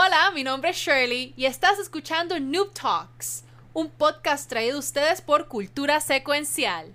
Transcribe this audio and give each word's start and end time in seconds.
Hola, 0.00 0.30
mi 0.32 0.44
nombre 0.44 0.70
es 0.70 0.76
Shirley 0.76 1.34
y 1.36 1.46
estás 1.46 1.80
escuchando 1.80 2.38
Noob 2.38 2.72
Talks, 2.72 3.42
un 3.72 3.90
podcast 3.90 4.48
traído 4.48 4.76
a 4.76 4.78
ustedes 4.78 5.20
por 5.20 5.48
Cultura 5.48 6.00
Secuencial. 6.00 6.94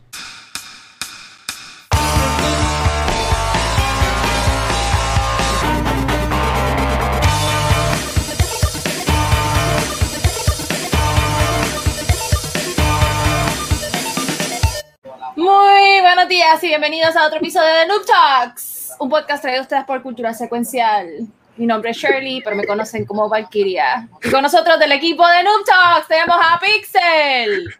Muy 15.35 15.99
buenos 15.99 16.29
días 16.29 16.63
y 16.63 16.67
bienvenidos 16.67 17.17
a 17.17 17.27
otro 17.27 17.39
episodio 17.39 17.73
de 17.73 17.85
Noob 17.85 18.05
Talks, 18.05 18.93
un 18.97 19.09
podcast 19.09 19.41
traído 19.41 19.59
a 19.59 19.63
ustedes 19.63 19.83
por 19.83 20.01
Cultura 20.01 20.33
Secuencial. 20.33 21.27
Mi 21.55 21.67
nombre 21.67 21.91
es 21.91 21.97
Shirley, 21.97 22.41
pero 22.41 22.55
me 22.55 22.65
conocen 22.65 23.05
como 23.05 23.29
Valkyria. 23.29 24.07
Y 24.23 24.31
con 24.31 24.41
nosotros 24.41 24.79
del 24.79 24.91
equipo 24.91 25.27
de 25.27 25.43
Noob 25.43 25.63
Talks 25.65 26.07
tenemos 26.07 26.35
a 26.39 26.59
Pixel 26.59 27.75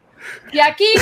y 0.51 0.59
a 0.59 0.73
Kiko 0.75 1.01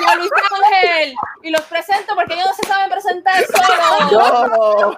y 0.00 0.10
a 0.10 0.14
Luis 0.16 0.30
Ángel. 0.50 1.14
Y 1.42 1.50
los 1.50 1.62
presento 1.62 2.14
porque 2.14 2.34
ellos 2.34 2.46
no 2.46 2.54
se 2.54 2.66
saben 2.68 2.90
presentar 2.90 3.44
solos. 3.44 4.10
Yo. 4.12 4.96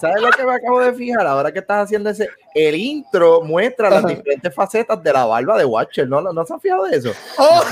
¿Sabes 0.00 0.22
lo 0.22 0.30
que 0.30 0.44
me 0.44 0.54
acabo 0.54 0.80
de 0.80 0.92
fijar? 0.94 1.26
Ahora 1.26 1.52
que 1.52 1.58
estás 1.58 1.84
haciendo 1.84 2.10
ese. 2.10 2.28
El 2.54 2.74
intro 2.74 3.42
muestra 3.42 3.90
las 3.90 4.06
diferentes 4.06 4.54
facetas 4.54 5.02
de 5.02 5.12
la 5.12 5.24
barba 5.26 5.58
de 5.58 5.64
Watcher. 5.64 6.08
¿No, 6.08 6.20
no, 6.20 6.46
se 6.46 6.52
han 6.52 6.60
fijado 6.60 6.84
de 6.84 6.96
eso? 6.96 7.12
Oh. 7.38 7.62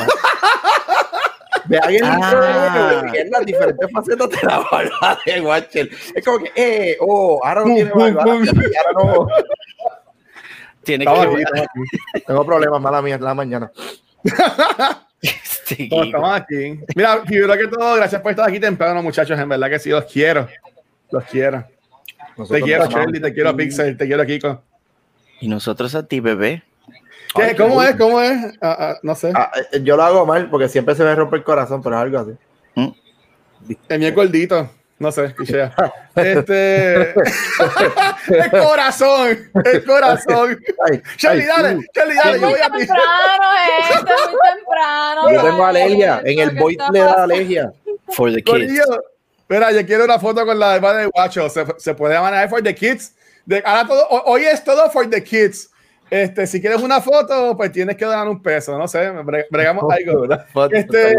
Vean 1.69 1.91
el 1.95 2.01
Ah. 2.05 3.03
de 3.13 3.31
las 3.31 3.47
diferentes 3.47 3.91
facetas 3.93 4.29
de 4.31 4.39
la 4.43 4.59
barba 4.71 5.19
de 5.27 5.41
Watcher. 5.41 5.89
Es 6.15 6.25
como 6.25 6.39
que, 6.39 6.53
eh, 6.57 6.97
oh, 7.01 7.41
ahora 7.45 7.65
no 7.65 7.75
tiene 7.75 7.91
barba. 7.93 8.23
Ahora 8.23 8.41
no. 8.95 9.29
Tiene 10.83 11.05
que 11.05 11.11
aquí. 11.11 12.23
Tengo 12.27 12.47
problemas, 12.47 12.81
mala 12.81 13.03
mía, 13.03 13.17
es 13.17 13.21
la 13.21 13.35
mañana. 13.35 13.71
Sí, 15.65 15.89
Todos 15.89 16.07
estamos 16.07 16.33
aquí. 16.33 16.81
Mira, 16.95 17.23
primero 17.25 17.53
que 17.55 17.67
todo, 17.67 17.97
gracias 17.97 18.23
por 18.23 18.31
estar 18.31 18.49
aquí 18.49 18.59
temprano, 18.59 19.03
muchachos. 19.03 19.39
En 19.39 19.49
verdad 19.49 19.69
que 19.69 19.79
sí, 19.79 19.91
los 19.91 20.05
quiero. 20.05 20.49
Los 21.11 21.25
quiero. 21.25 21.65
Te 22.49 22.63
quiero, 22.63 22.87
Shirley, 22.87 23.21
te 23.21 23.35
quiero, 23.35 23.55
Pixel, 23.57 23.97
te 23.97 24.07
quiero, 24.07 24.25
Kiko. 24.25 24.63
Y 25.41 25.49
nosotros 25.49 25.95
a 25.95 26.07
ti, 26.07 26.21
bebé. 26.21 26.63
¿Qué? 27.35 27.43
Ay, 27.43 27.57
¿Cómo 27.57 27.81
qué 27.81 27.89
es? 27.89 27.97
¿Cómo 27.97 28.21
es? 28.21 28.37
Ah, 28.61 28.77
ah, 28.79 28.99
no 29.03 29.15
sé. 29.15 29.33
Ah, 29.35 29.51
eh, 29.73 29.81
yo 29.83 29.97
lo 29.97 30.03
hago 30.03 30.27
mal 30.27 30.49
porque 30.51 30.69
siempre 30.69 30.95
se 30.95 31.05
me 31.05 31.15
rompe 31.15 31.37
el 31.37 31.45
corazón, 31.45 31.83
pero 31.83 31.97
es 31.97 32.03
algo 32.03 32.19
así. 32.19 32.33
El 33.89 33.99
mío 33.99 34.09
es 34.09 34.15
gordito. 34.15 34.71
No 34.99 35.13
sé, 35.13 35.29
pichea. 35.31 35.73
Este. 36.17 37.11
el 37.13 38.51
corazón. 38.51 39.51
El 39.65 39.85
corazón. 39.85 40.59
Ay, 40.91 41.01
dale. 41.23 41.47
dale. 41.95 42.15
Yo 42.25 42.31
Muy 42.31 42.39
voy 42.41 42.61
a 42.61 42.71
ti. 42.73 42.79
temprano, 42.79 43.45
gente, 43.89 44.13
muy 44.13 44.39
temprano. 44.57 45.31
Yo 45.33 45.43
tengo 45.43 45.65
alergia. 45.65 46.23
En 46.25 46.39
el 46.41 46.51
¿Qué 46.55 46.61
void 46.61 46.81
está 46.81 46.91
le 46.93 46.99
da 46.99 47.23
alergia. 47.23 47.73
For 48.11 48.33
the 48.33 48.43
kids. 48.43 48.83
Mira, 49.49 49.71
yo 49.73 49.87
quiero 49.87 50.05
una 50.05 50.19
foto 50.19 50.45
con 50.45 50.59
la 50.59 50.79
barba 50.81 50.95
de 50.95 51.07
Guacho. 51.07 51.49
Se, 51.49 51.65
se 51.79 51.95
puede 51.95 52.19
manejar 52.19 52.49
for 52.49 52.63
the 52.63 52.75
kids. 52.75 53.15
De, 53.47 53.63
ahora 53.65 53.87
todo, 53.87 54.07
ho- 54.09 54.25
hoy 54.27 54.45
es 54.45 54.63
todo 54.65 54.91
for 54.91 55.09
the 55.09 55.23
kids. 55.23 55.71
Este, 56.11 56.47
si 56.47 56.61
quieres 56.61 56.81
una 56.83 57.01
foto, 57.01 57.57
pues 57.57 57.71
tienes 57.73 57.97
que 57.97 58.05
dar 58.05 58.27
un 58.29 58.41
peso. 58.43 58.79
No 58.79 58.89
sé, 58.89 59.11
bre- 59.13 59.47
bregamos 59.51 59.85
algo. 59.93 60.27
Foto 60.53 60.75
Este, 60.75 61.15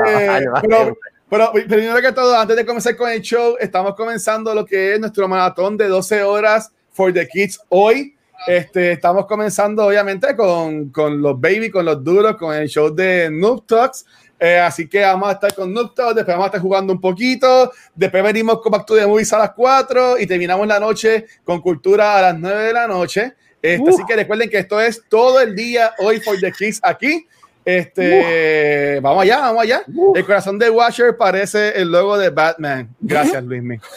pero, 0.61 0.97
pero 1.29 1.51
primero 1.53 2.01
que 2.01 2.11
todo, 2.11 2.35
antes 2.37 2.55
de 2.55 2.65
comenzar 2.65 2.95
con 2.95 3.09
el 3.11 3.21
show, 3.21 3.55
estamos 3.59 3.95
comenzando 3.95 4.53
lo 4.53 4.65
que 4.65 4.93
es 4.95 4.99
nuestro 4.99 5.27
maratón 5.27 5.77
de 5.77 5.87
12 5.87 6.23
horas 6.23 6.71
for 6.91 7.13
the 7.13 7.27
kids 7.27 7.59
hoy. 7.69 8.15
Este, 8.47 8.93
estamos 8.93 9.25
comenzando 9.25 9.85
obviamente 9.85 10.35
con, 10.35 10.89
con 10.89 11.21
los 11.21 11.39
baby, 11.39 11.69
con 11.69 11.85
los 11.85 12.03
duros, 12.03 12.35
con 12.37 12.55
el 12.55 12.67
show 12.67 12.89
de 12.93 13.29
Noob 13.29 13.65
Talks. 13.67 14.05
Eh, 14.39 14.57
así 14.57 14.87
que 14.87 15.01
vamos 15.01 15.27
a 15.29 15.33
estar 15.33 15.53
con 15.53 15.73
Noob 15.73 15.93
Talks, 15.93 16.15
después 16.15 16.33
vamos 16.33 16.45
a 16.45 16.47
estar 16.47 16.61
jugando 16.61 16.93
un 16.93 17.01
poquito, 17.01 17.69
después 17.93 18.23
venimos 18.23 18.61
con 18.61 18.71
Back 18.71 18.85
to 18.85 18.95
the 18.95 19.05
Movies 19.05 19.33
a 19.33 19.39
las 19.39 19.51
4 19.51 20.17
y 20.17 20.25
terminamos 20.25 20.65
la 20.65 20.79
noche 20.79 21.25
con 21.43 21.59
Cultura 21.59 22.17
a 22.17 22.21
las 22.21 22.39
9 22.39 22.63
de 22.63 22.73
la 22.73 22.87
noche. 22.87 23.33
Este, 23.61 23.89
Así 23.89 24.03
que 24.07 24.15
recuerden 24.15 24.49
que 24.49 24.59
esto 24.59 24.79
es 24.79 25.03
todo 25.09 25.41
el 25.41 25.55
día 25.55 25.93
hoy 25.99 26.19
for 26.19 26.39
the 26.39 26.51
kids 26.51 26.79
aquí. 26.83 27.27
Este, 27.65 28.99
vamos 29.01 29.23
allá, 29.23 29.39
vamos 29.41 29.63
allá. 29.63 29.83
El 30.15 30.25
corazón 30.25 30.57
de 30.57 30.69
Watcher 30.69 31.17
parece 31.17 31.79
el 31.79 31.91
logo 31.91 32.17
de 32.17 32.29
Batman. 32.29 32.89
Gracias, 32.99 33.43
Luismi. 33.43 33.77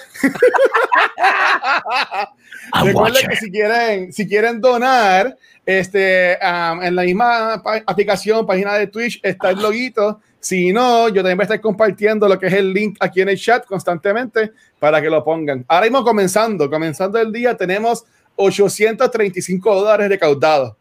Recuerden 2.84 2.96
Watcher. 2.96 3.30
que 3.30 3.36
si 3.36 3.50
quieren, 3.50 4.12
si 4.12 4.28
quieren 4.28 4.60
donar, 4.60 5.36
este, 5.64 6.38
um, 6.42 6.82
en 6.82 6.94
la 6.96 7.02
misma 7.02 7.54
aplicación, 7.86 8.44
página 8.46 8.74
de 8.74 8.88
Twitch, 8.88 9.20
está 9.22 9.50
el 9.50 9.62
loguito. 9.62 10.20
Si 10.40 10.72
no, 10.72 11.08
yo 11.08 11.22
también 11.22 11.36
voy 11.36 11.44
a 11.44 11.44
estar 11.44 11.60
compartiendo 11.60 12.26
lo 12.28 12.38
que 12.38 12.48
es 12.48 12.52
el 12.54 12.72
link 12.72 12.96
aquí 12.98 13.20
en 13.20 13.28
el 13.28 13.38
chat 13.38 13.64
constantemente 13.64 14.50
para 14.80 15.00
que 15.00 15.08
lo 15.08 15.22
pongan. 15.24 15.64
Ahora 15.68 15.86
mismo 15.86 16.02
comenzando, 16.02 16.68
comenzando 16.68 17.18
el 17.20 17.32
día, 17.32 17.56
tenemos 17.56 18.04
835 18.36 19.74
dólares 19.74 20.08
recaudados. 20.08 20.74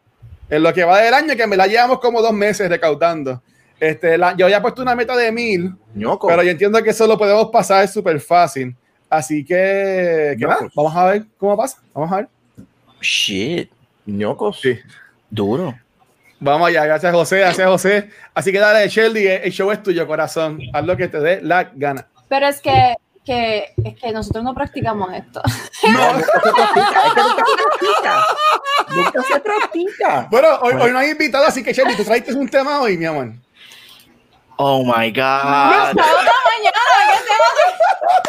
En 0.50 0.62
lo 0.62 0.72
que 0.72 0.84
va 0.84 1.00
del 1.00 1.14
año, 1.14 1.34
que 1.36 1.46
me 1.46 1.56
la 1.56 1.66
llevamos 1.66 1.98
como 2.00 2.20
dos 2.20 2.32
meses 2.32 2.68
recaudando. 2.68 3.42
Este, 3.80 4.16
la- 4.18 4.36
yo 4.36 4.46
había 4.46 4.60
puesto 4.62 4.82
una 4.82 4.94
meta 4.94 5.16
de 5.16 5.32
mil, 5.32 5.72
Ñoco. 5.94 6.28
pero 6.28 6.42
yo 6.42 6.50
entiendo 6.50 6.82
que 6.82 6.90
eso 6.90 7.06
lo 7.06 7.16
podemos 7.18 7.48
pasar 7.50 7.88
súper 7.88 8.20
fácil. 8.20 8.76
Así 9.08 9.44
que, 9.44 10.36
nada, 10.38 10.68
vamos 10.74 10.94
a 10.96 11.04
ver 11.06 11.24
cómo 11.38 11.56
pasa. 11.56 11.78
Vamos 11.92 12.12
a 12.12 12.16
ver. 12.16 12.28
Shit. 13.00 13.70
Ñocos. 14.06 14.60
Sí. 14.60 14.78
Duro. 15.30 15.74
Vamos 16.40 16.68
allá, 16.68 16.84
gracias 16.84 17.12
José, 17.14 17.38
gracias 17.38 17.66
José. 17.68 18.10
Así 18.34 18.50
que 18.52 18.58
dale, 18.58 18.88
Shelly, 18.88 19.26
el 19.26 19.52
show 19.52 19.70
es 19.70 19.82
tuyo, 19.82 20.06
corazón. 20.06 20.60
Haz 20.72 20.84
lo 20.84 20.96
que 20.96 21.08
te 21.08 21.20
dé 21.20 21.40
la 21.40 21.70
gana. 21.74 22.08
Pero 22.28 22.46
es 22.48 22.60
que, 22.60 22.94
que, 23.24 23.74
es 23.84 23.94
que 24.00 24.12
nosotros 24.12 24.44
no 24.44 24.54
practicamos 24.54 25.12
esto. 25.12 25.42
No, 25.82 26.12
nunca 26.12 26.40
se 26.42 26.52
practica. 26.52 27.02
Es 27.06 27.14
que 27.14 27.22
nunca 27.22 27.44
se 27.44 27.54
practica. 27.56 28.24
Nunca 28.88 29.22
se 29.24 29.40
practica. 29.40 30.28
Bueno, 30.30 30.48
hoy, 30.62 30.74
hoy 30.80 30.92
no 30.92 30.98
hay 30.98 31.10
invitado, 31.10 31.44
así 31.44 31.64
que 31.64 31.72
Shelly, 31.72 31.96
tú 31.96 32.04
traiste 32.04 32.32
un 32.32 32.48
tema 32.48 32.80
hoy, 32.80 32.96
mi 32.96 33.04
amor. 33.06 33.32
Oh 34.56 34.84
my 34.84 35.10
God. 35.10 35.16
sábados 35.16 35.96
mañana, 36.56 36.78
¿qué 37.24 37.32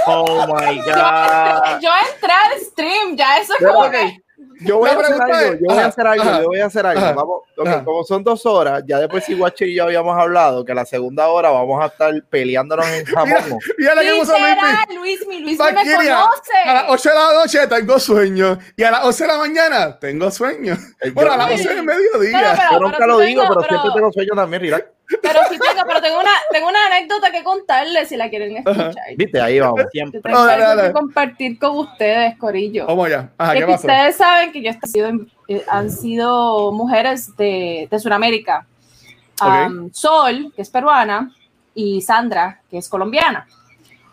Oh 0.07 0.47
my? 0.47 0.77
God. 0.79 1.79
Yo 1.79 1.91
entré 2.11 2.31
al 2.31 2.59
stream, 2.59 3.15
ya 3.15 3.37
eso 3.37 3.53
es 3.59 3.65
como 3.65 3.89
que. 3.91 4.22
Yo 4.65 4.77
voy 4.77 4.89
a 4.89 4.93
hacer 4.93 5.21
algo, 5.21 5.53
yo 5.53 5.59
voy 5.67 5.75
a 5.75 5.79
ajá, 5.79 5.87
hacer 5.87 6.07
algo, 6.07 6.23
ajá, 6.23 6.41
yo 6.41 6.47
voy 6.47 6.59
a 6.59 6.65
hacer 6.65 6.85
algo. 6.85 7.01
ajá, 7.01 7.13
Vamos, 7.13 7.41
ok, 7.57 7.67
ajá. 7.67 7.83
como 7.83 8.03
son 8.03 8.23
dos 8.23 8.45
horas, 8.45 8.83
ya 8.85 8.99
después 8.99 9.23
si 9.25 9.33
Watcher 9.35 9.67
y 9.69 9.75
yo 9.75 9.83
habíamos 9.83 10.17
hablado 10.17 10.63
que 10.65 10.73
la 10.73 10.85
segunda 10.85 11.27
hora 11.27 11.49
vamos 11.51 11.81
a 11.83 11.87
estar 11.87 12.13
peleándonos 12.29 12.87
en 12.87 13.05
jamón. 13.05 13.59
Mira 13.77 13.95
la 13.95 14.01
que 14.01 14.95
Luis, 14.95 15.27
mi 15.27 15.39
Luis 15.41 15.57
me 15.59 15.65
Valkyria, 15.71 16.17
a 16.19 16.73
las 16.73 16.83
conoce. 16.83 17.07
8 17.07 17.09
de 17.09 17.15
la 17.15 17.33
noche 17.33 17.67
tengo 17.67 17.99
sueño 17.99 18.59
y 18.77 18.83
a 18.83 18.91
las 18.91 19.05
11 19.05 19.23
de 19.23 19.27
la 19.27 19.37
mañana 19.37 19.99
tengo 19.99 20.31
sueño. 20.31 20.77
Bueno, 21.13 21.31
a 21.33 21.37
las 21.37 21.47
Ay. 21.47 21.53
11 21.57 21.69
del 21.75 21.83
mediodía. 21.83 22.39
Pero, 22.41 22.55
pero- 22.55 22.71
Yo 22.71 22.79
nunca 22.79 22.97
pero 22.97 23.07
lo 23.07 23.19
digo, 23.19 23.41
tengo- 23.41 23.53
pero, 23.55 23.67
siempre 23.69 23.91
tengo 23.93 24.11
sueño 24.11 24.31
también, 24.35 24.61
relax. 24.61 24.85
Pero 25.21 25.39
sí 25.49 25.57
tengo, 25.59 25.83
pero 25.87 26.01
tengo 26.01 26.19
una, 26.19 26.31
tengo 26.51 26.67
una 26.67 26.85
anécdota 26.87 27.31
que 27.31 27.43
contarles 27.43 28.09
si 28.09 28.17
la 28.17 28.29
quieren 28.29 28.57
escuchar. 28.57 28.93
Viste, 29.17 29.39
ahí 29.41 29.59
vamos. 29.59 29.81
Yo 29.81 29.87
Siempre. 29.91 30.21
tengo 30.21 30.39
Oh, 30.39 30.45
dale, 30.45 30.63
algo 30.63 30.75
dale. 30.75 30.87
que 30.89 30.93
compartir 30.93 31.59
con 31.59 31.77
ustedes, 31.77 32.37
Corillo. 32.37 32.85
Vamos 32.87 33.07
allá. 33.07 33.29
Ajá, 33.37 33.53
Es 33.53 33.59
¿qué 33.59 33.65
que 33.65 33.71
pasó? 33.71 33.87
ustedes 33.87 34.15
saben 34.15 34.51
que 34.51 34.61
yo 34.63 34.71
he 34.71 34.87
sido, 34.87 35.09
eh, 35.47 35.63
han 35.69 35.91
sido 35.91 36.71
mujeres 36.71 37.35
de, 37.35 37.87
de 37.89 37.99
Sudamérica. 37.99 38.65
Um, 39.41 39.91
Sol, 39.91 40.53
que 40.55 40.61
es 40.61 40.69
peruana, 40.69 41.33
y 41.75 42.01
Sandra, 42.01 42.61
que 42.69 42.77
es 42.77 42.87
colombiana. 42.87 43.47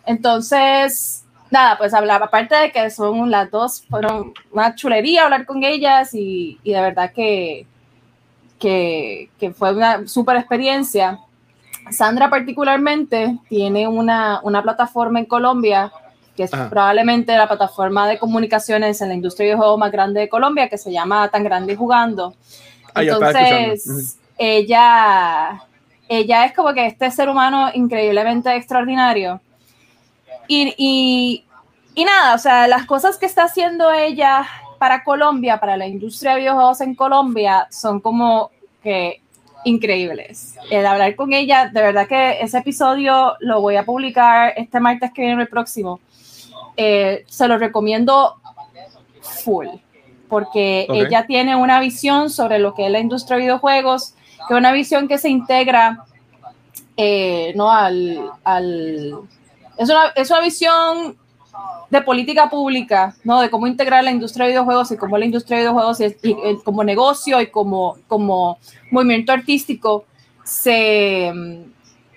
Entonces, 0.07 1.25
nada, 1.51 1.79
pues 1.79 1.95
hablaba, 1.95 2.27
aparte 2.27 2.55
de 2.57 2.73
que 2.73 2.91
son 2.91 3.31
las 3.31 3.51
dos, 3.51 3.85
fueron 3.89 4.33
una 4.51 4.75
chulería 4.75 5.25
hablar 5.25 5.47
con 5.47 5.63
ellas 5.63 6.15
y, 6.15 6.59
y 6.63 6.73
de 6.73 6.81
verdad 6.81 7.13
que, 7.13 7.67
que, 8.61 9.31
que 9.41 9.51
fue 9.53 9.73
una 9.73 10.07
súper 10.07 10.37
experiencia. 10.37 11.19
Sandra 11.91 12.31
particularmente 12.31 13.39
tiene 13.49 13.89
una, 13.89 14.41
una 14.45 14.63
plataforma 14.63 15.19
en 15.19 15.25
Colombia 15.25 15.91
que 16.37 16.45
es 16.45 16.55
Ajá. 16.55 16.71
probablemente 16.71 17.37
la 17.37 17.49
plataforma 17.49 18.09
de 18.09 18.19
comunicaciones 18.19 19.01
en 19.03 19.09
la 19.09 19.15
industria 19.15 19.51
de 19.51 19.57
juegos 19.57 19.79
más 19.79 19.93
grande 19.93 20.21
de 20.21 20.29
Colombia, 20.29 20.69
que 20.69 20.79
se 20.79 20.91
llama 20.91 21.29
Tan 21.29 21.45
Grande 21.45 21.75
y 21.75 21.77
Jugando. 21.77 22.35
Ah, 22.95 23.03
Entonces, 23.03 24.17
ella, 24.39 25.63
ella 26.09 26.45
es 26.47 26.55
como 26.55 26.73
que 26.73 26.87
este 26.87 27.11
ser 27.11 27.29
humano 27.29 27.71
increíblemente 27.75 28.55
extraordinario. 28.55 29.41
Y, 30.49 30.75
y, 30.79 31.45
y 31.95 32.05
nada, 32.07 32.35
o 32.37 32.39
sea, 32.39 32.67
las 32.69 32.87
cosas 32.87 33.19
que 33.19 33.27
está 33.27 33.45
haciendo 33.45 33.93
ella 33.93 34.47
para 34.81 35.05
Colombia, 35.05 35.61
para 35.61 35.77
la 35.77 35.87
industria 35.87 36.33
de 36.33 36.41
videojuegos 36.41 36.81
en 36.81 36.95
Colombia, 36.95 37.69
son 37.71 38.01
como 38.01 38.51
que 38.83 39.21
increíbles. 39.65 40.57
El 40.71 40.87
hablar 40.87 41.15
con 41.17 41.35
ella, 41.35 41.69
de 41.73 41.83
verdad 41.83 42.09
que 42.09 42.41
ese 42.41 42.59
episodio 42.59 43.35
lo 43.41 43.61
voy 43.61 43.77
a 43.77 43.85
publicar 43.85 44.55
este 44.57 44.81
martes 44.81 45.13
que 45.13 45.21
viene 45.23 45.43
el 45.43 45.49
próximo. 45.49 46.01
Eh, 46.79 47.25
se 47.29 47.47
lo 47.47 47.59
recomiendo 47.59 48.37
full. 49.45 49.67
porque 50.31 50.87
Ok. 50.89 50.95
ella 50.97 51.27
tiene 51.27 51.57
una 51.57 51.79
visión 51.81 52.31
sobre 52.31 52.59
lo 52.61 52.73
que 52.75 52.87
es 52.87 52.91
la 52.93 53.01
industria 53.01 53.37
de 53.37 53.43
videojuegos, 53.43 54.15
que 54.49 54.55
es 54.55 54.59
una 54.59 54.71
visión 54.73 55.09
que 55.09 55.19
se 55.19 55.29
integra 55.29 56.05
eh, 56.97 57.53
¿no? 57.57 57.71
al, 57.71 58.31
al- 58.45 59.19
es, 59.77 59.91
una, 59.91 60.07
es 60.15 60.31
una 60.31 60.41
visión 60.41 61.17
de 61.91 62.03
política 62.03 62.49
pública, 62.49 63.15
¿no? 63.25 63.41
De 63.41 63.51
cómo 63.51 63.67
integrar 63.67 64.05
la 64.05 64.13
industria 64.13 64.47
de 64.47 64.53
videojuegos 64.53 64.93
y 64.93 64.97
cómo 64.97 65.19
la 65.19 65.25
industria 65.25 65.57
de 65.59 65.63
videojuegos 65.65 66.01
es- 66.01 66.17
y 66.23 66.35
como 66.65 66.85
negocio 66.85 67.41
y 67.41 67.49
como, 67.49 67.97
como 68.07 68.59
movimiento 68.93 69.33
artístico 69.33 70.05
se, 70.45 71.33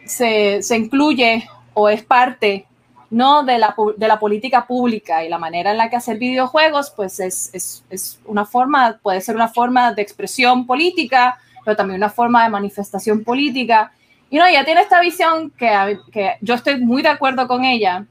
se, 0.06 0.62
se 0.62 0.78
incluye 0.78 1.48
o 1.74 1.90
es 1.90 2.04
parte 2.04 2.68
¿no? 3.10 3.44
de, 3.44 3.58
la, 3.58 3.76
de 3.98 4.08
la 4.08 4.20
política 4.20 4.66
pública 4.68 5.24
y 5.24 5.30
la 5.30 5.38
manera 5.40 5.72
en 5.72 5.78
la 5.78 5.90
que 5.90 5.96
hacer 5.96 6.18
videojuegos, 6.18 6.92
pues 6.96 7.20
es, 7.20 7.50
es, 7.54 7.84
es 7.90 8.20
una 8.26 8.46
forma, 8.46 9.00
puede 9.02 9.22
ser 9.22 9.36
una 9.36 9.48
forma 9.48 9.94
de 9.94 10.02
expresión 10.02 10.66
política, 10.66 11.40
pero 11.66 11.76
también 11.76 11.98
una 12.00 12.10
forma 12.10 12.44
de 12.44 12.50
manifestación 12.50 13.24
política. 13.24 13.92
Y 14.30 14.38
no, 14.38 14.46
ella 14.46 14.66
tiene 14.66 14.82
esta 14.82 15.00
visión 15.00 15.52
que, 15.52 15.98
que 16.12 16.34
yo 16.42 16.56
estoy 16.56 16.80
muy 16.80 17.02
de 17.02 17.10
acuerdo 17.10 17.48
con 17.48 17.66
ella 17.66 18.06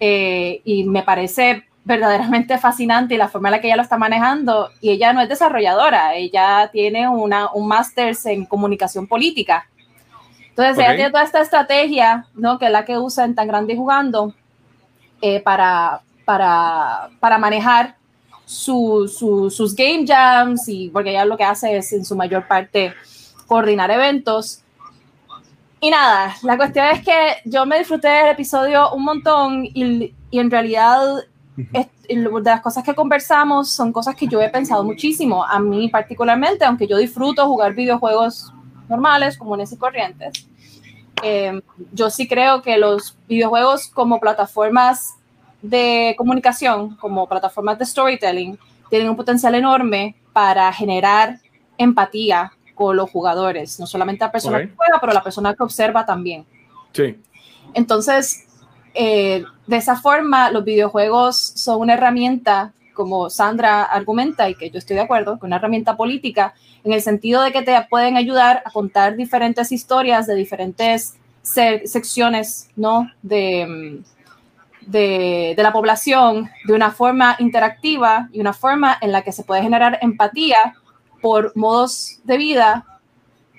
eh, 0.00 0.60
y 0.64 0.84
me 0.84 1.02
parece 1.02 1.64
verdaderamente 1.84 2.58
fascinante 2.58 3.16
la 3.16 3.28
forma 3.28 3.48
en 3.48 3.52
la 3.52 3.60
que 3.60 3.66
ella 3.68 3.76
lo 3.76 3.82
está 3.82 3.96
manejando. 3.96 4.70
Y 4.80 4.90
ella 4.90 5.12
no 5.12 5.20
es 5.20 5.28
desarrolladora, 5.28 6.14
ella 6.14 6.68
tiene 6.72 7.08
una, 7.08 7.50
un 7.52 7.66
máster 7.66 8.14
en 8.26 8.44
comunicación 8.44 9.06
política. 9.06 9.66
Entonces, 10.50 10.76
Ok. 10.76 10.80
ella 10.84 10.94
tiene 10.96 11.10
toda 11.10 11.22
esta 11.24 11.40
estrategia, 11.40 12.26
¿no? 12.34 12.58
Que 12.58 12.66
es 12.66 12.72
la 12.72 12.84
que 12.84 12.98
usa 12.98 13.24
en 13.24 13.34
Tan 13.34 13.48
Grande 13.48 13.72
y 13.72 13.76
Jugando 13.76 14.34
eh, 15.22 15.40
para, 15.40 16.00
para, 16.24 17.08
para 17.20 17.38
manejar 17.38 17.96
su- 18.44 19.08
su- 19.08 19.50
sus 19.50 19.74
game 19.74 20.04
jams 20.06 20.68
y 20.68 20.88
porque 20.90 21.10
ella 21.10 21.24
lo 21.24 21.36
que 21.36 21.44
hace 21.44 21.76
es 21.76 21.92
en 21.92 22.04
su 22.04 22.16
mayor 22.16 22.46
parte 22.48 22.92
coordinar 23.46 23.90
eventos. 23.90 24.62
Y 25.80 25.90
nada, 25.90 26.34
la 26.42 26.56
cuestión 26.56 26.86
es 26.86 27.04
que 27.04 27.36
yo 27.44 27.64
me 27.64 27.78
disfruté 27.78 28.08
del 28.08 28.28
episodio 28.28 28.90
un 28.92 29.04
montón 29.04 29.64
y, 29.64 30.12
y 30.30 30.38
en 30.38 30.50
realidad 30.50 31.24
es- 31.72 31.86
de 32.08 32.40
las 32.42 32.60
cosas 32.62 32.82
que 32.82 32.94
conversamos 32.94 33.70
son 33.70 33.92
cosas 33.92 34.16
que 34.16 34.26
yo 34.26 34.40
he 34.40 34.48
pensado 34.48 34.82
muchísimo. 34.82 35.44
A 35.44 35.58
mí 35.60 35.88
particularmente, 35.88 36.64
aunque 36.64 36.86
yo 36.86 36.96
disfruto 36.96 37.46
jugar 37.46 37.74
videojuegos 37.74 38.52
normales, 38.88 39.36
comunes 39.36 39.70
y 39.72 39.76
corrientes, 39.76 40.48
eh, 41.22 41.60
yo 41.92 42.08
sí 42.10 42.26
creo 42.26 42.62
que 42.62 42.78
los 42.78 43.16
videojuegos 43.28 43.88
como 43.88 44.18
plataformas 44.20 45.14
de 45.60 46.14
comunicación, 46.16 46.96
como 46.96 47.26
plataformas 47.28 47.78
de 47.78 47.84
storytelling, 47.86 48.58
tienen 48.88 49.10
un 49.10 49.16
potencial 49.16 49.54
enorme 49.54 50.16
para 50.32 50.72
generar 50.72 51.40
empatía 51.76 52.52
con 52.78 52.96
los 52.96 53.10
jugadores, 53.10 53.80
no 53.80 53.86
solamente 53.86 54.24
la 54.24 54.30
persona 54.30 54.58
Ok. 54.58 54.62
que 54.64 54.76
juega, 54.76 54.98
pero 55.00 55.12
la 55.12 55.22
persona 55.24 55.52
que 55.54 55.62
observa 55.64 56.06
también. 56.06 56.46
Sí. 56.92 57.16
Entonces, 57.74 58.46
eh, 58.94 59.44
de 59.66 59.76
esa 59.76 59.96
forma, 59.96 60.50
los 60.52 60.64
videojuegos 60.64 61.36
son 61.36 61.80
una 61.80 61.94
herramienta, 61.94 62.72
como 62.94 63.28
Sandra 63.30 63.82
argumenta, 63.82 64.48
y 64.48 64.54
que 64.54 64.70
yo 64.70 64.78
estoy 64.78 64.94
de 64.96 65.02
acuerdo, 65.02 65.38
que 65.38 65.46
una 65.46 65.56
herramienta 65.56 65.96
política, 65.96 66.54
en 66.84 66.92
el 66.92 67.02
sentido 67.02 67.42
de 67.42 67.50
que 67.52 67.62
te 67.62 67.76
pueden 67.90 68.16
ayudar 68.16 68.62
a 68.64 68.70
contar 68.70 69.16
diferentes 69.16 69.72
historias 69.72 70.26
de 70.28 70.36
diferentes 70.36 71.16
se- 71.42 71.86
secciones 71.86 72.70
¿no? 72.76 73.10
de, 73.22 74.00
de, 74.82 75.54
de 75.56 75.62
la 75.62 75.72
población 75.72 76.48
de 76.66 76.72
una 76.74 76.90
forma 76.92 77.36
interactiva 77.40 78.28
y 78.32 78.40
una 78.40 78.52
forma 78.52 78.96
en 79.00 79.12
la 79.12 79.22
que 79.22 79.32
se 79.32 79.44
puede 79.44 79.62
generar 79.62 79.98
empatía 80.00 80.74
por 81.20 81.56
modos 81.56 82.20
de 82.24 82.36
vida 82.36 82.84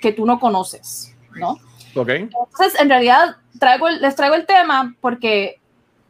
que 0.02 0.12
tú 0.12 0.26
no 0.26 0.40
conoces, 0.40 1.16
¿no? 1.36 1.58
Ok. 1.96 2.10
Entonces, 2.10 2.80
en 2.80 2.90
realidad, 2.90 3.36
traigo 3.60 3.88
el- 3.88 4.02
les 4.02 4.16
traigo 4.16 4.36
el 4.36 4.46
tema 4.46 4.96
porque 5.02 5.60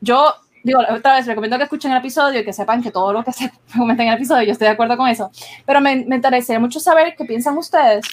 yo, 0.01 0.33
digo, 0.63 0.81
otra 0.89 1.15
vez 1.15 1.25
recomiendo 1.25 1.57
que 1.57 1.63
escuchen 1.63 1.91
el 1.91 1.97
episodio 1.97 2.41
y 2.41 2.45
que 2.45 2.53
sepan 2.53 2.83
que 2.83 2.91
todo 2.91 3.13
lo 3.13 3.23
que 3.23 3.31
se 3.33 3.51
comenta 3.77 4.03
en 4.03 4.09
el 4.09 4.15
episodio, 4.15 4.43
yo 4.43 4.51
estoy 4.51 4.67
de 4.67 4.73
acuerdo 4.73 4.97
con 4.97 5.07
eso. 5.07 5.31
Pero 5.65 5.81
me, 5.81 6.05
me 6.05 6.15
interesaría 6.17 6.59
mucho 6.59 6.79
saber 6.79 7.15
qué 7.17 7.25
piensan 7.25 7.57
ustedes 7.57 8.05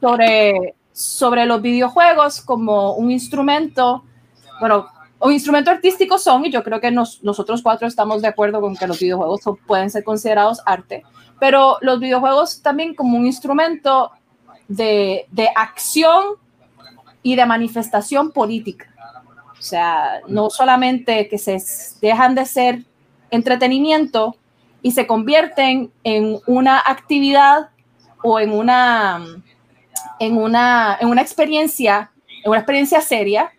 sobre, 0.00 0.74
sobre 0.92 1.44
los 1.46 1.60
videojuegos 1.60 2.40
como 2.40 2.94
un 2.94 3.10
instrumento, 3.10 4.04
bueno, 4.60 4.88
un 5.20 5.32
instrumento 5.32 5.70
artístico 5.70 6.18
son, 6.18 6.46
y 6.46 6.50
yo 6.50 6.62
creo 6.62 6.80
que 6.80 6.90
nos- 6.90 7.22
nosotros 7.24 7.62
cuatro 7.62 7.88
estamos 7.88 8.22
de 8.22 8.28
acuerdo 8.28 8.60
con 8.60 8.76
que 8.76 8.86
los 8.86 9.00
videojuegos 9.00 9.40
son- 9.42 9.56
pueden 9.56 9.90
ser 9.90 10.04
considerados 10.04 10.60
arte, 10.64 11.02
pero 11.40 11.76
los 11.80 11.98
videojuegos 12.00 12.62
también 12.62 12.94
como 12.94 13.16
un 13.18 13.26
instrumento 13.26 14.10
de, 14.68 15.26
de 15.30 15.48
acción 15.54 16.34
y 17.22 17.34
de 17.36 17.46
manifestación 17.46 18.30
política. 18.30 18.86
O 19.58 19.62
sea, 19.62 20.20
no 20.28 20.50
solamente 20.50 21.28
que 21.28 21.38
se 21.38 21.58
dejan 22.00 22.34
de 22.36 22.44
ser 22.44 22.84
entretenimiento 23.30 24.36
y 24.82 24.92
se 24.92 25.06
convierten 25.06 25.90
en 26.04 26.38
una 26.46 26.78
actividad 26.78 27.70
o 28.22 28.38
en 28.38 28.52
una, 28.52 29.20
en 30.20 30.36
una, 30.36 30.96
en 31.00 31.08
una 31.08 31.22
experiencia, 31.22 32.12
en 32.44 32.50
una 32.50 32.58
experiencia 32.60 33.00
seria 33.00 33.50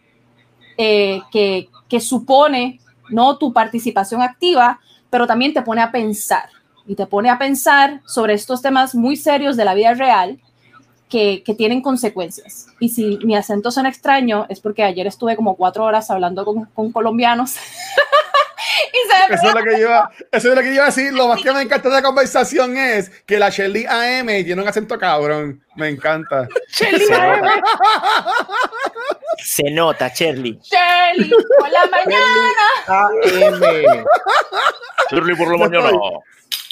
eh, 0.81 1.21
que, 1.29 1.67
que 1.89 1.99
supone 1.99 2.79
no 3.09 3.37
tu 3.37 3.51
participación 3.51 4.21
activa, 4.21 4.79
pero 5.09 5.27
también 5.27 5.53
te 5.53 5.61
pone 5.61 5.81
a 5.81 5.91
pensar 5.91 6.47
y 6.87 6.95
te 6.95 7.05
pone 7.05 7.29
a 7.29 7.37
pensar 7.37 7.99
sobre 8.05 8.33
estos 8.33 8.61
temas 8.61 8.95
muy 8.95 9.17
serios 9.17 9.57
de 9.57 9.65
la 9.65 9.73
vida 9.73 9.93
real 9.93 10.39
que, 11.09 11.43
que 11.43 11.53
tienen 11.53 11.81
consecuencias. 11.81 12.67
Y 12.79 12.87
si 12.89 13.17
mi 13.23 13.35
acento 13.35 13.71
suena 13.71 13.89
extraño, 13.89 14.45
es 14.47 14.61
porque 14.61 14.83
ayer 14.83 15.05
estuve 15.05 15.35
como 15.35 15.57
cuatro 15.57 15.83
horas 15.83 16.09
hablando 16.11 16.45
con, 16.45 16.63
con 16.67 16.93
colombianos. 16.93 17.57
y 18.93 19.33
Eso 19.33 19.47
es 19.49 19.53
lo 19.53 19.63
que 19.63 19.79
iba, 19.79 20.09
eso 20.31 20.49
es 20.49 20.55
lo 20.55 20.61
que 20.61 20.79
a 20.79 20.85
decir. 20.85 21.11
Lo 21.11 21.27
más 21.27 21.41
que 21.41 21.51
me 21.51 21.61
encanta 21.61 21.89
de 21.89 21.95
la 21.95 22.01
conversación 22.01 22.77
es 22.77 23.09
que 23.25 23.37
la 23.37 23.49
Shelly 23.49 23.85
AM 23.85 24.27
tiene 24.45 24.61
un 24.61 24.67
acento 24.67 24.97
cabrón. 24.97 25.61
Me 25.75 25.89
encanta. 25.89 26.47
Se 26.69 26.89
nota, 26.91 27.61
Se 29.43 29.63
nota, 29.71 30.09
Shirley. 30.09 30.59
Shirley, 30.63 31.29
por 31.59 31.69
la 31.69 31.85
mañana. 31.87 32.63
AM. 32.87 34.05
Shirley 35.11 35.35
por 35.35 35.51
la 35.51 35.57
mañana. 35.69 35.91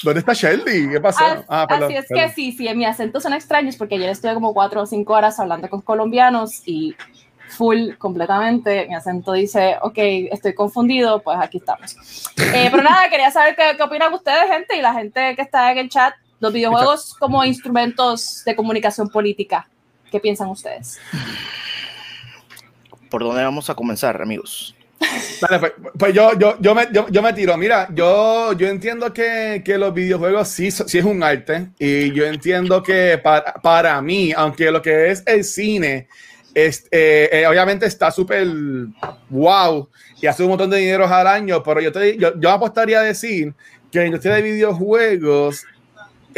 ¿Dónde 0.02 0.20
está 0.20 0.32
Shelly? 0.32 0.90
¿Qué 0.90 1.00
pasó? 1.00 1.24
As- 1.24 1.44
Ah, 1.48 1.66
perdón, 1.68 1.86
así 1.86 1.96
es 1.96 2.06
perdón. 2.06 2.26
que 2.28 2.32
sí, 2.34 2.52
sí, 2.52 2.72
mi 2.74 2.84
acento 2.84 3.20
suena 3.20 3.36
extraño, 3.36 3.68
es 3.68 3.76
porque 3.76 3.96
ayer 3.96 4.08
estuve 4.10 4.32
como 4.34 4.54
cuatro 4.54 4.82
o 4.82 4.86
cinco 4.86 5.14
horas 5.14 5.40
hablando 5.40 5.68
con 5.68 5.80
colombianos 5.80 6.62
y 6.66 6.94
full 7.48 7.94
completamente. 7.98 8.86
Mi 8.86 8.94
acento 8.94 9.32
dice, 9.32 9.76
ok, 9.82 9.98
estoy 10.30 10.54
confundido, 10.54 11.20
pues 11.20 11.36
aquí 11.40 11.58
estamos. 11.58 11.96
Eh, 12.54 12.68
pero 12.70 12.82
nada, 12.84 13.08
quería 13.10 13.32
saber 13.32 13.56
qué, 13.56 13.72
qué 13.76 13.82
opinan 13.82 14.14
ustedes, 14.14 14.48
gente, 14.48 14.76
y 14.76 14.82
la 14.82 14.92
gente 14.94 15.34
que 15.34 15.42
está 15.42 15.72
en 15.72 15.78
el 15.78 15.88
chat, 15.88 16.14
los 16.38 16.52
videojuegos 16.52 17.14
como 17.18 17.44
instrumentos 17.44 18.44
de 18.44 18.54
comunicación 18.54 19.08
política. 19.08 19.68
¿Qué 20.12 20.20
piensan 20.20 20.48
ustedes? 20.48 21.00
¿Por 23.10 23.22
dónde 23.22 23.42
vamos 23.42 23.70
a 23.70 23.74
comenzar, 23.74 24.20
amigos? 24.20 24.74
Pues, 24.98 25.72
pues 25.96 26.14
yo, 26.14 26.36
yo, 26.38 26.56
yo, 26.60 26.74
me, 26.74 26.88
yo, 26.92 27.08
yo 27.08 27.22
me 27.22 27.32
tiro. 27.32 27.56
Mira, 27.56 27.88
yo, 27.92 28.52
yo 28.54 28.68
entiendo 28.68 29.12
que, 29.12 29.62
que 29.64 29.78
los 29.78 29.94
videojuegos 29.94 30.48
sí, 30.48 30.70
sí 30.70 30.98
es 30.98 31.04
un 31.04 31.22
arte 31.22 31.68
y 31.78 32.12
yo 32.12 32.26
entiendo 32.26 32.82
que 32.82 33.18
para, 33.18 33.54
para 33.54 34.00
mí, 34.02 34.32
aunque 34.36 34.70
lo 34.70 34.82
que 34.82 35.10
es 35.10 35.22
el 35.26 35.44
cine, 35.44 36.08
es, 36.54 36.86
eh, 36.90 37.28
eh, 37.32 37.46
obviamente 37.46 37.86
está 37.86 38.10
súper 38.10 38.46
wow 39.28 39.88
y 40.20 40.26
hace 40.26 40.42
un 40.42 40.50
montón 40.50 40.70
de 40.70 40.78
dinero 40.78 41.06
al 41.06 41.26
año, 41.26 41.62
pero 41.62 41.80
yo, 41.80 41.92
te, 41.92 42.16
yo, 42.16 42.38
yo 42.40 42.50
apostaría 42.50 43.00
a 43.00 43.04
decir 43.04 43.54
que 43.92 44.00
la 44.00 44.06
industria 44.06 44.34
de 44.34 44.42
videojuegos 44.42 45.64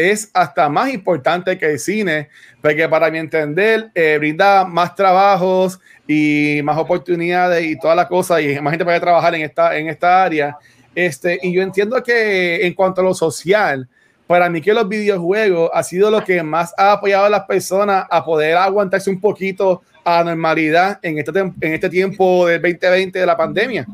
es 0.00 0.30
hasta 0.32 0.68
más 0.68 0.92
importante 0.92 1.58
que 1.58 1.66
el 1.72 1.78
cine, 1.78 2.28
porque 2.62 2.88
para 2.88 3.10
mi 3.10 3.18
entender 3.18 3.90
eh, 3.94 4.16
brinda 4.18 4.64
más 4.64 4.94
trabajos 4.94 5.78
y 6.06 6.60
más 6.64 6.78
oportunidades 6.78 7.64
y 7.64 7.78
todas 7.78 7.96
las 7.96 8.06
cosas 8.06 8.40
y 8.40 8.60
más 8.60 8.72
gente 8.72 8.84
puede 8.84 9.00
trabajar 9.00 9.34
en 9.34 9.42
esta, 9.42 9.76
en 9.76 9.88
esta 9.88 10.24
área. 10.24 10.56
Este, 10.94 11.38
y 11.42 11.52
yo 11.52 11.62
entiendo 11.62 12.02
que 12.02 12.66
en 12.66 12.74
cuanto 12.74 13.00
a 13.00 13.04
lo 13.04 13.14
social, 13.14 13.88
para 14.26 14.48
mí 14.48 14.60
que 14.60 14.72
los 14.72 14.88
videojuegos 14.88 15.70
ha 15.74 15.82
sido 15.82 16.10
lo 16.10 16.22
que 16.22 16.42
más 16.42 16.72
ha 16.76 16.92
apoyado 16.92 17.24
a 17.24 17.30
las 17.30 17.44
personas 17.46 18.06
a 18.08 18.24
poder 18.24 18.56
aguantarse 18.56 19.10
un 19.10 19.20
poquito 19.20 19.82
a 20.04 20.18
la 20.18 20.24
normalidad 20.30 20.98
en 21.02 21.18
este, 21.18 21.38
en 21.40 21.74
este 21.74 21.88
tiempo 21.88 22.46
del 22.46 22.62
2020 22.62 23.18
de 23.18 23.26
la 23.26 23.36
pandemia. 23.36 23.86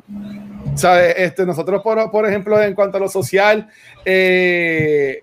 ¿Sabes? 0.75 1.14
Este, 1.16 1.46
nosotros, 1.46 1.82
por, 1.82 2.10
por 2.10 2.26
ejemplo, 2.26 2.60
en 2.60 2.75
cuanto 2.75 2.98
a 2.98 3.00
lo 3.00 3.08
social, 3.08 3.66
eh, 4.04 5.22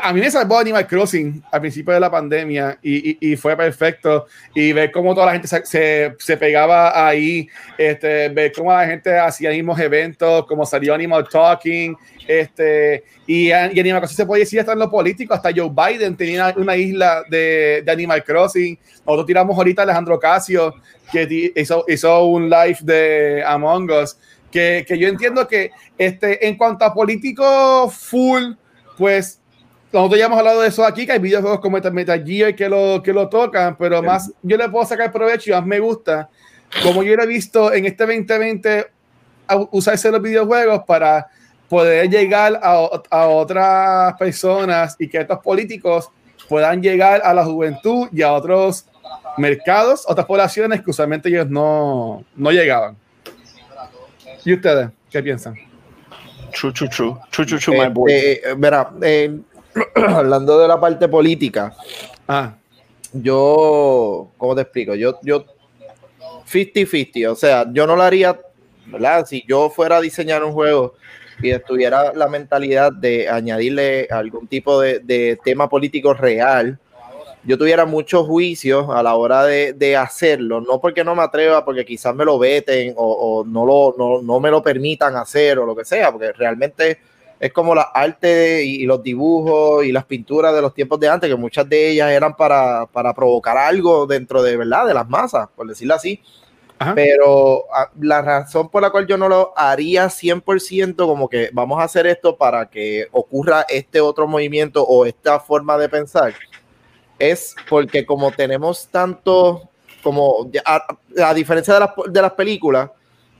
a 0.00 0.12
mí 0.12 0.20
me 0.20 0.30
salvó 0.30 0.58
Animal 0.58 0.86
Crossing 0.86 1.42
al 1.50 1.60
principio 1.60 1.92
de 1.92 1.98
la 1.98 2.10
pandemia 2.10 2.78
y, 2.82 3.10
y, 3.10 3.32
y 3.32 3.36
fue 3.36 3.56
perfecto. 3.56 4.26
Y 4.54 4.72
ver 4.72 4.92
cómo 4.92 5.12
toda 5.14 5.26
la 5.26 5.32
gente 5.32 5.48
se, 5.48 5.64
se, 5.66 6.14
se, 6.18 6.36
pegaba 6.36 7.06
ahí, 7.06 7.48
este, 7.76 8.28
ver 8.28 8.52
cómo 8.52 8.72
la 8.72 8.86
gente 8.86 9.18
hacía 9.18 9.50
mismos 9.50 9.78
eventos, 9.80 10.46
como 10.46 10.64
salió 10.64 10.94
Animal 10.94 11.26
Talking. 11.28 11.96
Este, 12.28 13.02
y, 13.26 13.48
y 13.48 13.52
Animal 13.52 14.00
Crossing 14.00 14.16
se 14.16 14.26
puede 14.26 14.40
decir 14.40 14.60
hasta 14.60 14.72
en 14.72 14.78
lo 14.78 14.90
político. 14.90 15.34
Hasta 15.34 15.50
Joe 15.54 15.70
Biden 15.70 16.16
tenía 16.16 16.54
una 16.56 16.76
isla 16.76 17.24
de, 17.28 17.82
de 17.84 17.92
Animal 17.92 18.22
Crossing. 18.22 18.78
Nosotros 19.04 19.26
tiramos 19.26 19.56
ahorita 19.56 19.82
a 19.82 19.84
Alejandro 19.84 20.18
Casio, 20.20 20.74
que 21.10 21.52
hizo, 21.56 21.84
hizo 21.88 22.24
un 22.26 22.48
live 22.48 22.78
de 22.82 23.42
Among 23.44 23.90
Us. 23.90 24.16
Que, 24.52 24.84
que 24.86 24.98
yo 24.98 25.08
entiendo 25.08 25.48
que 25.48 25.70
este, 25.98 26.46
en 26.46 26.56
cuanto 26.56 26.84
a 26.84 26.92
político 26.92 27.88
full, 27.90 28.52
pues 28.98 29.41
nosotros 29.92 30.18
ya 30.18 30.26
hemos 30.26 30.38
hablado 30.38 30.60
de 30.62 30.68
eso 30.68 30.84
aquí, 30.84 31.04
que 31.04 31.12
hay 31.12 31.18
videojuegos 31.18 31.60
como 31.60 31.78
Metal 31.78 32.24
Gear 32.24 32.54
que 32.54 32.68
lo, 32.68 33.02
que 33.02 33.12
lo 33.12 33.28
tocan, 33.28 33.76
pero 33.76 34.02
más 34.02 34.32
yo 34.42 34.56
le 34.56 34.68
puedo 34.68 34.86
sacar 34.86 35.12
provecho 35.12 35.50
y 35.50 35.52
más 35.52 35.66
me 35.66 35.78
gusta, 35.80 36.30
como 36.82 37.02
yo 37.02 37.14
lo 37.14 37.22
he 37.24 37.26
visto 37.26 37.72
en 37.72 37.84
este 37.84 38.06
2020, 38.06 38.86
usarse 39.70 40.10
los 40.10 40.22
videojuegos 40.22 40.82
para 40.86 41.26
poder 41.68 42.08
llegar 42.08 42.58
a, 42.62 42.88
a, 43.10 43.26
otras 43.28 44.14
personas 44.14 44.96
y 44.98 45.08
que 45.08 45.18
estos 45.18 45.38
políticos 45.40 46.08
puedan 46.48 46.82
llegar 46.82 47.20
a 47.24 47.34
la 47.34 47.44
juventud 47.44 48.08
y 48.12 48.22
a 48.22 48.32
otros 48.32 48.86
mercados, 49.36 50.04
otras 50.06 50.26
poblaciones 50.26 50.82
que 50.82 50.90
usualmente 50.90 51.28
ellos 51.28 51.48
no, 51.48 52.24
no 52.36 52.50
llegaban. 52.50 52.96
¿Y 54.44 54.54
ustedes 54.54 54.90
qué 55.10 55.22
piensan? 55.22 55.54
True, 56.52 56.72
true, 56.72 56.88
true. 56.88 57.16
True, 57.30 57.46
true, 57.46 57.58
true, 57.58 57.78
my 57.78 57.88
boy. 57.88 58.12
Eh, 58.12 58.40
eh, 58.44 58.54
verá, 58.56 58.90
eh, 59.02 59.38
hablando 59.94 60.58
de 60.58 60.68
la 60.68 60.80
parte 60.80 61.08
política, 61.08 61.74
ah. 62.28 62.54
yo, 63.12 64.30
¿cómo 64.36 64.54
te 64.54 64.62
explico? 64.62 64.94
Yo, 64.94 65.18
yo, 65.22 65.44
50-50, 66.50 67.30
o 67.30 67.34
sea, 67.34 67.66
yo 67.72 67.86
no 67.86 67.96
lo 67.96 68.02
haría, 68.02 68.38
¿verdad? 68.86 69.26
Si 69.26 69.44
yo 69.46 69.70
fuera 69.70 69.96
a 69.96 70.00
diseñar 70.00 70.44
un 70.44 70.52
juego 70.52 70.94
y 71.40 71.50
estuviera 71.50 72.12
la 72.12 72.28
mentalidad 72.28 72.92
de 72.92 73.28
añadirle 73.28 74.06
algún 74.10 74.46
tipo 74.46 74.80
de, 74.80 75.00
de 75.00 75.38
tema 75.42 75.68
político 75.68 76.14
real, 76.14 76.78
yo 77.44 77.58
tuviera 77.58 77.84
muchos 77.86 78.26
juicios 78.26 78.86
a 78.90 79.02
la 79.02 79.14
hora 79.16 79.44
de, 79.44 79.72
de, 79.72 79.96
hacerlo, 79.96 80.60
no 80.60 80.80
porque 80.80 81.02
no 81.02 81.14
me 81.14 81.22
atreva, 81.22 81.64
porque 81.64 81.84
quizás 81.84 82.14
me 82.14 82.24
lo 82.24 82.38
veten 82.38 82.94
o, 82.96 83.40
o 83.40 83.44
no, 83.44 83.66
lo, 83.66 83.94
no, 83.98 84.22
no, 84.22 84.38
me 84.38 84.50
lo 84.50 84.62
permitan 84.62 85.16
hacer 85.16 85.58
o 85.58 85.66
lo 85.66 85.74
que 85.74 85.84
sea, 85.84 86.12
porque 86.12 86.32
realmente 86.32 86.98
es 87.42 87.52
como 87.52 87.74
la 87.74 87.82
arte 87.82 88.64
y, 88.64 88.86
los 88.86 89.02
dibujos 89.02 89.84
y 89.84 89.90
las 89.90 90.04
pinturas 90.04 90.54
de 90.54 90.62
los 90.62 90.72
tiempos 90.72 91.00
de 91.00 91.08
antes, 91.08 91.28
que 91.28 91.34
muchas 91.34 91.68
de 91.68 91.90
ellas 91.90 92.12
eran 92.12 92.36
para, 92.36 92.86
para 92.86 93.12
provocar 93.12 93.58
algo 93.58 94.06
dentro 94.06 94.44
de 94.44 94.56
verdad, 94.56 94.86
de 94.86 94.94
las 94.94 95.08
masas, 95.08 95.48
por 95.56 95.66
decirlo 95.66 95.94
así. 95.94 96.22
Ajá. 96.78 96.94
Pero 96.94 97.64
a, 97.74 97.90
la 98.00 98.22
razón 98.22 98.68
por 98.68 98.80
la 98.80 98.90
cual 98.90 99.08
yo 99.08 99.18
no 99.18 99.28
lo 99.28 99.52
haría 99.56 100.06
100% 100.06 100.94
como 100.94 101.28
que 101.28 101.50
vamos 101.52 101.80
a 101.80 101.82
hacer 101.82 102.06
esto 102.06 102.36
para 102.36 102.70
que 102.70 103.08
ocurra 103.10 103.66
este 103.68 104.00
otro 104.00 104.28
movimiento 104.28 104.84
o 104.84 105.04
esta 105.04 105.40
forma 105.40 105.76
de 105.78 105.88
pensar 105.88 106.34
es 107.18 107.56
porque 107.68 108.06
como 108.06 108.30
tenemos 108.30 108.86
tanto, 108.86 109.68
como 110.04 110.48
a, 110.64 110.86
a 111.24 111.34
diferencia 111.34 111.74
de 111.74 111.80
las, 111.80 111.90
de 112.06 112.22
las 112.22 112.32
películas, 112.34 112.90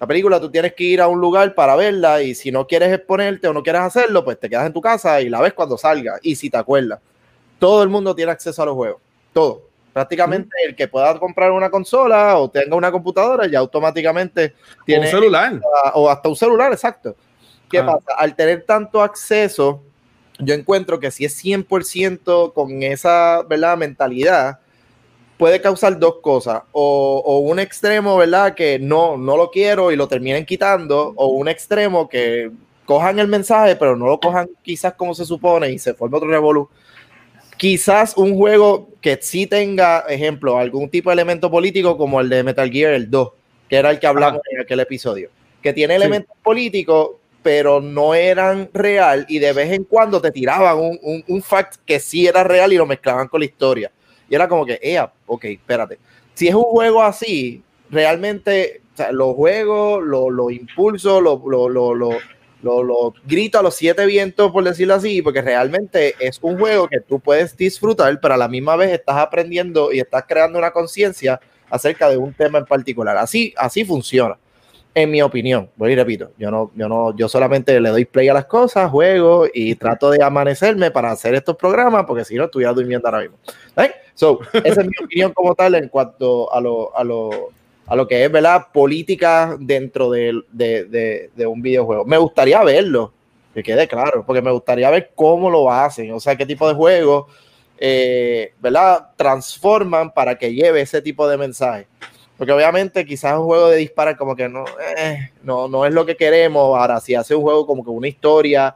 la 0.03 0.09
película 0.09 0.41
tú 0.41 0.51
tienes 0.51 0.75
que 0.75 0.83
ir 0.83 1.01
a 1.01 1.07
un 1.07 1.21
lugar 1.21 1.55
para 1.55 1.77
verla 1.77 2.21
y 2.23 2.35
si 2.35 2.51
no 2.51 2.67
quieres 2.67 2.93
exponerte 2.93 3.47
o 3.47 3.53
no 3.53 3.63
quieres 3.63 3.83
hacerlo, 3.83 4.25
pues 4.25 4.37
te 4.37 4.51
quedas 4.51 4.67
en 4.67 4.73
tu 4.73 4.81
casa 4.81 5.21
y 5.21 5.29
la 5.29 5.41
ves 5.41 5.53
cuando 5.53 5.79
salga 5.79 6.19
y 6.23 6.35
si 6.35 6.51
te 6.51 6.57
acuerdas. 6.57 6.99
Todo 7.61 7.85
el 7.85 7.89
mundo 7.89 8.13
tiene 8.13 8.33
acceso 8.33 8.61
a 8.61 8.67
los 8.67 8.75
juegos, 8.75 9.01
todo. 9.33 9.63
Prácticamente 9.93 10.49
mm. 10.49 10.69
el 10.71 10.75
que 10.75 10.89
pueda 10.89 11.17
comprar 11.21 11.53
una 11.53 11.71
consola 11.71 12.37
o 12.37 12.51
tenga 12.51 12.75
una 12.75 12.91
computadora 12.91 13.47
ya 13.47 13.61
automáticamente 13.61 14.57
tiene... 14.85 15.07
un 15.07 15.13
celular. 15.13 15.61
O 15.95 16.11
hasta 16.11 16.29
un 16.29 16.35
celular, 16.35 16.73
exacto. 16.73 17.15
¿Qué 17.71 17.79
ah. 17.79 17.87
pasa? 17.87 18.19
Al 18.19 18.35
tener 18.35 18.65
tanto 18.65 19.03
acceso, 19.03 19.85
yo 20.41 20.53
encuentro 20.53 20.99
que 20.99 21.13
si 21.13 21.25
es 21.25 21.45
100% 21.45 22.53
con 22.53 22.83
esa 22.83 23.43
¿verdad? 23.49 23.77
mentalidad, 23.77 24.59
puede 25.43 25.61
causar 25.61 25.99
dos 25.99 26.21
cosas, 26.23 26.63
o, 26.71 27.21
o, 27.27 27.39
un 27.41 27.59
extremo, 27.59 28.17
¿verdad? 28.17 28.55
Que 28.55 28.79
no, 28.79 29.17
no 29.17 29.37
lo 29.37 29.51
quiero 29.51 29.91
y 29.91 29.97
lo 29.97 30.07
terminen 30.07 30.47
quitando, 30.47 31.15
o 31.17 31.27
un 31.31 31.49
extremo 31.49 32.09
que 32.09 32.53
cojan 32.85 33.19
el 33.19 33.27
mensaje, 33.27 33.75
pero 33.75 33.97
no 33.97 34.07
lo 34.07 34.21
cojan 34.21 34.49
quizás 34.63 34.95
como 34.95 35.17
se 35.17 35.25
supone 35.25 35.73
y 35.73 35.81
se 35.81 35.95
forma 35.95 36.19
otro 36.19 36.29
revolú. 36.29 36.69
Quizás 37.57 38.17
un 38.17 38.37
juego 38.37 38.91
que 39.01 39.19
sí 39.21 39.49
tenga, 39.49 40.05
ejemplo, 40.09 40.59
algún 40.59 40.89
tipo 40.89 41.11
de 41.11 41.15
elemento 41.15 41.51
político 41.51 41.99
como 41.99 42.21
el 42.21 42.29
de 42.29 42.45
Metal 42.45 42.71
Gear, 42.71 42.93
el 42.93 43.11
2, 43.11 43.31
que 43.69 43.75
era 43.75 43.91
el 43.91 43.99
que 43.99 44.07
hablamos 44.07 44.43
ah. 44.45 44.49
en 44.53 44.61
aquel 44.61 44.79
episodio, 44.79 45.29
que 45.61 45.73
tiene 45.73 45.97
elementos 45.97 46.37
sí. 46.37 46.41
políticos, 46.45 47.17
pero 47.43 47.81
no 47.81 48.15
eran 48.15 48.71
real 48.73 49.27
y 49.29 49.41
de 49.41 49.53
vez 49.53 49.73
en 49.73 49.83
cuando 49.83 50.23
te 50.23 50.31
tiraban 50.31 50.79
un, 50.79 51.01
un, 51.03 51.25
un, 51.27 51.43
fact 51.43 51.79
que 51.85 51.99
sí 51.99 52.29
era 52.29 52.45
real 52.45 52.73
y 52.73 52.77
lo 52.77 52.87
mezclaban 52.87 53.27
con 53.27 53.41
la 53.41 53.47
historia. 53.47 53.91
Y 54.29 54.35
era 54.35 54.49
como 54.49 54.65
que, 54.65 54.79
eh, 54.83 55.01
ok, 55.27 55.45
espérate. 55.45 55.99
Si 56.35 56.49
es 56.49 56.55
un 56.55 56.63
juego 56.63 57.03
así, 57.03 57.63
realmente 57.91 58.83
o 58.93 58.97
sea, 58.97 59.13
los 59.13 59.35
juegos, 59.35 60.05
los 60.05 60.31
lo 60.31 60.51
impulsos, 60.51 61.23
los 61.23 61.41
lo, 61.45 61.69
lo, 61.69 61.95
lo, 61.95 62.19
lo, 62.63 63.15
grito 63.25 63.59
a 63.59 63.63
los 63.63 63.75
siete 63.75 64.05
vientos, 64.07 64.53
por 64.53 64.65
decirlo 64.65 64.95
así, 64.95 65.23
porque 65.23 65.41
realmente 65.41 66.15
es 66.19 66.39
un 66.43 66.59
juego 66.59 66.89
que 66.89 67.01
tú 67.01 67.19
puedes 67.19 67.57
disfrutar, 67.57 68.21
pero 68.21 68.35
a 68.35 68.37
la 68.37 68.49
misma 68.49 68.77
vez 68.77 68.93
estás 68.93 69.17
aprendiendo 69.17 69.93
y 69.93 70.01
estás 70.01 70.25
creando 70.29 70.59
una 70.59 70.71
conciencia 70.71 71.41
acerca 71.71 72.11
de 72.11 72.19
un 72.19 72.35
tema 72.35 72.59
en 72.59 72.67
particular. 72.67 73.17
Así, 73.17 73.55
así 73.57 73.85
funciona 73.85 74.39
en 74.95 75.11
mi 75.11 75.23
opinión, 75.23 75.71
voy 75.77 75.93
y 75.93 75.97
repito, 75.97 76.33
yo 76.37 76.51
no, 76.51 76.71
yo 76.75 76.87
no, 76.87 77.17
yo 77.17 77.27
solamente 77.27 77.81
le 77.81 77.89
doy 77.89 78.05
play 78.05 78.29
a 78.29 78.35
las 78.35 78.45
cosas, 78.45 78.91
juego 78.91 79.47
y 79.53 79.75
trato 79.75 80.11
de 80.11 80.23
amanecerme 80.23 80.91
para 80.91 81.11
hacer 81.11 81.35
estos 81.35 81.57
programas, 81.57 82.05
porque 82.07 82.27
si 82.27 82.35
no 82.35 82.45
estuviera 82.45 82.75
durmiendo 82.75 83.09
ahora 83.09 83.23
mismo. 83.23 83.39
¿Right? 83.75 83.93
So, 84.15 84.41
esa 84.65 84.81
es 84.81 84.87
mi 84.87 85.05
opinión 85.05 85.33
como 85.33 85.55
tal 85.55 85.75
en 85.75 85.89
cuanto 85.89 86.53
a 86.53 86.61
lo, 86.61 86.97
a 86.97 87.05
lo, 87.05 87.31
a 87.87 87.97
lo 87.97 88.07
que 88.07 88.25
es, 88.25 88.31
¿verdad? 88.31 88.67
Política 88.73 89.57
dentro 89.59 90.11
de, 90.11 90.43
de, 90.51 90.85
de, 90.85 91.31
de 91.35 91.47
un 91.47 91.63
videojuego. 91.63 92.05
Me 92.05 92.19
gustaría 92.19 92.63
verlo, 92.63 93.13
que 93.55 93.63
quede 93.63 93.87
claro, 93.89 94.25
porque 94.27 94.43
me 94.43 94.51
gustaría 94.51 94.91
ver 94.91 95.13
cómo 95.15 95.51
lo 95.51 95.71
hacen, 95.71 96.13
o 96.13 96.21
sea, 96.21 96.37
qué 96.37 96.47
tipo 96.47 96.69
de 96.69 96.75
juego, 96.75 97.29
eh, 97.79 98.55
¿verdad? 98.61 99.09
Transforman 99.17 100.13
para 100.13 100.39
que 100.39 100.55
lleve 100.55 100.83
ese 100.83 101.03
tipo 101.03 101.29
de 101.29 101.37
mensaje. 101.37 101.87
Porque 102.39 102.53
obviamente 102.53 103.05
quizás 103.05 103.39
un 103.39 103.45
juego 103.45 103.69
de 103.69 103.77
disparar 103.77 104.17
como 104.17 104.35
que 104.35 104.49
no, 104.49 104.65
eh, 104.97 105.31
no, 105.43 105.69
no 105.69 105.85
es 105.85 105.93
lo 105.93 106.05
que 106.07 106.17
queremos. 106.17 106.77
Ahora, 106.77 106.99
si 107.01 107.15
hace 107.15 107.35
un 107.35 107.43
juego 107.43 107.67
como 107.67 107.85
que 107.85 107.91
una 107.91 108.09
historia, 108.09 108.75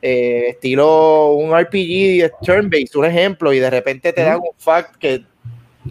eh, 0.00 0.50
estilo 0.50 1.32
un 1.32 1.58
RPG 1.58 2.30
turn-based, 2.42 2.96
un 2.96 3.04
ejemplo, 3.04 3.52
y 3.52 3.58
de 3.58 3.70
repente 3.70 4.12
te 4.12 4.22
dan 4.22 4.38
un 4.38 4.56
fact 4.56 4.96
que 4.96 5.24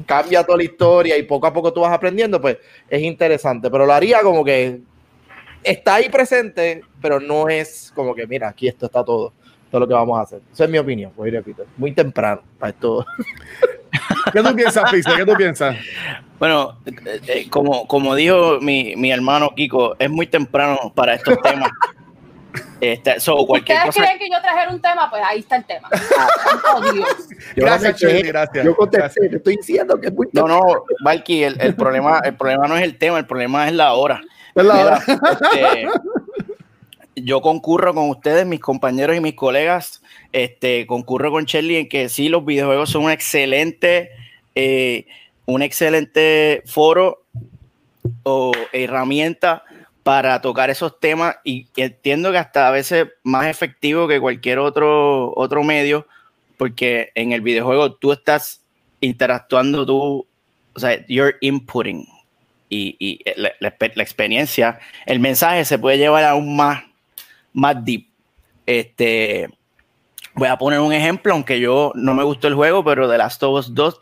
cambia 0.06 0.44
toda 0.44 0.58
la 0.58 0.64
historia 0.64 1.18
y 1.18 1.24
poco 1.24 1.48
a 1.48 1.54
poco 1.54 1.74
tú 1.74 1.82
vas 1.82 1.94
aprendiendo, 1.94 2.40
pues 2.40 2.58
es 2.90 3.02
interesante. 3.02 3.70
Pero 3.70 3.86
lo 3.86 3.94
haría 3.94 4.22
como 4.22 4.44
que 4.44 4.82
está 5.64 5.96
ahí 5.96 6.10
presente, 6.10 6.82
pero 7.02 7.20
no 7.20 7.50
es 7.50 7.92
como 7.96 8.14
que, 8.16 8.28
mira, 8.28 8.50
aquí 8.50 8.68
esto 8.68 8.86
está 8.86 9.04
todo, 9.04 9.34
todo 9.70 9.82
lo 9.82 9.88
que 9.88 9.94
vamos 9.94 10.18
a 10.20 10.24
hacer. 10.24 10.42
Esa 10.52 10.66
es 10.66 10.70
mi 10.70 10.78
opinión, 10.78 11.12
voy 11.16 11.32
repito. 11.32 11.66
Muy 11.78 11.92
temprano 11.92 12.42
para 12.60 12.72
esto. 12.72 13.06
¿Qué 14.34 14.44
tú 14.44 14.56
piensas, 14.56 14.92
Pisa? 14.92 15.16
¿Qué 15.16 15.26
tú 15.26 15.34
piensas? 15.36 15.76
Bueno, 16.40 16.78
eh, 17.28 17.48
como, 17.50 17.88
como 17.88 18.14
dijo 18.16 18.60
mi, 18.62 18.96
mi, 18.96 19.12
hermano 19.12 19.50
Kiko, 19.56 19.96
es 19.98 20.10
muy 20.10 20.28
temprano 20.28 20.92
para 20.94 21.16
estos 21.16 21.42
temas. 21.42 21.72
Este, 22.80 23.20
so, 23.20 23.46
cualquier 23.46 23.78
¿Ustedes 23.78 23.96
cosa... 23.96 24.08
creen 24.08 24.20
que 24.20 24.30
yo 24.30 24.42
trajera 24.42 24.72
un 24.72 24.82
tema? 24.82 25.10
Pues 25.10 25.24
ahí 25.26 25.40
está 25.40 25.58
el 25.58 25.66
tema. 25.66 25.90
oh, 26.76 26.92
Dios. 26.92 27.28
Yo 27.56 27.64
gracias, 27.64 27.96
Chely, 27.98 28.22
gracias. 28.24 28.66
Yo 28.66 28.76
contesté, 28.76 29.00
gracias. 29.00 29.30
te 29.30 29.38
estoy 29.38 29.58
diciendo 29.58 30.00
que 30.00 30.08
es 30.08 30.14
muy. 30.14 30.28
No, 30.34 30.48
no, 30.48 30.62
Valky, 31.04 31.44
el, 31.44 31.60
el, 31.60 31.76
problema, 31.76 32.22
el 32.24 32.36
problema 32.36 32.68
no 32.68 32.78
es 32.78 32.84
el 32.84 32.98
tema, 32.98 33.18
el 33.18 33.26
problema 33.26 33.68
es 33.68 33.74
la 33.74 33.94
hora. 33.94 34.22
Es 34.56 34.66
la 34.66 34.86
hora. 34.86 35.04
Este, 35.08 35.88
yo 37.16 37.42
concurro 37.42 37.94
con 37.94 38.10
ustedes, 38.10 38.46
mis 38.46 38.60
compañeros 38.60 39.16
y 39.16 39.20
mis 39.20 39.34
colegas, 39.34 40.02
este, 40.32 40.86
concurro 40.86 41.32
con 41.32 41.46
Shelly 41.46 41.78
en 41.78 41.90
que 41.90 42.10
sí, 42.10 42.30
los 42.30 42.46
videojuegos 42.46 42.92
son 42.92 43.06
un 43.06 43.12
excelente, 43.12 44.12
eh, 44.56 45.08
un 45.46 45.62
excelente 45.62 46.62
foro 46.66 47.24
o 48.24 48.52
herramienta 48.72 49.64
para 50.08 50.40
tocar 50.40 50.70
esos 50.70 51.02
temas 51.02 51.36
y 51.44 51.68
entiendo 51.76 52.32
que 52.32 52.38
hasta 52.38 52.70
a 52.70 52.72
veces 52.72 53.10
más 53.24 53.48
efectivo 53.48 54.08
que 54.08 54.22
cualquier 54.22 54.58
otro, 54.58 55.34
otro 55.36 55.66
medio, 55.66 56.08
porque 56.56 57.12
en 57.14 57.34
el 57.34 57.42
videojuego 57.42 57.92
tú 57.92 58.14
estás 58.14 58.62
interactuando, 59.02 59.86
tú, 59.86 60.26
o 60.74 60.80
sea, 60.80 61.06
you're 61.08 61.36
inputting 61.42 62.08
y, 62.70 62.96
y 63.00 63.20
la, 63.36 63.52
la, 63.60 63.76
la 63.80 64.02
experiencia, 64.02 64.80
el 65.06 65.20
mensaje 65.20 65.66
se 65.66 65.78
puede 65.78 65.98
llevar 65.98 66.24
aún 66.24 66.56
más 66.56 66.86
más 67.52 67.84
deep. 67.84 68.08
Este, 68.66 69.50
voy 70.36 70.48
a 70.48 70.58
poner 70.58 70.80
un 70.80 70.94
ejemplo, 70.94 71.34
aunque 71.34 71.60
yo 71.60 71.92
no 71.96 72.14
me 72.14 72.24
gustó 72.24 72.48
el 72.48 72.56
juego, 72.56 72.82
pero 72.82 73.10
de 73.10 73.18
Last 73.18 73.44
of 73.44 73.60
Us 73.60 73.76
2, 73.76 74.00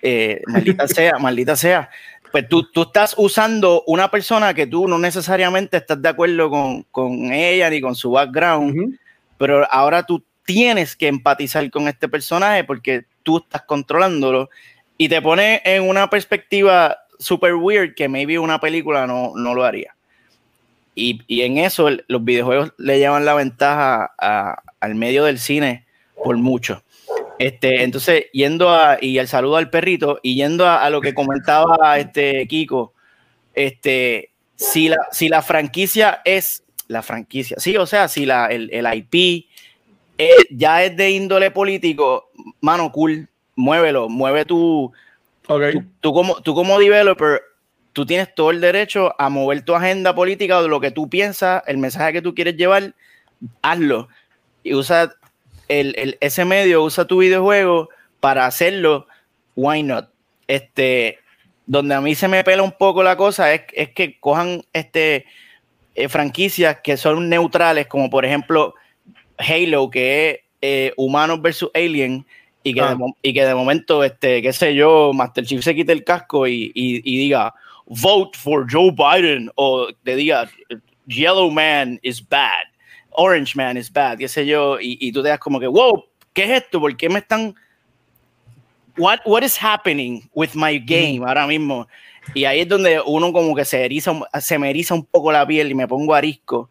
eh, 0.00 0.40
maldita 0.46 0.88
sea, 0.88 1.18
maldita 1.18 1.56
sea, 1.56 1.90
pues 2.32 2.48
tú, 2.48 2.64
tú, 2.64 2.82
estás 2.82 3.14
usando 3.16 3.84
una 3.86 4.10
persona 4.10 4.54
que 4.54 4.66
tú 4.66 4.88
no 4.88 4.98
necesariamente 4.98 5.76
estás 5.76 6.00
de 6.00 6.08
acuerdo 6.08 6.50
con, 6.50 6.82
con 6.84 7.32
ella 7.32 7.68
ni 7.70 7.80
con 7.80 7.94
su 7.94 8.10
background, 8.10 8.98
pero 9.36 9.66
ahora 9.70 10.04
tú 10.04 10.24
tienes 10.44 10.96
que 10.96 11.08
empatizar 11.08 11.70
con 11.70 11.88
este 11.88 12.08
personaje 12.08 12.64
porque 12.64 13.04
tú 13.22 13.38
estás 13.38 13.62
controlándolo 13.62 14.48
y 14.96 15.08
te 15.08 15.20
pone 15.20 15.60
en 15.64 15.82
una 15.88 16.08
perspectiva 16.08 16.96
super 17.18 17.54
weird 17.54 17.94
que 17.94 18.08
maybe 18.08 18.38
una 18.38 18.60
película 18.60 19.06
no, 19.06 19.32
no 19.36 19.54
lo 19.54 19.64
haría. 19.64 19.94
Y, 20.94 21.22
y, 21.26 21.42
en 21.42 21.58
eso 21.58 21.88
los 22.06 22.24
videojuegos 22.24 22.72
le 22.76 22.98
llevan 22.98 23.24
la 23.24 23.34
ventaja 23.34 24.12
a, 24.18 24.62
al 24.80 24.94
medio 24.94 25.24
del 25.24 25.38
cine 25.38 25.86
por 26.22 26.36
mucho. 26.36 26.81
Este, 27.42 27.82
entonces, 27.82 28.26
yendo 28.32 28.70
a, 28.70 28.98
y 29.00 29.18
el 29.18 29.26
saludo 29.26 29.56
al 29.56 29.68
perrito, 29.68 30.20
y 30.22 30.36
yendo 30.36 30.68
a, 30.68 30.88
lo 30.90 31.00
que 31.00 31.12
comentaba 31.12 31.98
este 31.98 32.46
Kiko, 32.46 32.94
este, 33.52 34.30
si 34.54 34.88
la, 34.88 34.98
si 35.10 35.28
la 35.28 35.42
franquicia 35.42 36.22
es 36.24 36.62
la 36.86 37.02
franquicia, 37.02 37.56
sí, 37.58 37.76
o 37.76 37.84
sea, 37.84 38.06
si 38.06 38.26
la, 38.26 38.46
el, 38.46 38.70
el 38.72 38.86
IP 38.94 39.46
eh, 40.18 40.30
ya 40.50 40.84
es 40.84 40.96
de 40.96 41.10
índole 41.10 41.50
político, 41.50 42.30
mano, 42.60 42.92
cool, 42.92 43.28
muévelo, 43.56 44.08
mueve 44.08 44.44
tu, 44.44 44.92
okay. 45.48 45.74
tú, 46.00 46.12
como, 46.12 46.40
tú 46.42 46.54
como 46.54 46.78
developer, 46.78 47.40
tú 47.92 48.06
tienes 48.06 48.32
todo 48.36 48.52
el 48.52 48.60
derecho 48.60 49.16
a 49.20 49.28
mover 49.30 49.64
tu 49.64 49.74
agenda 49.74 50.14
política 50.14 50.58
o 50.58 50.62
de 50.62 50.68
lo 50.68 50.78
que 50.78 50.92
tú 50.92 51.10
piensas, 51.10 51.64
el 51.66 51.78
mensaje 51.78 52.12
que 52.12 52.22
tú 52.22 52.36
quieres 52.36 52.56
llevar, 52.56 52.94
hazlo. 53.62 54.06
Y 54.62 54.74
usa 54.74 55.12
el, 55.80 55.94
el, 55.96 56.18
ese 56.20 56.44
medio, 56.44 56.82
usa 56.82 57.06
tu 57.06 57.18
videojuego 57.18 57.88
para 58.20 58.46
hacerlo, 58.46 59.06
why 59.56 59.82
not? 59.82 60.10
Este, 60.46 61.18
donde 61.66 61.94
a 61.94 62.00
mí 62.00 62.14
se 62.14 62.28
me 62.28 62.44
pela 62.44 62.62
un 62.62 62.72
poco 62.72 63.02
la 63.02 63.16
cosa 63.16 63.52
es, 63.54 63.62
es 63.72 63.90
que 63.90 64.18
cojan 64.20 64.62
este, 64.72 65.24
eh, 65.94 66.08
franquicias 66.08 66.78
que 66.82 66.96
son 66.96 67.28
neutrales, 67.28 67.86
como 67.86 68.10
por 68.10 68.24
ejemplo 68.24 68.74
Halo, 69.38 69.90
que 69.90 70.30
es 70.30 70.38
eh, 70.60 70.92
humanos 70.96 71.40
versus 71.40 71.70
alien, 71.74 72.26
y 72.62 72.74
que, 72.74 72.80
ah. 72.80 72.94
de, 72.94 73.12
y 73.22 73.32
que 73.32 73.44
de 73.44 73.54
momento, 73.54 74.04
este, 74.04 74.42
qué 74.42 74.52
sé 74.52 74.74
yo, 74.74 75.12
Master 75.12 75.44
Chief 75.44 75.62
se 75.62 75.74
quite 75.74 75.92
el 75.92 76.04
casco 76.04 76.46
y, 76.46 76.70
y, 76.74 76.98
y 77.04 77.18
diga, 77.18 77.54
vote 77.86 78.38
for 78.38 78.66
Joe 78.70 78.92
Biden, 78.92 79.50
o 79.54 79.88
te 80.04 80.16
diga, 80.16 80.48
Yellow 81.06 81.50
Man 81.50 81.98
is 82.02 82.26
bad, 82.26 82.66
Orange 83.14 83.54
Man 83.56 83.76
is 83.76 83.92
bad, 83.92 84.18
qué 84.18 84.28
sé 84.28 84.46
yo, 84.46 84.80
y, 84.80 84.98
y 85.00 85.12
tú 85.12 85.22
te 85.22 85.28
das 85.28 85.38
como 85.38 85.60
que, 85.60 85.66
wow, 85.66 86.04
¿qué 86.32 86.44
es 86.44 86.62
esto? 86.62 86.80
¿Por 86.80 86.96
qué 86.96 87.08
me 87.08 87.18
están... 87.18 87.54
What, 88.98 89.20
what 89.24 89.42
is 89.42 89.56
happening 89.56 90.28
with 90.34 90.50
my 90.54 90.78
game 90.78 91.20
mm. 91.20 91.24
ahora 91.24 91.46
mismo? 91.46 91.88
Y 92.34 92.44
ahí 92.44 92.60
es 92.60 92.68
donde 92.68 93.00
uno 93.04 93.32
como 93.32 93.54
que 93.54 93.64
se 93.64 93.84
eriza, 93.84 94.12
se 94.40 94.58
me 94.58 94.70
eriza 94.70 94.94
un 94.94 95.04
poco 95.04 95.32
la 95.32 95.46
piel 95.46 95.70
y 95.70 95.74
me 95.74 95.88
pongo 95.88 96.14
arisco 96.14 96.70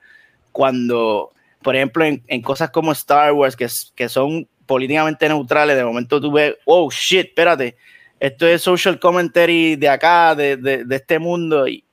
cuando, 0.51 1.31
por 1.61 1.75
ejemplo, 1.75 2.05
en, 2.05 2.23
en 2.27 2.41
cosas 2.41 2.69
como 2.69 2.91
Star 2.91 3.33
Wars, 3.33 3.55
que, 3.55 3.67
que 3.95 4.09
son 4.09 4.47
políticamente 4.65 5.27
neutrales, 5.27 5.75
de 5.75 5.83
momento 5.83 6.21
tú 6.21 6.31
ves, 6.31 6.55
oh, 6.65 6.89
shit, 6.89 7.27
espérate, 7.27 7.75
esto 8.19 8.47
es 8.47 8.61
social 8.61 8.99
commentary 8.99 9.75
de 9.75 9.89
acá, 9.89 10.35
de, 10.35 10.55
de, 10.57 10.85
de 10.85 10.95
este 10.95 11.19
mundo, 11.19 11.67
y 11.67 11.83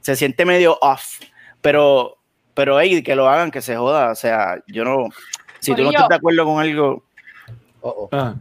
se 0.00 0.14
siente 0.14 0.44
medio 0.44 0.78
off, 0.80 1.20
pero, 1.60 2.18
pero 2.56 2.80
hey, 2.80 3.02
que 3.02 3.14
lo 3.14 3.28
hagan, 3.28 3.50
que 3.50 3.60
se 3.60 3.76
joda, 3.76 4.10
o 4.10 4.14
sea, 4.14 4.62
yo 4.66 4.82
no, 4.82 5.10
si 5.60 5.74
tú 5.74 5.82
no 5.82 5.90
estás 5.90 6.08
de 6.08 6.14
acuerdo 6.14 6.46
con 6.46 6.58
algo... 6.58 7.04
Oh, 7.82 7.90
oh. 7.90 8.08
Ah. 8.10 8.34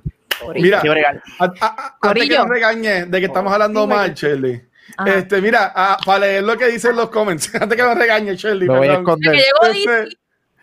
Mira, 0.54 0.82
a, 0.82 1.46
a, 1.46 1.48
a, 1.62 1.98
antes 2.02 2.30
que 2.30 2.38
nos 2.38 2.48
regañe 2.48 3.06
de 3.06 3.20
que 3.20 3.26
estamos 3.26 3.54
hablando 3.54 3.84
sí, 3.84 3.88
mal, 3.88 4.14
Shirley. 4.14 4.62
Este, 5.06 5.42
mira, 5.42 5.74
para 6.06 6.20
leer 6.20 6.44
lo 6.44 6.58
que 6.58 6.68
dicen 6.68 6.96
los 6.96 7.10
comments, 7.10 7.54
antes 7.62 7.78
que 7.78 7.84
nos 7.84 7.98
regañe, 7.98 8.36
Shirley. 8.36 8.68
Me 8.68 8.78
voy 8.78 8.88
a 8.88 8.94
esconder. 8.96 9.36
Este, 9.36 10.18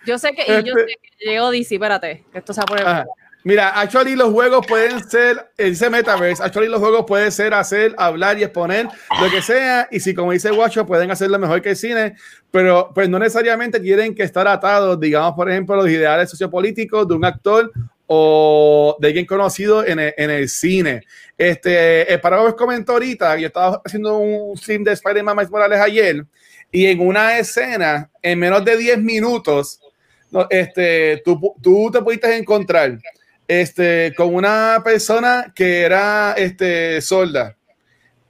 yo 0.05 0.19
sé 0.19 0.33
que, 0.35 0.43
este, 0.43 0.65
yo 0.65 0.75
sé 0.75 0.87
que 1.01 1.31
llegó 1.31 1.51
DC, 1.51 1.75
espérate, 1.75 2.25
que 2.33 2.39
esto 2.39 2.53
se 2.53 2.61
va 2.61 2.65
a 2.65 2.67
poner. 2.67 3.07
Mira, 3.45 3.71
actually 3.71 4.15
los 4.15 4.31
juegos 4.31 4.65
pueden 4.67 5.03
ser, 5.09 5.51
dice 5.59 5.91
Metaverse, 5.91 6.43
actually 6.43 6.69
los 6.69 6.79
juegos 6.79 7.05
pueden 7.07 7.33
ser 7.33 7.53
hacer, 7.55 7.93
hablar 7.99 8.39
y 8.39 8.45
exponer 8.45 8.87
lo 9.21 9.31
que 9.31 9.43
sea, 9.43 9.89
y 9.91 9.99
si 9.99 10.15
como 10.15 10.31
dice 10.31 10.53
Watcho, 10.53 10.87
pueden 10.87 11.11
hacerlo 11.11 11.41
mejor 11.41 11.61
que 11.61 11.71
el 11.71 11.77
cine, 11.77 12.15
pero 12.53 12.93
pues 12.95 13.09
no 13.09 13.19
necesariamente 13.19 13.81
tienen 13.81 14.15
que 14.15 14.23
estar 14.23 14.47
atados, 14.47 15.01
digamos, 15.01 15.35
por 15.35 15.51
ejemplo, 15.51 15.75
los 15.75 15.89
ideales 15.89 16.31
sociopolíticos 16.31 17.09
de 17.09 17.15
un 17.15 17.25
actor 17.25 17.73
o 18.07 18.97
de 19.01 19.09
alguien 19.09 19.27
conocido 19.27 19.85
en 19.85 19.99
el, 19.99 20.15
en 20.17 20.31
el 20.31 20.49
cine. 20.49 21.03
Este, 21.37 22.13
eh, 22.13 22.19
para 22.19 22.41
os 22.43 22.55
comentó 22.55 22.93
ahorita, 22.93 23.39
yo 23.39 23.49
estaba 23.49 23.83
haciendo 23.85 24.19
un 24.19 24.57
stream 24.57 24.85
de 24.85 24.93
Spider-Man 24.93 25.37
Miles 25.37 25.51
Morales 25.51 25.81
ayer, 25.81 26.25
y 26.71 26.87
en 26.87 27.01
una 27.01 27.39
escena, 27.39 28.09
en 28.23 28.39
menos 28.39 28.65
de 28.65 28.77
10 28.77 28.99
minutos, 28.99 29.81
este, 30.49 31.21
tú, 31.25 31.55
tú 31.61 31.91
te 31.91 32.01
pudiste 32.01 32.35
encontrar 32.37 32.99
este, 33.61 34.15
con 34.17 34.35
una 34.35 34.81
persona 34.85 35.53
que 35.55 35.83
era 35.83 36.33
este, 36.37 37.01
solda. 37.01 37.57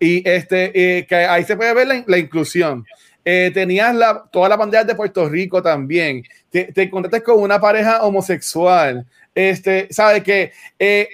Y 0.01 0.29
este, 0.29 0.73
eh, 0.75 1.07
que 1.07 1.15
ahí 1.15 1.45
se 1.45 1.57
puede 1.57 1.75
ver 1.75 1.87
la, 1.87 2.05
la 2.07 2.19
inclusión. 2.19 2.85
Eh, 3.25 3.53
tenías 3.55 3.95
la, 3.95 4.25
toda 4.33 4.49
la 4.49 4.57
bandera 4.57 4.83
de 4.83 4.97
Puerto 4.97 5.29
Rico 5.29 5.63
también. 5.63 6.25
Te, 6.51 6.73
te 6.73 6.83
encontraste 6.83 7.23
con 7.23 7.41
una 7.41 7.61
pareja 7.61 8.03
homosexual. 8.03 9.07
Este, 9.35 9.87
sabe 9.93 10.23
que 10.23 10.53
eh, 10.79 11.09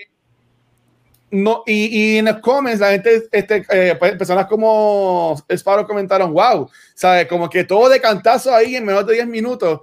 no, 1.30 1.62
y, 1.66 2.14
y, 2.14 2.18
en 2.18 2.24
los 2.24 2.38
comments, 2.38 2.80
la 2.80 2.92
gente, 2.92 3.28
este, 3.30 3.62
eh, 3.70 3.94
personas 3.96 4.46
como 4.46 5.36
Sparrow 5.50 5.86
comentaron, 5.86 6.32
wow, 6.32 6.70
sabe, 6.94 7.28
como 7.28 7.50
que 7.50 7.64
todo 7.64 7.90
de 7.90 8.00
cantazo 8.00 8.54
ahí 8.54 8.76
en 8.76 8.86
menos 8.86 9.06
de 9.06 9.14
10 9.14 9.26
minutos 9.26 9.80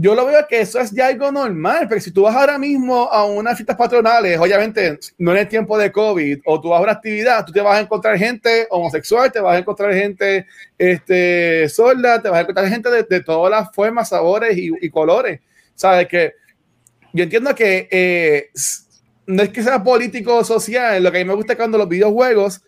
yo 0.00 0.14
lo 0.14 0.24
veo 0.24 0.46
que 0.48 0.60
eso 0.60 0.80
es 0.80 0.92
ya 0.92 1.08
algo 1.08 1.30
normal, 1.30 1.86
pero 1.86 2.00
si 2.00 2.10
tú 2.10 2.22
vas 2.22 2.34
ahora 2.34 2.58
mismo 2.58 3.12
a 3.12 3.26
unas 3.26 3.54
fiestas 3.56 3.76
patronales, 3.76 4.38
obviamente 4.38 4.98
no 5.18 5.32
en 5.32 5.38
el 5.38 5.48
tiempo 5.48 5.76
de 5.76 5.92
COVID, 5.92 6.40
o 6.46 6.58
tú 6.58 6.70
vas 6.70 6.80
a 6.80 6.82
una 6.84 6.92
actividad, 6.92 7.44
tú 7.44 7.52
te 7.52 7.60
vas 7.60 7.76
a 7.76 7.80
encontrar 7.80 8.16
gente 8.16 8.66
homosexual, 8.70 9.30
te 9.30 9.40
vas 9.40 9.56
a 9.56 9.58
encontrar 9.58 9.92
gente 9.92 10.46
este, 10.78 11.68
sorda, 11.68 12.22
te 12.22 12.30
vas 12.30 12.38
a 12.38 12.40
encontrar 12.40 12.68
gente 12.68 12.90
de, 12.90 13.02
de 13.02 13.20
todas 13.20 13.50
las 13.50 13.74
formas, 13.74 14.08
sabores 14.08 14.56
y, 14.56 14.70
y, 14.80 14.88
colores. 14.88 15.40
Sabes 15.74 16.08
que 16.08 16.32
yo 17.12 17.24
entiendo 17.24 17.54
que 17.54 17.86
eh, 17.90 18.50
no 19.26 19.42
es 19.42 19.50
que 19.50 19.62
sea 19.62 19.84
político 19.84 20.36
o 20.36 20.44
social, 20.44 21.02
lo 21.02 21.12
que 21.12 21.18
a 21.18 21.20
mí 21.20 21.28
me 21.28 21.34
gusta 21.34 21.56
cuando 21.56 21.76
los 21.76 21.88
videojuegos 21.88 22.62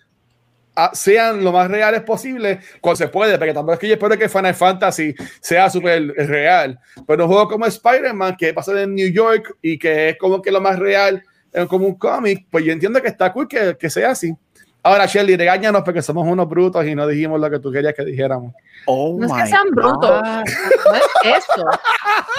sean 0.92 1.44
lo 1.44 1.52
más 1.52 1.70
reales 1.70 2.02
posible 2.02 2.61
cuando 2.80 2.96
se 2.96 3.08
puede, 3.08 3.38
porque 3.38 3.52
tampoco 3.52 3.74
es 3.74 3.78
que 3.78 3.88
yo 3.88 3.94
espero 3.94 4.18
que 4.18 4.28
Final 4.28 4.54
Fantasy 4.54 5.14
sea 5.40 5.68
súper 5.68 6.14
real, 6.28 6.78
pero 7.06 7.24
un 7.24 7.30
juego 7.30 7.48
como 7.48 7.66
Spider-Man 7.66 8.37
que 8.37 8.54
pasa 8.54 8.80
en 8.80 8.94
New 8.94 9.11
York 9.11 9.56
y 9.61 9.78
que 9.78 10.11
es 10.11 10.18
como 10.18 10.40
que 10.40 10.50
lo 10.50 10.61
más 10.61 10.78
real 10.78 11.22
como 11.68 11.87
un 11.87 11.96
cómic, 11.96 12.46
pues 12.50 12.64
yo 12.64 12.72
entiendo 12.72 13.00
que 13.02 13.08
está 13.08 13.32
cool 13.32 13.46
que, 13.46 13.76
que 13.78 13.90
sea 13.90 14.12
así. 14.12 14.35
Ahora, 14.84 15.06
Shelly, 15.06 15.36
regáñanos 15.36 15.82
porque 15.84 16.02
somos 16.02 16.26
unos 16.26 16.48
brutos 16.48 16.84
y 16.84 16.96
no 16.96 17.06
dijimos 17.06 17.40
lo 17.40 17.48
que 17.48 17.60
tú 17.60 17.70
querías 17.70 17.94
que 17.94 18.04
dijéramos. 18.04 18.52
Oh 18.86 19.16
no 19.16 19.26
es 19.26 19.32
que 19.42 19.46
sean 19.48 19.70
brutos, 19.70 20.22
no 20.22 20.42
es 20.42 21.06
eso. 21.22 21.64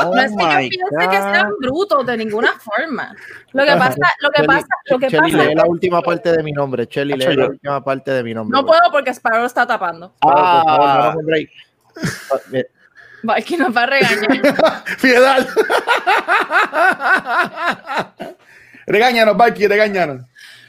Oh 0.01 0.13
no 0.13 0.21
es 0.21 0.31
que 0.31 0.69
yo 0.77 0.85
piense 0.89 1.09
que 1.09 1.17
sean 1.17 1.53
brutos 1.61 2.05
de 2.05 2.17
ninguna 2.17 2.51
forma. 2.59 3.15
Lo 3.53 3.63
que 3.63 3.71
pasa, 3.71 3.95
lo 4.19 4.29
que 4.29 4.43
pasa, 4.43 4.67
lo 4.87 4.99
que 4.99 5.07
Shelly, 5.07 5.31
pasa. 5.31 5.45
lee 5.45 5.55
la 5.55 5.65
última 5.65 6.01
parte 6.01 6.33
de 6.33 6.43
mi 6.43 6.51
nombre. 6.51 6.85
Shelly, 6.89 7.13
lee 7.13 7.33
la 7.33 7.47
última 7.47 7.81
parte 7.81 8.11
de 8.11 8.23
mi 8.23 8.33
nombre. 8.33 8.59
No 8.59 8.65
puedo 8.65 8.81
porque 8.91 9.11
Sparrow 9.11 9.45
está 9.45 9.65
tapando. 9.65 10.13
Ah, 10.21 11.15
Va, 13.29 13.37
es 13.37 13.45
que 13.45 13.55
nos 13.55 13.73
va 13.73 13.83
a 13.83 13.85
regañar. 13.85 14.83
Piedad. 15.01 15.47
regáñanos, 18.85 19.37
Valky, 19.37 19.65
regáñanos 19.65 20.25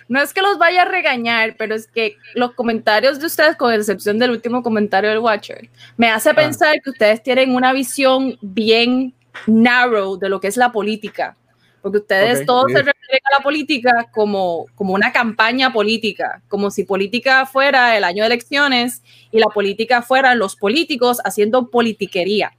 no 0.08 0.20
es 0.20 0.32
que 0.32 0.42
los 0.42 0.58
vaya 0.58 0.82
a 0.82 0.84
regañar, 0.86 1.56
pero 1.56 1.74
es 1.74 1.86
que 1.86 2.16
los 2.34 2.52
comentarios 2.52 3.18
de 3.18 3.26
ustedes, 3.26 3.56
con 3.56 3.72
excepción 3.72 4.18
del 4.18 4.30
último 4.30 4.62
comentario 4.62 5.10
del 5.10 5.18
Watcher, 5.18 5.68
me 5.96 6.08
hace 6.08 6.30
ah. 6.30 6.34
pensar 6.34 6.80
que 6.82 6.90
ustedes 6.90 7.22
tienen 7.22 7.54
una 7.54 7.72
visión 7.72 8.36
bien 8.40 9.14
narrow 9.46 10.18
de 10.18 10.28
lo 10.28 10.40
que 10.40 10.48
es 10.48 10.56
la 10.56 10.72
política. 10.72 11.36
Porque 11.82 11.98
ustedes 11.98 12.36
okay, 12.36 12.46
todos 12.46 12.72
se 12.72 12.78
refieren 12.78 13.20
a 13.30 13.38
la 13.38 13.42
política 13.42 14.08
como, 14.10 14.64
como 14.74 14.94
una 14.94 15.12
campaña 15.12 15.70
política, 15.70 16.40
como 16.48 16.70
si 16.70 16.84
política 16.84 17.44
fuera 17.44 17.94
el 17.96 18.04
año 18.04 18.22
de 18.22 18.28
elecciones 18.28 19.02
y 19.30 19.38
la 19.38 19.48
política 19.48 20.00
fueran 20.00 20.38
los 20.38 20.56
políticos 20.56 21.20
haciendo 21.24 21.68
politiquería. 21.68 22.52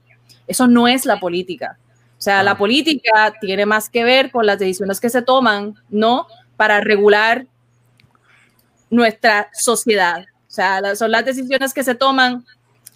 Eso 0.46 0.68
no 0.68 0.86
es 0.86 1.06
la 1.06 1.18
política. 1.18 1.76
O 2.18 2.22
sea, 2.22 2.40
ah. 2.40 2.42
la 2.44 2.56
política 2.56 3.34
tiene 3.40 3.66
más 3.66 3.90
que 3.90 4.04
ver 4.04 4.30
con 4.30 4.46
las 4.46 4.60
decisiones 4.60 5.00
que 5.00 5.10
se 5.10 5.22
toman, 5.22 5.74
¿no? 5.90 6.28
Para 6.56 6.80
regular 6.80 7.46
nuestra 8.90 9.50
sociedad. 9.52 10.24
O 10.48 10.50
sea, 10.50 10.96
son 10.96 11.10
las 11.10 11.24
decisiones 11.24 11.74
que 11.74 11.84
se 11.84 11.94
toman 11.94 12.44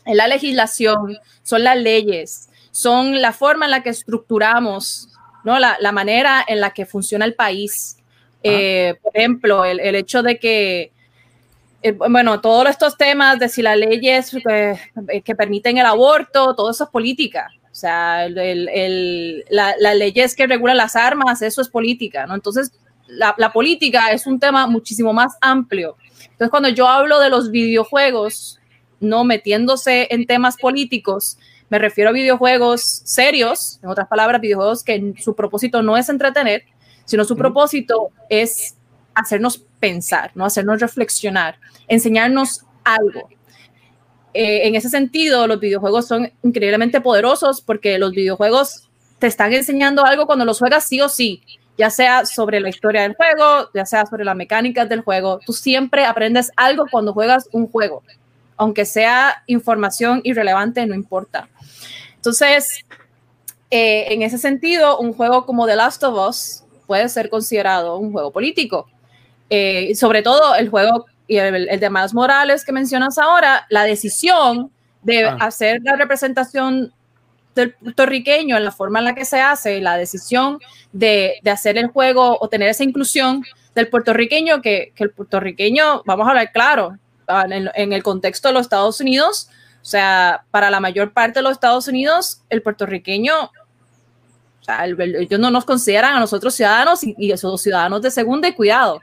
en 0.07 0.17
la 0.17 0.29
legislación, 0.29 1.19
son 1.43 1.65
las 1.65 1.77
leyes, 1.77 2.49
son 2.71 3.21
la 3.21 3.33
forma 3.33 3.67
en 3.67 3.73
la 3.73 3.83
que 3.83 3.91
estructuramos 3.91 5.11
¿no? 5.45 5.59
La, 5.59 5.77
la 5.81 5.93
manera 5.93 6.45
en 6.47 6.61
la 6.61 6.71
que 6.71 6.87
funciona 6.87 7.25
el 7.25 7.35
país. 7.35 7.97
Eh, 8.43 8.95
por 9.03 9.17
ejemplo, 9.17 9.65
el, 9.65 9.81
el, 9.81 9.95
hecho 9.95 10.23
de 10.23 10.39
que, 10.39 10.93
eh, 11.83 11.93
bueno, 11.93 12.41
todos 12.41 12.69
estos 12.69 12.97
temas 12.97 13.39
de 13.39 13.49
si 13.49 13.63
las 13.63 13.77
leyes 13.77 14.35
eh, 14.49 14.79
que 15.23 15.35
permiten 15.35 15.79
el 15.79 15.87
aborto, 15.87 16.55
todo 16.55 16.71
eso 16.71 16.85
es 16.85 16.91
política. 16.91 17.49
O 17.71 17.75
sea, 17.75 18.27
el, 18.27 18.69
el, 18.69 19.45
la, 19.49 19.75
las 19.79 19.97
leyes 19.97 20.35
que 20.35 20.47
regulan 20.47 20.77
las 20.77 20.97
armas, 20.97 21.43
eso 21.43 21.61
es 21.61 21.69
política, 21.69 22.27
¿no? 22.27 22.35
Entonces, 22.35 22.73
la, 23.11 23.35
la, 23.39 23.53
política 23.53 24.13
es 24.13 24.27
un 24.27 24.39
tema 24.39 24.67
muchísimo 24.67 25.13
más 25.13 25.37
amplio. 25.41 25.97
Entonces, 26.23 26.51
cuando 26.51 26.69
yo 26.69 26.89
hablo 26.89 27.21
de 27.21 27.31
los 27.31 27.51
videojuegos, 27.51 28.59
no 29.01 29.25
metiéndose 29.25 30.09
en 30.11 30.27
temas 30.27 30.57
políticos, 30.57 31.39
me 31.71 31.79
refiero 31.79 32.11
a 32.11 32.13
videojuegos 32.13 33.03
serios, 33.05 33.79
en 33.83 33.89
otras 33.89 34.09
palabras, 34.09 34.41
videojuegos 34.41 34.83
que 34.83 35.15
su 35.19 35.35
propósito 35.35 35.83
no 35.83 35.97
es 35.97 36.09
entretener, 36.09 36.65
sino 37.05 37.25
su 37.25 37.37
propósito 37.37 38.11
es 38.29 38.77
hacernos 39.15 39.65
pensar, 39.79 40.33
¿no? 40.35 40.45
hacernos 40.45 40.81
reflexionar, 40.81 41.59
enseñarnos 41.89 42.65
algo. 42.85 43.29
Eh, 44.35 44.67
en 44.69 44.75
ese 44.75 44.89
sentido, 44.89 45.47
los 45.47 45.61
videojuegos 45.61 46.07
son 46.07 46.33
increíblemente 46.43 47.01
poderosos 47.01 47.61
porque 47.61 47.99
los 47.99 48.13
videojuegos 48.13 48.89
te 49.19 49.27
están 49.27 49.53
enseñando 49.53 50.05
algo 50.05 50.27
cuando 50.27 50.45
los 50.45 50.59
juegas 50.59 50.85
sí 50.87 51.01
o 51.01 51.09
sí, 51.09 51.43
ya 51.81 51.89
sea 51.89 52.27
sobre 52.27 52.61
la 52.61 52.69
historia 52.69 53.01
del 53.01 53.15
juego, 53.15 53.71
ya 53.73 53.87
sea 53.87 54.05
sobre 54.05 54.23
las 54.23 54.37
mecánicas 54.37 54.87
del 54.87 55.01
juego. 55.01 55.41
Tú 55.47 55.55
siempre 55.55 56.05
aprendes 56.05 56.53
algo 56.55 56.85
cuando 56.91 57.15
juegas 57.15 57.49
un 57.53 57.69
juego, 57.69 58.03
aunque 58.59 58.85
sea 58.85 59.43
información 59.47 60.21
irrelevante, 60.23 60.85
no 60.85 60.95
importa. 60.95 61.49
Entonces, 62.17 62.85
eh, 63.71 64.13
en 64.13 64.21
ese 64.21 64.37
sentido, 64.37 64.99
un 64.99 65.15
juego 65.15 65.47
como 65.47 65.67
The 65.67 65.77
Last 65.77 66.05
of 66.05 66.29
Us 66.29 66.65
puede 66.87 67.09
ser 67.09 67.31
considerado 67.31 67.97
un 67.97 68.13
juego 68.13 68.31
político. 68.31 68.87
Eh, 69.49 69.95
sobre 69.95 70.21
todo 70.21 70.55
el 70.57 70.69
juego 70.69 71.07
y 71.27 71.39
el, 71.39 71.67
el, 71.67 71.81
de 71.81 71.89
Miles 71.89 72.13
Morales 72.13 72.63
que 72.63 72.73
mencionas 72.73 73.17
ahora, 73.17 73.65
la 73.71 73.85
decisión 73.85 74.71
de 75.03 75.25
ah. 75.25 75.39
hacer 75.41 75.81
la 75.83 75.97
representación 75.97 76.93
del 77.55 77.75
puertorriqueño 77.75 78.57
en 78.57 78.65
la 78.65 78.73
forma 78.73 79.01
en 79.01 79.07
la 79.07 79.15
que 79.15 79.25
se 79.25 79.41
hace, 79.41 79.81
la 79.81 79.97
decisión 79.97 80.59
de, 80.93 81.35
de 81.43 81.51
hacer 81.51 81.79
el 81.79 81.89
juego 81.89 82.39
o 82.41 82.49
tener 82.49 82.69
esa 82.69 82.85
inclusión 82.85 83.45
del 83.75 83.89
puertorriqueño, 83.89 84.63
que, 84.63 84.93
que 84.95 85.05
el 85.05 85.11
puertorriqueño, 85.11 86.03
vamos 86.05 86.27
a 86.27 86.31
hablar 86.31 86.53
claro, 86.53 86.97
en, 87.29 87.71
en, 87.75 87.93
el 87.93 88.03
contexto 88.03 88.49
de 88.49 88.55
los 88.55 88.63
Estados 88.63 89.01
Unidos, 89.01 89.49
o 89.81 89.85
sea, 89.85 90.45
para 90.51 90.71
la 90.71 90.81
mayor 90.81 91.13
parte 91.13 91.39
de 91.39 91.43
los 91.43 91.53
Estados 91.53 91.87
Unidos, 91.89 92.43
el 92.49 92.63
puertorriqueño 92.63 93.51
o 94.61 94.65
sea, 94.65 94.85
el, 94.85 95.01
ellos 95.17 95.41
no 95.41 95.51
nos 95.51 95.65
consideran 95.65 96.15
a 96.15 96.21
nosotros 96.21 96.55
ciudadanos 96.55 97.03
y, 97.03 97.15
y 97.19 97.33
esos 97.33 97.63
ciudadanos 97.63 98.03
de 98.03 98.11
segunda 98.11 98.49
y 98.49 98.55
cuidado. 98.55 99.01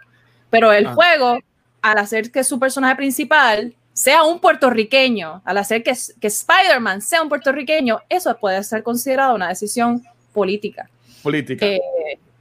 Pero 0.50 0.72
el 0.72 0.88
ah. 0.88 0.94
juego, 0.94 1.40
al 1.82 1.98
hacer 1.98 2.32
que 2.32 2.44
su 2.44 2.60
personaje 2.60 2.96
principal 2.96 3.74
sea 3.98 4.24
un 4.24 4.40
puertorriqueño, 4.40 5.42
al 5.44 5.58
hacer 5.58 5.82
que, 5.82 5.92
que 6.22 6.28
Spider-Man 6.28 7.02
sea 7.02 7.24
un 7.24 7.30
puertorriqueño, 7.30 8.00
eso 8.10 8.38
puede 8.38 8.64
ser 8.64 8.84
considerado 8.84 9.34
una 9.34 9.48
decisión 9.50 10.04
política. 10.34 10.88
Política. 11.24 11.66
Eh, 11.66 11.82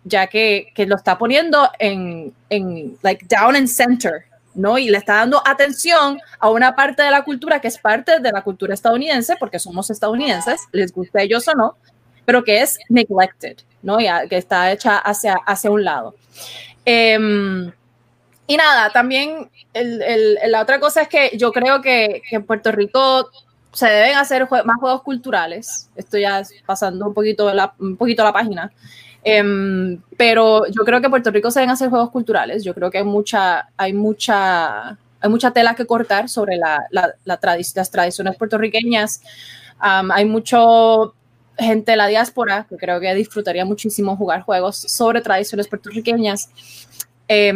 ya 0.04 0.26
que, 0.26 0.70
que, 0.74 0.84
lo 0.84 0.96
está 0.96 1.16
poniendo 1.16 1.66
en, 1.78 2.34
en, 2.50 2.98
like, 3.00 3.24
down 3.24 3.56
and 3.56 3.68
center, 3.68 4.26
¿no? 4.54 4.76
Y 4.76 4.90
le 4.90 4.98
está 4.98 5.14
dando 5.14 5.40
atención 5.46 6.20
a 6.38 6.50
una 6.50 6.76
parte 6.76 7.02
de 7.02 7.10
la 7.10 7.24
cultura 7.24 7.58
que 7.58 7.68
es 7.68 7.78
parte 7.78 8.20
de 8.20 8.32
la 8.32 8.42
cultura 8.42 8.74
estadounidense, 8.74 9.36
porque 9.40 9.58
somos 9.58 9.88
estadounidenses, 9.88 10.60
les 10.72 10.92
guste 10.92 11.20
a 11.20 11.22
ellos 11.22 11.48
o 11.48 11.54
no, 11.54 11.76
pero 12.26 12.44
que 12.44 12.60
es 12.60 12.78
neglected, 12.90 13.56
¿no? 13.82 13.98
Ya, 13.98 14.28
que 14.28 14.36
está 14.36 14.70
hecha 14.72 14.98
hacia, 14.98 15.36
hacia 15.46 15.70
un 15.70 15.84
lado. 15.84 16.16
Eh, 16.84 17.72
y 18.46 18.56
nada, 18.56 18.90
también 18.90 19.50
el, 19.72 20.02
el, 20.02 20.38
la 20.46 20.62
otra 20.62 20.78
cosa 20.80 21.02
es 21.02 21.08
que 21.08 21.36
yo 21.36 21.52
creo 21.52 21.80
que, 21.82 22.22
que 22.28 22.36
en 22.36 22.44
Puerto 22.44 22.72
Rico 22.72 23.30
se 23.72 23.86
deben 23.88 24.16
hacer 24.16 24.46
jue 24.46 24.64
más 24.64 24.78
juegos 24.80 25.02
culturales. 25.02 25.90
Estoy 25.96 26.22
ya 26.22 26.42
pasando 26.64 27.06
un 27.06 27.14
poquito 27.14 27.52
la, 27.52 27.74
un 27.78 27.96
poquito 27.96 28.24
la 28.24 28.32
página. 28.32 28.72
Um, 29.24 30.00
pero 30.16 30.66
yo 30.66 30.84
creo 30.84 31.00
que 31.00 31.06
en 31.06 31.10
Puerto 31.10 31.30
Rico 31.30 31.50
se 31.50 31.58
deben 31.60 31.72
hacer 31.72 31.90
juegos 31.90 32.10
culturales. 32.10 32.64
Yo 32.64 32.72
creo 32.72 32.90
que 32.90 32.98
hay 32.98 33.04
mucha, 33.04 33.68
hay 33.76 33.92
mucha, 33.92 34.90
hay 34.90 35.28
mucha 35.28 35.50
tela 35.50 35.74
que 35.74 35.84
cortar 35.84 36.28
sobre 36.28 36.56
la, 36.56 36.86
la, 36.90 37.12
la 37.24 37.38
las 37.42 37.90
tradiciones 37.90 38.36
puertorriqueñas. 38.36 39.20
Um, 39.82 40.10
hay 40.10 40.24
mucho 40.24 41.14
gente 41.58 41.90
de 41.90 41.96
la 41.96 42.06
diáspora 42.06 42.66
que 42.68 42.76
creo 42.76 43.00
que 43.00 43.14
disfrutaría 43.14 43.64
muchísimo 43.64 44.16
jugar 44.16 44.42
juegos 44.42 44.76
sobre 44.76 45.20
tradiciones 45.20 45.68
puertorriqueñas. 45.68 46.50
Eh, 47.28 47.52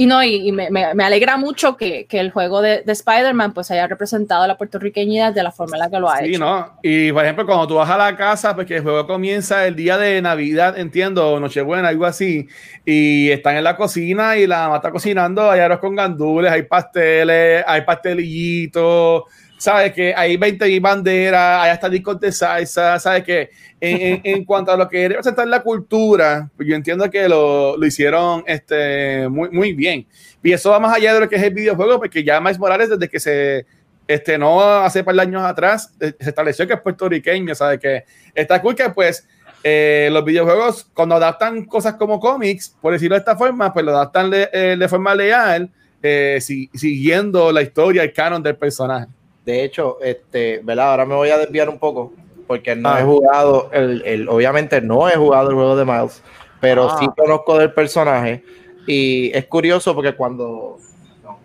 y 0.00 0.06
no, 0.06 0.22
y, 0.22 0.48
y 0.48 0.52
me, 0.52 0.70
me, 0.70 1.04
alegra 1.04 1.36
mucho 1.36 1.76
que, 1.76 2.06
que 2.06 2.20
el 2.20 2.30
juego 2.30 2.62
de, 2.62 2.82
de 2.82 2.92
Spider-Man 2.92 3.52
pues 3.52 3.68
haya 3.72 3.88
representado 3.88 4.46
la 4.46 4.56
puertorriqueñidad 4.56 5.32
de 5.32 5.42
la 5.42 5.50
forma 5.50 5.76
en 5.76 5.80
la 5.80 5.90
que 5.90 5.98
lo 5.98 6.08
ha 6.08 6.18
sí, 6.18 6.26
hecho. 6.26 6.38
¿no? 6.38 6.78
Y 6.84 7.10
por 7.10 7.24
ejemplo, 7.24 7.44
cuando 7.44 7.66
tú 7.66 7.74
vas 7.74 7.90
a 7.90 7.98
la 7.98 8.16
casa, 8.16 8.54
porque 8.54 8.76
el 8.76 8.84
juego 8.84 9.08
comienza 9.08 9.66
el 9.66 9.74
día 9.74 9.98
de 9.98 10.22
Navidad, 10.22 10.78
entiendo, 10.78 11.40
Nochebuena, 11.40 11.88
algo 11.88 12.06
así, 12.06 12.46
y 12.84 13.28
están 13.30 13.56
en 13.56 13.64
la 13.64 13.76
cocina 13.76 14.36
y 14.36 14.46
la 14.46 14.66
mamá 14.66 14.76
está 14.76 14.92
cocinando, 14.92 15.50
hay 15.50 15.58
arroz 15.58 15.80
con 15.80 15.96
gandules, 15.96 16.52
hay 16.52 16.62
pasteles, 16.62 17.64
hay 17.66 17.80
pastelillitos, 17.82 19.24
sabes 19.58 19.92
que 19.92 20.14
hay 20.14 20.36
20 20.36 20.80
banderas, 20.80 21.62
hay 21.62 21.70
hasta 21.70 21.88
discos 21.88 22.18
de 22.18 22.32
salsa, 22.32 22.98
sabes 22.98 23.24
que 23.24 23.50
en, 23.80 24.00
en, 24.00 24.20
en, 24.24 24.44
cuanto 24.44 24.72
a 24.72 24.76
lo 24.76 24.88
que 24.88 25.08
representa 25.08 25.44
la 25.44 25.62
cultura, 25.62 26.48
pues 26.56 26.68
yo 26.68 26.74
entiendo 26.74 27.10
que 27.10 27.28
lo, 27.28 27.76
lo, 27.76 27.86
hicieron 27.86 28.42
este, 28.46 29.28
muy, 29.28 29.50
muy 29.50 29.72
bien. 29.74 30.06
Y 30.42 30.52
eso 30.52 30.70
va 30.70 30.80
más 30.80 30.96
allá 30.96 31.12
de 31.12 31.20
lo 31.20 31.28
que 31.28 31.36
es 31.36 31.42
el 31.42 31.52
videojuego, 31.52 31.98
porque 31.98 32.24
ya 32.24 32.40
Miles 32.40 32.58
Morales, 32.58 32.88
desde 32.88 33.08
que 33.08 33.20
se 33.20 33.66
estrenó 34.06 34.62
hace 34.62 35.04
par 35.04 35.14
de 35.14 35.20
años 35.20 35.42
atrás, 35.42 35.92
eh, 36.00 36.14
se 36.18 36.30
estableció 36.30 36.66
que 36.66 36.74
es 36.74 36.80
puertorriqueño, 36.80 37.54
sabes 37.54 37.78
que 37.78 38.04
está 38.34 38.62
cool 38.62 38.74
que 38.74 38.88
pues 38.88 39.26
eh, 39.64 40.08
los 40.12 40.24
videojuegos, 40.24 40.88
cuando 40.94 41.16
adaptan 41.16 41.64
cosas 41.64 41.94
como 41.94 42.20
cómics, 42.20 42.74
por 42.80 42.92
decirlo 42.92 43.16
de 43.16 43.20
esta 43.20 43.36
forma, 43.36 43.72
pues 43.72 43.84
lo 43.84 43.90
adaptan 43.92 44.30
de, 44.30 44.48
eh, 44.52 44.76
de 44.78 44.88
forma 44.88 45.14
leal, 45.14 45.70
eh, 46.02 46.38
si, 46.40 46.70
siguiendo 46.74 47.50
la 47.50 47.62
historia, 47.62 48.02
el 48.02 48.12
canon 48.12 48.42
del 48.42 48.56
personaje. 48.56 49.08
De 49.48 49.64
hecho, 49.64 49.96
este, 50.02 50.60
¿verdad? 50.62 50.90
Ahora 50.90 51.06
me 51.06 51.14
voy 51.14 51.30
a 51.30 51.38
desviar 51.38 51.70
un 51.70 51.78
poco 51.78 52.12
porque 52.46 52.76
no 52.76 52.90
ah. 52.90 53.00
he 53.00 53.02
jugado, 53.02 53.70
el, 53.72 54.02
el, 54.04 54.28
obviamente 54.28 54.82
no 54.82 55.08
he 55.08 55.16
jugado 55.16 55.48
el 55.48 55.54
juego 55.54 55.74
de 55.74 55.86
Miles, 55.86 56.22
pero 56.60 56.90
ah. 56.90 56.98
sí 57.00 57.08
conozco 57.16 57.56
del 57.56 57.72
personaje 57.72 58.44
y 58.86 59.34
es 59.34 59.46
curioso 59.46 59.94
porque 59.94 60.14
cuando 60.14 60.76
no, 61.24 61.38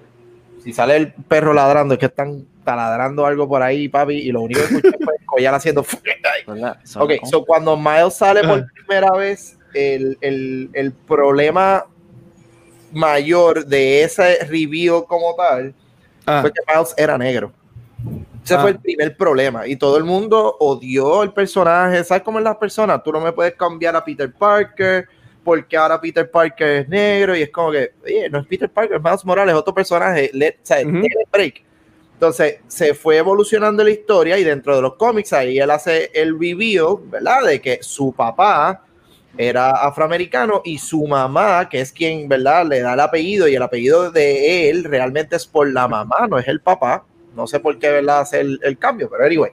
si 0.62 0.74
sale 0.74 0.98
el 0.98 1.14
perro 1.14 1.54
ladrando 1.54 1.94
es 1.94 2.00
que 2.02 2.08
están 2.08 2.46
taladrando 2.66 3.26
algo 3.26 3.48
por 3.48 3.64
ahí, 3.64 3.88
papi, 3.88 4.16
y 4.16 4.34
lo 4.34 4.42
único 4.42 4.60
que 4.68 4.76
escuché 4.76 4.98
fue 5.02 5.16
Coyal 5.26 5.56
haciendo 5.56 5.80
ok, 5.80 7.12
so 7.24 7.46
cuando 7.46 7.78
Miles 7.78 8.16
sale 8.16 8.46
por 8.46 8.66
primera 8.74 9.12
vez, 9.12 9.58
el, 9.74 10.18
el, 10.20 10.70
el 10.74 10.92
problema 10.92 11.86
mayor 12.92 13.66
de 13.66 14.04
ese 14.04 14.44
review 14.44 15.06
como 15.06 15.34
tal 15.38 15.74
ah. 16.26 16.42
fue 16.42 16.52
que 16.52 16.60
Miles 16.68 16.94
era 16.98 17.18
negro. 17.18 17.54
Ese 18.44 18.56
ah. 18.56 18.62
fue 18.62 18.72
el 18.72 18.80
primer 18.80 19.16
problema. 19.16 19.68
Y 19.68 19.76
todo 19.76 19.98
el 19.98 20.04
mundo 20.04 20.58
odió 20.60 21.24
el 21.24 21.32
personaje. 21.32 22.04
¿Sabes 22.04 22.24
cómo 22.24 22.40
es 22.40 22.44
las 22.44 22.58
personas? 22.58 23.02
Tú 23.04 23.12
no 23.12 23.22
me 23.22 23.32
puedes 23.32 23.56
cambiar 23.56 23.96
a 23.96 24.04
Peter 24.04 24.32
Parker 24.32 25.08
porque 25.44 25.76
ahora 25.76 26.00
Peter 26.00 26.30
Parker 26.30 26.68
es 26.70 26.90
negro 26.90 27.36
y 27.36 27.42
es 27.42 27.50
como 27.50 27.72
que, 27.72 27.92
oye, 28.04 28.30
no 28.30 28.40
es 28.40 28.48
Peter 28.48 28.70
Parker, 28.70 28.98
es 28.98 29.04
Miles 29.04 29.26
Morales, 29.26 29.54
es 29.54 29.60
otro 29.60 29.74
personaje. 29.74 30.30
Let, 30.34 30.56
o 30.56 30.66
sea, 30.66 30.78
uh 30.80 30.90
-huh. 30.90 31.28
break. 31.32 31.64
Entonces 32.14 32.60
se 32.68 32.94
fue 32.94 33.18
evolucionando 33.18 33.84
la 33.84 33.90
historia 33.90 34.38
y 34.38 34.44
dentro 34.44 34.76
de 34.76 34.82
los 34.82 34.96
cómics 34.96 35.34
ahí 35.34 35.60
él 35.60 35.70
hace 35.70 36.10
el 36.14 36.40
reveal, 36.40 36.98
¿verdad? 37.06 37.44
De 37.46 37.60
que 37.60 37.80
su 37.82 38.14
papá 38.14 38.86
era 39.38 39.72
afroamericano 39.72 40.62
y 40.64 40.78
su 40.78 41.06
mamá, 41.06 41.68
que 41.68 41.82
es 41.82 41.92
quien, 41.92 42.30
¿verdad? 42.30 42.66
Le 42.66 42.82
da 42.82 42.94
el 42.94 43.00
apellido 43.00 43.48
y 43.48 43.56
el 43.56 43.62
apellido 43.62 44.12
de 44.12 44.70
él 44.70 44.84
realmente 44.84 45.36
es 45.36 45.46
por 45.46 45.70
la 45.72 45.88
mamá, 45.88 46.28
no 46.30 46.38
es 46.38 46.48
el 46.48 46.62
papá. 46.62 47.04
No 47.36 47.48
sé 47.48 47.60
por 47.60 47.80
qué, 47.80 47.90
¿verdad? 47.90 48.22
Hace 48.22 48.42
el, 48.42 48.60
el 48.64 48.78
cambio, 48.78 49.10
pero 49.10 49.26
anyway. 49.26 49.52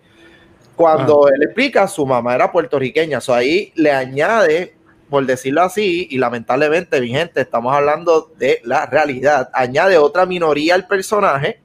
Cuando 0.77 1.27
ah. 1.27 1.31
él 1.35 1.43
explica, 1.43 1.87
su 1.89 2.07
mamá 2.07 2.35
era 2.35 2.51
puertorriqueña, 2.51 3.19
o 3.19 3.21
sea, 3.21 3.37
ahí 3.37 3.71
le 3.75 3.93
añade, 3.93 4.77
por 5.11 5.27
decirlo 5.27 5.63
así, 5.63 6.09
y 6.11 6.17
lamentablemente, 6.17 7.01
mi 7.01 7.09
gente, 7.09 7.43
estamos 7.43 7.75
hablando 7.75 8.33
de 8.39 8.61
la 8.65 8.87
realidad, 8.87 9.51
añade 9.53 9.99
otra 9.99 10.25
minoría 10.25 10.75
al 10.75 10.87
personaje 10.87 11.61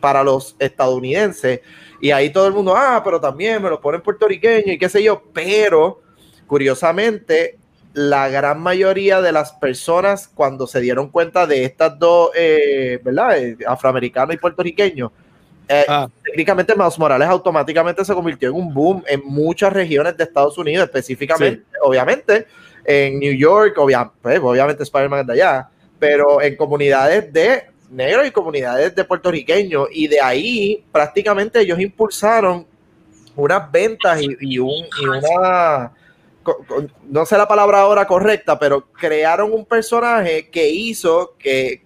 para 0.00 0.22
los 0.22 0.54
estadounidenses, 0.60 1.62
y 2.00 2.12
ahí 2.12 2.30
todo 2.30 2.46
el 2.46 2.52
mundo, 2.52 2.74
ah, 2.76 3.00
pero 3.02 3.20
también 3.20 3.60
me 3.60 3.70
lo 3.70 3.80
ponen 3.80 4.02
puertorriqueño 4.02 4.72
y 4.72 4.78
qué 4.78 4.88
sé 4.88 5.02
yo, 5.02 5.22
pero 5.32 6.02
curiosamente, 6.46 7.58
la 7.94 8.28
gran 8.28 8.60
mayoría 8.60 9.20
de 9.20 9.32
las 9.32 9.52
personas 9.52 10.28
cuando 10.28 10.66
se 10.66 10.80
dieron 10.80 11.08
cuenta 11.08 11.46
de 11.46 11.64
estas 11.64 11.98
dos, 11.98 12.30
eh, 12.36 13.00
¿verdad? 13.02 13.36
Afroamericanos 13.66 14.34
y 14.34 14.38
puertorriqueños, 14.38 15.12
eh, 15.68 15.84
ah. 15.88 16.08
técnicamente 16.22 16.74
Miles 16.76 16.98
Morales 16.98 17.28
automáticamente 17.28 18.04
se 18.04 18.14
convirtió 18.14 18.50
en 18.50 18.54
un 18.54 18.72
boom 18.72 19.02
en 19.06 19.22
muchas 19.24 19.72
regiones 19.72 20.16
de 20.16 20.24
Estados 20.24 20.56
Unidos, 20.58 20.86
específicamente, 20.86 21.64
obviamente, 21.82 22.46
en 22.84 23.18
New 23.18 23.34
York, 23.34 23.74
pues, 24.20 24.40
obviamente 24.40 24.82
Spider-Man 24.82 25.20
es 25.20 25.26
de 25.26 25.32
allá, 25.32 25.68
pero 25.98 26.42
en 26.42 26.56
comunidades 26.56 27.32
de 27.32 27.64
negros 27.90 28.26
y 28.26 28.30
comunidades 28.30 28.94
de 28.94 29.04
puertorriqueños, 29.04 29.88
y 29.92 30.06
de 30.08 30.20
ahí 30.20 30.84
prácticamente 30.92 31.60
ellos 31.60 31.78
impulsaron 31.78 32.66
unas 33.36 33.70
ventas 33.70 34.20
y, 34.22 34.58
un, 34.58 34.70
y 34.70 35.06
una 35.06 35.92
no 37.08 37.24
sé 37.24 37.38
la 37.38 37.48
palabra 37.48 37.80
ahora 37.80 38.06
correcta, 38.06 38.58
pero 38.58 38.86
crearon 38.92 39.52
un 39.52 39.64
personaje 39.64 40.50
que 40.50 40.68
hizo 40.68 41.34
que 41.38 41.83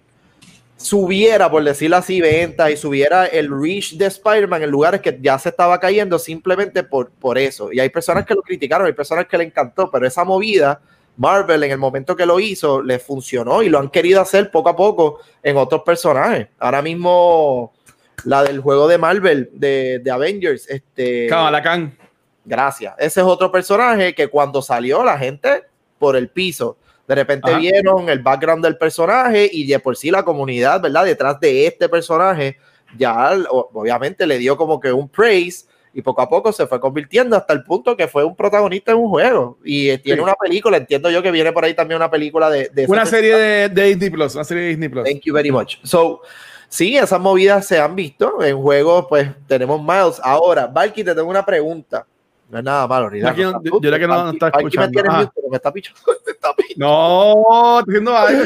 subiera, 0.79 1.51
por 1.51 1.63
decirlo 1.63 1.97
así, 1.97 2.21
ventas 2.21 2.71
y 2.71 2.77
subiera 2.77 3.25
el 3.25 3.49
reach 3.49 3.95
de 3.95 4.05
Spider-Man 4.05 4.63
en 4.63 4.71
lugares 4.71 5.01
que 5.01 5.17
ya 5.21 5.37
se 5.37 5.49
estaba 5.49 5.79
cayendo 5.79 6.17
simplemente 6.17 6.83
por, 6.83 7.11
por 7.11 7.37
eso. 7.37 7.71
Y 7.71 7.79
hay 7.79 7.89
personas 7.89 8.25
que 8.25 8.33
lo 8.33 8.41
criticaron, 8.41 8.87
hay 8.87 8.93
personas 8.93 9.27
que 9.27 9.37
le 9.37 9.43
encantó, 9.43 9.91
pero 9.91 10.07
esa 10.07 10.23
movida, 10.23 10.81
Marvel 11.17 11.63
en 11.63 11.71
el 11.71 11.77
momento 11.77 12.15
que 12.15 12.25
lo 12.25 12.39
hizo, 12.39 12.81
le 12.81 12.97
funcionó 12.97 13.61
y 13.61 13.69
lo 13.69 13.77
han 13.77 13.89
querido 13.89 14.21
hacer 14.21 14.49
poco 14.51 14.69
a 14.69 14.75
poco 14.75 15.19
en 15.43 15.57
otros 15.57 15.83
personajes. 15.83 16.47
Ahora 16.57 16.81
mismo, 16.81 17.73
la 18.23 18.43
del 18.43 18.61
juego 18.61 18.87
de 18.87 18.97
Marvel, 18.97 19.49
de, 19.51 19.99
de 19.99 20.11
Avengers, 20.11 20.69
este... 20.69 21.27
Kamala 21.27 21.61
Khan. 21.61 21.97
Gracias. 22.45 22.95
Ese 22.97 23.19
es 23.19 23.25
otro 23.25 23.51
personaje 23.51 24.15
que 24.15 24.29
cuando 24.29 24.61
salió 24.61 25.03
la 25.03 25.17
gente 25.17 25.63
por 25.97 26.15
el 26.15 26.29
piso. 26.29 26.77
De 27.09 27.15
repente 27.15 27.51
vieron 27.57 28.07
el 28.07 28.19
background 28.19 28.63
del 28.63 28.77
personaje 28.77 29.49
y 29.51 29.65
de 29.65 29.79
por 29.79 29.97
sí 29.97 30.11
la 30.11 30.21
comunidad, 30.21 30.79
¿verdad? 30.79 31.05
Detrás 31.05 31.39
de 31.39 31.65
este 31.65 31.89
personaje 31.89 32.57
ya 32.99 33.35
obviamente 33.49 34.27
le 34.27 34.37
dio 34.37 34.55
como 34.55 34.79
que 34.79 34.91
un 34.93 35.09
praise 35.09 35.65
y 35.91 36.03
poco 36.03 36.21
a 36.21 36.29
poco 36.29 36.51
se 36.51 36.67
fue 36.67 36.79
convirtiendo 36.79 37.35
hasta 37.35 37.51
el 37.53 37.63
punto 37.63 37.97
que 37.97 38.07
fue 38.07 38.23
un 38.23 38.35
protagonista 38.35 38.91
en 38.91 38.99
un 38.99 39.09
juego 39.09 39.57
y 39.65 39.97
tiene 39.97 40.21
una 40.21 40.35
película, 40.35 40.77
entiendo 40.77 41.09
yo 41.09 41.23
que 41.23 41.31
viene 41.31 41.51
por 41.51 41.65
ahí 41.65 41.73
también 41.73 41.95
una 41.95 42.11
película 42.11 42.47
de... 42.47 42.69
una 42.87 43.07
serie 43.07 43.35
de, 43.69 43.69
Disney 43.69 44.11
Plus, 44.11 44.35
una 44.35 44.43
serie 44.43 44.65
de 44.65 44.69
Disney 44.69 44.89
Plus. 44.89 45.05
Thank 45.05 45.21
you 45.23 45.33
very 45.33 45.49
much. 45.49 45.77
So, 45.81 46.21
sí, 46.67 46.95
esas 46.95 47.19
movidas 47.19 47.65
se 47.65 47.79
han 47.79 47.95
visto 47.95 48.43
en 48.43 48.55
juegos, 48.55 49.07
pues 49.09 49.27
tenemos 49.47 49.81
Miles. 49.81 50.21
Ahora, 50.21 50.67
Valky, 50.67 51.03
te 51.03 51.15
tengo 51.15 51.27
una 51.27 51.43
pregunta. 51.43 52.05
No 52.49 52.57
es 52.57 52.63
nada 52.63 52.87
malo. 52.87 53.15
Yo, 53.15 53.23
no, 53.23 53.63
yo, 53.63 53.79
que 53.79 54.07
no, 54.07 54.23
no 54.23 54.31
está 54.31 54.47
escuchando. 54.47 54.67
Aquí 54.67 54.77
me 54.79 54.87
tienes 54.89 55.13
mute, 55.13 55.31
pero 55.35 55.49
me 55.49 55.57
está 55.57 55.71
pichando. 55.71 55.99
Me 56.25 56.31
está 56.31 56.53
pichando. 56.55 56.85
No, 56.87 57.79
estoy 57.79 57.93
haciendo 57.93 58.17
algo. 58.17 58.43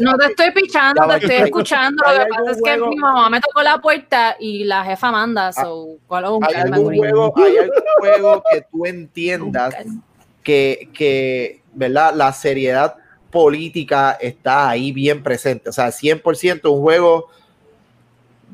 No 0.00 0.16
te 0.18 0.26
estoy 0.26 0.50
pichando, 0.52 1.08
te 1.08 1.16
estoy 1.16 1.36
escuchando. 1.36 2.04
Lo 2.06 2.24
que 2.24 2.30
pasa 2.30 2.50
es 2.52 2.62
que 2.62 2.76
mi 2.78 2.96
mamá 2.96 3.30
me 3.30 3.40
tocó 3.40 3.62
la 3.62 3.80
puerta 3.80 4.36
y 4.38 4.64
la 4.64 4.84
jefa 4.84 5.10
manda. 5.10 5.48
Ah, 5.48 5.52
so, 5.52 5.96
¿cuál 6.06 6.24
¿Hay, 6.24 6.54
algún 6.54 6.96
juego, 6.96 7.32
¿Hay 7.36 7.58
algún 7.58 7.82
juego 7.98 8.42
que 8.50 8.66
tú 8.70 8.86
entiendas 8.86 9.74
que, 10.42 10.90
que, 10.92 11.62
¿verdad? 11.72 12.14
La 12.14 12.32
seriedad 12.32 12.96
política 13.30 14.12
está 14.20 14.68
ahí 14.68 14.92
bien 14.92 15.22
presente. 15.22 15.70
O 15.70 15.72
sea, 15.72 15.88
100% 15.88 16.70
un 16.70 16.80
juego 16.80 17.28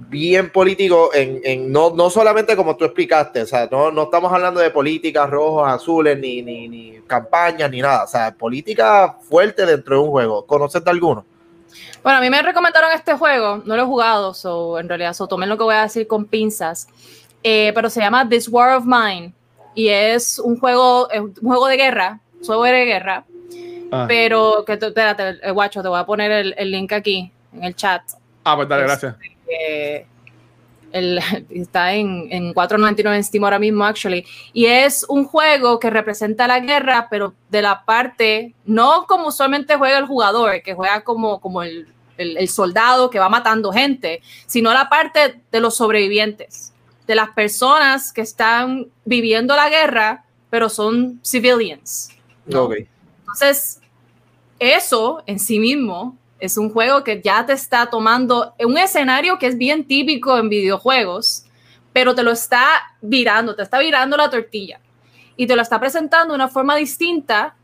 bien 0.09 0.51
político 0.51 1.11
en, 1.13 1.41
en 1.45 1.71
no, 1.71 1.91
no, 1.91 2.09
solamente 2.09 2.57
como 2.57 2.77
tú 2.77 2.85
explicaste, 2.85 3.43
o 3.43 3.47
sea, 3.47 3.69
no, 3.71 3.91
no 3.91 4.05
estamos 4.05 4.33
hablando 4.33 4.61
de 4.61 4.71
políticas 4.71 5.29
rojos, 5.29 5.69
azules, 5.69 6.19
ni, 6.19 6.43
ni, 6.43 6.69
ni, 6.69 7.01
campañas, 7.07 7.71
ni 7.71 7.81
nada, 7.81 8.05
o 8.05 8.07
sea, 8.07 8.33
política 8.33 9.17
fuerte 9.29 9.67
dentro 9.67 9.97
de 9.97 10.03
un 10.03 10.11
juego. 10.11 10.47
¿Conoces 10.47 10.83
de 10.85 10.91
alguno? 10.91 11.25
Bueno, 12.03 12.19
a 12.19 12.21
mí 12.21 12.31
me 12.31 12.41
recomendaron 12.41 12.93
este 12.93 13.15
juego, 13.15 13.63
no 13.65 13.77
lo 13.77 13.83
he 13.83 13.87
jugado, 13.87 14.33
so, 14.33 14.79
en 14.79 14.89
realidad, 14.89 15.13
so, 15.13 15.27
tomen 15.27 15.49
lo 15.49 15.59
que 15.59 15.65
voy 15.65 15.75
a 15.75 15.83
decir 15.83 16.07
con 16.07 16.25
pinzas, 16.25 16.89
eh, 17.43 17.73
pero 17.75 17.91
se 17.91 18.01
llama 18.01 18.29
This 18.29 18.49
War 18.49 18.77
of 18.77 18.85
Mine 18.87 19.33
y 19.75 19.89
es 19.89 20.39
un 20.39 20.59
juego, 20.59 21.09
un 21.09 21.35
juego 21.35 21.67
de 21.67 21.77
guerra, 21.77 22.21
un 22.39 22.47
juego 22.47 22.65
de 22.65 22.85
guerra, 22.85 23.25
ah. 23.93 24.07
pero 24.09 24.65
que, 24.65 24.75
espérate, 24.75 25.41
eh, 25.43 25.51
guacho, 25.51 25.83
te 25.83 25.89
voy 25.89 26.01
a 26.01 26.07
poner 26.07 26.31
el, 26.33 26.55
el 26.57 26.71
link 26.71 26.93
aquí 26.93 27.31
en 27.53 27.65
el 27.65 27.75
chat. 27.75 28.03
Ah, 28.45 28.57
pues 28.57 28.69
dale, 28.69 28.85
gracias 28.85 29.15
el, 30.93 31.21
está 31.51 31.95
en, 31.95 32.29
en 32.31 32.55
4.99 32.55 33.17
en 33.17 33.25
Steam 33.25 33.45
ahora 33.45 33.59
mismo, 33.59 33.85
actually. 33.85 34.25
Y 34.53 34.67
es 34.67 35.05
un 35.09 35.25
juego 35.25 35.79
que 35.79 35.91
representa 35.91 36.47
la 36.47 36.61
guerra, 36.61 37.09
pero 37.11 37.35
de 37.49 37.63
la 37.63 37.85
parte, 37.85 38.55
no 38.65 39.07
como 39.07 39.29
usualmente 39.29 39.77
juega 39.77 39.99
el 39.99 40.07
jugador, 40.07 40.63
que 40.63 40.75
juega 40.75 41.03
como, 41.03 41.41
como 41.41 41.63
el, 41.63 41.89
el, 42.17 42.49
soldado 42.49 43.11
que 43.11 43.19
va 43.19 43.29
matando 43.29 43.73
gente, 43.73 44.23
sino 44.47 44.73
la 44.73 44.89
parte 44.89 45.41
de 45.51 45.61
los 45.61 45.77
sobrevivientes, 45.77 46.73
de 47.07 47.15
las 47.15 47.31
personas 47.31 48.13
que 48.13 48.21
están 48.21 48.87
viviendo 49.05 49.57
la 49.57 49.69
guerra, 49.69 50.25
pero 50.51 50.69
son 50.69 51.21
civilians. 51.25 52.11
Entonces, 52.47 53.81
eso 54.59 55.23
en 55.27 55.39
sí 55.39 55.59
mismo 55.59 56.17
es 56.41 56.57
un 56.57 56.71
juego 56.71 57.05
que 57.05 57.21
ya 57.23 57.45
te 57.47 57.53
está 57.53 57.91
tomando 57.91 58.55
un 58.59 58.79
escenario 58.79 59.39
que 59.39 59.47
es 59.47 59.59
bien 59.59 59.87
típico 59.87 60.39
en 60.39 60.49
videojuegos, 60.49 61.45
pero 61.93 62.15
te 62.15 62.23
lo 62.23 62.33
está 62.33 62.65
virando, 63.01 63.55
te 63.55 63.63
está 63.63 63.79
virando 63.79 64.17
la 64.17 64.31
tortilla 64.31 64.81
y 65.37 65.47
te 65.47 65.57
lo 65.57 65.63
está 65.63 65.79
presentando 65.79 66.33
de 66.33 66.37
una 66.37 66.49
forma 66.49 66.77
distinta 66.77 67.55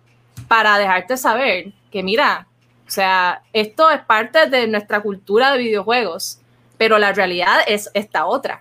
para 0.49 0.79
dejarte 0.79 1.17
saber 1.17 1.73
que 1.91 2.03
mira, 2.03 2.47
o 2.87 2.91
sea, 2.91 3.43
esto 3.53 3.91
es 3.91 4.01
parte 4.03 4.49
de 4.49 4.69
nuestra 4.69 5.01
cultura 5.01 5.53
de 5.53 5.59
videojuegos, 5.59 6.41
pero 6.79 6.99
la 6.99 7.13
realidad 7.13 7.61
es 7.67 7.91
esta 7.95 8.27
otra. 8.27 8.61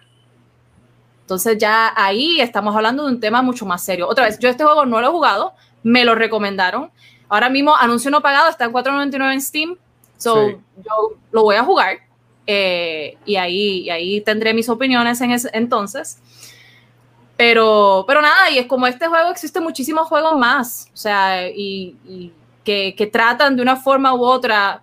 Entonces 1.21 1.57
ya 1.57 1.91
ahí 1.95 2.39
estamos 2.39 2.75
hablando 2.75 3.05
de 3.05 3.13
un 3.13 3.19
tema 3.19 3.41
mucho 3.41 3.65
más 3.65 3.83
serio. 3.83 4.07
Otra 4.07 4.25
vez, 4.25 4.37
yo 4.39 4.47
este 4.47 4.63
juego 4.63 4.85
no 4.85 5.01
lo 5.01 5.07
he 5.07 5.11
jugado, 5.11 5.53
me 5.83 6.05
lo 6.05 6.15
recomendaron. 6.15 6.91
Ahora 7.29 7.49
mismo 7.49 7.75
anuncio 7.75 8.11
no 8.11 8.21
pagado, 8.21 8.49
está 8.49 8.65
en 8.65 8.73
4.99 8.73 9.33
en 9.33 9.41
Steam 9.41 9.77
So, 10.17 10.49
yo 10.49 11.17
lo 11.31 11.43
voy 11.43 11.55
a 11.55 11.63
jugar 11.63 11.99
eh, 12.47 13.17
y, 13.25 13.35
ahí, 13.35 13.89
ahí 13.89 14.21
tendré 14.21 14.53
mis 14.53 14.69
opiniones 14.69 15.19
en 15.21 15.31
ese 15.31 15.49
entonces. 15.53 16.19
Pero, 17.37 18.05
pero 18.07 18.21
nada, 18.21 18.49
y 18.49 18.59
es 18.59 18.67
como 18.67 18.87
este 18.87 19.07
juego, 19.07 19.29
existen 19.29 19.63
muchísimos 19.63 20.07
juegos 20.07 20.37
más, 20.37 20.89
o 20.93 20.97
sea, 20.97 21.49
y, 21.49 22.31
que, 22.63 22.95
que, 22.97 23.07
tratan 23.07 23.57
de 23.57 23.61
una 23.61 23.75
forma 23.75 24.13
u 24.13 24.23
otra 24.23 24.81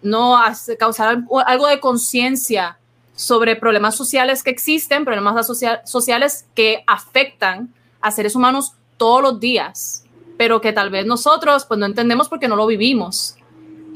no 0.00 0.40
causar 0.78 1.22
algo 1.46 1.66
de 1.66 1.80
conciencia 1.80 2.78
sobre 3.14 3.56
problemas 3.56 3.94
sociales 3.94 4.42
que 4.42 4.50
existen, 4.50 5.04
problemas 5.04 5.46
sociales 5.84 6.46
que 6.54 6.82
afectan 6.86 7.72
a 8.00 8.10
seres 8.10 8.34
humanos 8.36 8.72
todos 8.96 9.22
los 9.22 9.40
días, 9.40 10.04
pero 10.36 10.60
que 10.60 10.72
tal 10.72 10.90
vez 10.90 11.06
nosotros 11.06 11.64
pues 11.64 11.78
no 11.78 11.86
entendemos 11.86 12.28
porque 12.28 12.48
no 12.48 12.56
lo 12.56 12.66
vivimos. 12.66 13.35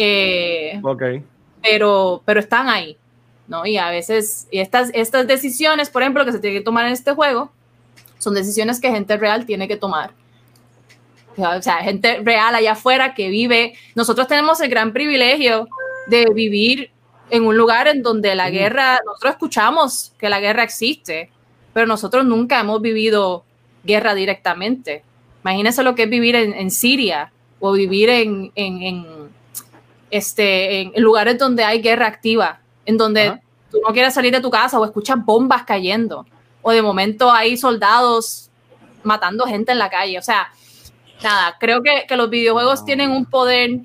Eh, 0.03 0.81
pero, 1.63 2.23
pero 2.25 2.41
están 2.41 2.71
ahí, 2.71 2.97
¿no? 3.47 3.67
Y 3.67 3.77
a 3.77 3.91
veces, 3.91 4.49
y 4.51 4.61
estas, 4.61 4.91
estas 4.95 5.27
decisiones, 5.27 5.91
por 5.91 6.01
ejemplo, 6.01 6.25
que 6.25 6.33
se 6.33 6.39
tienen 6.39 6.61
que 6.61 6.65
tomar 6.65 6.87
en 6.87 6.93
este 6.93 7.13
juego, 7.13 7.51
son 8.19 8.35
decisiones 8.35 8.81
que 8.81 8.91
gente 8.91 9.19
real 9.19 9.45
tiene 9.45 9.69
que 9.69 9.77
tomar. 9.77 10.13
O 11.37 11.63
sea, 11.63 11.77
gente 11.79 12.21
real 12.23 12.55
allá 12.55 12.73
afuera 12.73 13.15
que 13.15 13.29
vive. 13.29 13.75
Nosotros 13.95 14.27
tenemos 14.27 14.61
el 14.61 14.71
gran 14.71 14.93
privilegio 14.93 15.69
de 16.07 16.27
vivir 16.35 16.91
en 17.31 17.45
un 17.45 17.57
lugar 17.57 17.89
en 17.89 18.03
donde 18.03 18.35
la 18.35 18.51
guerra, 18.51 19.01
nosotros 19.05 19.33
escuchamos 19.33 20.13
que 20.19 20.29
la 20.29 20.41
guerra 20.41 20.63
existe, 20.63 21.31
pero 21.73 21.87
nosotros 21.87 22.25
nunca 22.25 22.61
hemos 22.61 22.81
vivido 22.81 23.45
guerra 23.85 24.15
directamente. 24.15 25.05
Imagínense 25.43 25.83
lo 25.83 25.95
que 25.95 26.05
es 26.05 26.11
vivir 26.11 26.37
en, 26.37 26.71
Siria 26.71 27.33
o 27.61 27.73
vivir 27.73 28.11
en, 28.11 28.51
este, 30.11 30.81
en, 30.81 30.93
lugares 30.97 31.39
donde 31.39 31.65
hay 31.65 31.81
guerra 31.81 32.07
activa, 32.07 32.61
en 32.87 32.97
donde 32.97 33.41
tú 33.71 33.79
no 33.87 33.93
quieres 33.93 34.15
salir 34.15 34.33
de 34.33 34.41
tu 34.41 34.51
casa 34.51 34.79
o 34.79 34.85
escuchas 34.85 35.25
bombas 35.25 35.65
cayendo, 35.65 36.27
o 36.63 36.73
de 36.73 36.83
momento 36.83 37.31
hay 37.31 37.57
soldados 37.57 38.51
matando 39.03 39.47
gente 39.47 39.73
en 39.73 39.79
la 39.79 39.91
calle. 39.91 40.19
O 40.19 40.23
sea, 40.23 40.49
nada, 41.23 41.57
creo 41.59 41.83
que, 41.83 42.07
que 42.09 42.17
los 42.17 42.31
videojuegos 42.31 42.85
tienen 42.85 43.11
un 43.11 43.25
poder 43.27 43.81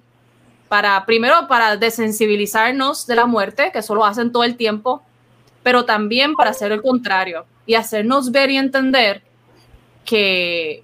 para, 0.68 1.06
primero, 1.06 1.48
para 1.48 1.78
desensibilizarnos 1.78 3.06
de 3.08 3.16
la 3.16 3.26
muerte, 3.26 3.72
que 3.72 3.80
eso 3.80 3.96
lo 3.96 4.06
hacen 4.06 4.32
todo 4.32 4.44
el 4.44 4.58
tiempo, 4.58 5.04
pero 5.64 5.86
también 5.86 6.36
para 6.36 6.52
hacer 6.52 6.72
el 6.72 6.82
contrario 6.82 7.46
y 7.66 7.76
hacernos 7.76 8.32
ver 8.32 8.52
y 8.52 8.58
entender 8.58 9.24
que 10.06 10.84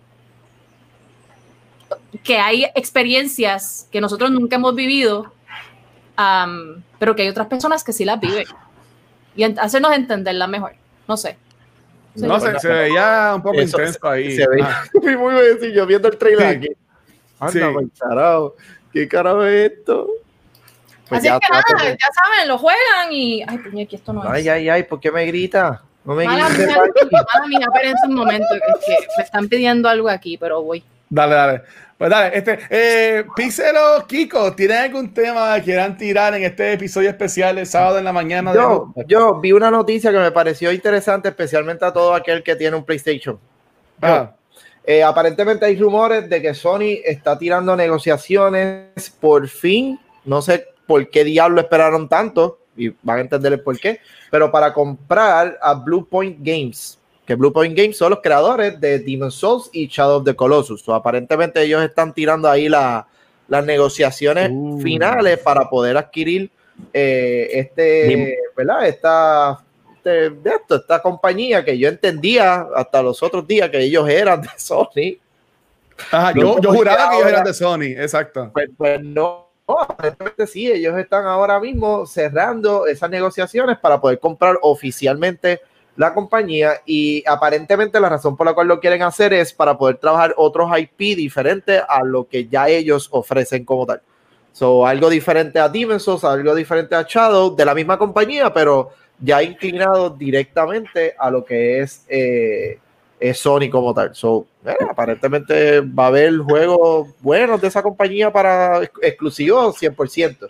que 2.24 2.38
hay 2.38 2.65
experiencias 2.76 3.88
que 3.91 4.02
nosotros 4.02 4.32
nunca 4.32 4.58
hemos 4.58 4.76
vivido, 4.76 5.34
pero 7.00 7.15
que 7.15 7.24
hay 7.24 7.30
otras 7.30 7.47
personas 7.47 7.84
que 7.84 7.93
sí 7.93 8.06
las 8.06 8.19
viven. 8.19 8.45
Y 9.36 9.43
hacernos 9.43 9.93
entenderla 9.93 10.47
mejor. 10.47 10.74
No 11.08 11.17
sé. 11.17 11.38
No 12.15 12.39
sé, 12.39 12.60
se 12.60 12.67
veía 12.67 13.34
un 13.36 13.41
poco 13.41 13.62
intenso 13.62 14.10
ahí. 14.10 14.36
Se 14.36 14.47
veía 14.47 14.67
ah. 14.67 14.84
muy 15.17 15.36
sencillo 15.45 15.86
viendo 15.86 16.10
el 16.10 16.17
trailer 16.17 16.58
aquí. 16.58 16.67
Anda, 17.39 17.71
sí. 17.80 17.91
carajo. 17.97 18.56
¿Qué 18.91 19.08
carajo 19.08 19.43
es 19.45 19.71
esto? 19.71 20.08
pues 21.08 21.19
Así 21.19 21.28
ya, 21.28 21.36
es 21.36 21.39
que 21.39 21.54
nada, 21.54 21.63
está. 21.67 21.89
ya 21.91 22.08
saben, 22.13 22.47
lo 22.47 22.58
juegan 22.58 23.12
y. 23.12 23.43
Ay, 23.47 23.58
puñe, 23.58 23.88
que 23.88 23.95
esto 23.95 24.13
no 24.13 24.24
Ay, 24.30 24.43
es. 24.43 24.47
ay, 24.50 24.69
ay, 24.69 24.84
¿por 24.84 25.00
qué 25.00 25.12
me 25.12 25.26
grita? 25.26 25.82
No 26.04 26.15
me 26.15 26.26
Mala 26.26 26.50
grites, 26.50 26.67
mía, 26.67 27.26
mala 27.34 27.47
mía, 27.47 27.60
espérense 27.62 28.08
un 28.08 28.15
momento, 28.15 28.47
que, 28.50 28.93
es 28.93 29.00
que 29.00 29.08
me 29.17 29.24
están 29.24 29.47
pidiendo 29.47 29.88
algo 29.88 30.10
aquí, 30.10 30.38
pero 30.38 30.62
voy. 30.62 30.84
Dale, 31.10 31.36
dale. 31.36 31.62
Pues 32.01 32.09
dale, 32.09 32.35
este, 32.35 32.57
eh, 32.71 33.25
Pixelo, 33.35 34.07
Kiko, 34.07 34.53
¿tienen 34.53 34.77
algún 34.77 35.13
tema 35.13 35.53
que 35.57 35.65
quieran 35.65 35.95
tirar 35.95 36.33
en 36.33 36.41
este 36.41 36.73
episodio 36.73 37.11
especial 37.11 37.59
el 37.59 37.67
sábado 37.67 37.99
en 37.99 38.05
la 38.05 38.11
mañana? 38.11 38.55
Yo, 38.55 38.91
de... 38.95 39.05
yo 39.07 39.39
vi 39.39 39.51
una 39.51 39.69
noticia 39.69 40.11
que 40.11 40.17
me 40.17 40.31
pareció 40.31 40.71
interesante, 40.71 41.29
especialmente 41.29 41.85
a 41.85 41.93
todo 41.93 42.15
aquel 42.15 42.41
que 42.41 42.55
tiene 42.55 42.75
un 42.75 42.83
PlayStation. 42.83 43.37
Ah, 44.01 44.31
Eh, 44.83 45.03
aparentemente 45.03 45.63
hay 45.67 45.77
rumores 45.77 46.27
de 46.27 46.41
que 46.41 46.55
Sony 46.55 46.97
está 47.05 47.37
tirando 47.37 47.75
negociaciones 47.75 49.11
por 49.19 49.47
fin. 49.47 49.99
No 50.25 50.41
sé 50.41 50.69
por 50.87 51.07
qué 51.07 51.23
diablo 51.23 51.61
esperaron 51.61 52.09
tanto 52.09 52.61
y 52.75 52.89
van 53.03 53.19
a 53.19 53.21
entender 53.21 53.53
el 53.53 53.61
por 53.61 53.79
qué, 53.79 53.99
pero 54.31 54.51
para 54.51 54.73
comprar 54.73 55.59
a 55.61 55.75
Blue 55.75 56.07
Point 56.09 56.39
Games, 56.39 56.97
que 57.31 57.35
Blue 57.35 57.53
Point 57.53 57.77
Games 57.77 57.95
son 57.97 58.09
los 58.09 58.19
creadores 58.21 58.79
de 58.81 58.99
Demon's 58.99 59.35
Souls 59.35 59.69
y 59.71 59.87
Shadow 59.87 60.17
of 60.17 60.25
the 60.25 60.35
Colossus. 60.35 60.81
So, 60.81 60.93
aparentemente 60.93 61.61
ellos 61.61 61.81
están 61.81 62.13
tirando 62.13 62.49
ahí 62.49 62.67
la- 62.67 63.07
las 63.47 63.65
negociaciones 63.65 64.49
Uh. 64.53 64.81
finales 64.81 65.39
para 65.39 65.69
poder 65.69 65.95
adquirir 65.97 66.49
eh, 66.93 67.47
este, 67.53 68.37
¿verdad? 68.57 68.87
Esta, 68.87 69.63
este- 69.95 70.27
esto, 70.49 70.75
esta 70.77 71.01
compañía 71.01 71.63
que 71.63 71.77
yo 71.77 71.87
entendía 71.87 72.67
hasta 72.75 73.01
los 73.03 73.21
otros 73.23 73.47
días 73.47 73.69
que 73.69 73.79
ellos 73.79 74.09
eran 74.09 74.41
de 74.41 74.49
Sony. 74.57 75.17
ajá, 76.11 76.33
yo, 76.33 76.59
yo 76.59 76.73
juraba 76.73 77.11
que 77.11 77.15
ellos 77.17 77.27
eran 77.29 77.43
de 77.45 77.53
Sony, 77.53 77.83
exacto. 78.01 78.49
Pues, 78.51 78.69
pues 78.75 78.99
no, 79.01 79.47
no, 79.67 79.79
aparentemente 79.79 80.47
sí, 80.47 80.69
ellos 80.71 80.97
están 80.97 81.25
ahora 81.25 81.59
mismo 81.59 82.05
cerrando 82.05 82.87
esas 82.87 83.09
negociaciones 83.09 83.77
para 83.77 84.01
poder 84.01 84.19
comprar 84.19 84.57
oficialmente 84.63 85.61
la 85.97 86.13
compañía 86.13 86.82
y 86.86 87.23
aparentemente 87.27 87.99
la 87.99 88.10
razón 88.10 88.38
por 88.38 88.47
la 88.47 88.54
cual 88.54 88.67
lo 88.67 88.80
quieren 88.80 89.04
hacer 89.04 89.34
es 89.34 89.51
para 89.54 89.77
poder 89.77 89.97
trabajar 89.97 90.34
otros 90.38 90.69
IP 90.77 91.15
diferentes 91.17 91.82
a 91.88 92.04
lo 92.04 92.27
que 92.27 92.47
ya 92.47 92.69
ellos 92.69 93.10
ofrecen 93.12 93.65
como 93.65 93.86
tal. 93.86 94.01
So, 94.54 94.86
algo 94.86 95.10
diferente 95.10 95.60
a 95.60 95.69
Demon's 95.69 96.04
Souls, 96.04 96.23
algo 96.23 96.54
diferente 96.56 96.95
a 96.95 97.04
Shadow, 97.08 97.56
de 97.56 97.65
la 97.65 97.73
misma 97.73 97.97
compañía, 97.97 98.54
pero 98.54 98.91
ya 99.19 99.41
inclinado 99.43 100.10
directamente 100.10 101.13
a 101.17 101.30
lo 101.30 101.45
que 101.45 101.82
es, 101.82 102.06
eh, 102.10 102.80
Sony 103.34 103.69
como 103.71 103.93
tal. 103.93 104.15
So, 104.15 104.47
eh, 104.65 104.73
aparentemente 104.89 105.82
va 105.82 106.06
a 106.06 106.08
haber 106.08 106.38
juegos 106.39 107.10
buenos 107.21 107.62
de 107.62 107.67
esa 107.67 107.84
compañía 107.84 108.32
para 108.32 108.82
ex- 108.84 108.91
exclusivos 109.01 109.77
100%. 109.77 110.47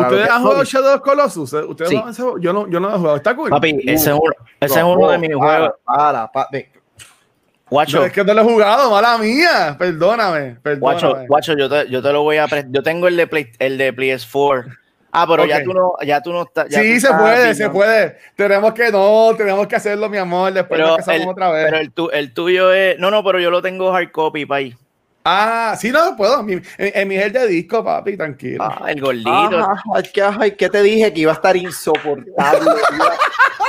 Para 0.00 0.08
¿Ustedes 0.08 0.30
han 0.30 0.42
jugado. 0.42 0.64
Shadow 0.64 0.94
of 0.96 1.00
Colossus? 1.02 1.52
¿Eh? 1.52 1.56
¿Ustedes 1.64 1.90
Sí. 1.90 1.96
lo 1.96 2.04
han 2.06 2.14
jugado? 2.14 2.38
Yo 2.38 2.52
no, 2.52 2.68
yo 2.68 2.80
no 2.80 2.88
lo 2.88 2.94
he 2.94 2.98
jugado. 2.98 3.16
Está 3.16 3.34
cool. 3.36 3.50
Papi, 3.50 3.80
ese 3.86 3.92
es 3.94 4.06
uno, 4.08 4.32
ese 4.60 4.74
es 4.74 4.80
No, 4.80 4.92
uno 4.92 5.10
de 5.10 5.18
mis 5.18 5.30
para, 5.36 5.56
juegos. 5.58 5.74
Para, 5.84 6.32
pa- 6.32 6.48
ve, 6.52 6.70
Guacho, 7.70 7.98
No, 7.98 8.04
es 8.06 8.12
que 8.12 8.24
no 8.24 8.32
lo 8.32 8.40
he 8.40 8.44
jugado, 8.44 8.90
mala 8.90 9.18
mía. 9.18 9.76
Perdóname, 9.78 10.56
guacho, 10.78 11.00
perdóname. 11.08 11.26
guacho, 11.28 11.54
yo 11.56 11.68
te, 11.68 11.90
yo 11.90 12.00
te 12.02 12.12
lo 12.14 12.22
voy 12.22 12.38
a. 12.38 12.46
Yo 12.70 12.82
tengo 12.82 13.08
el 13.08 13.16
de 13.16 13.26
Play, 13.26 13.50
el 13.58 13.76
de 13.76 13.92
PS4. 13.94 14.74
Ah, 15.12 15.26
pero 15.28 15.44
ya 15.44 15.62
tú 15.62 15.72
no, 15.74 15.92
ya 16.02 16.22
tú 16.22 16.32
no 16.32 16.42
estás. 16.42 16.66
Sí, 16.70 16.98
se 17.00 17.12
puede, 17.12 17.54
se 17.54 17.64
¿no? 17.64 17.72
puede. 17.72 18.16
Tenemos 18.36 18.72
que 18.72 18.90
no, 18.90 19.34
tenemos 19.36 19.66
que 19.66 19.76
hacerlo, 19.76 20.08
mi 20.08 20.16
amor. 20.18 20.52
Después 20.52 20.78
Pero 20.78 20.88
nos 20.88 20.96
casamos 20.98 21.22
el, 21.22 21.28
otra 21.28 21.50
vez. 21.50 21.64
pero 21.66 21.76
el, 21.78 21.92
tu- 21.92 22.10
el 22.10 22.32
tuyo 22.32 22.72
es. 22.72 22.98
No, 22.98 23.10
no, 23.10 23.22
pero 23.22 23.38
yo 23.38 23.50
lo 23.50 23.60
tengo 23.60 23.94
hard 23.94 24.12
copy, 24.12 24.46
pay. 24.46 24.74
Ah, 25.30 25.76
sí, 25.78 25.90
no 25.92 26.16
puedo. 26.16 26.42
Mi- 26.42 26.54
en, 26.54 26.62
en 26.78 27.06
mi 27.08 27.16
gel 27.16 27.30
de 27.32 27.46
disco, 27.46 27.84
papi, 27.84 28.16
tranquilo. 28.16 28.64
Ah, 28.64 28.86
el 28.88 28.98
gordito. 29.00 29.58
Ajá, 29.58 29.82
ay, 30.40 30.52
que 30.56 30.70
te 30.70 30.82
dije 30.82 31.12
que 31.12 31.20
iba 31.20 31.32
a 31.32 31.34
estar 31.34 31.54
insoportable. 31.54 32.70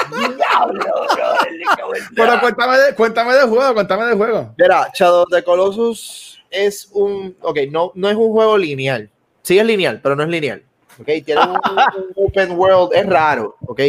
Diablo, 0.10 0.80
bro, 0.80 1.93
Pero 2.15 2.39
cuéntame 2.39 2.78
de, 2.78 2.95
cuéntame 2.95 3.34
de 3.34 3.41
juego, 3.41 3.74
cuéntame 3.74 4.06
de 4.06 4.15
juego. 4.15 4.54
Mira, 4.58 4.89
Shadow 4.93 5.24
of 5.24 5.30
the 5.32 5.43
Colossus 5.43 6.41
es 6.50 6.88
un. 6.93 7.36
Ok, 7.41 7.58
no, 7.69 7.91
no 7.95 8.10
es 8.10 8.15
un 8.15 8.32
juego 8.32 8.58
lineal. 8.58 9.10
Sí 9.41 9.60
es 9.60 9.65
lineal, 9.65 10.00
pero 10.02 10.15
no 10.15 10.24
es 10.24 10.30
lineal. 10.30 10.63
Ok, 11.00 11.08
tiene 11.26 11.41
un, 11.41 11.50
un 11.56 12.13
open 12.15 12.52
world. 12.58 12.91
Es 12.93 13.06
raro, 13.06 13.58
ok. 13.67 13.80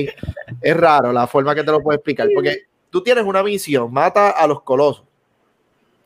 Es 0.61 0.77
raro 0.77 1.13
la 1.13 1.27
forma 1.29 1.55
que 1.55 1.63
te 1.63 1.71
lo 1.71 1.81
puedo 1.81 1.97
explicar. 1.97 2.29
Porque 2.35 2.65
tú 2.91 3.01
tienes 3.03 3.25
una 3.25 3.43
misión, 3.43 3.93
mata 3.93 4.31
a 4.31 4.47
los 4.47 4.63
colosos. 4.63 5.05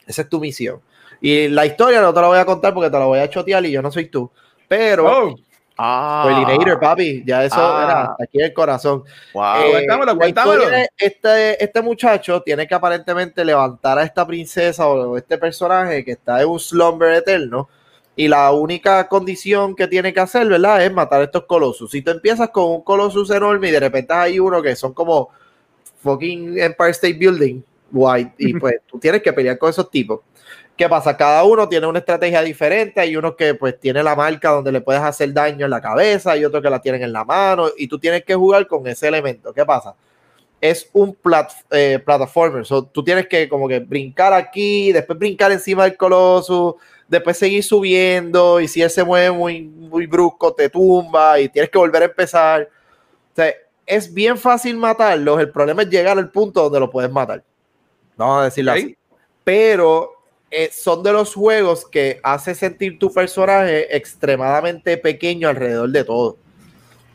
Esa 0.07 0.22
es 0.22 0.29
tu 0.29 0.38
misión. 0.40 0.81
Y 1.27 1.49
la 1.49 1.65
historia 1.65 2.03
no 2.03 2.13
te 2.13 2.21
la 2.21 2.27
voy 2.29 2.39
a 2.39 2.45
contar 2.45 2.75
porque 2.75 2.91
te 2.91 2.99
la 2.99 3.07
voy 3.07 3.19
a 3.19 3.31
chotear 3.31 3.65
y 3.65 3.71
yo 3.71 3.81
no 3.81 3.91
soy 3.91 4.09
tú. 4.11 4.31
Pero. 4.69 5.07
Oh, 5.31 5.35
Ah, 5.77 6.45
papi, 6.81 7.25
ya 7.27 7.45
eso 7.45 7.57
Ah. 7.59 7.85
era 7.85 8.25
aquí 8.25 8.39
en 8.39 8.45
el 8.45 8.53
corazón. 8.53 9.03
wow. 9.33 9.57
Eh, 9.57 9.71
cuéntamelo, 9.71 10.19
Este, 10.99 11.65
este 11.65 11.83
muchacho 11.83 12.43
tiene 12.43 12.67
que 12.69 12.75
aparentemente 12.75 13.43
levantar 13.45 13.99
a 13.99 14.05
esta 14.05 14.25
princesa 14.27 14.87
o 14.87 15.17
este 15.17 15.37
personaje 15.39 16.05
que 16.05 16.13
está 16.13 16.43
en 16.43 16.49
un 16.49 16.61
slumber 16.61 17.15
eterno. 17.15 17.69
Y 18.15 18.29
la 18.29 18.53
única 18.53 19.09
condición 19.09 19.75
que 19.75 19.89
tiene 19.89 20.13
que 20.13 20.21
hacer, 20.21 20.47
¿verdad? 20.47 20.85
Es 20.85 20.93
matar 20.93 21.23
a 21.23 21.25
estos 21.25 21.45
colosos. 21.47 21.91
Si 21.91 22.03
tú 22.03 22.11
empiezas 22.13 22.51
con 22.51 22.67
un 22.71 22.83
colosus 22.83 23.31
enorme 23.31 23.69
y 23.69 23.73
de 23.73 23.81
repente 23.81 24.13
hay 24.13 24.39
uno 24.39 24.63
que 24.63 24.77
son 24.77 24.93
como 24.93 25.31
fucking 26.03 26.59
Empire 26.59 26.91
State 26.91 27.15
Building, 27.19 27.63
white, 27.91 28.35
y 28.39 28.55
pues 28.55 28.75
tú 28.87 28.99
tienes 29.01 29.23
que 29.23 29.33
pelear 29.33 29.59
con 29.59 29.71
esos 29.71 29.91
tipos. 29.91 30.21
¿Qué 30.77 30.89
pasa? 30.89 31.17
Cada 31.17 31.45
uno 31.45 31.69
tiene 31.69 31.87
una 31.87 32.01
estrategia 32.01 32.43
diferente. 32.43 33.01
Hay 33.01 33.17
uno 33.17 33.37
que 33.37 33.55
pues 33.55 33.79
tiene 33.79 34.03
la 34.03 34.17
marca 34.17 34.51
donde 34.51 34.73
le 34.73 34.81
puedes 34.81 35.03
hacer 35.03 35.33
daño 35.33 35.65
en 35.65 35.71
la 35.71 35.81
cabeza, 35.81 36.33
hay 36.33 36.45
otro 36.45 36.61
que 36.61 36.71
la 36.71 36.81
tienen 36.81 37.03
en 37.03 37.13
la 37.13 37.25
mano 37.25 37.69
y 37.77 37.87
tú 37.87 37.99
tienes 37.99 38.25
que 38.25 38.35
jugar 38.35 38.67
con 38.67 38.87
ese 38.87 39.07
elemento. 39.07 39.53
¿Qué 39.53 39.65
pasa? 39.65 39.95
Es 40.61 40.89
un 40.93 41.15
plat, 41.15 41.53
eh, 41.71 42.01
plataformer. 42.05 42.67
So, 42.67 42.85
tú 42.85 43.05
tienes 43.05 43.29
que 43.29 43.49
como 43.49 43.69
que 43.69 43.79
brincar 43.79 44.33
aquí, 44.33 44.91
después 44.91 45.17
brincar 45.17 45.53
encima 45.53 45.85
del 45.85 45.97
coloso, 45.97 46.79
después 47.07 47.39
seguir 47.39 47.63
subiendo 47.63 48.61
y 48.61 48.67
si 48.67 48.83
él 48.83 48.91
se 48.91 49.05
mueve 49.05 49.31
muy, 49.31 49.63
muy 49.63 50.07
brusco 50.07 50.55
te 50.55 50.69
tumba 50.71 51.39
y 51.39 51.49
tienes 51.49 51.71
que 51.71 51.79
volver 51.79 52.03
a 52.03 52.07
empezar. 52.07 52.69
O 53.33 53.37
sea, 53.37 53.53
es 53.87 54.13
bien 54.13 54.37
fácil 54.39 54.77
matarlos. 54.77 55.39
El 55.39 55.51
problema 55.51 55.83
es 55.83 55.89
llegar 55.89 56.19
al 56.19 56.31
punto 56.33 56.65
donde 56.65 56.81
lo 56.81 56.91
puedes 56.91 57.13
matar. 57.13 57.45
Vamos 58.17 58.41
a 58.41 58.45
decirlo 58.45 58.73
así. 58.73 58.97
Pero 59.45 60.13
eh, 60.57 60.71
son 60.73 61.03
de 61.03 61.12
los 61.12 61.35
juegos 61.35 61.85
que 61.85 62.21
hace 62.23 62.55
sentir 62.55 62.97
tu 62.97 63.12
personaje 63.12 63.97
extremadamente 63.97 64.97
pequeño 64.97 65.49
alrededor 65.49 65.90
de 65.90 66.05
todo. 66.05 66.37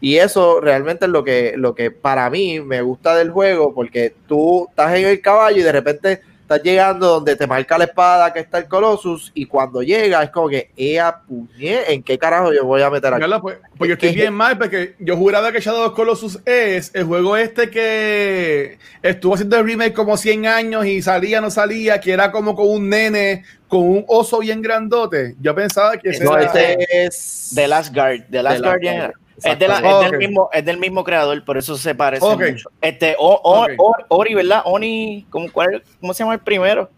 Y 0.01 0.17
eso 0.17 0.59
realmente 0.59 1.05
es 1.05 1.11
lo 1.11 1.23
que, 1.23 1.53
lo 1.55 1.73
que 1.73 1.89
para 1.89 2.29
mí 2.29 2.59
me 2.59 2.81
gusta 2.81 3.15
del 3.15 3.31
juego, 3.31 3.73
porque 3.73 4.13
tú 4.27 4.67
estás 4.69 4.93
en 4.93 5.07
el 5.07 5.21
caballo 5.21 5.57
y 5.57 5.63
de 5.63 5.71
repente 5.71 6.21
estás 6.49 6.63
llegando 6.63 7.05
donde 7.07 7.35
te 7.35 7.45
marca 7.45 7.77
la 7.77 7.83
espada 7.83 8.33
que 8.33 8.39
está 8.39 8.57
el 8.57 8.67
Colossus, 8.67 9.31
y 9.35 9.45
cuando 9.45 9.83
llega 9.83 10.23
es 10.23 10.31
como 10.31 10.49
que, 10.49 10.71
¡ea 10.75 11.19
puñe! 11.27 11.93
¿En 11.93 12.01
qué 12.01 12.17
carajo 12.17 12.51
yo 12.51 12.65
voy 12.65 12.81
a 12.81 12.89
meter 12.89 13.13
aquí? 13.13 13.23
Pues, 13.39 13.57
pues 13.77 13.87
yo 13.87 13.93
estoy 13.93 14.15
bien 14.15 14.33
mal 14.33 14.57
porque 14.57 14.95
yo 14.97 15.15
juraba 15.15 15.51
que 15.51 15.59
Shadow 15.59 15.83
of 15.85 15.93
Colossus 15.93 16.39
es 16.45 16.89
el 16.95 17.03
juego 17.03 17.37
este 17.37 17.69
que 17.69 18.79
estuvo 19.03 19.35
haciendo 19.35 19.57
el 19.57 19.65
remake 19.65 19.93
como 19.93 20.17
100 20.17 20.47
años 20.47 20.85
y 20.87 21.03
salía, 21.03 21.39
no 21.39 21.51
salía, 21.51 21.99
que 21.99 22.11
era 22.13 22.31
como 22.31 22.55
con 22.55 22.67
un 22.67 22.89
nene, 22.89 23.43
con 23.67 23.81
un 23.81 24.03
oso 24.07 24.39
bien 24.39 24.63
grandote. 24.63 25.35
Yo 25.39 25.53
pensaba 25.53 25.97
que 25.97 26.09
ese 26.09 26.23
No, 26.23 26.35
era- 26.35 26.51
ese 26.51 26.77
es 26.89 27.51
The 27.53 27.67
Last 27.67 27.93
Guard. 27.93 28.21
The 28.31 28.41
Last 28.41 28.55
The 28.55 28.61
Last 28.61 28.63
Guardian. 28.63 28.97
Guard, 28.97 29.13
Es, 29.43 29.59
de 29.59 29.67
la- 29.67 29.77
es 30.03 30.11
del 30.11 30.17
mismo, 30.19 30.49
es 30.53 30.65
del 30.65 30.77
mismo 30.77 31.03
creador, 31.03 31.43
por 31.45 31.57
eso 31.57 31.77
se 31.77 31.95
parece 31.95 32.25
Ok. 32.25 32.41
mucho. 32.51 32.69
Este, 32.81 33.15
o, 33.17 33.29
o- 33.43 33.63
Ok. 33.63 33.69
o- 33.77 33.95
Ori, 34.09 34.33
¿verdad? 34.33 34.61
Oni, 34.65 35.25
¿cómo, 35.29 35.51
cuál- 35.51 35.83
¿cómo 36.01 36.13
se 36.13 36.23
llama 36.23 36.33
el 36.33 36.39
primero? 36.41 36.89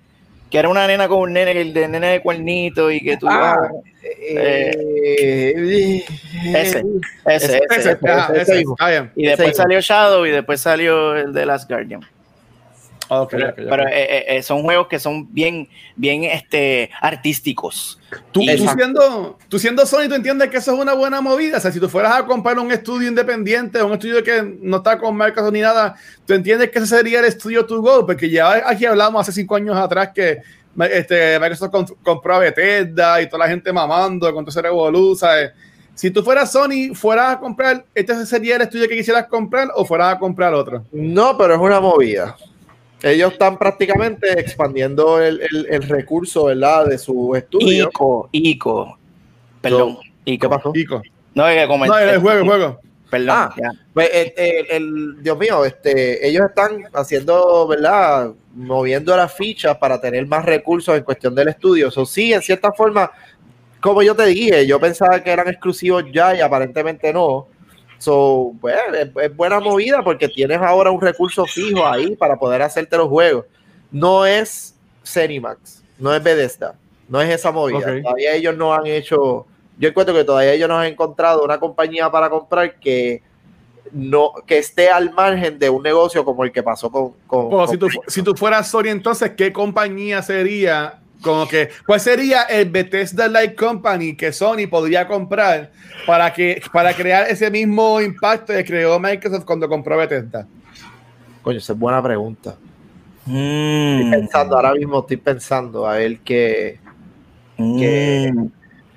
Que 0.50 0.58
era 0.60 0.68
una 0.68 0.86
nena 0.86 1.08
con 1.08 1.20
un 1.20 1.34
nene, 1.34 1.52
el 1.52 1.74
de 1.74 1.88
nene 1.88 2.08
de 2.08 2.22
cuernito 2.22 2.92
y 2.92 3.00
que 3.00 3.16
tú. 3.18 3.28
Ah, 3.30 3.70
Eh, 4.04 4.72
eh, 5.20 6.04
ese, 6.56 6.84
ese, 6.84 6.84
ese, 7.26 7.62
ese. 7.70 7.98
ese, 8.36 8.64
ese. 8.64 9.10
Y 9.16 9.26
después 9.28 9.56
salió 9.56 9.80
Shadow 9.80 10.26
y 10.26 10.32
después 10.32 10.60
salió 10.60 11.16
el 11.16 11.32
de 11.34 11.46
Last 11.46 11.70
Guardian. 11.70 12.02
Ok, 13.14 13.32
Pero, 13.58 13.88
eh, 13.90 13.92
eh, 13.92 14.26
eh, 14.38 14.42
son 14.42 14.62
juegos 14.64 14.88
que 14.88 14.98
son 14.98 15.34
bien, 15.34 15.68
bien 15.98 16.24
este, 16.24 16.90
artísticos. 17.02 18.00
Tú, 18.32 18.42
siendo, 18.78 19.38
tú 19.50 19.60
siendo 19.60 19.86
Sony, 19.86 20.08
tú 20.08 20.16
entiendes 20.16 20.50
que 20.50 20.58
eso 20.58 20.74
es 20.74 20.80
una 20.80 20.94
buena 20.94 21.20
movida. 21.20 21.58
O 21.58 21.60
sea, 21.60 21.74
si 21.74 21.80
tú 21.82 21.90
fueras 21.90 22.16
a 22.16 22.26
comprar 22.26 22.58
un 22.58 22.72
estudio 22.72 23.10
independiente, 23.10 23.84
un 23.84 23.92
estudio 23.92 24.24
que 24.24 24.42
no 24.62 24.78
está 24.78 24.98
con 24.98 25.14
marcas 25.18 25.52
ni 25.52 25.60
nada, 25.60 25.96
tú 26.26 26.34
entiendes 26.34 26.72
que 26.72 26.80
ese 26.80 26.88
sería 26.88 27.20
el 27.20 27.26
estudio 27.26 27.66
to 27.66 27.82
go, 27.82 28.06
porque 28.06 28.30
ya 28.30 28.64
aquí 28.66 28.86
hablamos 28.86 29.22
hace 29.22 29.34
cinco 29.34 29.56
años 29.56 29.76
atrás 29.76 30.12
que 30.16 30.38
este, 30.90 31.38
Microsoft 31.38 31.72
comp- 31.74 31.98
compró 32.02 32.36
a 32.36 32.40
Bethesda 32.40 33.22
y 33.22 33.28
toda 33.28 33.40
la 33.46 33.50
gente 33.50 33.74
mamando 33.74 34.34
con 34.34 34.46
todo 34.46 34.52
ese 34.52 34.62
revolú, 34.62 35.18
¿sabes? 35.18 35.52
Si 35.94 36.12
tú 36.12 36.24
fueras 36.24 36.50
Sony, 36.50 36.96
fueras 36.96 37.36
a 37.36 37.40
comprar, 37.40 37.84
¿este 37.94 38.26
sería 38.26 38.56
el 38.56 38.62
estudio 38.62 38.88
que 38.88 38.96
quisieras 38.96 39.28
comprar 39.28 39.68
o 39.76 39.84
fueras 39.84 40.16
a 40.16 40.18
comprar 40.18 40.54
otro? 40.54 40.86
No, 40.94 41.38
pero 41.38 41.56
es 41.56 41.60
una 41.60 41.82
movida. 41.82 42.38
Ellos 43.04 43.34
están 43.34 43.58
prácticamente 43.58 44.40
expandiendo 44.40 45.22
el, 45.22 45.42
el- 45.42 45.68
el 45.70 45.84
recurso, 45.84 46.46
¿verdad? 46.46 46.86
De 46.86 46.98
su 46.98 47.36
estudio. 47.36 47.88
Ico, 47.90 48.30
Ico. 48.32 48.98
Perdón, 49.62 49.98
¿Qué 50.26 50.32
Ico. 50.34 50.50
pasó? 50.50 50.72
Kiko. 50.72 51.02
No, 51.34 51.48
es 51.48 51.62
que 51.62 51.68
comenté. 51.68 51.96
No, 51.96 52.00
el 52.00 52.20
juego, 52.20 52.40
el 52.40 52.46
juego. 52.46 52.80
Perdón. 53.10 53.30
Ah, 53.32 53.54
ya. 53.58 53.72
Pues, 53.94 54.10
el, 54.14 54.34
el- 54.38 54.66
el- 54.70 55.24
Dios 55.24 55.38
mío, 55.38 55.66
este, 55.66 56.26
ellos 56.28 56.46
están 56.48 56.84
haciendo, 56.94 57.68
¿verdad? 57.68 58.32
Moviendo 58.56 59.16
las 59.18 59.34
fichas 59.34 59.78
para 59.78 60.00
tener 60.00 60.26
más 60.28 60.46
recursos 60.46 60.96
en 60.98 61.04
cuestión 61.04 61.34
del 61.36 61.50
estudio. 61.50 61.88
Eso 61.90 62.06
sí, 62.06 62.32
en 62.34 62.42
cierta 62.42 62.72
forma, 62.72 63.12
como 63.80 64.02
yo 64.04 64.16
te 64.16 64.26
dije, 64.28 64.66
yo 64.68 64.80
pensaba 64.80 65.22
que 65.24 65.32
eran 65.32 65.48
exclusivos 65.48 66.04
ya 66.14 66.36
y 66.36 66.42
aparentemente 66.42 67.12
no. 67.12 67.48
So, 68.02 68.54
pues, 68.60 68.76
es, 68.96 69.10
es 69.24 69.36
buena 69.36 69.60
movida 69.60 70.02
porque 70.04 70.28
tienes 70.28 70.58
ahora 70.60 70.90
un 70.90 71.00
recurso 71.00 71.46
fijo 71.46 71.86
ahí 71.86 72.16
para 72.16 72.36
poder 72.36 72.64
hacerte 72.64 72.98
los 72.98 73.08
juegos. 73.08 73.46
No 73.92 74.26
es 74.26 74.74
Cenimax, 75.06 75.84
no 76.00 76.12
es 76.12 76.24
Bethesda, 76.24 76.74
no 77.08 77.22
es 77.22 77.30
esa 77.30 77.52
movida. 77.52 78.02
Todavía 78.02 78.34
ellos 78.34 78.58
no 78.58 78.74
han 78.74 78.88
hecho, 78.88 79.46
yo 79.78 79.90
encuentro 79.90 80.16
que 80.16 80.24
todavía 80.24 80.54
ellos 80.54 80.68
no 80.68 80.80
han 80.80 80.88
encontrado 80.88 81.44
una 81.44 81.60
compañía 81.60 82.10
para 82.10 82.28
comprar 82.32 82.80
que 82.80 83.22
no 83.92 84.32
que 84.48 84.58
esté 84.58 84.90
al 84.90 85.12
margen 85.14 85.60
de 85.60 85.70
un 85.70 85.84
negocio 85.84 86.26
como 86.26 86.44
el 86.44 86.52
que 86.52 86.64
pasó 86.64 86.90
con, 86.90 87.12
con- 87.28 87.50
Bueno, 87.50 87.66
con- 87.68 87.70
si, 87.70 87.78
tú, 87.78 87.88
si 88.08 88.24
tú 88.24 88.34
fueras 88.36 88.68
Sony, 88.68 88.86
entonces, 88.88 89.32
¿qué 89.38 89.54
compañía 89.54 90.24
sería? 90.24 91.01
Como 91.22 91.48
que, 91.48 91.70
¿cuál 91.86 92.00
sería 92.00 92.44
el 92.44 92.70
Bethesda 92.70 93.28
Like 93.28 93.56
Company 93.56 94.16
que 94.16 94.32
Sony 94.34 94.68
podría 94.70 95.08
comprar 95.08 95.72
para, 96.06 96.34
que, 96.34 96.62
para 96.74 96.94
crear 96.94 97.30
ese 97.30 97.50
mismo 97.52 98.02
impacto 98.02 98.54
que 98.54 98.66
creó 98.66 99.00
Microsoft 99.00 99.46
cuando 99.46 99.70
compró 99.70 99.98
Bethesda? 99.98 100.48
Coño, 101.44 101.58
esa 101.60 101.74
es 101.74 101.80
buena 101.80 102.02
pregunta. 102.02 102.56
Mm, 103.26 104.02
Estoy 104.02 104.12
pensando, 104.20 104.56
ahora 104.56 104.74
mismo 104.74 105.00
estoy 105.00 105.18
pensando 105.18 105.88
a 105.88 105.96
ver 105.96 106.20
qué. 106.20 106.80
que- 107.58 108.32
mm. 108.34 108.48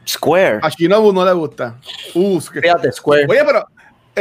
Square. 0.07 0.59
A 0.62 0.68
Shinobu 0.68 1.12
no 1.12 1.25
le 1.25 1.33
gusta. 1.33 1.77
Uh, 2.14 2.39
que- 2.53 2.61
Fíjate, 2.61 2.93
Square. 2.93 3.27
Oye, 3.29 3.43
pero 3.45 3.66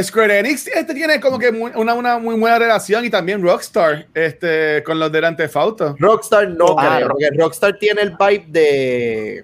Square 0.01 0.39
Enix 0.39 0.67
este 0.67 0.93
tiene 0.93 1.19
como 1.19 1.37
que 1.37 1.51
muy- 1.51 1.71
una, 1.75 1.93
una 1.93 2.17
muy 2.17 2.35
buena 2.35 2.57
relación 2.57 3.05
y 3.05 3.09
también 3.11 3.41
Rockstar 3.43 4.07
este, 4.13 4.81
con 4.83 4.97
los 4.99 5.11
del 5.11 5.25
Antefauto. 5.25 5.95
Rockstar 5.99 6.49
no 6.49 6.75
Ah, 6.77 6.95
creo, 6.97 7.09
porque 7.09 7.29
Rockstar 7.37 7.77
tiene 7.77 8.01
el 8.01 8.11
vibe 8.17 8.45
de 8.47 9.43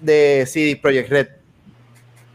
de 0.00 0.44
CD 0.46 0.76
Projekt 0.76 1.08
Red. 1.10 1.28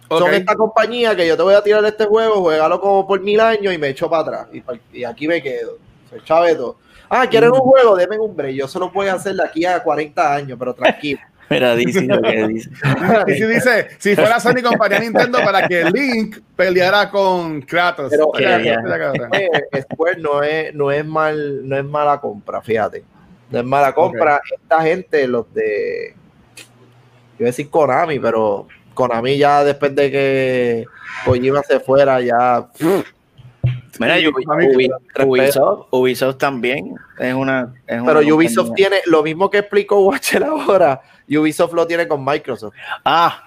Son 0.10 0.34
esta 0.34 0.56
compañía 0.56 1.16
que 1.16 1.28
yo 1.28 1.38
te 1.38 1.44
voy 1.44 1.54
a 1.54 1.62
tirar 1.62 1.86
este 1.86 2.06
juego, 2.06 2.42
juégalo 2.42 2.82
como 2.82 3.06
por 3.06 3.22
mil 3.22 3.40
años 3.40 3.72
y 3.74 3.78
me 3.78 3.90
echo 3.90 4.10
para 4.10 4.24
atrás. 4.24 4.48
Y, 4.92 5.04
aquí 5.04 5.28
me 5.28 5.42
quedo. 5.42 5.78
Soy 6.10 6.20
chaveto. 6.26 6.80
Ah, 7.08 7.28
¿quieren 7.28 7.52
un 7.52 7.60
juego? 7.60 7.96
Denme 7.96 8.18
un 8.18 8.36
break. 8.36 8.56
Yo 8.56 8.68
se 8.68 8.80
lo 8.80 8.90
voy 8.90 9.08
a 9.08 9.14
hacer 9.14 9.36
de 9.36 9.44
aquí 9.44 9.66
a 9.66 9.82
40 9.82 10.34
años, 10.34 10.58
pero 10.60 10.74
tranquilo. 10.74 11.20
Mira, 11.50 11.76
dice 11.76 12.02
lo 12.04 12.22
que 12.22 12.48
dice. 12.48 12.70
Y 13.28 13.34
si 13.34 13.46
dice, 13.46 13.88
si 13.98 14.16
fuera 14.16 14.40
Sony 14.40 14.62
compañía 14.64 15.00
Nintendo 15.00 15.40
para 15.44 15.68
que 15.68 15.86
Link 15.86 16.38
peleara 16.56 17.10
con 17.10 17.62
Kratos. 17.62 18.12
Pero, 18.12 18.32
eh, 18.38 19.50
Square 19.82 20.20
no 20.20 20.44
es, 20.44 20.74
no 20.74 20.92
es 20.92 21.06
mal, 21.06 21.68
no 21.68 21.78
es 21.78 21.86
mala 21.86 22.20
compra, 22.22 22.62
fíjate. 22.62 23.04
No 23.50 23.60
es 23.60 23.66
mala 23.66 23.94
compra. 23.94 24.40
Esta 24.62 24.82
gente, 24.82 25.28
los 25.28 25.52
de 25.54 26.16
iba 27.40 27.48
a 27.48 27.52
decir 27.52 27.70
Konami, 27.70 28.20
pero 28.20 28.68
Konami 28.94 29.38
ya 29.38 29.64
después 29.64 29.96
de 29.96 30.12
que 30.12 30.86
Kojima 31.26 31.64
se 31.64 31.80
fuera, 31.80 32.22
ya 32.22 32.68
Mira, 34.00 34.16
Ubisoft, 35.26 35.88
Ubisoft 35.92 36.38
también 36.38 36.96
es 37.20 37.34
una. 37.34 37.74
es 37.86 38.02
pero 38.06 38.20
una 38.20 38.34
Ubisoft 38.34 38.68
compañía. 38.68 38.90
tiene 38.90 39.02
lo 39.08 39.24
mismo 39.24 39.50
que 39.50 39.58
explicó 39.60 40.00
Watcher 40.00 40.44
ahora, 40.44 41.02
Ubisoft 41.30 41.74
lo 41.74 41.86
tiene 41.86 42.08
con 42.08 42.24
Microsoft. 42.24 42.74
Ah, 43.06 43.44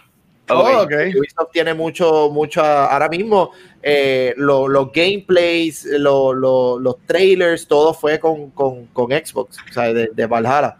ok. 0.48 0.54
Oh. 0.54 1.18
Ubisoft 1.18 1.50
tiene 1.52 1.72
mucho, 1.74 2.28
mucho, 2.30 2.62
ahora 2.62 3.08
mismo 3.08 3.50
eh, 3.82 4.34
lo- 4.36 4.68
los 4.68 4.92
gameplays, 4.92 5.84
lo- 5.86 6.32
lo- 6.32 6.78
los 6.78 6.98
trailers, 7.06 7.66
todo 7.66 7.94
fue 7.94 8.20
con, 8.20 8.50
con, 8.50 8.86
con 8.88 9.10
Xbox, 9.10 9.58
o 9.68 9.72
sea, 9.72 9.92
de, 9.92 10.10
de 10.12 10.26
Valhalla. 10.26 10.76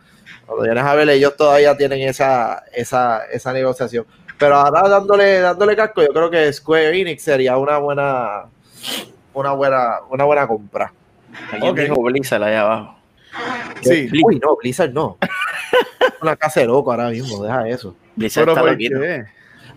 Cuando 0.46 0.64
vienes 0.64 0.84
a 0.84 0.94
ver, 0.94 1.08
ellos 1.08 1.34
todavía 1.36 1.76
tienen 1.76 2.00
esa, 2.02 2.62
esa, 2.74 3.24
esa 3.26 3.52
negociación. 3.52 4.04
Pero 4.38 4.56
ahora 4.56 4.88
dándole, 4.88 5.38
dándole 5.38 5.76
casco, 5.76 6.02
yo 6.02 6.08
creo 6.08 6.28
que 6.30 6.52
Square 6.52 7.00
Enix 7.00 7.22
sería 7.22 7.56
una 7.56 7.78
buena, 7.78 8.44
una 9.34 9.52
buena, 9.52 9.96
una 10.10 10.24
buena 10.24 10.46
compra. 10.46 10.92
Alguien 11.52 11.74
dijo 11.74 12.02
Blizzard 12.02 12.42
allá 12.42 12.60
abajo. 12.62 12.94
Sí. 13.80 14.08
Uy, 14.24 14.38
no, 14.38 14.56
Blizzard 14.56 14.92
no. 14.92 15.18
una 16.20 16.36
casa 16.36 16.60
de 16.60 16.66
loco 16.66 16.90
ahora 16.90 17.08
mismo, 17.10 17.42
deja 17.42 17.68
eso. 17.68 17.96
Blizzard 18.16 18.42
Pero 18.44 18.52
está 18.52 18.60
¿por 18.62 18.70
loquito. 18.72 19.00
qué? 19.00 19.24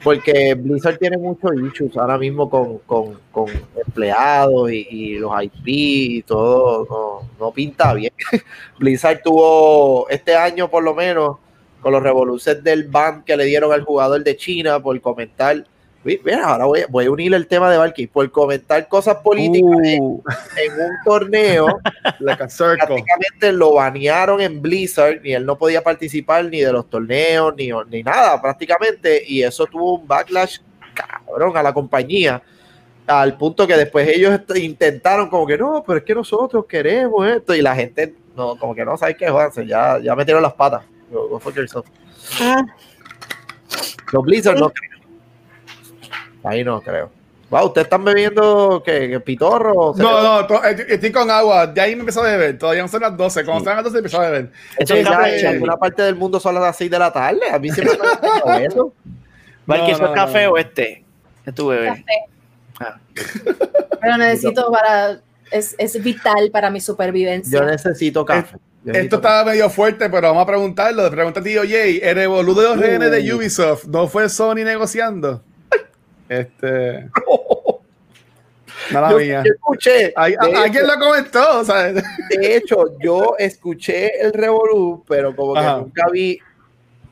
Porque 0.03 0.53
Blizzard 0.55 0.97
tiene 0.97 1.17
muchos 1.17 1.51
issues 1.55 1.95
ahora 1.97 2.17
mismo 2.17 2.49
con, 2.49 2.79
con, 2.79 3.17
con 3.31 3.45
empleados 3.85 4.69
y, 4.71 4.87
y 4.89 5.17
los 5.17 5.31
IP 5.41 5.61
y 5.65 6.21
todo, 6.23 6.85
no, 7.39 7.45
no 7.45 7.51
pinta 7.51 7.93
bien. 7.93 8.11
Blizzard 8.79 9.21
tuvo 9.23 10.07
este 10.09 10.35
año 10.35 10.69
por 10.69 10.83
lo 10.83 10.93
menos 10.93 11.37
con 11.81 11.93
los 11.93 12.03
revoluciones 12.03 12.63
del 12.63 12.83
ban 12.85 13.23
que 13.23 13.37
le 13.37 13.45
dieron 13.45 13.71
al 13.71 13.83
jugador 13.83 14.23
de 14.23 14.35
China 14.35 14.79
por 14.79 14.99
comentar. 15.01 15.65
Mira, 16.05 16.45
ahora 16.47 16.65
voy, 16.65 16.81
a- 16.81 16.87
voy 16.87 17.05
a 17.05 17.11
unir 17.11 17.33
el 17.33 17.47
tema 17.47 17.69
de 17.71 17.77
Valky 17.77 18.05
por 18.07 18.29
comentar 18.31 18.87
cosas 18.87 19.17
políticas 19.17 19.71
en, 19.83 20.01
Uh, 20.03 20.23
en 20.57 20.71
un 20.73 20.91
torneo 21.03 21.65
Like 22.19 22.45
prácticamente 22.87 23.51
lo 23.51 23.73
banearon 23.73 24.39
en 24.39 24.61
Blizzard 24.61 25.25
y 25.25 25.33
él 25.33 25.45
no 25.45 25.57
podía 25.57 25.81
participar 25.83 26.45
ni 26.45 26.61
de 26.61 26.71
los 26.71 26.87
torneos 26.89 27.55
ni, 27.57 27.69
ni 27.89 28.03
nada 28.03 28.39
prácticamente 28.41 29.23
y 29.25 29.41
eso 29.41 29.65
tuvo 29.65 29.95
un 29.95 30.07
backlash 30.07 30.59
cabrón 30.93 31.57
a 31.57 31.63
la 31.63 31.73
compañía 31.73 32.41
al 33.07 33.35
punto 33.37 33.65
que 33.67 33.75
después 33.75 34.07
ellos 34.07 34.39
intentaron 34.55 35.29
como 35.29 35.45
que 35.45 35.57
no, 35.57 35.83
pero 35.85 35.99
es 35.99 36.05
que 36.05 36.15
nosotros 36.15 36.65
queremos 36.67 37.27
esto 37.27 37.53
y 37.53 37.61
la 37.61 37.75
gente 37.75 38.15
no, 38.35 38.55
como 38.57 38.73
que 38.75 38.83
no 38.85 38.95
sabe 38.97 39.15
qué 39.15 39.29
jodanse, 39.29 39.65
ya, 39.67 39.99
ya 39.99 40.15
metieron 40.15 40.41
las 40.43 40.53
patas. 40.53 40.83
Go- 41.11 41.27
go 41.29 41.39
fuck 41.39 41.55
yourself. 41.55 41.85
Los 44.11 44.23
Blizzard 44.23 44.57
no 44.59 44.69
creo. 44.69 44.94
Ahí 46.45 46.63
no 46.63 46.81
creo. 46.81 47.09
Wow, 47.49 47.67
¿ustedes 47.67 47.85
están 47.85 48.03
bebiendo 48.03 48.81
qué, 48.83 49.07
qué 49.07 49.19
pitorro? 49.19 49.93
No, 49.95 50.47
no, 50.47 50.63
eh, 50.65 50.85
estoy 50.89 51.11
con 51.11 51.29
agua. 51.29 51.67
De 51.67 51.79
ahí 51.79 51.95
me 51.95 51.99
empezó 52.01 52.21
a 52.21 52.23
beber. 52.23 52.57
Todavía 52.57 52.81
no 52.81 52.87
son 52.87 53.01
las 53.01 53.15
12. 53.15 53.45
Cuando 53.45 53.59
Sí. 53.59 53.65
son 53.65 53.75
las 53.75 53.83
12 53.83 53.97
empezó 53.97 54.21
a 54.21 54.29
beber. 54.29 54.51
eso 54.77 54.93
es 54.95 55.05
ya, 55.05 55.11
café. 55.11 55.39
en 55.41 55.47
alguna 55.47 55.77
parte 55.77 56.01
del 56.01 56.15
mundo 56.15 56.39
son 56.39 56.55
las 56.55 56.75
6 56.75 56.89
de 56.89 56.99
la 56.99 57.13
tarde. 57.13 57.41
A 57.51 57.59
mí 57.59 57.69
siempre 57.69 57.97
me 58.47 58.65
eso. 58.65 58.93
Valky, 59.67 59.91
¿eso 59.91 60.01
no, 60.03 60.07
es 60.09 60.13
café 60.15 60.45
no. 60.45 60.51
o 60.51 60.57
este? 60.57 61.03
¿Qué 61.43 61.51
tú 61.51 61.67
bebes? 61.67 61.91
Café. 61.91 62.03
Ah. 62.79 62.97
Pero 64.01 64.17
necesito 64.17 64.71
para. 64.71 65.19
Es, 65.51 65.75
es 65.77 66.01
vital 66.03 66.49
para 66.51 66.69
mi 66.71 66.81
supervivencia. 66.81 67.59
Yo 67.59 67.65
necesito 67.65 68.25
café. 68.25 68.57
Esto 68.85 69.15
estaba 69.17 69.45
medio 69.45 69.69
fuerte, 69.69 70.09
pero 70.09 70.27
vamos 70.29 70.43
a 70.43 70.47
preguntarlo. 70.47 71.09
Pregunta 71.09 71.39
a 71.39 71.43
ti, 71.43 71.57
oye, 71.57 72.07
el 72.07 72.15
revolú 72.15 72.53
de 72.55 72.63
los 72.63 72.77
rehenes 72.77 73.09
de 73.11 73.33
Uh. 73.33 73.37
Ubisoft, 73.37 73.85
¿no 73.85 74.07
fue 74.07 74.29
Sony 74.29 74.63
negociando? 74.63 75.41
Este. 76.29 77.09
Mala 78.91 79.11
Yo, 79.11 79.17
mía. 79.17 79.43
yo 79.45 79.53
escuché, 79.53 80.13
Alguien 80.15 80.85
lo 80.87 80.99
comentó, 80.99 81.63
sea, 81.63 81.91
de 81.93 82.55
hecho, 82.55 82.97
yo 83.01 83.35
escuché 83.39 84.19
el 84.21 84.31
Revolú, 84.33 85.03
pero 85.07 85.35
como 85.35 85.53
que 85.53 85.59
Ajá. 85.59 85.77
nunca 85.77 86.07
vi, 86.11 86.37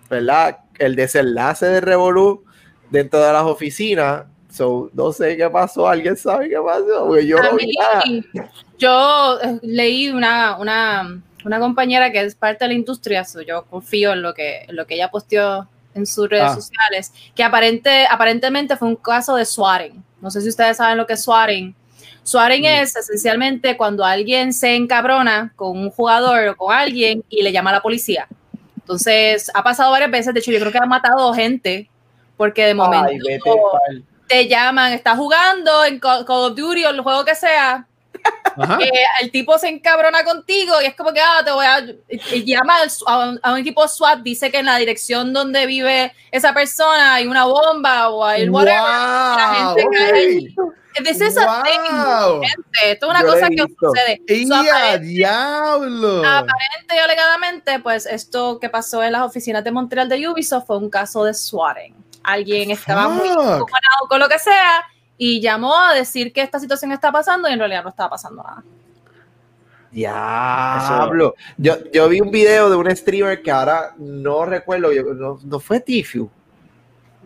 ¿verdad? 0.09 0.59
El 0.77 0.95
desenlace 0.95 1.65
de 1.65 1.81
Revolú 1.81 2.43
dentro 2.91 3.19
de 3.19 3.33
las 3.33 3.43
oficinas. 3.43 4.25
So, 4.51 4.91
no 4.93 5.11
sé 5.11 5.35
qué 5.35 5.49
pasó, 5.49 5.87
alguien 5.87 6.15
sabe 6.15 6.49
qué 6.49 6.57
pasó, 6.63 7.07
porque 7.07 7.25
yo 7.25 7.39
A 7.39 7.43
no 7.43 7.55
vi 7.55 7.65
mí, 7.65 7.73
nada. 7.79 8.03
yo 8.77 9.39
eh, 9.41 9.59
leí 9.63 10.09
una, 10.09 10.57
una, 10.59 11.21
una 11.43 11.59
compañera 11.59 12.11
que 12.11 12.21
es 12.21 12.35
parte 12.35 12.65
de 12.65 12.67
la 12.67 12.73
industria, 12.75 13.23
so 13.23 13.41
yo 13.41 13.65
confío 13.65 14.13
en 14.13 14.21
lo 14.21 14.35
que, 14.35 14.65
en 14.67 14.75
lo 14.75 14.85
que 14.85 14.93
ella 14.93 15.09
posteó 15.09 15.67
en 15.95 16.05
sus 16.05 16.29
redes 16.29 16.45
Ah. 16.51 16.55
sociales, 16.55 17.11
que 17.35 17.43
aparente, 17.43 18.05
aparentemente 18.09 18.75
fue 18.77 18.87
un 18.87 18.95
caso 18.95 19.35
de 19.35 19.45
swatting. 19.45 20.03
No 20.21 20.31
sé 20.31 20.41
si 20.41 20.49
ustedes 20.49 20.77
saben 20.77 20.97
lo 20.97 21.05
que 21.05 21.13
es 21.13 21.23
swatting. 21.23 21.75
Swatting 22.23 22.61
Mm. 22.63 22.65
es 22.81 22.95
esencialmente 22.95 23.75
cuando 23.77 24.05
alguien 24.05 24.53
se 24.53 24.75
encabrona 24.75 25.51
con 25.55 25.77
un 25.77 25.89
jugador 25.91 26.47
o 26.47 26.55
con 26.55 26.73
alguien 26.73 27.23
y 27.29 27.43
le 27.43 27.51
llama 27.51 27.69
a 27.71 27.73
la 27.73 27.81
policía. 27.81 28.27
Entonces, 28.79 29.51
ha 29.53 29.63
pasado 29.63 29.91
varias 29.91 30.11
veces, 30.11 30.33
de 30.33 30.39
hecho 30.39 30.51
yo 30.51 30.59
creo 30.59 30.71
que 30.71 30.77
ha 30.77 30.85
matado 30.85 31.33
gente 31.33 31.89
porque 32.37 32.65
de 32.65 32.73
momento 32.73 33.07
Ay, 33.09 33.19
vete 33.25 33.51
te 34.27 34.47
llaman, 34.47 34.93
estás 34.93 35.17
jugando 35.17 35.85
en 35.85 35.99
Call 35.99 36.25
of 36.27 36.55
Duty 36.55 36.85
o 36.85 36.89
el 36.89 37.01
juego 37.01 37.23
que 37.25 37.35
sea. 37.35 37.85
Eh, 38.81 38.89
el 39.21 39.31
tipo 39.31 39.57
se 39.57 39.67
encabrona 39.67 40.23
contigo 40.23 40.79
y 40.81 40.85
es 40.85 40.95
como 40.95 41.11
que, 41.11 41.19
ah, 41.21 41.41
te 41.43 41.51
voy 41.51 41.65
a... 41.65 41.79
y 42.09 42.43
llama 42.45 42.75
a 43.07 43.17
un, 43.29 43.39
a 43.41 43.51
un 43.53 43.59
equipo 43.59 43.87
SWAT, 43.87 44.19
dice 44.19 44.51
que 44.51 44.59
en 44.59 44.65
la 44.67 44.77
dirección 44.77 45.33
donde 45.33 45.65
vive 45.65 46.13
esa 46.31 46.53
persona 46.53 47.15
hay 47.15 47.25
una 47.27 47.45
bomba 47.45 48.09
o 48.09 48.23
hay 48.23 48.47
whatever. 48.49 48.79
la 48.81 49.63
Wow, 49.65 49.75
gente 49.75 49.97
cae. 49.97 51.03
This 51.03 51.21
is 51.21 51.35
a 51.39 51.63
thing, 51.63 51.79
Wow. 51.91 52.41
gente. 52.43 52.91
Esto 52.91 53.05
es 53.07 53.09
una 53.09 53.21
Yo 53.21 53.27
cosa 53.33 53.49
que 53.49 53.65
sucede. 53.79 54.21
¡Y 54.27 54.45
So, 54.45 54.53
a 54.53 54.59
aparente- 54.59 54.99
diablo! 55.07 56.19
aparente 56.23 56.95
y 56.95 56.99
alegadamente, 56.99 57.79
pues 57.79 58.05
esto 58.05 58.59
que 58.59 58.69
pasó 58.69 59.01
en 59.01 59.13
las 59.13 59.23
oficinas 59.23 59.63
de 59.63 59.71
Montreal 59.71 60.07
de 60.07 60.27
Ubisoft 60.27 60.67
fue 60.67 60.77
un 60.77 60.91
caso 60.91 61.23
de 61.23 61.33
swatting. 61.33 61.95
alguien 62.25 62.69
estaba 62.69 63.09
muy 63.09 63.27
encojonado 63.27 64.07
con 64.07 64.19
lo 64.19 64.29
que 64.29 64.37
sea 64.37 64.85
y 65.25 65.39
llamó 65.39 65.73
a 65.79 65.93
decir 65.93 66.33
que 66.33 66.41
esta 66.41 66.59
situación 66.59 66.91
está 66.91 67.09
pasando 67.09 67.47
y 67.47 67.53
en 67.53 67.59
realidad 67.59 67.81
no 67.81 67.91
estaba 67.91 68.09
pasando 68.09 68.43
nada. 68.43 68.61
Diablo. 69.89 71.35
Yo, 71.55 71.77
yo 71.93 72.09
vi 72.09 72.19
un 72.19 72.29
video 72.29 72.69
de 72.69 72.75
un 72.75 72.93
streamer 72.93 73.41
que 73.41 73.49
ahora 73.49 73.93
no 73.97 74.45
recuerdo, 74.45 74.91
no, 75.13 75.39
no, 75.41 75.59
fue 75.61 75.79
Tifu. 75.79 76.29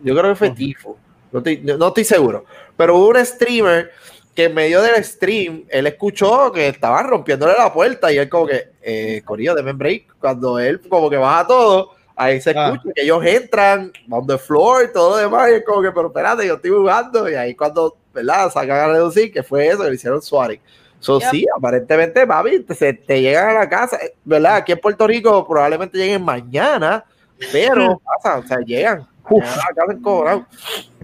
Yo 0.04 0.14
creo 0.16 0.30
que 0.30 0.36
fue 0.36 0.50
Tifu. 0.50 0.96
No 1.32 1.38
estoy, 1.40 1.56
no 1.58 1.88
estoy 1.88 2.04
seguro. 2.04 2.44
Pero 2.76 2.96
hubo 2.98 3.08
un 3.08 3.26
streamer 3.26 3.90
que 4.32 4.44
en 4.44 4.54
medio 4.54 4.80
del 4.80 5.02
stream 5.02 5.64
él 5.68 5.88
escuchó 5.88 6.52
que 6.52 6.68
estaban 6.68 7.08
rompiéndole 7.08 7.54
la 7.58 7.72
puerta 7.72 8.12
y 8.12 8.18
él 8.18 8.28
como 8.28 8.46
que, 8.46 8.74
eh, 8.80 9.22
Corillo, 9.24 9.56
de 9.56 9.72
break. 9.72 10.18
Cuando 10.20 10.60
él 10.60 10.80
como 10.88 11.10
que 11.10 11.16
baja 11.16 11.48
todo, 11.48 11.96
ahí 12.18 12.40
se 12.40 12.50
ah. 12.50 12.72
escucha 12.74 12.92
que 12.94 13.02
ellos 13.02 13.24
entran 13.24 13.92
on 14.10 14.26
the 14.26 14.36
floor 14.36 14.84
y 14.84 14.92
todo 14.92 15.10
lo 15.10 15.16
demás 15.16 15.50
y 15.50 15.54
es 15.54 15.64
como 15.64 15.80
que, 15.80 15.92
pero 15.92 16.08
espérate, 16.08 16.46
yo 16.46 16.54
estoy 16.54 16.70
jugando 16.70 17.30
y 17.30 17.34
ahí 17.34 17.54
cuando, 17.54 17.96
¿verdad? 18.12 18.50
Sacan 18.50 18.76
a 18.76 18.88
reducir 18.88 19.32
que 19.32 19.42
fue 19.42 19.68
eso, 19.68 19.82
que 19.82 19.88
le 19.88 19.94
hicieron 19.94 20.20
swatting. 20.20 20.60
So, 21.00 21.20
sí, 21.20 21.46
aparentemente, 21.56 22.26
papi, 22.26 22.60
te, 22.60 22.92
te 22.92 23.20
llegan 23.20 23.50
a 23.50 23.60
la 23.60 23.68
casa, 23.68 23.98
¿verdad? 24.24 24.56
Aquí 24.56 24.72
en 24.72 24.80
Puerto 24.80 25.06
Rico 25.06 25.46
probablemente 25.46 25.96
lleguen 25.96 26.24
mañana, 26.24 27.04
pero 27.52 28.00
pasa, 28.04 28.38
o 28.38 28.42
sea, 28.42 28.58
llegan. 28.58 29.06
Llegan 29.30 29.48
a 29.48 29.56
la 29.56 29.74
casa 29.76 29.92
en 29.92 30.02
cobrado. 30.02 30.46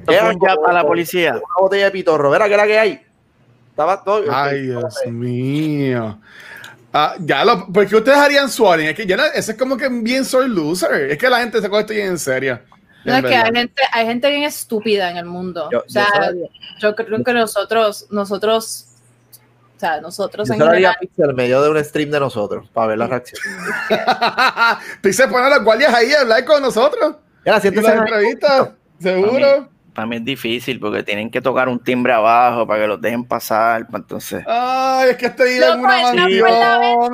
Llegan 0.09 0.37
ya 0.41 0.57
para 0.57 0.73
la 0.73 0.85
policía. 0.85 1.35
Una 1.35 1.61
botella 1.61 1.85
de 1.85 1.91
pitorro, 1.93 2.29
¿verdad? 2.29 2.47
¿Qué 2.47 2.53
es 2.53 2.59
la 2.59 2.67
que 2.67 2.79
hay? 2.79 3.03
Estaba 3.71 4.03
todo. 4.03 4.25
Ay, 4.31 4.63
Dios 4.63 4.95
mío. 5.07 6.19
Ah, 6.97 7.17
ya 7.19 7.45
lo, 7.45 7.67
porque 7.73 7.97
ustedes 7.97 8.17
harían 8.17 8.49
swatting, 8.49 8.87
es 8.87 8.95
que 8.95 9.05
ya 9.05 9.17
eso 9.35 9.51
es 9.51 9.59
como 9.59 9.77
que 9.77 9.89
bien 9.89 10.25
soy 10.25 10.49
loser, 10.49 11.11
es 11.11 11.19
que 11.19 11.29
la 11.29 11.41
gente 11.41 11.61
se 11.61 11.69
coge 11.69 11.81
esto 11.81 11.93
bien 11.93 12.07
en 12.07 12.19
serio. 12.21 12.61
No, 13.05 13.17
es 13.17 13.25
que 13.25 13.35
hay 13.35 13.53
gente, 13.53 13.83
hay 13.93 14.07
gente 14.07 14.31
bien 14.31 14.45
estúpida 14.45 15.11
en 15.11 15.17
el 15.17 15.25
mundo. 15.25 15.69
Yo, 15.73 15.81
o 15.81 15.89
sea, 15.89 16.07
yo, 16.79 16.95
creo 16.95 17.25
que 17.25 17.33
nosotros, 17.33 18.07
nosotros 18.11 18.87
o 19.77 19.81
sea, 19.81 20.01
nosotros 20.01 20.47
Yo 20.47 20.55
en 20.55 20.61
general... 20.61 20.97
Pixel 21.01 21.35
medio 21.35 21.61
de 21.63 21.71
un 21.71 21.85
stream 21.85 22.13
de 22.13 22.21
nosotros 22.21 22.69
para 22.73 22.87
ver 22.87 22.99
la 22.99 23.09
reacción. 23.09 23.43
Pixel 25.03 25.29
pone 25.29 25.47
a 25.47 25.51
los 25.51 25.65
guardias 25.65 25.93
ahí 25.93 26.13
a 26.13 26.21
hablar 26.21 26.45
con 26.45 26.63
nosotros. 26.63 27.17
Ya, 27.45 27.59
la 27.59 27.95
entrevista, 27.95 28.73
seguro. 29.01 29.69
Para 29.95 30.07
mí, 30.07 30.17
es 30.17 30.25
difícil 30.25 30.81
porque 30.81 31.03
tienen 31.03 31.31
que 31.31 31.41
tocar 31.41 31.69
un 31.69 31.79
timbre 31.79 32.13
abajo 32.13 32.67
para 32.67 32.83
que 32.83 32.89
los 32.89 33.01
dejen 33.01 33.25
pasar. 33.25 33.87
Entonces. 33.93 34.45
Ay, 34.47 35.11
es 35.11 35.17
que 35.17 35.27
estoy 35.27 35.55
en 35.55 35.81
una 35.81 36.03
mansión. 36.03 36.51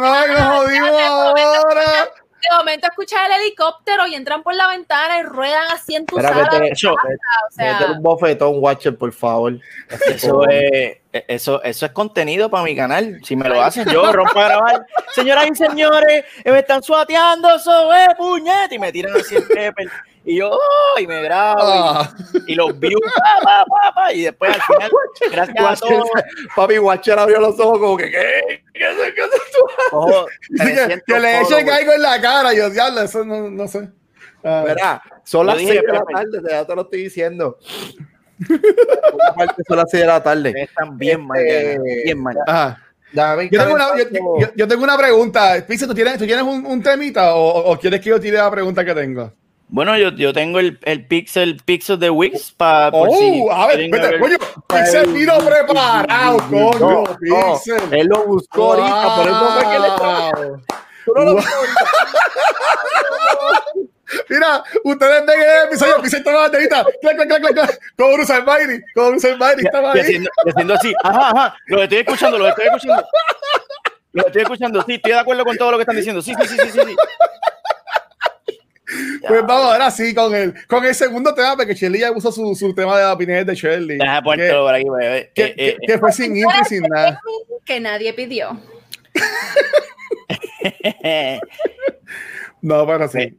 Ay, 0.02 0.30
nos 0.30 0.58
jodimos 0.58 1.00
ahora 1.02 2.10
de 2.40 2.56
momento 2.56 2.86
escuchas 2.86 3.20
el 3.26 3.42
helicóptero 3.42 4.06
y 4.06 4.14
entran 4.14 4.42
por 4.42 4.54
la 4.54 4.68
ventana 4.68 5.18
y 5.18 5.22
ruedan 5.22 5.70
así 5.72 5.94
en 5.94 6.06
tu 6.06 6.16
sala. 6.16 6.48
Eso, 6.70 6.94
o 6.94 7.50
sea, 7.50 7.92
un 7.94 8.02
bofetón, 8.02 8.54
Watcher, 8.56 8.96
por 8.96 9.12
favor. 9.12 9.58
Eso 10.06 10.48
es, 10.48 10.98
eso, 11.12 11.62
eso 11.62 11.86
es 11.86 11.92
contenido 11.92 12.50
para 12.50 12.64
mi 12.64 12.74
canal. 12.74 13.20
Si 13.24 13.36
me 13.36 13.48
lo 13.48 13.60
hacen, 13.62 13.88
yo 13.88 14.10
rompo 14.12 14.38
a 14.40 14.48
grabar. 14.48 14.86
Señoras 15.14 15.48
y 15.50 15.54
señores, 15.54 16.24
me 16.44 16.58
están 16.58 16.82
suateando, 16.82 17.56
eso 17.56 17.92
es 17.92 18.08
puñete. 18.16 18.76
Y 18.76 18.78
me 18.78 18.92
tiran 18.92 19.16
así 19.16 19.36
el 19.36 19.46
pepper. 19.46 19.88
Y 20.24 20.36
yo, 20.36 20.50
oh, 20.50 21.00
y 21.00 21.06
me 21.06 21.22
grabo. 21.22 21.60
Ah. 21.62 22.14
Y, 22.46 22.54
los 22.54 22.78
views, 22.78 23.00
pa, 23.42 23.64
pa, 23.64 23.94
pa, 23.94 24.12
y 24.12 24.22
después 24.22 24.52
al 24.52 24.60
final, 24.60 24.90
gracias 25.32 25.82
a 25.82 25.86
todos. 25.86 26.10
Papi, 26.56 26.78
Watcher 26.78 27.18
abrió 27.18 27.40
los 27.40 27.58
ojos 27.58 27.78
como 27.78 27.96
que, 27.96 28.10
¿qué? 28.10 28.62
¿Qué 28.74 28.90
es 28.90 29.12
¿Qué 29.14 29.22
Ojo, 29.92 30.26
que, 30.58 31.02
que 31.06 31.20
le 31.20 31.40
echen 31.40 31.70
algo 31.70 31.92
en 31.92 32.02
la 32.02 32.20
cara. 32.20 32.52
Yo, 32.52 32.68
diablo, 32.68 33.02
eso 33.02 33.24
no, 33.24 33.48
no 33.50 33.66
sé. 33.66 33.88
Uh, 34.42 34.64
Verá, 34.64 35.02
son 35.24 35.46
las 35.46 35.56
6 35.56 35.68
de 35.68 35.82
la 35.82 36.02
tarde, 36.04 36.40
ya 36.48 36.66
te 36.66 36.74
lo 36.74 36.82
estoy 36.82 37.02
diciendo. 37.02 37.58
son 39.68 39.76
las 39.76 39.90
6 39.90 40.02
de 40.02 40.06
la 40.06 40.22
tarde. 40.22 40.52
Están 40.56 40.98
bien 40.98 41.26
mal, 41.26 41.40
este, 41.40 42.02
bien 42.04 42.22
mal. 42.22 42.36
Yo 43.12 43.60
tengo, 43.60 43.74
una, 43.74 43.96
yo, 43.96 44.04
yo, 44.10 44.46
yo 44.54 44.68
tengo, 44.68 44.84
una, 44.84 44.96
pregunta. 44.96 45.64
Pisa, 45.66 45.86
¿tú 45.86 45.94
tienes, 45.94 46.16
¿tú 46.18 46.26
tienes 46.26 46.44
un, 46.44 46.64
un 46.64 46.82
temita 46.82 47.34
o, 47.34 47.72
o, 47.72 47.78
quieres 47.78 48.00
que 48.00 48.10
yo 48.10 48.20
tire 48.20 48.36
la 48.36 48.50
pregunta 48.50 48.84
que 48.84 48.94
tengo? 48.94 49.32
Bueno, 49.72 49.96
yo, 49.96 50.10
yo 50.10 50.32
tengo 50.32 50.58
el, 50.58 50.80
el 50.82 51.06
Pixel 51.06 51.58
Pixel 51.64 51.96
de 52.00 52.10
Wix 52.10 52.50
para. 52.50 52.90
Oh, 52.92 53.16
si 53.16 53.44
a 53.50 53.68
ver, 53.68 53.88
vete, 53.88 54.18
coño, 54.18 54.36
Pixel 54.66 55.12
vino 55.12 55.38
preparado, 55.38 56.38
coño, 56.50 57.04
Pixel. 57.20 57.80
Él 57.92 58.08
lo 58.08 58.26
buscó 58.26 58.72
ahorita, 58.74 59.14
pero 59.16 59.30
eso 59.30 59.48
fue 59.52 59.62
que 59.70 59.78
le 59.78 59.90
Tú 61.04 61.12
no 61.14 61.24
lo 61.24 61.36
Mira, 64.28 64.64
ustedes 64.82 65.24
ven 65.24 65.40
el 65.40 65.66
episodio, 65.68 66.02
Pixel 66.02 66.18
estaba 66.18 66.40
baterita, 66.40 66.84
clac, 67.00 67.14
clac, 67.14 67.28
clac, 67.28 67.54
clac, 67.54 67.80
como 67.96 68.14
Bruce 68.14 68.32
Almighty, 68.32 68.82
como 68.92 69.10
Bruce 69.10 69.30
Almighty 69.30 69.66
estaba 69.66 69.92
ahí. 69.92 70.00
Haciendo, 70.00 70.30
haciendo 70.48 70.74
así, 70.74 70.92
ajá, 71.04 71.30
ajá, 71.30 71.56
lo 71.66 71.82
estoy 71.84 71.98
escuchando, 71.98 72.38
lo 72.38 72.48
estoy 72.48 72.64
escuchando. 72.66 73.04
Lo 74.12 74.26
estoy 74.26 74.42
escuchando, 74.42 74.82
sí, 74.82 74.94
estoy 74.94 75.12
de 75.12 75.18
acuerdo 75.20 75.44
con 75.44 75.56
todo 75.56 75.70
lo 75.70 75.76
que 75.76 75.82
están 75.82 75.94
diciendo, 75.94 76.20
sí, 76.22 76.34
sí, 76.40 76.48
sí, 76.48 76.56
sí, 76.58 76.70
sí. 76.72 76.96
Pues 79.26 79.42
vamos, 79.46 79.72
ahora 79.72 79.90
sí, 79.90 80.14
con 80.14 80.34
el, 80.34 80.54
con 80.66 80.84
el 80.84 80.94
segundo 80.94 81.34
tema, 81.34 81.56
porque 81.56 81.74
Shelly 81.74 82.00
ya 82.00 82.12
puso 82.12 82.32
su, 82.32 82.54
su 82.54 82.74
tema 82.74 82.96
de 82.96 83.04
la 83.04 83.12
opinión 83.12 83.46
de. 83.46 83.54
Deja 83.54 84.22
por 84.22 84.40
ahí, 84.40 84.84
Que, 85.34 85.44
eh, 85.44 85.54
eh, 85.56 85.76
que, 85.86 85.98
fue 85.98 86.12
sin 86.12 86.36
intro 86.36 86.56
y 86.60 86.64
sin 86.64 86.82
nada. 86.82 87.20
Que 87.64 87.80
nadie 87.80 88.12
pidió. 88.12 88.60
no, 92.62 92.86
pero 92.86 93.08
sí. 93.08 93.36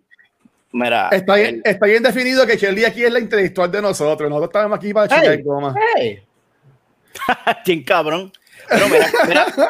Mira, 0.74 1.10
está, 1.12 1.36
bien, 1.36 1.62
está 1.66 1.86
bien 1.86 2.02
definido 2.02 2.48
que 2.48 2.56
Shelly 2.56 2.86
aquí 2.86 3.04
es 3.04 3.12
la 3.12 3.20
intelectual 3.20 3.70
de 3.70 3.82
nosotros. 3.82 4.30
Nosotros 4.30 4.50
estamos 4.50 4.78
aquí 4.78 4.94
para 4.94 5.22
hey, 5.22 5.42
goma. 5.44 5.76
Hey. 5.96 6.24
¿Quién 7.66 7.84
cabrón? 7.84 8.32
Pero 8.70 8.88
mira, 8.88 9.08
mira 9.28 9.46
tú, 9.54 9.62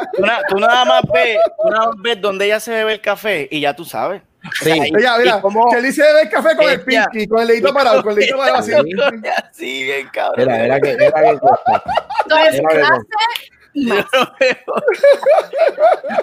tú, 0.49 0.59
nada 0.59 0.85
más 0.85 1.01
ves, 1.11 1.37
tú 1.57 1.69
nada 1.69 1.87
más 1.87 1.95
ves 2.01 2.21
donde 2.21 2.45
ella 2.45 2.59
se 2.59 2.71
bebe 2.71 2.93
el 2.93 3.01
café 3.01 3.47
y 3.49 3.61
ya 3.61 3.75
tú 3.75 3.83
sabes. 3.83 4.21
Sí. 4.61 4.71
Mira, 4.93 5.17
mira, 5.17 5.41
que 5.71 5.81
dice 5.81 6.01
bebe 6.01 6.21
el 6.23 6.29
café 6.29 6.55
con 6.55 6.69
el 6.69 6.81
pinky, 6.81 7.27
con 7.27 7.41
el 7.41 7.47
dedito 7.47 7.73
parado, 7.73 8.01
con 8.01 8.13
el 8.13 8.17
dedito 8.19 8.37
parado 8.37 8.57
así. 8.57 8.71
Sí, 9.51 9.83
bien 9.83 10.07
cabrón. 10.11 10.47
Mira, 10.47 10.63
mira 10.63 10.79
que, 10.79 10.97
mira 10.97 11.11
que 11.11 11.39
Entonces, 12.23 12.61
clase 12.61 13.01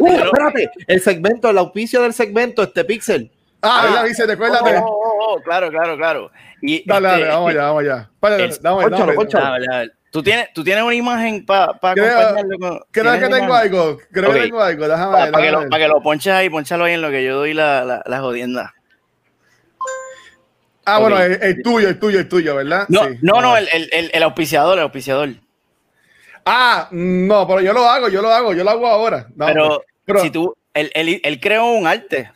uh, 0.01 0.07
espérate, 0.07 0.71
el 0.87 1.01
segmento, 1.01 1.49
el 1.49 1.57
auspicio 1.59 2.03
del 2.03 2.13
segmento, 2.13 2.63
este 2.63 2.85
pixel. 2.85 3.31
Ah, 3.63 3.87
ella 3.91 4.03
dice, 4.05 4.27
recuérdate. 4.27 4.77
Oh, 4.77 4.85
oh, 4.87 5.35
oh, 5.35 5.43
claro, 5.43 5.71
claro, 5.71 5.97
claro. 5.97 6.31
Y, 6.61 6.87
dale, 6.87 7.09
dale, 7.09 7.23
este, 7.23 7.35
vamos 7.35 7.51
allá, 7.51 7.63
vamos 7.63 7.81
allá. 7.81 8.11
Dale, 8.21 8.51
dale, 8.61 9.67
dale, 9.67 9.93
¿Tú 10.11 10.23
tienes, 10.23 10.53
¿Tú 10.55 10.65
tienes 10.65 10.83
una 10.83 10.95
imagen 10.95 11.45
para 11.45 11.75
pa 11.75 11.91
acompañarlo 11.91 12.59
con, 12.59 12.81
Creo 12.91 13.13
que 13.21 13.29
tengo 13.29 13.55
algo. 13.55 13.99
Creo 14.11 14.33
que 14.33 14.41
tengo 14.41 14.61
algo. 14.61 14.89
Déjame. 14.89 15.31
Para 15.31 15.45
que, 15.45 15.51
lo, 15.51 15.69
que 15.69 15.89
lo 15.89 16.03
ponches 16.03 16.33
ahí, 16.33 16.49
ponchalo 16.49 16.85
ahí 16.85 16.95
en 16.95 17.03
lo 17.03 17.11
que 17.11 17.25
yo 17.25 17.37
doy 17.37 17.53
la, 17.53 17.85
la, 17.85 18.03
la 18.07 18.21
jodienda. 18.21 18.75
Ah, 20.87 20.99
okay. 20.99 21.03
bueno, 21.03 21.23
el, 21.23 21.43
el, 21.43 21.63
tuyo, 21.63 21.89
el 21.89 21.99
tuyo, 21.99 22.19
el 22.19 22.29
tuyo, 22.29 22.55
¿verdad? 22.55 22.87
No, 22.89 23.05
sí, 23.05 23.19
no, 23.21 23.43
no, 23.43 23.59
el, 23.59 23.69
el, 23.71 24.11
el, 24.11 24.23
auspiciador, 24.23 24.79
el 24.79 24.85
auspiciador. 24.85 25.29
Ah, 26.47 26.89
no, 26.91 27.47
pero 27.47 27.61
yo 27.61 27.75
lo 27.75 27.87
hago, 27.87 28.09
yo 28.09 28.23
lo 28.23 28.31
hago, 28.31 28.55
yo 28.55 28.65
lo 28.65 28.71
hago 28.71 28.87
ahora. 28.87 29.27
No, 29.37 29.47
pero, 29.47 29.85
pero, 30.07 30.21
si 30.21 30.31
tú, 30.31 30.57
él, 30.73 30.91
él, 30.95 31.21
él 31.23 31.41
creó 31.41 31.67
un 31.73 31.87
arte. 31.87 32.31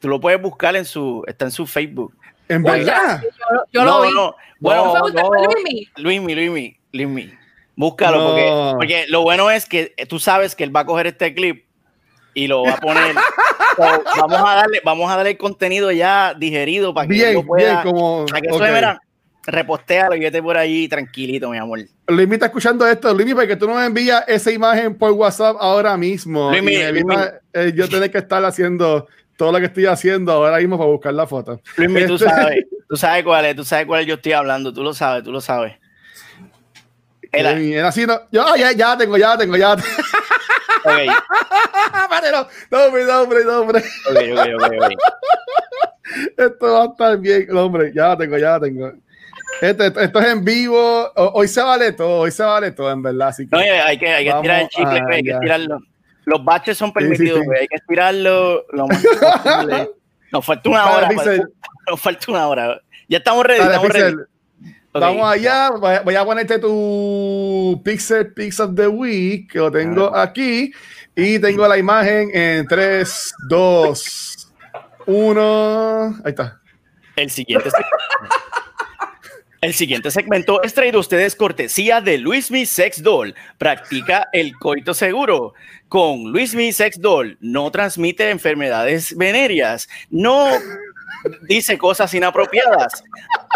Tú 0.00 0.08
lo 0.08 0.20
puedes 0.20 0.42
buscar 0.42 0.74
en 0.74 0.84
su, 0.84 1.22
está 1.28 1.44
en 1.44 1.52
su 1.52 1.64
Facebook. 1.64 2.12
¿En 2.48 2.64
verdad? 2.64 3.22
Yo, 3.22 3.64
yo 3.72 3.84
no, 3.84 4.00
lo 4.00 4.08
vi. 4.08 4.14
No, 4.14 4.36
bueno, 4.58 4.94
no, 4.94 5.08
no, 5.08 5.30
Luismi. 5.96 6.34
Luismi, 6.34 6.76
Limmy. 6.94 7.34
Búscalo, 7.76 8.18
no. 8.18 8.28
porque, 8.28 8.72
porque, 8.76 9.06
lo 9.08 9.22
bueno 9.22 9.50
es 9.50 9.66
que 9.66 9.94
tú 10.08 10.20
sabes 10.20 10.54
que 10.54 10.62
él 10.62 10.74
va 10.74 10.80
a 10.80 10.86
coger 10.86 11.08
este 11.08 11.34
clip 11.34 11.64
y 12.32 12.46
lo 12.46 12.62
va 12.62 12.74
a 12.74 12.76
poner. 12.76 13.14
so, 13.76 14.04
vamos 14.20 14.40
a 14.40 14.54
darle, 14.54 14.80
vamos 14.84 15.10
a 15.10 15.16
darle 15.16 15.32
el 15.32 15.38
contenido 15.38 15.90
ya 15.90 16.34
digerido 16.34 16.94
para 16.94 17.08
que 17.08 17.14
bien, 17.14 17.44
pueda. 17.44 17.82
Bien, 17.82 17.94
como, 17.94 18.26
para 18.26 18.40
que 18.40 18.48
okay. 18.48 18.66
eso 18.66 18.74
mira, 18.74 19.00
repostéalo 19.44 20.14
y 20.14 20.20
vete 20.20 20.40
por 20.40 20.56
ahí 20.56 20.86
tranquilito, 20.86 21.50
mi 21.50 21.58
amor. 21.58 21.80
Luismi 22.06 22.34
está 22.34 22.46
escuchando 22.46 22.86
esto, 22.86 23.12
Luismi, 23.12 23.34
porque 23.34 23.56
tú 23.56 23.66
no 23.66 23.74
me 23.74 23.86
envías 23.86 24.24
esa 24.28 24.52
imagen 24.52 24.96
por 24.96 25.10
WhatsApp 25.10 25.56
ahora 25.58 25.96
mismo. 25.96 26.50
Luismi, 26.50 26.76
eh, 26.76 27.72
yo 27.74 27.88
tener 27.88 28.10
que 28.10 28.18
estar 28.18 28.44
haciendo 28.44 29.08
todo 29.36 29.50
lo 29.50 29.58
que 29.58 29.66
estoy 29.66 29.86
haciendo 29.86 30.30
ahora 30.30 30.58
mismo 30.58 30.78
para 30.78 30.90
buscar 30.90 31.12
la 31.12 31.26
foto. 31.26 31.60
Luismi, 31.76 32.02
este... 32.02 32.08
tú 32.08 32.18
sabes, 32.18 32.64
tú 32.88 32.96
sabes 32.96 33.24
cuál 33.24 33.46
es, 33.46 33.56
tú 33.56 33.64
sabes 33.64 33.86
cuál 33.86 34.02
es 34.02 34.06
yo 34.06 34.14
estoy 34.14 34.32
hablando, 34.32 34.72
tú 34.72 34.84
lo 34.84 34.94
sabes, 34.94 35.24
tú 35.24 35.32
lo 35.32 35.40
sabes. 35.40 35.74
Era, 37.34 37.52
era 37.52 37.88
así, 37.88 38.06
no, 38.06 38.20
yo, 38.30 38.56
ya, 38.56 38.72
ya 38.72 38.96
tengo, 38.96 39.16
ya 39.16 39.36
tengo, 39.36 39.56
ya 39.56 39.76
tengo. 39.76 39.88
Okay. 40.84 41.06
Vale, 42.10 42.30
no, 42.30 42.46
no, 42.70 42.84
hombre, 42.84 43.04
no, 43.04 43.22
hombre, 43.22 43.44
no, 43.44 43.60
hombre. 43.60 43.82
Okay, 44.10 44.32
okay, 44.32 44.54
okay, 44.54 44.78
okay. 44.78 44.96
Esto 46.36 46.72
va 46.72 46.82
a 46.82 46.86
estar 46.86 47.18
bien, 47.18 47.46
no, 47.48 47.64
hombre, 47.64 47.92
ya 47.94 48.16
tengo, 48.16 48.38
ya 48.38 48.60
tengo. 48.60 48.92
Esto, 49.60 49.84
esto, 49.84 50.00
esto, 50.00 50.20
es 50.20 50.26
en 50.26 50.44
vivo, 50.44 51.10
hoy 51.14 51.48
se 51.48 51.62
vale 51.62 51.92
todo, 51.92 52.20
hoy 52.20 52.30
se 52.30 52.42
vale 52.42 52.72
todo, 52.72 52.90
en 52.90 53.02
verdad. 53.02 53.28
Así 53.28 53.48
que 53.48 53.56
no, 53.56 53.62
hay 53.62 53.98
que, 53.98 54.08
hay 54.08 54.24
que 54.24 54.34
tirar 54.42 54.62
el 54.62 54.68
chicle, 54.68 54.98
a, 54.98 55.06
hay 55.10 55.22
que 55.22 55.38
tirarlo. 55.40 55.78
Los 56.26 56.44
baches 56.44 56.76
son 56.76 56.92
permitidos, 56.92 57.40
sí, 57.40 57.44
sí, 57.44 57.50
sí. 57.50 57.60
hay 57.60 57.68
que 57.68 57.76
estirarlo 57.76 58.64
lo 58.72 58.86
más 58.86 59.04
posible. 59.04 59.90
Nos 60.32 60.44
falta 60.44 60.68
una 60.68 60.90
hora. 60.90 61.08
Nos 61.88 62.00
falta 62.00 62.30
una 62.30 62.48
hora. 62.48 62.80
Ya 63.08 63.18
estamos 63.18 63.46
ready, 63.46 63.60
estamos 63.62 63.88
ready. 63.88 64.16
Vamos 65.00 65.28
allá, 65.28 65.70
voy 65.70 66.14
a 66.14 66.24
ponerte 66.24 66.60
tu 66.60 67.80
Pixel 67.84 68.32
Pix 68.32 68.60
of 68.60 68.76
the 68.76 68.86
Week, 68.86 69.50
que 69.50 69.58
lo 69.58 69.68
tengo 69.68 70.14
aquí, 70.14 70.72
y 71.16 71.40
tengo 71.40 71.66
la 71.66 71.76
imagen 71.76 72.30
en 72.32 72.64
3, 72.68 73.34
2, 73.48 74.52
1. 75.06 76.20
Ahí 76.24 76.30
está. 76.30 76.60
El 77.16 77.28
siguiente 77.28 77.70
El 79.60 79.74
siguiente 79.74 80.10
segmento 80.10 80.62
es 80.62 80.74
traído 80.74 80.98
a 80.98 81.00
ustedes 81.00 81.34
cortesía 81.34 82.00
de 82.00 82.18
Luis 82.18 82.50
Mi 82.50 82.66
Sex 82.66 83.02
Doll. 83.02 83.34
Practica 83.56 84.28
el 84.32 84.52
coito 84.58 84.92
seguro. 84.92 85.54
Con 85.88 86.30
Luis 86.32 86.54
Mi 86.54 86.70
Sex 86.70 87.00
Doll 87.00 87.38
no 87.40 87.70
transmite 87.70 88.28
enfermedades 88.28 89.16
venéreas, 89.16 89.88
no 90.10 90.50
dice 91.42 91.78
cosas 91.78 92.12
inapropiadas, 92.14 93.04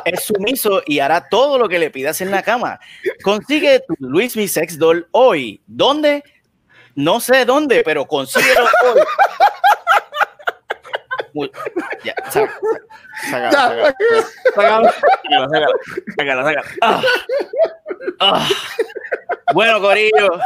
es 0.05 0.25
sumiso 0.25 0.83
y 0.87 1.01
hará 1.01 1.29
todo 1.29 1.59
lo 1.59 1.69
que 1.69 1.79
le 1.79 1.91
pidas 1.91 2.21
en 2.21 2.31
la 2.31 2.43
cama. 2.43 2.79
Consigue 3.23 3.81
tu 3.81 3.95
Luis 3.99 4.37
Mi 4.37 4.49
Sex 4.49 4.79
Doll 4.79 5.07
hoy. 5.13 5.61
¿Dónde? 5.67 6.23
No 6.95 7.21
sé 7.21 7.45
dónde, 7.45 7.83
pero 7.85 8.07
consíguelo 8.07 8.67
hoy. 8.85 9.01
Ya, 12.05 12.15
Bueno, 19.55 19.81
Corillo, 19.81 20.41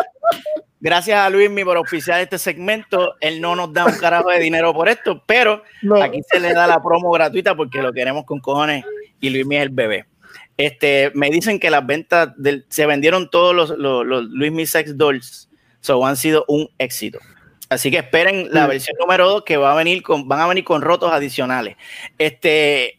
gracias 0.82 1.18
a 1.18 1.30
Luismi 1.30 1.64
por 1.64 1.78
oficiar 1.78 2.20
este 2.20 2.38
segmento. 2.38 3.14
Él 3.20 3.40
no 3.40 3.56
nos 3.56 3.72
da 3.72 3.86
un 3.86 3.94
carajo 3.94 4.28
de 4.28 4.40
dinero 4.40 4.74
por 4.74 4.88
esto, 4.88 5.22
pero 5.24 5.62
aquí 6.02 6.20
se 6.30 6.40
le 6.40 6.52
da 6.52 6.66
la 6.66 6.82
promo 6.82 7.10
gratuita 7.12 7.54
porque 7.54 7.80
lo 7.80 7.92
queremos 7.92 8.24
con 8.24 8.40
cojones 8.40 8.84
y 9.20 9.30
Luismi 9.30 9.56
es 9.56 9.62
el 9.62 9.70
bebé. 9.70 10.04
Este, 10.56 11.10
me 11.14 11.30
dicen 11.30 11.58
que 11.58 11.70
las 11.70 11.86
ventas 11.86 12.34
del, 12.36 12.66
se 12.68 12.84
vendieron 12.84 13.30
todos 13.30 13.54
los, 13.54 13.70
los, 13.70 14.04
los 14.04 14.24
Luismi 14.24 14.66
Sex 14.66 14.98
Dolls, 14.98 15.48
so 15.80 16.04
han 16.04 16.16
sido 16.16 16.44
un 16.48 16.68
éxito. 16.78 17.20
Así 17.70 17.90
que 17.90 17.98
esperen 17.98 18.48
la 18.50 18.66
versión 18.66 18.96
número 19.00 19.26
2 19.30 19.44
que 19.44 19.56
va 19.56 19.72
a 19.72 19.74
venir 19.74 20.02
con, 20.02 20.28
van 20.28 20.40
a 20.40 20.46
venir 20.46 20.62
con 20.62 20.82
rotos 20.82 21.10
adicionales. 21.10 21.76
Este, 22.18 22.98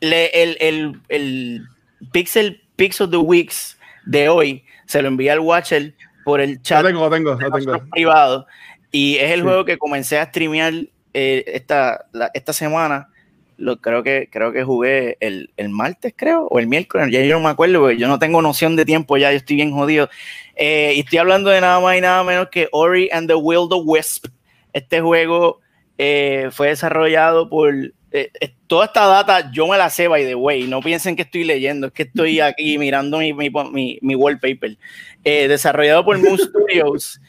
el, 0.00 0.56
el, 0.60 1.00
el, 1.08 1.62
Pixel 2.10 2.62
Pix 2.74 3.00
of 3.00 3.10
the 3.10 3.16
Weeks 3.16 3.78
de 4.06 4.28
hoy 4.28 4.64
se 4.86 5.02
lo 5.02 5.08
envía 5.08 5.34
al 5.34 5.40
Watcher 5.40 5.94
por 6.28 6.42
el 6.42 6.60
chat 6.60 6.84
tengo, 6.84 7.08
tengo, 7.08 7.38
tengo. 7.38 7.84
privado. 7.90 8.46
Y 8.92 9.16
es 9.16 9.30
el 9.30 9.42
juego 9.42 9.64
que 9.64 9.78
comencé 9.78 10.18
a 10.18 10.26
streamear 10.26 10.74
eh, 11.14 11.44
esta, 11.46 12.04
esta 12.34 12.52
semana. 12.52 13.08
Lo, 13.56 13.80
creo, 13.80 14.02
que, 14.02 14.28
creo 14.30 14.52
que 14.52 14.62
jugué 14.62 15.16
el, 15.20 15.50
el, 15.56 15.70
martes, 15.70 16.12
creo, 16.14 16.46
o 16.50 16.58
el 16.58 16.66
miércoles. 16.66 17.08
Ya 17.10 17.22
yo 17.22 17.36
no 17.36 17.44
me 17.44 17.48
acuerdo, 17.48 17.80
porque 17.80 17.96
yo 17.96 18.08
no 18.08 18.18
tengo 18.18 18.42
noción 18.42 18.76
de 18.76 18.84
tiempo 18.84 19.16
ya, 19.16 19.30
yo 19.30 19.38
estoy 19.38 19.56
bien 19.56 19.72
jodido. 19.72 20.10
Eh, 20.54 20.92
y 20.96 21.00
estoy 21.00 21.18
hablando 21.18 21.48
de 21.48 21.62
nada 21.62 21.80
más 21.80 21.96
y 21.96 22.02
nada 22.02 22.22
menos 22.22 22.48
que 22.50 22.68
Ori 22.72 23.08
and 23.10 23.26
the 23.26 23.34
Will 23.34 23.70
the 23.70 23.80
Wisp. 23.82 24.26
Este 24.74 25.00
juego 25.00 25.60
eh, 25.96 26.50
fue 26.52 26.68
desarrollado 26.68 27.48
por. 27.48 27.72
Eh, 28.10 28.30
toda 28.66 28.86
esta 28.86 29.06
data 29.06 29.50
yo 29.52 29.66
me 29.66 29.76
la 29.76 29.90
sé, 29.90 30.08
by 30.08 30.24
the 30.24 30.34
way. 30.34 30.66
No 30.66 30.80
piensen 30.80 31.16
que 31.16 31.22
estoy 31.22 31.44
leyendo, 31.44 31.88
es 31.88 31.92
que 31.92 32.04
estoy 32.04 32.40
aquí 32.40 32.78
mirando 32.78 33.18
mi, 33.18 33.32
mi, 33.32 33.98
mi, 34.00 34.14
wallpaper. 34.14 34.76
desarrollado 35.24 36.04
por 36.04 36.18
Moon 36.18 36.38
Studios. 36.38 37.20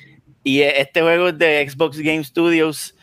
Y 0.44 0.62
este 0.62 1.02
juego 1.02 1.30
es 1.30 1.38
de 1.38 1.70
Xbox 1.70 2.00
Game 2.00 2.24
Studios. 2.24 2.96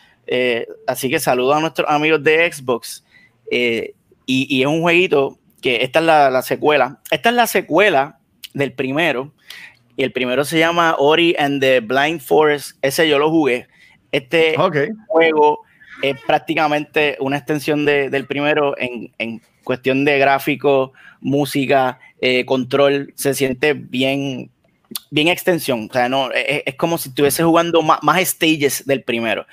así 0.87 1.09
que 1.09 1.19
saludo 1.19 1.53
a 1.53 1.61
nuestros 1.61 1.89
amigos 1.89 2.23
de 2.23 2.51
Xbox. 2.51 3.05
Y, 3.49 3.93
y, 4.25 4.61
es 4.61 4.67
un 4.67 4.81
jueguito 4.81 5.37
que 5.61 5.83
esta 5.83 5.99
es 5.99 6.05
la, 6.05 6.29
la 6.29 6.41
secuela. 6.41 6.99
Esta 7.11 7.29
es 7.29 7.35
la 7.35 7.47
secuela 7.47 8.19
del 8.53 8.73
primero 8.73 9.33
y 9.97 10.03
el 10.03 10.11
primero 10.11 10.45
se 10.45 10.59
llama 10.59 10.95
Ori 10.99 11.35
and 11.39 11.59
the 11.59 11.79
Blind 11.79 12.21
Forest. 12.21 12.77
Ese 12.83 13.09
yo 13.09 13.17
lo 13.17 13.31
jugué. 13.31 13.67
Este 14.11 14.55
juego 15.07 15.61
es 16.01 16.19
prácticamente 16.25 17.17
una 17.19 17.37
extensión 17.37 17.85
del 17.85 18.25
primero 18.25 18.77
en, 18.77 19.13
en, 19.17 19.41
cuestión 19.63 20.05
de 20.05 20.17
gráfico, 20.17 20.93
música, 21.19 21.99
eh, 22.21 22.45
control. 22.45 23.13
Se 23.15 23.33
siente 23.33 23.73
bien, 23.73 24.49
bien 25.11 25.27
extensión. 25.27 25.87
O 25.89 25.93
sea, 25.93 26.07
no, 26.07 26.31
es, 26.31 26.63
es 26.65 26.75
como 26.75 26.97
si 26.97 27.09
estuviese 27.09 27.43
jugando 27.43 27.81
más, 27.81 27.99
más, 28.01 28.25
stages 28.25 28.85
del 28.85 29.03
primero. 29.03 29.45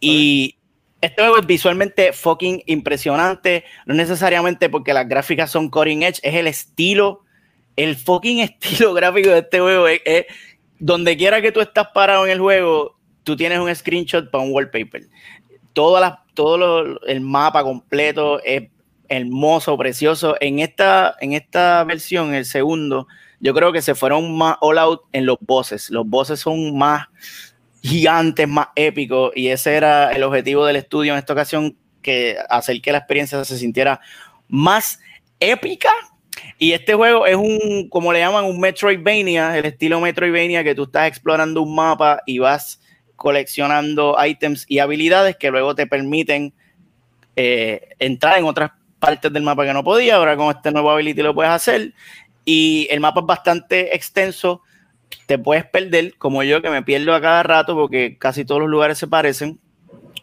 Y 0.00 0.56
este 1.00 1.22
juego 1.22 1.38
es 1.38 1.46
visualmente 1.46 2.12
fucking 2.12 2.62
impresionante. 2.66 3.64
No 3.86 3.94
necesariamente 3.94 4.68
porque 4.68 4.92
las 4.92 5.08
gráficas 5.08 5.50
son 5.50 5.70
cutting 5.70 6.02
edge, 6.02 6.18
es 6.22 6.34
el 6.34 6.48
estilo 6.48 7.22
el 7.78 7.96
fucking 7.96 8.40
estilo 8.40 8.92
gráfico 8.92 9.30
de 9.30 9.38
este 9.38 9.60
juego 9.60 9.88
es, 9.88 10.26
donde 10.78 11.16
quiera 11.16 11.40
que 11.40 11.52
tú 11.52 11.60
estás 11.60 11.88
parado 11.94 12.26
en 12.26 12.32
el 12.32 12.40
juego, 12.40 12.98
tú 13.24 13.36
tienes 13.36 13.58
un 13.58 13.74
screenshot 13.74 14.30
para 14.30 14.44
un 14.44 14.52
wallpaper. 14.52 15.08
Todo 16.34 16.98
el 17.06 17.20
mapa 17.20 17.62
completo 17.62 18.42
es 18.42 18.68
hermoso, 19.08 19.78
precioso. 19.78 20.34
En 20.40 20.58
esta, 20.58 21.14
en 21.20 21.32
esta 21.34 21.84
versión, 21.84 22.34
el 22.34 22.44
segundo, 22.44 23.06
yo 23.40 23.54
creo 23.54 23.72
que 23.72 23.82
se 23.82 23.94
fueron 23.94 24.36
más 24.36 24.56
all 24.60 24.78
out 24.78 25.02
en 25.12 25.24
los 25.24 25.38
bosses. 25.40 25.90
Los 25.90 26.06
bosses 26.06 26.40
son 26.40 26.76
más 26.76 27.06
gigantes, 27.82 28.48
más 28.48 28.68
épicos, 28.74 29.32
y 29.36 29.48
ese 29.48 29.74
era 29.74 30.12
el 30.12 30.22
objetivo 30.24 30.66
del 30.66 30.76
estudio 30.76 31.12
en 31.12 31.18
esta 31.18 31.32
ocasión, 31.32 31.76
que 32.02 32.36
hacer 32.48 32.80
que 32.80 32.92
la 32.92 32.98
experiencia 32.98 33.44
se 33.44 33.58
sintiera 33.58 34.00
más 34.48 34.98
épica 35.40 35.90
y 36.58 36.72
este 36.72 36.94
juego 36.94 37.26
es 37.26 37.36
un, 37.36 37.88
como 37.88 38.12
le 38.12 38.18
llaman, 38.18 38.44
un 38.44 38.58
Metroidvania, 38.58 39.56
el 39.56 39.66
estilo 39.66 40.00
Metroidvania, 40.00 40.64
que 40.64 40.74
tú 40.74 40.84
estás 40.84 41.06
explorando 41.06 41.62
un 41.62 41.74
mapa 41.74 42.20
y 42.26 42.38
vas 42.38 42.80
coleccionando 43.18 44.16
ítems 44.24 44.64
y 44.68 44.78
habilidades 44.78 45.36
que 45.36 45.50
luego 45.50 45.74
te 45.74 45.88
permiten 45.88 46.54
eh, 47.34 47.90
entrar 47.98 48.38
en 48.38 48.44
otras 48.44 48.70
partes 49.00 49.32
del 49.32 49.42
mapa 49.42 49.66
que 49.66 49.72
no 49.72 49.82
podía. 49.82 50.16
Ahora 50.16 50.36
con 50.36 50.54
este 50.54 50.70
nuevo 50.70 50.90
ability 50.90 51.20
lo 51.20 51.34
puedes 51.34 51.50
hacer. 51.50 51.92
Y 52.44 52.86
el 52.90 53.00
mapa 53.00 53.20
es 53.20 53.26
bastante 53.26 53.94
extenso. 53.94 54.62
Te 55.26 55.36
puedes 55.36 55.66
perder, 55.66 56.14
como 56.16 56.44
yo, 56.44 56.62
que 56.62 56.70
me 56.70 56.82
pierdo 56.82 57.12
a 57.12 57.20
cada 57.20 57.42
rato 57.42 57.74
porque 57.74 58.16
casi 58.18 58.44
todos 58.44 58.60
los 58.60 58.70
lugares 58.70 58.98
se 58.98 59.08
parecen. 59.08 59.58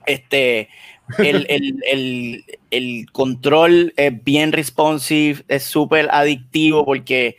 Este, 0.05 0.69
el, 1.17 1.45
el, 1.49 1.83
el, 1.91 2.45
el, 2.71 3.11
control 3.11 3.93
es 3.97 4.23
bien 4.23 4.53
responsive, 4.53 5.43
es 5.49 5.63
súper 5.63 6.07
adictivo 6.11 6.85
porque 6.85 7.35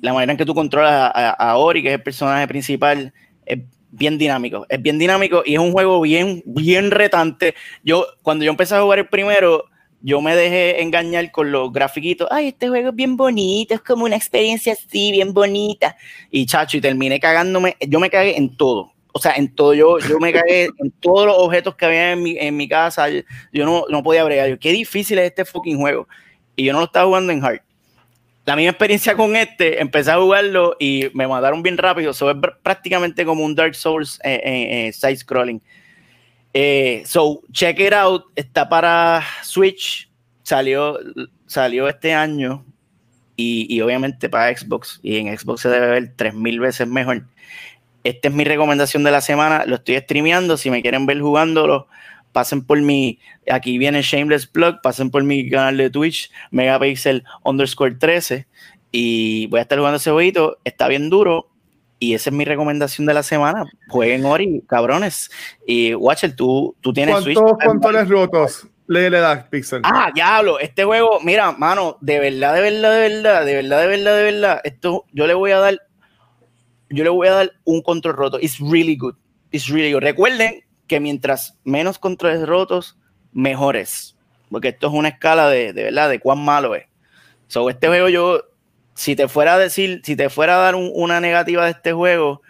la 0.00 0.12
manera 0.12 0.32
en 0.32 0.38
que 0.38 0.46
tú 0.46 0.54
controlas 0.54 1.12
a, 1.14 1.30
a, 1.30 1.56
Ori, 1.58 1.80
que 1.80 1.90
es 1.90 1.94
el 1.94 2.02
personaje 2.02 2.48
principal, 2.48 3.12
es 3.46 3.60
bien 3.90 4.18
dinámico. 4.18 4.66
Es 4.68 4.80
bien 4.80 4.98
dinámico 4.98 5.42
y 5.44 5.54
es 5.54 5.60
un 5.60 5.72
juego 5.72 6.00
bien, 6.00 6.42
bien 6.46 6.90
retante. 6.90 7.54
Yo, 7.84 8.06
cuando 8.22 8.44
yo 8.44 8.50
empecé 8.50 8.74
a 8.74 8.82
jugar 8.82 9.00
el 9.00 9.08
primero, 9.08 9.64
yo 10.02 10.20
me 10.20 10.34
dejé 10.34 10.82
engañar 10.82 11.30
con 11.30 11.52
los 11.52 11.72
grafiquitos. 11.72 12.28
Ay, 12.30 12.48
este 12.48 12.68
juego 12.68 12.90
es 12.90 12.94
bien 12.94 13.16
bonito, 13.16 13.74
es 13.74 13.80
como 13.80 14.04
una 14.04 14.16
experiencia 14.16 14.72
así, 14.72 15.12
bien 15.12 15.34
bonita. 15.34 15.96
Y 16.30 16.46
chacho, 16.46 16.76
y 16.76 16.80
terminé 16.80 17.20
cagándome. 17.20 17.76
Yo 17.86 18.00
me 18.00 18.10
cagué 18.10 18.36
en 18.36 18.56
todo 18.56 18.92
o 19.12 19.18
sea, 19.18 19.32
en 19.32 19.54
todo, 19.54 19.74
yo, 19.74 19.98
yo 19.98 20.18
me 20.18 20.32
cagué 20.32 20.68
en 20.78 20.90
todos 21.00 21.26
los 21.26 21.36
objetos 21.38 21.74
que 21.74 21.86
había 21.86 22.12
en 22.12 22.22
mi, 22.22 22.36
en 22.38 22.56
mi 22.56 22.68
casa, 22.68 23.08
yo, 23.08 23.22
no, 23.64 23.84
no, 23.88 24.02
podía 24.02 24.24
bregar. 24.24 24.58
qué 24.58 24.72
difícil 24.72 25.18
es 25.18 25.26
este 25.26 25.44
fucking 25.44 25.78
juego. 25.78 26.08
Y 26.56 26.64
yo 26.64 26.72
no 26.72 26.80
lo 26.80 26.86
estaba 26.86 27.06
jugando 27.06 27.32
en 27.32 27.44
hard. 27.44 27.60
La 28.50 28.56
misma 28.56 28.70
experiencia 28.70 29.14
con 29.14 29.36
este, 29.36 29.80
empecé 29.80 30.10
a 30.10 30.18
jugarlo 30.18 30.74
y 30.80 31.06
me 31.14 31.28
mataron 31.28 31.62
bien 31.62 31.78
rápido. 31.78 32.10
Eso 32.10 32.28
es 32.32 32.36
prácticamente 32.64 33.24
como 33.24 33.44
un 33.44 33.54
Dark 33.54 33.76
Souls 33.76 34.18
eh, 34.24 34.40
eh, 34.44 34.88
eh, 34.88 34.92
side 34.92 35.18
scrolling. 35.18 35.62
so, 37.04 37.42
check 37.52 37.78
it 37.78 37.92
out. 37.92 38.24
Está 38.34 38.68
para 38.68 39.22
Switch. 39.44 40.10
Salió, 40.42 40.98
salió 41.46 41.88
este 41.88 42.12
año. 42.12 42.64
Y, 43.36 43.72
y 43.72 43.80
obviamente 43.82 44.28
para 44.28 44.52
Xbox. 44.52 44.98
Y 45.00 45.18
en 45.18 45.38
Xbox 45.38 45.60
se 45.60 45.68
debe 45.68 45.86
ver 45.86 46.12
3000 46.16 46.58
veces 46.58 46.88
mejor. 46.88 47.24
Esta 48.02 48.26
es 48.26 48.34
mi 48.34 48.42
recomendación 48.42 49.04
de 49.04 49.12
la 49.12 49.20
semana. 49.20 49.64
Lo 49.64 49.76
estoy 49.76 49.96
streameando. 49.98 50.56
Si 50.56 50.70
me 50.70 50.82
quieren 50.82 51.06
ver 51.06 51.20
jugándolo, 51.20 51.86
pasen 52.32 52.64
por 52.64 52.80
mi. 52.80 53.18
Aquí 53.50 53.78
viene 53.78 54.02
Shameless 54.02 54.46
Plug. 54.46 54.80
Pasen 54.82 55.10
por 55.10 55.22
mi 55.24 55.48
canal 55.48 55.76
de 55.76 55.90
Twitch, 55.90 56.30
Megapixel 56.50 57.24
underscore 57.44 57.94
13. 57.94 58.46
Y 58.92 59.46
voy 59.46 59.60
a 59.60 59.62
estar 59.62 59.78
jugando 59.78 59.96
ese 59.96 60.10
jueguito. 60.10 60.58
Está 60.64 60.88
bien 60.88 61.10
duro. 61.10 61.48
Y 61.98 62.14
esa 62.14 62.30
es 62.30 62.36
mi 62.36 62.44
recomendación 62.44 63.06
de 63.06 63.14
la 63.14 63.22
semana. 63.22 63.64
Jueguen 63.88 64.24
Ori, 64.24 64.62
cabrones. 64.66 65.30
Y 65.66 65.94
Watcher, 65.94 66.34
tú, 66.34 66.74
tú 66.80 66.92
tienes 66.92 67.14
¿Cuántos 67.14 67.34
Switch. 67.34 67.66
controles 67.66 68.08
rotos 68.08 68.66
le, 68.90 69.08
le 69.08 69.20
das, 69.20 69.44
Pixel? 69.44 69.82
Ah, 69.84 70.10
diablo. 70.12 70.58
Este 70.58 70.82
juego, 70.82 71.20
mira, 71.20 71.52
mano, 71.52 71.96
de 72.00 72.18
verdad, 72.18 72.54
de 72.54 72.60
verdad, 72.60 72.92
de 72.92 73.08
verdad, 73.08 73.44
de 73.44 73.54
verdad, 73.54 73.80
de 73.80 73.86
verdad, 73.86 74.16
de 74.16 74.22
verdad. 74.24 74.60
Esto 74.64 75.04
yo 75.12 75.26
le 75.28 75.34
voy 75.34 75.52
a 75.52 75.58
dar 75.58 75.78
yo 76.90 77.04
le 77.04 77.10
voy 77.10 77.28
a 77.28 77.32
dar 77.32 77.52
un 77.64 77.82
control 77.82 78.16
roto. 78.16 78.38
It's 78.40 78.58
really 78.58 78.96
good. 78.96 79.14
It's 79.52 79.68
really 79.68 79.92
good. 79.92 80.02
Recuerden 80.02 80.64
que 80.90 80.98
mientras 80.98 81.56
menos 81.62 82.00
controles 82.00 82.44
rotos, 82.48 82.98
mejores. 83.32 84.16
Porque 84.50 84.70
esto 84.70 84.88
es 84.88 84.92
una 84.92 85.10
escala 85.10 85.48
de, 85.48 85.72
de 85.72 85.84
verdad, 85.84 86.10
de 86.10 86.18
cuán 86.18 86.44
malo 86.44 86.74
es. 86.74 86.86
So, 87.46 87.70
este 87.70 87.86
juego 87.86 88.08
yo, 88.08 88.42
si 88.94 89.14
te 89.14 89.28
fuera 89.28 89.54
a 89.54 89.58
decir, 89.58 90.00
si 90.02 90.16
te 90.16 90.28
fuera 90.30 90.56
a 90.56 90.58
dar 90.58 90.74
una 90.74 91.20
negativa 91.20 91.64
de 91.64 91.70
este 91.70 91.92
juego, 91.92 92.42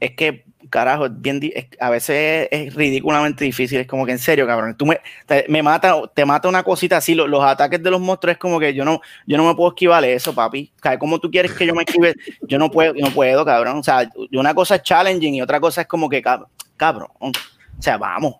es 0.00 0.10
que 0.14 0.44
carajo, 0.70 1.08
bien, 1.10 1.40
a 1.80 1.90
veces 1.90 2.48
es, 2.50 2.74
ridículamente 2.74 3.44
difícil. 3.44 3.80
Es 3.80 3.86
como 3.86 4.06
que 4.06 4.12
en 4.12 4.18
serio, 4.18 4.46
cabrón. 4.46 4.76
Tú 4.76 4.86
me, 4.86 5.00
te, 5.26 5.44
me 5.48 5.62
mata, 5.62 5.94
te 6.14 6.24
mata 6.24 6.48
una 6.48 6.62
cosita 6.62 6.98
así. 6.98 7.14
Los, 7.14 7.42
ataques 7.42 7.82
de 7.82 7.90
los 7.90 8.00
monstruos 8.00 8.34
es 8.34 8.38
como 8.38 8.58
que 8.58 8.74
yo 8.74 8.84
no, 8.84 9.00
yo 9.26 9.36
no 9.36 9.46
me 9.46 9.54
puedo 9.54 9.70
esquivar 9.70 10.04
eso, 10.04 10.34
papi. 10.34 10.72
¿Cómo 10.98 11.18
tú 11.18 11.30
quieres 11.30 11.52
que 11.52 11.66
yo 11.66 11.74
me 11.74 11.82
esquive? 11.82 12.14
Yo 12.42 12.58
no 12.58 12.70
puedo, 12.70 12.94
no 12.94 13.10
puedo, 13.10 13.44
cabrón. 13.44 13.78
O 13.78 13.82
sea, 13.82 14.10
una 14.32 14.54
cosa 14.54 14.76
es 14.76 14.82
challenging 14.82 15.34
y 15.34 15.42
otra 15.42 15.60
cosa 15.60 15.82
es 15.82 15.86
como 15.86 16.08
que, 16.08 16.22
cabrón. 16.22 17.10
O 17.18 17.32
sea, 17.78 17.96
vamos, 17.96 18.36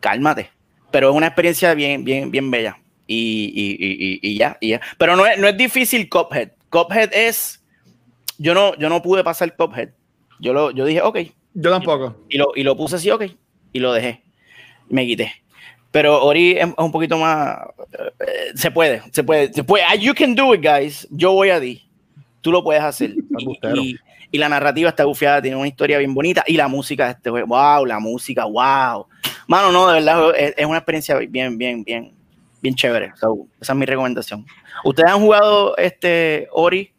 cálmate. 0.00 0.50
Pero 0.90 1.10
es 1.10 1.16
una 1.16 1.26
experiencia 1.26 1.74
bien, 1.74 2.04
bien, 2.04 2.30
bien 2.30 2.50
bella. 2.50 2.78
Y, 3.06 3.52
y, 3.54 4.20
y, 4.22 4.32
y 4.32 4.38
ya. 4.38 4.58
Pero 4.98 5.16
no 5.16 5.26
es, 5.26 5.38
no 5.38 5.46
es 5.46 5.56
difícil 5.56 6.08
Cophead. 6.08 6.50
Cophead 6.70 7.10
es. 7.12 7.62
Yo 8.38 8.54
no, 8.54 8.74
yo 8.76 8.88
no 8.88 9.02
pude 9.02 9.24
pasar 9.24 9.54
Cophead. 9.56 9.90
Yo, 10.40 10.52
lo, 10.52 10.70
yo 10.70 10.84
dije, 10.84 11.00
ok, 11.02 11.18
yo 11.56 11.70
tampoco. 11.70 12.14
Y 12.28 12.36
lo, 12.36 12.52
y 12.54 12.62
lo 12.62 12.76
puse 12.76 12.96
así, 12.96 13.10
ok. 13.10 13.24
Y 13.72 13.80
lo 13.80 13.92
dejé. 13.92 14.22
Me 14.88 15.06
quité. 15.06 15.32
Pero 15.90 16.22
Ori 16.22 16.52
es 16.58 16.66
un 16.76 16.92
poquito 16.92 17.16
más. 17.16 17.56
Eh, 18.20 18.52
se 18.54 18.70
puede, 18.70 19.02
se 19.10 19.24
puede, 19.24 19.50
se 19.52 19.64
puede. 19.64 19.82
Ah, 19.84 19.94
you 19.94 20.14
can 20.14 20.34
do 20.34 20.54
it, 20.54 20.62
guys. 20.62 21.08
Yo 21.10 21.32
voy 21.32 21.48
a 21.48 21.58
ti. 21.58 21.88
Tú 22.42 22.52
lo 22.52 22.62
puedes 22.62 22.82
hacer. 22.82 23.14
y, 23.74 23.96
y, 24.30 24.38
la 24.38 24.50
narrativa 24.50 24.90
está 24.90 25.06
bufiada, 25.06 25.40
tiene 25.40 25.56
una 25.56 25.66
historia 25.66 25.96
bien 25.96 26.12
bonita. 26.12 26.44
Y 26.46 26.58
la 26.58 26.68
música 26.68 27.06
de 27.06 27.12
este 27.12 27.30
juego, 27.30 27.46
wow, 27.46 27.86
la 27.86 27.98
música, 27.98 28.44
wow. 28.44 29.06
Mano, 29.46 29.72
no, 29.72 29.88
de 29.88 29.94
verdad, 29.94 30.32
es, 30.36 30.66
una 30.66 30.76
experiencia 30.76 31.16
bien, 31.16 31.56
bien, 31.56 31.82
bien, 31.82 32.12
bien 32.60 32.74
chévere. 32.74 33.12
esa 33.60 33.72
es 33.72 33.78
mi 33.78 33.86
recomendación. 33.86 34.44
¿Ustedes 34.84 35.10
han 35.10 35.20
jugado 35.20 35.74
este 35.78 36.48
Ori? 36.52 36.92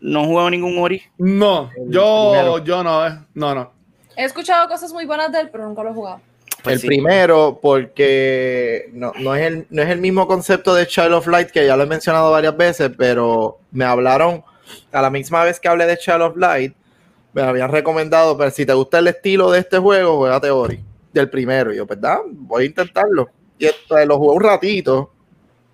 ¿No 0.00 0.24
jugado 0.24 0.50
ningún 0.50 0.78
Ori? 0.78 1.02
No, 1.18 1.70
yo, 1.86 2.58
yo 2.64 2.82
no, 2.82 3.06
eh, 3.06 3.18
no, 3.34 3.54
no. 3.54 3.72
He 4.16 4.24
escuchado 4.24 4.68
cosas 4.68 4.92
muy 4.92 5.04
buenas 5.04 5.30
de 5.30 5.40
él, 5.40 5.50
pero 5.50 5.66
nunca 5.66 5.82
lo 5.82 5.90
he 5.90 5.94
jugado. 5.94 6.20
Pues 6.62 6.82
el 6.82 6.86
primero, 6.86 7.58
porque 7.60 8.90
no, 8.92 9.12
no, 9.18 9.34
es 9.34 9.46
el, 9.46 9.66
no 9.70 9.82
es 9.82 9.88
el 9.88 10.00
mismo 10.00 10.26
concepto 10.26 10.74
de 10.74 10.86
Child 10.86 11.12
of 11.12 11.26
Light, 11.26 11.50
que 11.50 11.66
ya 11.66 11.76
lo 11.76 11.84
he 11.84 11.86
mencionado 11.86 12.30
varias 12.30 12.56
veces, 12.56 12.90
pero 12.96 13.58
me 13.70 13.84
hablaron 13.84 14.42
a 14.92 15.02
la 15.02 15.10
misma 15.10 15.44
vez 15.44 15.58
que 15.58 15.68
hablé 15.68 15.86
de 15.86 15.96
Child 15.96 16.22
of 16.22 16.36
Light, 16.36 16.74
me 17.32 17.42
habían 17.42 17.70
recomendado, 17.70 18.36
pero 18.36 18.50
si 18.50 18.66
te 18.66 18.72
gusta 18.72 18.98
el 18.98 19.08
estilo 19.08 19.50
de 19.50 19.60
este 19.60 19.78
juego, 19.78 20.18
juega 20.18 20.40
Ori, 20.52 20.80
del 21.12 21.30
primero. 21.30 21.72
Y 21.72 21.76
yo, 21.76 21.86
¿verdad? 21.86 22.18
Voy 22.26 22.64
a 22.64 22.66
intentarlo. 22.66 23.30
Y 23.58 23.66
esto, 23.66 24.04
lo 24.04 24.18
jugué 24.18 24.36
un 24.36 24.42
ratito 24.42 25.12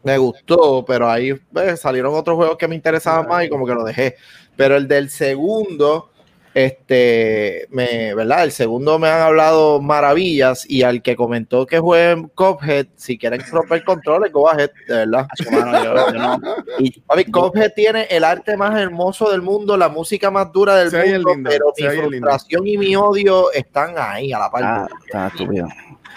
me 0.06 0.18
gustó, 0.18 0.84
pero 0.86 1.10
ahí 1.10 1.34
pues, 1.34 1.80
salieron 1.80 2.14
otros 2.14 2.36
juegos 2.36 2.56
que 2.56 2.68
me 2.68 2.76
interesaban 2.76 3.26
más 3.26 3.44
y 3.44 3.48
como 3.48 3.66
que 3.66 3.74
lo 3.74 3.82
dejé. 3.82 4.14
Pero 4.54 4.76
el 4.76 4.86
del 4.86 5.10
segundo, 5.10 6.10
este, 6.54 7.66
me, 7.70 8.14
¿verdad? 8.14 8.44
El 8.44 8.52
segundo 8.52 9.00
me 9.00 9.08
han 9.08 9.22
hablado 9.22 9.80
maravillas 9.80 10.64
y 10.70 10.84
al 10.84 11.02
que 11.02 11.16
comentó 11.16 11.66
que 11.66 11.80
jueguen 11.80 12.28
Cophead, 12.36 12.86
si 12.94 13.18
quieren 13.18 13.42
romper 13.50 13.82
controles, 13.82 14.32
go 14.32 14.48
ahead, 14.48 14.70
de 14.86 14.94
verdad. 14.94 15.26
Y, 16.78 17.24
Cophead 17.32 17.72
tiene 17.74 18.04
el 18.04 18.22
arte 18.22 18.56
más 18.56 18.78
hermoso 18.78 19.28
del 19.28 19.42
mundo, 19.42 19.76
la 19.76 19.88
música 19.88 20.30
más 20.30 20.52
dura 20.52 20.76
del 20.76 21.24
mundo, 21.24 21.50
pero 21.50 21.72
mi 21.76 22.06
frustración 22.06 22.64
y 22.64 22.78
mi 22.78 22.94
odio 22.94 23.50
están 23.50 23.94
ahí 23.96 24.32
a 24.32 24.38
la 24.38 24.50
par. 24.52 24.62
Ah, 24.64 24.88
está 25.04 25.26
estúpido. 25.26 25.66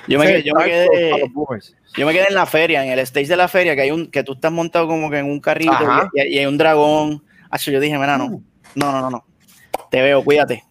Yo 0.08 0.20
me, 0.20 0.42
yo 0.44 0.54
me 0.56 0.66
quedé 0.66 0.88
yo 1.96 2.06
me 2.06 2.14
quedé 2.14 2.28
en 2.30 2.36
la 2.36 2.46
feria, 2.46 2.86
en 2.86 2.92
el 2.92 3.00
stage 3.00 3.28
de 3.28 3.36
la 3.36 3.48
feria, 3.48 3.76
que 3.76 3.82
hay 3.82 3.92
un, 3.92 4.08
que 4.08 4.24
tú 4.24 4.34
estás 4.34 4.52
montado 4.52 4.88
como 4.88 5.10
que 5.10 5.20
en 5.20 5.26
un 5.26 5.40
carrito 5.40 5.74
y, 6.14 6.38
hay 6.38 6.46
un 6.46 6.58
dragón. 6.58 7.24
Así 7.50 7.72
yo 7.72 7.80
dije, 7.80 7.98
mira, 7.98 8.18
no, 8.18 8.42
no, 8.76 8.92
no, 8.92 9.10
no, 9.10 9.26
Te 9.90 10.02
veo, 10.02 10.24
cuídate. 10.24 10.64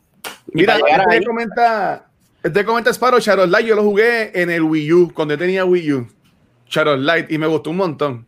Mira, 0.52 0.76
este 0.76 1.26
comenta, 1.26 2.06
este 2.42 2.64
comenta 2.64 2.90
Sparrow, 2.90 3.20
Shadow 3.20 3.46
Light, 3.46 3.66
yo 3.66 3.74
lo 3.74 3.82
jugué 3.82 4.30
en 4.40 4.50
el 4.50 4.62
Wii 4.62 4.92
U, 4.92 5.12
cuando 5.12 5.34
yo 5.34 5.38
tenía 5.38 5.64
Wii 5.64 5.92
U. 5.92 6.08
Shadow 6.68 6.96
Light, 6.96 7.30
y 7.30 7.38
me 7.38 7.46
gustó 7.46 7.70
un 7.70 7.76
montón. 7.76 8.26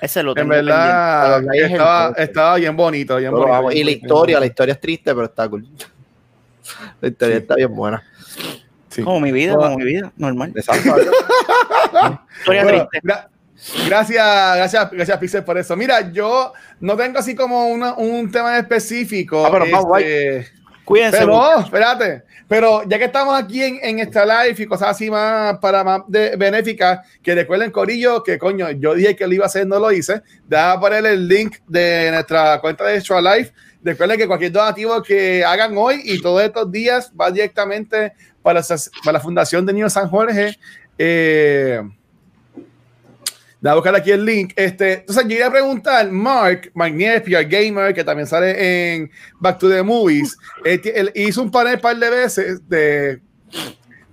Ese 0.00 0.22
lo 0.22 0.34
tengo 0.34 0.52
En 0.52 0.66
verdad, 0.66 1.42
estaba, 1.54 2.14
estaba, 2.16 2.56
bien 2.56 2.76
bonito, 2.76 3.16
bien 3.16 3.30
bonito. 3.30 3.72
y 3.72 3.84
la 3.84 3.90
historia, 3.90 4.40
la 4.40 4.46
historia 4.46 4.74
es 4.74 4.80
triste, 4.80 5.14
pero 5.14 5.26
está 5.26 5.48
cool. 5.48 5.66
La 7.00 7.08
historia 7.08 7.36
está 7.36 7.54
bien 7.56 7.74
buena. 7.74 8.02
Como 9.02 9.20
mi 9.20 9.32
vida, 9.32 9.54
como 9.56 9.76
mi 9.76 9.84
vida, 9.84 10.12
normal. 10.16 10.52
gracias, 13.88 14.56
gracias, 14.56 14.90
gracias, 14.90 15.18
Pixel, 15.18 15.44
por 15.44 15.58
eso. 15.58 15.76
Mira, 15.76 16.12
yo 16.12 16.52
no 16.80 16.96
tengo 16.96 17.18
así 17.18 17.34
como 17.34 17.66
un 17.66 18.30
tema 18.30 18.58
específico. 18.58 19.46
Ah, 19.46 19.50
pero 19.50 19.64
este, 19.96 20.46
Cuídense. 20.84 21.18
Pero, 21.18 21.60
espérate. 21.60 22.22
Pero 22.46 22.82
ya 22.86 22.98
que 22.98 23.04
estamos 23.04 23.34
aquí 23.40 23.62
en, 23.62 23.78
en 23.82 23.98
esta 24.00 24.24
live 24.24 24.62
y 24.62 24.66
cosas 24.66 24.90
así 24.90 25.10
más 25.10 25.58
para 25.58 25.82
más 25.82 26.02
de, 26.08 26.36
benéficas, 26.36 27.00
que 27.22 27.34
recuerden, 27.34 27.70
Corillo, 27.70 28.22
que 28.22 28.38
coño, 28.38 28.70
yo 28.72 28.94
dije 28.94 29.16
que 29.16 29.26
lo 29.26 29.34
iba 29.34 29.44
a 29.44 29.46
hacer, 29.46 29.66
no 29.66 29.78
lo 29.78 29.90
hice. 29.90 30.22
Déjame 30.46 30.80
poner 30.80 31.06
el 31.06 31.26
link 31.26 31.56
de 31.66 32.10
nuestra 32.12 32.60
cuenta 32.60 32.84
de 32.84 32.96
Extra 32.96 33.20
Life. 33.20 33.52
Recuerden 33.84 34.18
que 34.18 34.26
cualquier 34.26 34.50
donativo 34.50 35.02
que 35.02 35.44
hagan 35.44 35.76
hoy 35.76 36.00
y 36.04 36.20
todos 36.20 36.42
estos 36.42 36.72
días 36.72 37.12
va 37.18 37.30
directamente 37.30 38.14
para, 38.42 38.62
la 39.12 39.20
Fundación 39.20 39.66
de 39.66 39.74
Niños 39.74 39.92
San 39.92 40.08
Jorge. 40.08 40.58
Eh, 40.96 41.82
a 43.62 43.74
buscar 43.74 43.94
aquí 43.94 44.10
el 44.10 44.24
link. 44.24 44.52
Este, 44.56 44.94
entonces, 45.00 45.24
yo 45.26 45.36
iba 45.36 45.46
a 45.46 45.50
preguntar, 45.50 46.10
Mark, 46.10 46.70
Mark 46.74 46.94
Gamer, 46.96 47.94
que 47.94 48.04
también 48.04 48.26
sale 48.26 48.94
en 48.94 49.10
Back 49.38 49.58
to 49.58 49.68
the 49.68 49.82
Movies, 49.82 50.36
él, 50.64 51.12
hizo 51.14 51.42
un 51.42 51.50
panel 51.50 51.76
un 51.76 51.80
par 51.80 51.96
de 51.96 52.10
veces 52.10 52.68
de 52.68 53.22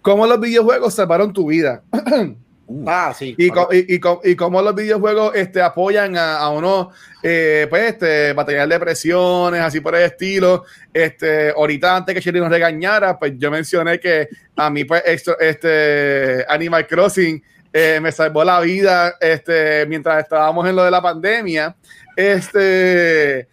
cómo 0.02 0.26
los 0.26 0.40
videojuegos 0.40 0.94
salvaron 0.94 1.34
tu 1.34 1.48
vida. 1.48 1.84
Ah, 2.86 3.14
sí. 3.18 3.36
Y, 3.38 3.48
y, 3.48 4.02
y, 4.24 4.36
cómo 4.36 4.62
los 4.62 4.76
videojuegos 4.76 5.36
este, 5.36 5.62
apoyan 5.62 6.16
a, 6.16 6.38
a 6.38 6.50
uno, 6.50 6.92
eh, 7.24 7.68
pues, 7.70 7.94
este, 7.94 8.34
batallar 8.34 8.68
depresiones, 8.68 9.62
así 9.62 9.80
por 9.80 9.96
el 9.96 10.04
estilo. 10.04 10.66
Este, 10.94 11.50
ahorita 11.50 11.98
antes 11.98 12.16
que 12.16 12.22
Sherry 12.22 12.40
nos 12.40 12.50
regañara, 12.50 13.18
pues 13.18 13.34
yo 13.38 13.52
mencioné 13.52 14.00
que 14.00 14.30
a 14.56 14.70
mí, 14.70 14.86
pues, 14.86 15.04
esto, 15.06 15.40
este, 15.40 16.46
Animal 16.48 16.88
Crossing 16.88 17.44
eh, 17.74 18.00
me 18.02 18.12
salvó 18.12 18.44
la 18.44 18.60
vida 18.60 19.16
este, 19.20 19.86
mientras 19.88 20.24
estábamos 20.24 20.68
en 20.68 20.76
lo 20.76 20.84
de 20.84 20.92
la 20.92 21.02
pandemia. 21.02 21.76
Este, 22.16 23.48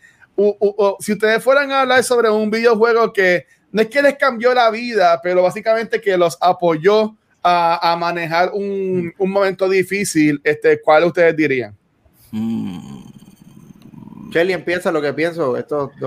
si 1.00 1.12
ustedes 1.12 1.42
fueran 1.42 1.70
a 1.72 1.82
hablar 1.82 2.04
sobre 2.04 2.30
un 2.30 2.50
videojuego 2.50 3.12
que 3.12 3.46
no 3.70 3.82
es 3.82 3.88
que 3.88 4.02
les 4.02 4.16
cambió 4.16 4.54
la 4.54 4.70
vida, 4.70 5.20
pero 5.22 5.42
básicamente 5.42 6.00
que 6.00 6.16
los 6.16 6.38
apoyó 6.40 7.16
a, 7.42 7.96
manejar 7.98 8.50
un, 8.52 9.12
un, 9.16 9.30
momento 9.30 9.68
difícil, 9.68 10.40
este, 10.44 10.80
¿cuál 10.80 11.04
ustedes 11.04 11.36
dirían? 11.36 11.74
Mm. 12.30 13.08
Kelly 14.30 14.52
empieza 14.52 14.92
lo 14.92 15.00
que 15.00 15.12
pienso. 15.12 15.56
Esto 15.56 15.90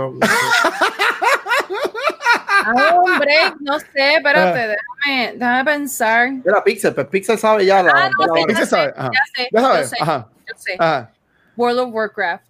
hombre, 3.01 3.35
no 3.59 3.79
sé, 3.79 4.15
espérate, 4.15 4.59
ah. 4.59 4.67
déjame, 4.67 5.33
déjame 5.33 5.65
pensar. 5.65 6.29
Era 6.45 6.63
Pixel, 6.63 6.93
pero 6.93 7.09
Pixel 7.09 7.39
sabe 7.39 7.65
ya 7.65 7.81
la. 7.81 7.91
Ah, 7.95 8.09
no, 8.19 8.33
Pixel 8.33 8.55
ya 8.55 8.65
sabe. 8.65 8.93
Ya 8.95 9.09
sé, 9.35 9.49
ya 9.51 9.83
sé, 9.83 9.95
Ajá. 9.99 10.27
Yo 10.47 10.53
sé. 10.55 10.77
World 11.55 11.79
of 11.79 11.89
Warcraft. 11.91 12.45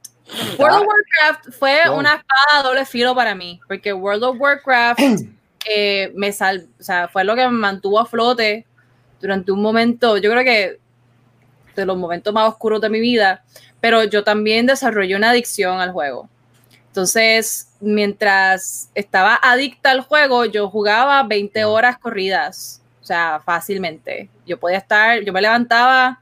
World 0.58 0.82
of 0.82 0.88
Warcraft 0.88 1.52
fue 1.58 1.90
una 1.90 2.16
espada 2.16 2.64
doble 2.64 2.86
filo 2.86 3.16
para 3.16 3.36
mí, 3.36 3.60
porque 3.68 3.94
World 3.94 4.24
of 4.24 4.36
Warcraft 4.40 5.00
eh, 5.70 6.12
me 6.16 6.32
sal, 6.32 6.68
o 6.80 6.84
sea, 6.84 7.08
fue 7.08 7.24
lo 7.24 7.36
que 7.36 7.46
me 7.46 7.52
mantuvo 7.52 8.00
a 8.00 8.06
flote 8.06 8.66
durante 9.22 9.52
un 9.52 9.62
momento, 9.62 10.18
yo 10.18 10.32
creo 10.32 10.44
que 10.44 10.80
de 11.76 11.86
los 11.86 11.98
momentos 11.98 12.34
más 12.34 12.50
oscuros 12.50 12.82
de 12.82 12.90
mi 12.90 13.00
vida, 13.00 13.44
pero 13.80 14.04
yo 14.04 14.24
también 14.24 14.66
desarrollé 14.66 15.16
una 15.16 15.30
adicción 15.32 15.80
al 15.80 15.92
juego. 15.92 16.30
Entonces, 16.88 17.70
mientras 17.80 18.90
estaba 18.94 19.40
adicta 19.42 19.92
al 19.92 20.02
juego, 20.02 20.46
yo 20.46 20.70
jugaba 20.70 21.24
20 21.24 21.64
horas 21.64 21.98
corridas, 21.98 22.82
o 23.02 23.06
sea, 23.06 23.42
fácilmente. 23.46 24.30
Yo 24.46 24.60
podía 24.60 24.78
estar, 24.78 25.22
yo 25.22 25.32
me 25.32 25.42
levantaba 25.42 26.20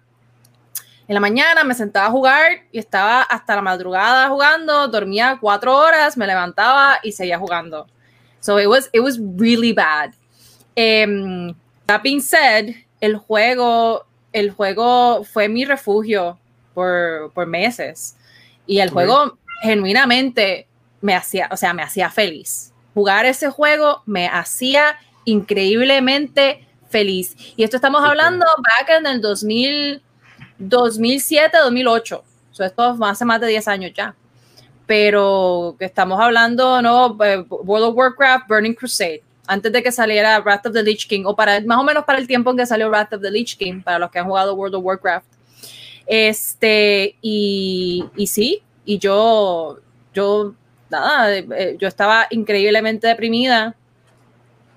en 1.08 1.16
la 1.16 1.20
mañana, 1.20 1.64
me 1.64 1.74
sentaba 1.74 2.06
a 2.06 2.12
jugar 2.12 2.52
y 2.72 2.78
estaba 2.78 3.24
hasta 3.24 3.56
la 3.56 3.64
madrugada 3.64 4.30
jugando, 4.30 4.88
dormía 4.88 5.40
cuatro 5.42 5.76
horas, 5.76 6.16
me 6.18 6.28
levantaba 6.28 7.00
y 7.02 7.14
seguía 7.14 7.40
jugando. 7.40 7.88
So 8.42 8.60
it 8.60 8.68
was, 8.68 8.90
it 8.94 9.00
was 9.00 9.20
really 9.20 9.74
bad. 9.74 10.14
Um, 10.78 11.56
that 11.88 12.04
being 12.04 12.22
said, 12.22 12.76
el 13.02 13.18
juego, 13.18 14.06
el 14.34 14.52
juego 14.52 15.24
fue 15.24 15.50
mi 15.50 15.66
refugio 15.66 16.38
por, 16.74 17.32
por 17.34 17.48
meses. 17.48 18.16
Y 18.66 18.80
el 18.80 18.90
juego 18.90 19.38
genuinamente 19.62 20.68
me 21.02 21.16
hacía, 21.16 21.50
o 21.52 21.58
sea, 21.58 21.74
me 21.74 21.84
hacía 21.84 22.10
feliz. 22.10 22.74
Jugar 22.94 23.26
ese 23.26 23.50
juego 23.50 24.04
me 24.06 24.28
hacía 24.28 24.98
increíblemente 25.26 26.68
feliz. 26.90 27.36
Y 27.56 27.64
esto 27.64 27.78
estamos 27.78 28.04
hablando 28.04 28.46
back 28.58 28.90
en 29.00 29.08
el 29.08 29.22
2000, 29.22 30.02
2007, 30.58 31.58
2008. 31.58 32.24
esto 32.60 32.98
hace 33.02 33.26
más 33.26 33.40
de 33.40 33.48
10 33.48 33.68
años 33.68 33.92
ya. 33.96 34.16
Pero 34.86 35.76
estamos 35.80 36.20
hablando, 36.20 36.82
¿no? 36.82 37.16
Eh, 37.24 37.46
World 37.48 37.90
of 37.90 37.96
Warcraft, 37.96 38.48
Burning 38.48 38.74
Crusade, 38.74 39.22
antes 39.50 39.72
de 39.72 39.82
que 39.82 39.92
saliera 39.92 40.40
Wrath 40.42 40.68
of 40.68 40.74
the 40.74 40.84
Lich 40.84 41.08
King, 41.08 41.24
o 41.26 41.36
para 41.36 41.60
más 41.62 41.80
o 41.80 41.84
menos 41.84 42.06
para 42.06 42.20
el 42.20 42.28
tiempo 42.28 42.52
en 42.52 42.58
que 42.58 42.68
salió 42.68 42.88
Wrath 42.88 43.14
of 43.14 43.22
the 43.24 43.32
Lich 43.32 43.58
King, 43.58 43.82
para 43.82 43.98
los 43.98 44.12
que 44.12 44.20
han 44.20 44.28
jugado 44.28 44.54
World 44.54 44.76
of 44.76 44.84
Warcraft. 44.84 45.26
Este, 46.06 47.16
y, 47.20 48.06
y 48.16 48.28
sí, 48.28 48.62
y 48.86 49.00
yo, 49.00 49.80
yo, 50.14 50.54
nada, 50.92 51.36
eh, 51.36 51.76
yo 51.80 51.88
estaba 51.88 52.28
increíblemente 52.30 53.08
deprimida 53.08 53.76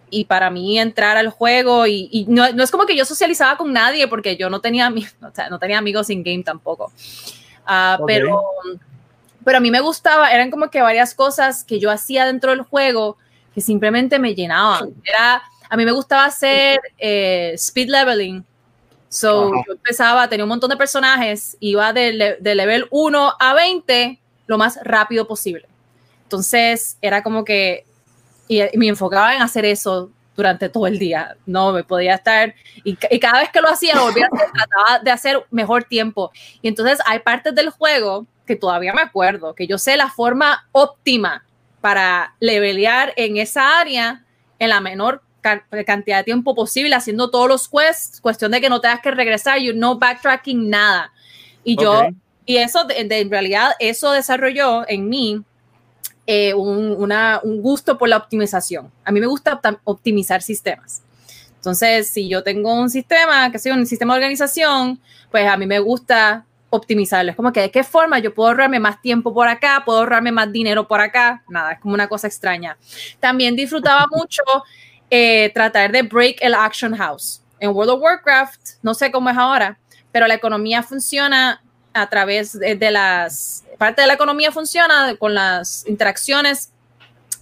y 0.09 0.25
para 0.25 0.49
mí 0.49 0.79
entrar 0.79 1.19
al 1.19 1.29
juego 1.29 1.87
y, 1.87 2.25
no, 2.31 2.47
es 2.47 2.71
como 2.71 2.87
que 2.87 2.97
yo 2.97 3.05
socializaba 3.05 3.59
con 3.59 3.75
nadie 3.75 4.09
porque 4.09 4.39
yo 4.39 4.49
no 4.49 4.63
tenía, 4.63 4.89
o 5.23 5.35
sea, 5.35 5.51
no 5.51 5.59
tenía 5.59 5.77
amigos 5.77 6.09
in 6.09 6.23
game 6.23 6.45
tampoco. 6.45 6.91
Ah, 7.67 7.99
pero, 8.07 8.43
pero 9.45 9.59
a 9.59 9.61
mí 9.61 9.71
me 9.71 9.81
gustaba, 9.81 10.33
eran 10.33 10.51
como 10.51 10.71
que 10.71 10.81
varias 10.81 11.15
cosas 11.15 11.63
que 11.63 11.79
yo 11.79 11.91
hacía 11.91 12.25
dentro 12.25 12.53
del 12.53 12.63
juego 12.63 13.19
que 13.55 13.61
simplemente 13.61 14.19
me 14.19 14.35
llenaban. 14.35 14.95
Era, 15.05 15.43
a 15.69 15.77
mí 15.77 15.85
me 15.85 15.93
gustaba 15.93 16.25
hacer 16.25 16.81
eh, 16.99 17.53
speed 17.55 17.89
leveling. 17.89 18.45
So, 19.09 19.53
yo 19.67 19.73
empezaba, 19.75 20.29
tenía 20.29 20.45
un 20.45 20.49
montón 20.49 20.71
de 20.71 20.77
personajes, 20.77 21.57
iba 21.61 21.93
de, 21.93 22.37
de 22.41 22.55
level 22.55 22.87
1 22.91 23.35
a 23.39 23.55
20 23.55 24.19
lo 24.47 24.59
más 24.59 24.79
rápido 24.83 25.27
posible. 25.27 25.67
Entonces, 26.25 26.97
era 27.03 27.23
como 27.23 27.45
que 27.45 27.85
y, 28.49 28.63
me 28.77 28.89
enfocaba 28.89 29.35
en 29.35 29.43
hacer 29.43 29.65
eso 29.65 30.11
durante 30.37 30.69
todo 30.69 30.87
el 30.87 30.99
día. 30.99 31.37
No, 31.47 31.73
me 31.73 31.85
podía 31.85 32.15
estar, 32.15 32.55
y, 32.85 32.97
cada 33.19 33.41
vez 33.41 33.51
que 33.51 33.61
lo 33.61 33.69
hacía, 33.69 34.01
volvía 34.01 34.27
a 34.31 34.35
hacer, 34.35 34.51
trataba 34.53 34.99
de 35.03 35.11
hacer 35.11 35.47
mejor 35.51 35.85
tiempo. 35.85 36.31
Y 36.61 36.69
entonces 36.69 36.99
hay 37.07 37.21
partes 37.21 37.55
del 37.55 37.71
juego 37.71 38.27
que 38.47 38.57
todavía 38.57 38.93
me 38.93 39.03
acuerdo, 39.03 39.55
que 39.55 39.67
yo 39.67 39.79
sé 39.79 39.97
la 39.97 40.11
forma 40.11 40.67
óptima 40.73 41.45
para 41.83 42.35
levelear 42.41 43.13
en 43.17 43.37
esa 43.37 43.79
área 43.81 44.25
en 44.59 44.71
la 44.71 44.81
menor 44.81 45.23
cantidad 45.43 46.19
de 46.19 46.25
tiempo 46.25 46.55
posible, 46.55 46.95
haciendo 46.95 47.29
todos 47.29 47.49
los 47.49 47.69
quests, 47.69 48.21
cuestión 48.21 48.53
de 48.53 48.61
que 48.61 48.71
no 48.71 48.81
tengas 48.81 49.01
que 49.01 49.11
regresar, 49.11 49.59
you 49.59 49.75
no 49.75 49.99
backtracking, 49.99 50.71
nada. 50.71 51.13
Y 51.65 51.77
yo, 51.77 52.09
y 52.47 52.57
eso, 52.57 52.87
en 52.89 53.31
realidad, 53.31 53.73
eso 53.81 54.13
desarrolló 54.13 54.89
en 54.89 55.09
mí 55.09 55.43
eh, 56.27 56.55
un, 56.55 56.97
un, 56.97 57.63
gusto 57.63 57.99
por 57.99 58.09
la 58.09 58.17
optimización. 58.17 58.91
A 59.05 59.11
mí 59.11 59.19
me 59.19 59.27
gusta 59.27 59.61
optimizar 59.85 60.41
sistemas. 60.43 61.03
Entonces, 61.57 62.09
si 62.09 62.29
yo 62.29 62.45
tengo 62.45 62.73
un 62.75 62.91
sistema, 62.91 63.51
que 63.51 63.59
sea 63.59 63.75
un 63.75 63.87
sistema 63.87 64.15
de 64.15 64.19
organización, 64.19 65.01
pues 65.33 65.49
a 65.49 65.57
mí 65.57 65.67
me 65.67 65.81
gusta 65.81 66.47
optimizarlo. 66.73 67.31
Es 67.31 67.37
como 67.37 67.53
que 67.53 67.61
de 67.61 67.71
qué 67.71 67.85
forma 67.85 68.19
yo 68.19 68.33
puedo 68.33 68.49
ahorrarme 68.49 68.81
más 68.81 69.01
tiempo 69.03 69.35
por 69.35 69.47
acá, 69.47 69.83
puedo 69.85 69.99
ahorrarme 69.99 70.33
más 70.33 70.51
dinero 70.51 70.89
por 70.89 71.01
acá. 71.01 71.45
Nada, 71.49 71.73
es 71.73 71.81
como 71.81 71.93
una 71.93 72.09
cosa 72.09 72.27
extraña. 72.27 72.79
También 73.21 73.55
disfrutaba 73.55 74.07
mucho 74.11 74.43
eh, 75.11 75.51
tratar 75.53 75.93
de 75.93 76.03
break 76.03 76.39
el 76.41 76.55
action 76.55 76.97
house. 76.97 77.43
En 77.61 77.71
World 77.71 77.93
of 77.93 78.01
Warcraft, 78.01 78.61
no 78.83 78.95
sé 78.95 79.13
cómo 79.13 79.29
es 79.29 79.37
ahora, 79.37 79.79
pero 80.11 80.27
la 80.27 80.35
economía 80.35 80.83
funciona 80.83 81.63
a 81.93 82.09
través 82.09 82.59
de, 82.59 82.91
las, 82.91 83.65
parte 83.77 84.01
de 84.01 84.07
la 84.07 84.15
economía 84.15 84.51
funciona 84.51 85.15
con 85.19 85.35
las 85.35 85.87
interacciones 85.87 86.73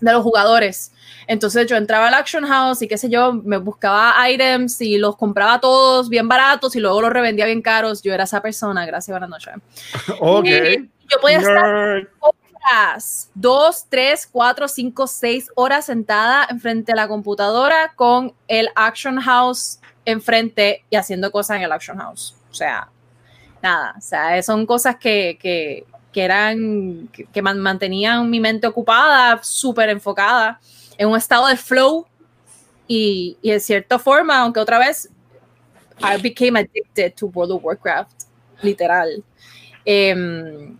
de 0.01 0.13
los 0.13 0.23
jugadores. 0.23 0.93
Entonces 1.27 1.67
yo 1.67 1.77
entraba 1.77 2.09
al 2.09 2.15
Action 2.15 2.45
House 2.45 2.83
y 2.83 2.89
qué 2.89 2.99
sé 2.99 3.09
yo, 3.09 3.33
me 3.33 3.59
buscaba 3.59 4.15
items 4.29 4.81
y 4.81 4.99
los 4.99 5.17
compraba 5.17 5.61
todos 5.61 6.09
bien 6.09 6.29
baratos 6.29 6.75
y 6.75 6.81
luego 6.81 7.01
los 7.01 7.13
revendía 7.13 7.47
bien 7.47 7.63
caros. 7.63 8.03
Yo 8.03 8.13
era 8.13 8.25
esa 8.25 8.43
persona, 8.43 8.85
gracias, 8.87 9.13
buenas 9.13 9.31
noches. 9.31 9.55
Ok. 10.21 10.47
yo 10.47 11.21
podía 11.21 11.39
estar 11.39 12.09
horas, 12.19 13.31
dos, 13.35 13.87
tres, 13.89 14.29
cuatro, 14.31 14.69
cinco, 14.69 15.07
seis 15.07 15.49
horas 15.55 15.87
sentada 15.87 16.47
enfrente 16.51 16.93
de 16.93 16.97
la 16.97 17.09
computadora 17.09 17.93
con 17.95 18.35
el 18.49 18.69
Action 18.75 19.21
House 19.21 19.81
enfrente 20.05 20.85
y 20.91 20.97
haciendo 20.97 21.31
cosas 21.31 21.59
en 21.59 21.63
el 21.63 21.73
Action 21.73 21.99
House. 21.99 22.37
O 22.51 22.55
sea, 22.55 22.89
nada, 23.63 23.95
o 23.97 24.01
sea, 24.01 24.43
son 24.43 24.67
cosas 24.67 24.97
que, 24.97 25.39
que, 25.41 25.85
que 26.13 26.23
eran, 26.23 27.09
que, 27.09 27.43
mantenían 27.43 28.29
mi 28.29 28.41
mente 28.41 28.67
ocupada, 28.67 29.41
súper 29.43 29.89
enfocada, 29.91 30.61
en 30.99 31.09
un 31.09 31.17
estado 31.17 31.47
de 31.47 31.57
flow 31.57 32.07
y, 32.87 33.39
y 33.43 33.51
de 33.51 33.61
cierta 33.61 33.99
forma, 33.99 34.39
aunque 34.39 34.61
otra 34.61 34.79
vez, 34.79 35.09
I 36.03 36.21
became 36.21 36.59
addicted 36.59 37.15
to 37.15 37.27
World 37.27 37.53
of 37.53 37.65
Warcraft, 37.65 38.25
literal. 38.63 39.23
Em, 39.85 40.77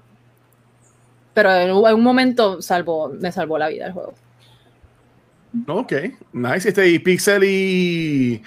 pero 1.35 1.53
en, 1.53 1.71
un 1.71 2.03
momento 2.03 2.61
salvó, 2.63 3.09
me 3.09 3.33
salvó 3.33 3.59
la 3.59 3.69
vida 3.69 3.87
el 3.87 3.93
juego. 3.93 4.15
Ok, 5.67 5.93
nice. 6.33 6.69
Este, 6.69 6.89
y 6.89 6.99
Pixel 7.01 7.45
y, 7.45 8.43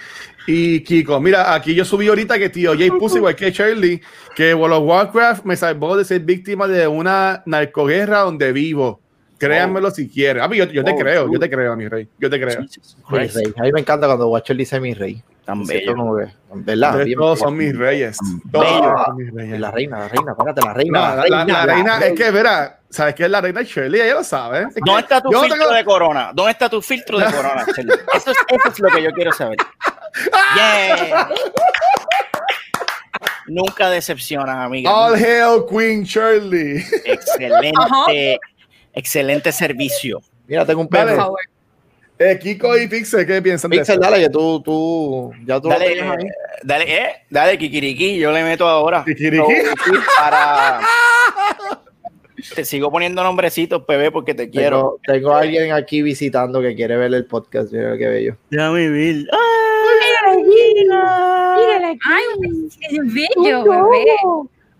y 0.47 0.79
Kiko. 0.81 1.19
Mira, 1.19 1.53
aquí 1.53 1.75
yo 1.75 1.83
subí 1.83 2.07
ahorita 2.07 2.39
que 2.39 2.49
tío 2.49 2.73
Jay 2.77 2.89
puso 2.91 3.17
igual 3.17 3.35
que 3.35 3.51
Shirley, 3.51 4.01
que 4.35 4.53
World 4.53 4.77
of 4.77 4.87
Warcraft 4.87 5.45
me 5.45 5.57
salvó 5.57 5.97
de 5.97 6.05
ser 6.05 6.21
víctima 6.21 6.67
de 6.67 6.87
una 6.87 7.43
narcoguerra 7.45 8.19
donde 8.19 8.53
vivo. 8.53 9.02
Créanmelo 9.47 9.91
si 9.91 10.09
quieren. 10.09 10.41
A 10.41 10.47
mí, 10.47 10.57
yo, 10.57 10.65
yo 10.65 10.83
te 10.83 10.91
oh, 10.91 10.97
creo, 10.97 11.31
yo 11.31 11.39
te 11.39 11.49
creo, 11.49 11.75
mi 11.75 11.87
rey. 11.87 12.07
Yo 12.19 12.29
te 12.29 12.39
creo. 12.39 12.61
Mi 12.61 13.17
rey. 13.17 13.53
A 13.57 13.63
mí 13.63 13.71
me 13.71 13.79
encanta 13.79 14.07
cuando 14.07 14.27
Watcher 14.27 14.55
dice 14.55 14.79
mi 14.79 14.93
rey. 14.93 15.21
Tan 15.45 15.65
bello. 15.65 15.93
¿verdad? 16.53 17.05
todos 17.17 17.39
son 17.39 17.57
mis 17.57 17.77
reyes. 17.77 18.17
Todos 18.51 18.67
son 19.05 19.17
mis 19.17 19.33
reyes. 19.33 19.59
La 19.59 19.71
reina, 19.71 19.99
la 19.99 20.07
reina, 20.07 20.31
espérate, 20.31 20.61
la 20.61 20.73
reina. 20.73 21.15
la, 21.15 21.21
reina, 21.23 21.45
la, 21.45 21.65
reina, 21.65 21.99
es 21.99 22.13
que, 22.13 22.31
verá, 22.31 22.79
¿sabes 22.89 23.15
qué 23.15 23.25
es 23.25 23.29
la 23.29 23.41
reina 23.41 23.61
Shirley? 23.61 23.99
Ella 23.99 24.13
lo 24.15 24.23
sabe. 24.23 24.67
¿Dónde 24.85 25.01
está 25.01 25.21
tu 25.21 25.31
filtro 25.31 25.71
de 25.71 25.83
corona? 25.83 26.31
¿Dónde 26.33 26.51
está 26.51 26.69
tu 26.69 26.81
filtro 26.81 27.19
de 27.19 27.25
corona, 27.25 27.65
Shirley? 27.75 27.97
Eso 28.13 28.31
es, 28.31 28.37
eso 28.49 28.69
es 28.69 28.79
lo 28.79 28.89
que 28.89 29.03
yo 29.03 29.11
quiero 29.11 29.31
saber. 29.31 29.57
Yeah. 30.55 31.27
Nunca 33.47 33.89
decepcionas, 33.89 34.55
amiga. 34.57 34.91
All 34.91 35.15
hail 35.15 35.65
Queen 35.69 36.03
Shirley. 36.03 36.83
Excelente, 37.03 38.39
excelente 38.93 39.51
servicio. 39.51 40.21
Mira, 40.47 40.65
tengo 40.65 40.81
un 40.81 40.87
perro. 40.87 41.35
Eh, 42.19 42.39
Kiko 42.39 42.77
y 42.77 42.87
Pixel, 42.87 43.25
¿qué 43.25 43.41
piensan 43.41 43.71
Pixel, 43.71 43.99
dale, 43.99 44.19
que 44.19 44.29
tú, 44.29 44.61
tú, 44.61 45.33
ya 45.45 45.59
tú 45.59 45.67
dale, 45.67 45.95
lo 45.95 46.11
ahí. 46.11 46.27
Dale, 46.63 46.95
eh, 46.95 47.25
dale, 47.29 47.57
Kikiriki, 47.57 48.17
yo 48.17 48.31
le 48.31 48.43
meto 48.43 48.67
ahora. 48.67 49.03
Kikiriki. 49.03 49.53
para... 50.17 50.79
Te 52.55 52.65
sigo 52.65 52.91
poniendo 52.91 53.23
nombrecitos, 53.23 53.83
PB, 53.83 54.11
porque 54.11 54.33
te 54.33 54.49
quiero. 54.49 54.99
Tengo, 55.05 55.33
a 55.33 55.39
alguien 55.39 55.71
aquí 55.71 56.01
visitando 56.01 56.61
que 56.61 56.75
quiere 56.75 56.97
ver 56.97 57.13
el 57.13 57.25
podcast. 57.25 57.71
Mira 57.71 57.97
qué 57.97 58.07
bello. 58.07 58.37
Ya 58.51 58.69
me 58.69 58.89
vi. 58.89 59.25
Mírala 61.57 61.89
aquí. 61.89 61.99
Ay, 62.05 62.23
es 62.81 63.13
bello, 63.13 63.63
bebé. 63.63 64.05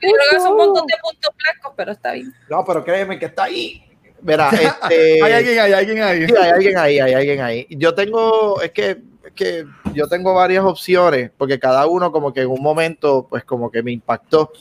Yo 0.01 0.09
creo 0.11 0.29
que 0.31 0.35
es 0.35 0.43
un 0.43 0.57
montón 0.57 0.85
de 0.85 0.95
puntos 1.01 1.31
blancos, 1.41 1.73
pero 1.77 1.91
está 1.93 2.11
bien. 2.11 2.33
No, 2.49 2.65
pero 2.65 2.83
créeme 2.83 3.17
que 3.17 3.25
está 3.25 3.43
ahí. 3.45 3.81
Verá, 4.23 4.49
este, 4.51 5.21
hay 5.21 5.33
alguien 5.33 5.59
ahí, 5.59 5.73
hay 5.73 5.73
alguien 5.73 6.03
ahí. 6.03 6.27
Sí, 6.27 6.33
hay 6.39 6.49
alguien 6.49 6.77
ahí, 6.77 6.99
hay 6.99 7.13
alguien 7.13 7.41
ahí. 7.41 7.67
Yo 7.69 7.93
tengo, 7.93 8.61
es 8.61 8.71
que, 8.71 9.01
es 9.25 9.31
que 9.35 9.65
yo 9.93 10.07
tengo 10.07 10.33
varias 10.33 10.63
opciones, 10.63 11.29
porque 11.37 11.59
cada 11.59 11.85
uno 11.87 12.11
como 12.11 12.33
que 12.33 12.41
en 12.41 12.47
un 12.47 12.61
momento, 12.61 13.27
pues 13.29 13.43
como 13.43 13.69
que 13.69 13.83
me 13.83 13.91
impactó. 13.91 14.51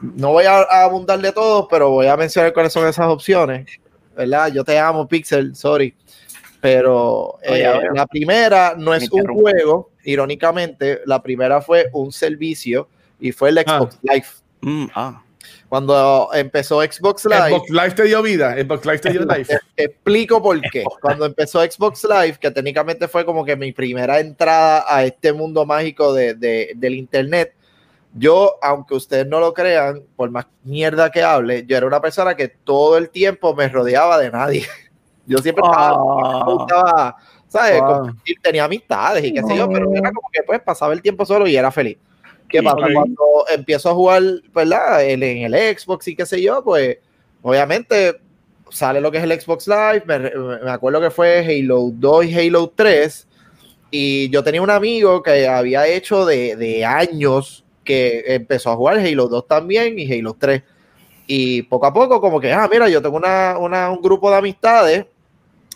No 0.00 0.32
voy 0.32 0.46
a, 0.46 0.62
abundar 0.62 1.20
de 1.20 1.32
todos, 1.32 1.66
pero 1.68 1.90
voy 1.90 2.06
a 2.06 2.16
mencionar 2.16 2.52
cuáles 2.52 2.72
son 2.72 2.88
esas 2.88 3.06
opciones. 3.06 3.66
¿Verdad? 4.16 4.50
Yo 4.52 4.64
te 4.64 4.78
amo, 4.78 5.06
Pixel, 5.06 5.54
sorry. 5.54 5.94
Pero 6.60 7.38
eh, 7.42 7.72
la 7.94 8.06
primera 8.06 8.74
no 8.76 8.92
es 8.94 9.08
un 9.12 9.24
juego, 9.26 9.90
irónicamente, 10.02 11.02
la 11.04 11.22
primera 11.22 11.60
fue 11.60 11.88
un 11.92 12.10
servicio 12.10 12.88
y 13.20 13.30
fue 13.32 13.50
el 13.50 13.58
ah. 13.58 13.64
Xbox 13.64 13.98
Live. 14.02 14.26
Mm, 14.62 14.86
ah. 14.94 15.22
Cuando 15.68 16.30
empezó 16.32 16.80
Xbox 16.80 17.26
Live. 17.26 17.50
Xbox 17.50 17.70
Live 17.70 17.90
te 17.90 18.02
dio 18.04 18.22
vida. 18.22 18.54
Xbox 18.54 18.86
Live 18.86 18.98
te 19.00 19.10
dio 19.10 19.20
live. 19.20 19.46
Te, 19.74 19.84
explico 19.84 20.42
por 20.42 20.60
qué. 20.60 20.84
Cuando 21.02 21.26
empezó 21.26 21.60
Xbox 21.60 22.04
Live, 22.04 22.38
que 22.40 22.50
técnicamente 22.50 23.06
fue 23.06 23.24
como 23.24 23.44
que 23.44 23.54
mi 23.54 23.72
primera 23.72 24.18
entrada 24.18 24.84
a 24.88 25.04
este 25.04 25.32
mundo 25.32 25.66
mágico 25.66 26.14
de, 26.14 26.34
de, 26.34 26.72
del 26.74 26.94
Internet, 26.94 27.54
yo, 28.14 28.56
aunque 28.62 28.94
ustedes 28.94 29.26
no 29.26 29.40
lo 29.40 29.52
crean, 29.52 30.02
por 30.16 30.30
más 30.30 30.46
mierda 30.64 31.10
que 31.10 31.22
hable, 31.22 31.64
yo 31.66 31.76
era 31.76 31.86
una 31.86 32.00
persona 32.00 32.34
que 32.34 32.48
todo 32.48 32.96
el 32.96 33.10
tiempo 33.10 33.54
me 33.54 33.68
rodeaba 33.68 34.18
de 34.18 34.30
nadie. 34.30 34.66
Yo 35.26 35.36
siempre 35.40 35.62
estaba, 35.62 35.94
ah. 36.72 37.16
¿sabes? 37.48 37.82
Tenía 38.42 38.64
amistades 38.64 39.22
y 39.22 39.34
qué 39.34 39.42
sé 39.42 39.58
yo, 39.58 39.68
pero 39.68 39.92
era 39.92 40.10
como 40.10 40.26
que 40.32 40.42
pues 40.42 40.58
pasaba 40.60 40.94
el 40.94 41.02
tiempo 41.02 41.26
solo 41.26 41.46
y 41.46 41.54
era 41.54 41.70
feliz. 41.70 41.98
¿Qué 42.48 42.62
pasa? 42.62 42.86
Cuando 42.92 43.44
empiezo 43.54 43.90
a 43.90 43.94
jugar, 43.94 44.22
¿verdad? 44.54 45.04
En, 45.04 45.22
en, 45.22 45.52
el 45.52 45.78
Xbox 45.78 46.08
y 46.08 46.16
qué 46.16 46.24
sé 46.24 46.40
yo, 46.40 46.62
pues 46.64 46.98
obviamente 47.42 48.20
sale 48.70 49.00
lo 49.00 49.10
que 49.10 49.18
es 49.18 49.24
el 49.24 49.40
Xbox 49.40 49.68
Live. 49.68 50.02
Me, 50.06 50.18
me, 50.18 50.70
acuerdo 50.70 51.00
que 51.00 51.10
fue 51.10 51.44
Halo 51.44 51.90
2 51.92 52.26
y 52.26 52.38
Halo 52.38 52.72
3. 52.74 53.26
Y 53.90 54.30
yo 54.30 54.42
tenía 54.42 54.62
un 54.62 54.70
amigo 54.70 55.22
que 55.22 55.46
había 55.46 55.86
hecho 55.86 56.26
de, 56.26 56.56
de 56.56 56.84
años 56.84 57.64
que 57.84 58.22
empezó 58.26 58.70
a 58.70 58.76
jugar 58.76 58.98
Halo 58.98 59.28
2 59.28 59.46
también 59.46 59.98
y 59.98 60.10
Halo 60.12 60.36
3. 60.38 60.62
Y 61.26 61.62
poco 61.62 61.86
a 61.86 61.92
poco, 61.92 62.20
como 62.20 62.40
que, 62.40 62.52
ah, 62.52 62.68
mira, 62.70 62.88
yo 62.88 63.02
tengo 63.02 63.16
una, 63.16 63.56
una, 63.58 63.90
un 63.90 64.00
grupo 64.00 64.30
de 64.30 64.36
amistades 64.36 65.06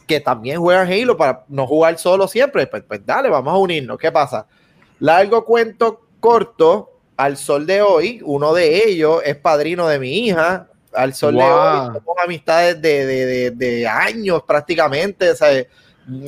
que 0.07 0.21
también 0.21 0.61
juegan 0.61 0.91
Halo 0.91 1.17
para 1.17 1.45
no 1.49 1.67
jugar 1.67 1.99
solo 1.99 2.27
siempre. 2.29 2.67
Pues, 2.67 2.83
pues 2.87 3.05
dale, 3.05 3.29
vamos 3.29 3.53
a 3.53 3.57
unirnos. 3.57 3.99
¿Qué 3.99 4.11
pasa? 4.11 4.47
Largo 4.99 5.45
cuento 5.45 6.02
corto, 6.23 7.01
al 7.17 7.37
sol 7.37 7.67
de 7.67 7.83
hoy, 7.83 8.23
uno 8.25 8.55
de 8.55 8.89
ellos 8.89 9.21
es 9.25 9.37
padrino 9.37 9.89
de 9.89 9.99
mi 9.99 10.27
hija. 10.27 10.69
Al 10.95 11.15
sol 11.15 11.35
de 11.35 11.43
hoy, 11.43 11.87
somos 11.87 12.17
amistades 12.23 12.81
de, 12.81 13.07
de, 13.07 13.51
de, 13.51 13.87
años 13.89 14.43
prácticamente. 14.47 15.31
O 15.31 15.35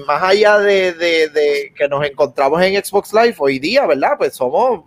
más 0.07 0.22
allá 0.22 0.59
de, 0.59 1.72
que 1.76 1.88
nos 1.88 2.05
encontramos 2.05 2.61
en 2.62 2.84
Xbox 2.84 3.12
Live 3.12 3.36
hoy 3.38 3.59
día, 3.59 3.86
¿verdad? 3.86 4.12
Pues 4.18 4.34
somos 4.34 4.84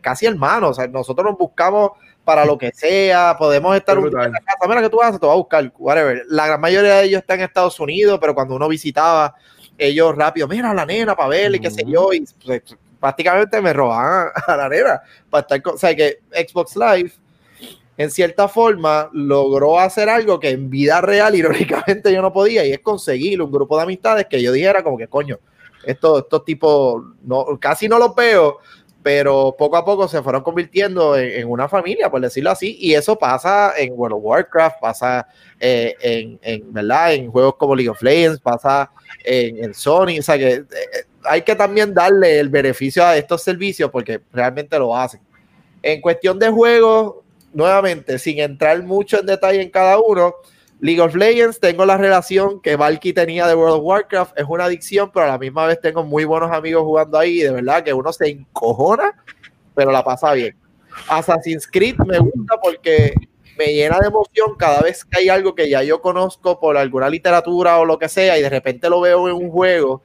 casi 0.00 0.26
hermanos. 0.26 0.70
O 0.70 0.74
sea, 0.74 0.88
nosotros 0.88 1.26
nos 1.26 1.38
buscamos 1.38 1.92
para 2.24 2.44
lo 2.44 2.58
que 2.58 2.70
sea, 2.74 3.36
podemos 3.38 3.74
estar 3.76 3.98
un 3.98 4.10
día 4.10 4.24
en 4.24 4.32
la 4.32 4.40
casa, 4.40 4.68
mira 4.68 4.82
que 4.82 4.90
tú 4.90 5.00
haces, 5.00 5.18
te 5.18 5.26
vas 5.26 5.32
a 5.32 5.38
buscar, 5.38 5.72
whatever. 5.78 6.24
La 6.28 6.46
gran 6.46 6.60
mayoría 6.60 6.96
de 6.96 7.04
ellos 7.04 7.20
están 7.20 7.38
en 7.38 7.46
Estados 7.46 7.80
Unidos, 7.80 8.18
pero 8.20 8.34
cuando 8.34 8.54
uno 8.54 8.68
visitaba, 8.68 9.34
ellos 9.78 10.14
rápido, 10.14 10.46
mira 10.46 10.70
a 10.70 10.74
la 10.74 10.84
nena 10.84 11.16
para 11.16 11.30
verle, 11.30 11.56
y 11.56 11.60
qué 11.60 11.70
sé 11.70 11.84
yo, 11.86 12.12
y 12.12 12.26
pues, 12.44 12.62
prácticamente 13.00 13.60
me 13.60 13.72
robaban 13.72 14.28
a 14.46 14.56
la 14.56 14.68
nena 14.68 15.00
para 15.30 15.42
estar 15.42 15.62
con, 15.62 15.74
o 15.74 15.78
sea 15.78 15.94
que 15.94 16.18
Xbox 16.30 16.76
Live 16.76 17.12
en 17.96 18.10
cierta 18.10 18.48
forma 18.48 19.10
logró 19.12 19.78
hacer 19.78 20.08
algo 20.08 20.38
que 20.38 20.50
en 20.50 20.70
vida 20.70 21.00
real 21.00 21.34
irónicamente 21.36 22.12
yo 22.12 22.22
no 22.22 22.32
podía 22.32 22.64
y 22.64 22.72
es 22.72 22.80
conseguir 22.80 23.42
un 23.42 23.50
grupo 23.50 23.76
de 23.76 23.82
amistades 23.84 24.26
que 24.26 24.42
yo 24.42 24.52
dijera 24.52 24.82
como 24.82 24.96
que 24.96 25.08
coño 25.08 25.38
estos, 25.84 26.22
estos 26.22 26.44
tipos 26.44 27.02
no, 27.22 27.58
casi 27.60 27.88
no 27.88 27.98
los 27.98 28.14
veo 28.14 28.58
pero 29.02 29.54
poco 29.56 29.76
a 29.76 29.84
poco 29.84 30.08
se 30.08 30.22
fueron 30.22 30.42
convirtiendo 30.42 31.16
en, 31.16 31.48
una 31.48 31.68
familia, 31.68 32.10
por 32.10 32.20
decirlo 32.20 32.50
así, 32.50 32.76
y 32.78 32.94
eso 32.94 33.16
pasa 33.16 33.72
en 33.78 33.94
World 33.96 34.16
of 34.16 34.22
Warcraft, 34.22 34.80
pasa 34.80 35.26
eh, 35.58 35.94
en, 36.00 36.38
en, 36.42 36.72
¿verdad? 36.72 37.14
en 37.14 37.30
juegos 37.30 37.54
como 37.56 37.74
League 37.74 37.88
of 37.88 38.02
Legends, 38.02 38.40
pasa 38.40 38.90
en, 39.24 39.64
en 39.64 39.72
Sony, 39.72 40.18
o 40.18 40.22
sea 40.22 40.36
que 40.36 40.52
eh, 40.52 40.64
hay 41.24 41.42
que 41.42 41.54
también 41.54 41.94
darle 41.94 42.38
el 42.38 42.48
beneficio 42.48 43.04
a 43.04 43.16
estos 43.16 43.42
servicios 43.42 43.90
porque 43.90 44.20
realmente 44.32 44.78
lo 44.78 44.96
hacen. 44.96 45.20
En 45.82 46.00
cuestión 46.00 46.38
de 46.38 46.50
juegos, 46.50 47.16
nuevamente, 47.52 48.18
sin 48.18 48.38
entrar 48.40 48.82
mucho 48.82 49.20
en 49.20 49.26
detalle 49.26 49.62
en 49.62 49.70
cada 49.70 49.98
uno, 49.98 50.34
League 50.80 51.00
of 51.00 51.14
Legends, 51.14 51.58
tengo 51.58 51.84
la 51.84 51.96
relación 51.96 52.60
que 52.60 52.76
Valky 52.76 53.12
tenía 53.12 53.46
de 53.46 53.54
World 53.54 53.78
of 53.78 53.84
Warcraft, 53.84 54.38
es 54.38 54.44
una 54.48 54.64
adicción, 54.64 55.10
pero 55.12 55.26
a 55.26 55.28
la 55.28 55.38
misma 55.38 55.66
vez 55.66 55.80
tengo 55.80 56.04
muy 56.04 56.24
buenos 56.24 56.52
amigos 56.52 56.84
jugando 56.84 57.18
ahí 57.18 57.40
y 57.40 57.42
de 57.42 57.50
verdad 57.50 57.82
que 57.82 57.92
uno 57.92 58.12
se 58.12 58.28
encojona, 58.28 59.12
pero 59.74 59.90
la 59.90 60.04
pasa 60.04 60.32
bien. 60.32 60.56
Assassin's 61.08 61.66
Creed 61.66 61.96
me 62.06 62.18
gusta 62.18 62.56
porque 62.62 63.14
me 63.58 63.74
llena 63.74 63.98
de 63.98 64.06
emoción 64.06 64.54
cada 64.56 64.80
vez 64.80 65.04
que 65.04 65.18
hay 65.18 65.28
algo 65.28 65.54
que 65.54 65.68
ya 65.68 65.82
yo 65.82 66.00
conozco 66.00 66.60
por 66.60 66.76
alguna 66.76 67.10
literatura 67.10 67.78
o 67.78 67.84
lo 67.84 67.98
que 67.98 68.08
sea 68.08 68.38
y 68.38 68.42
de 68.42 68.48
repente 68.48 68.88
lo 68.88 69.00
veo 69.00 69.28
en 69.28 69.34
un 69.34 69.50
juego 69.50 70.02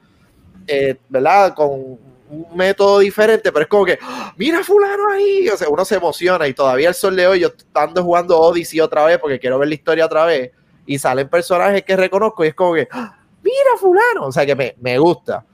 eh, 0.66 0.96
¿verdad? 1.08 1.54
Con 1.54 1.70
un 1.70 2.46
método 2.54 2.98
diferente, 3.00 3.52
pero 3.52 3.62
es 3.62 3.68
como 3.68 3.84
que, 3.84 3.98
¡Ah! 4.02 4.32
mira 4.36 4.62
fulano 4.64 5.10
ahí, 5.10 5.48
o 5.48 5.56
sea, 5.56 5.68
uno 5.68 5.84
se 5.84 5.96
emociona 5.96 6.48
y 6.48 6.54
todavía 6.54 6.88
el 6.88 6.94
sol 6.94 7.14
de 7.16 7.26
hoy 7.26 7.40
yo 7.40 7.50
ando 7.74 8.02
jugando 8.02 8.38
Odyssey 8.40 8.80
otra 8.80 9.04
vez 9.04 9.18
porque 9.18 9.38
quiero 9.38 9.58
ver 9.58 9.68
la 9.68 9.74
historia 9.74 10.06
otra 10.06 10.24
vez 10.24 10.50
y 10.86 10.98
salen 10.98 11.28
personajes 11.28 11.82
que 11.82 11.96
reconozco 11.96 12.44
y 12.44 12.48
es 12.48 12.54
como 12.54 12.74
que, 12.74 12.88
¡Ah! 12.90 13.18
mira 13.42 13.76
fulano, 13.78 14.26
o 14.26 14.32
sea 14.32 14.46
que 14.46 14.54
me, 14.54 14.74
me 14.80 14.98
gusta. 14.98 15.44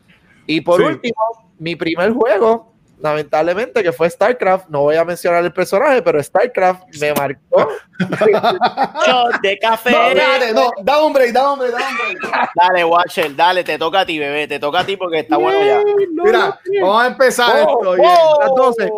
Y 0.47 0.61
por 0.61 0.81
último, 0.81 1.51
mi 1.59 1.77
primer 1.77 2.13
juego 2.13 2.70
lamentablemente, 3.03 3.83
que 3.83 3.93
fue 3.93 4.09
StarCraft. 4.09 4.69
No 4.69 4.83
voy 4.83 4.97
a 4.97 5.05
mencionar 5.05 5.45
el 5.45 5.53
personaje, 5.53 6.03
pero 6.03 6.23
StarCraft 6.23 6.85
me 7.01 7.13
marcó. 7.15 7.69
Shot 9.07 9.41
de 9.43 9.59
café. 9.59 9.91
No, 9.91 10.15
dale, 10.15 10.53
no, 10.53 10.71
da 10.83 11.05
un 11.05 11.13
break, 11.13 11.33
da 11.33 11.53
un 11.53 11.59
break, 11.59 11.73
da 11.73 11.89
un 11.89 11.97
break. 11.97 12.51
Dale, 12.55 12.85
Watcher, 12.85 13.37
dale, 13.37 13.65
te 13.65 13.79
toca 13.79 14.01
a 14.01 14.07
ti, 14.07 14.19
bebé, 14.19 14.47
te 14.49 14.59
toca 14.59 14.81
a 14.81 14.87
ti 14.87 14.97
porque 14.97 15.21
está 15.21 15.37
bueno 15.37 15.65
ya. 15.65 15.81
Mira, 16.23 16.59
vamos 16.81 17.03
a 17.03 17.07
empezar 17.09 17.59
esto. 17.59 17.97
Las 17.97 18.55
12. 18.57 18.93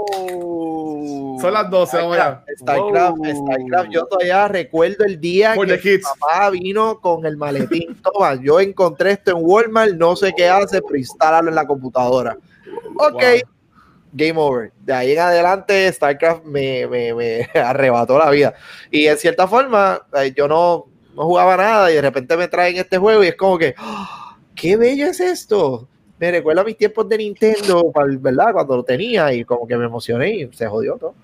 Son 1.41 1.53
las 1.53 1.69
12, 1.71 1.97
vamos 1.97 2.17
allá. 2.17 2.45
StarCraft, 2.57 3.17
StarCraft, 3.19 3.91
yo 3.91 4.07
todavía 4.07 4.47
recuerdo 4.49 5.05
el 5.05 5.21
día 5.21 5.55
que 5.55 5.91
mi 5.91 5.99
papá 5.99 6.51
vino 6.51 7.01
con 7.01 7.27
el 7.27 7.37
maletín. 7.37 8.01
Toma, 8.03 8.35
yo 8.41 8.61
encontré 8.61 9.13
esto 9.13 9.33
en 9.33 9.39
Walmart, 9.41 9.95
no 9.95 10.15
sé 10.15 10.33
qué 10.37 10.49
hace, 10.49 10.81
pero 10.81 10.97
instálalo 10.97 11.49
en 11.49 11.57
la 11.57 11.67
computadora. 11.67 12.37
Ok, 12.97 13.23
game 14.13 14.35
over. 14.37 14.73
De 14.81 14.93
ahí 14.93 15.13
en 15.13 15.19
adelante, 15.19 15.91
StarCraft 15.93 16.45
me, 16.45 16.87
me, 16.87 17.15
me, 17.15 17.49
arrebató 17.55 18.19
la 18.19 18.31
vida. 18.31 18.55
Y 18.91 19.07
en 19.07 19.17
cierta 19.17 19.49
forma, 19.49 20.03
eh, 20.15 20.33
yo 20.37 20.47
no, 20.47 20.87
no, 21.15 21.25
jugaba 21.25 21.57
nada 21.57 21.91
y 21.91 21.95
de 21.95 22.03
repente 22.03 22.37
me 22.37 22.49
traen 22.49 22.77
este 22.77 22.99
juego 22.99 23.25
y 23.25 23.29
es 23.29 23.37
como 23.37 23.59
que, 23.59 23.75
¡Ah! 23.79 24.37
¡qué 24.55 24.77
bello 24.77 25.07
es 25.07 25.21
esto! 25.21 25.89
Me 26.19 26.31
recuerda 26.31 26.61
a 26.61 26.65
mis 26.65 26.77
tiempos 26.77 27.09
de 27.09 27.19
Nintendo, 27.19 27.93
¿verdad? 28.21 28.53
Cuando 28.53 28.77
lo 28.77 28.85
tenía 28.85 29.33
y 29.33 29.45
como 29.45 29.67
que 29.67 29.77
me 29.77 29.87
emocioné 29.87 30.31
y 30.31 30.53
se 30.53 30.69
jodió 30.69 30.97
todo. 30.97 31.17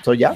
Eso 0.00 0.14
ya. 0.14 0.34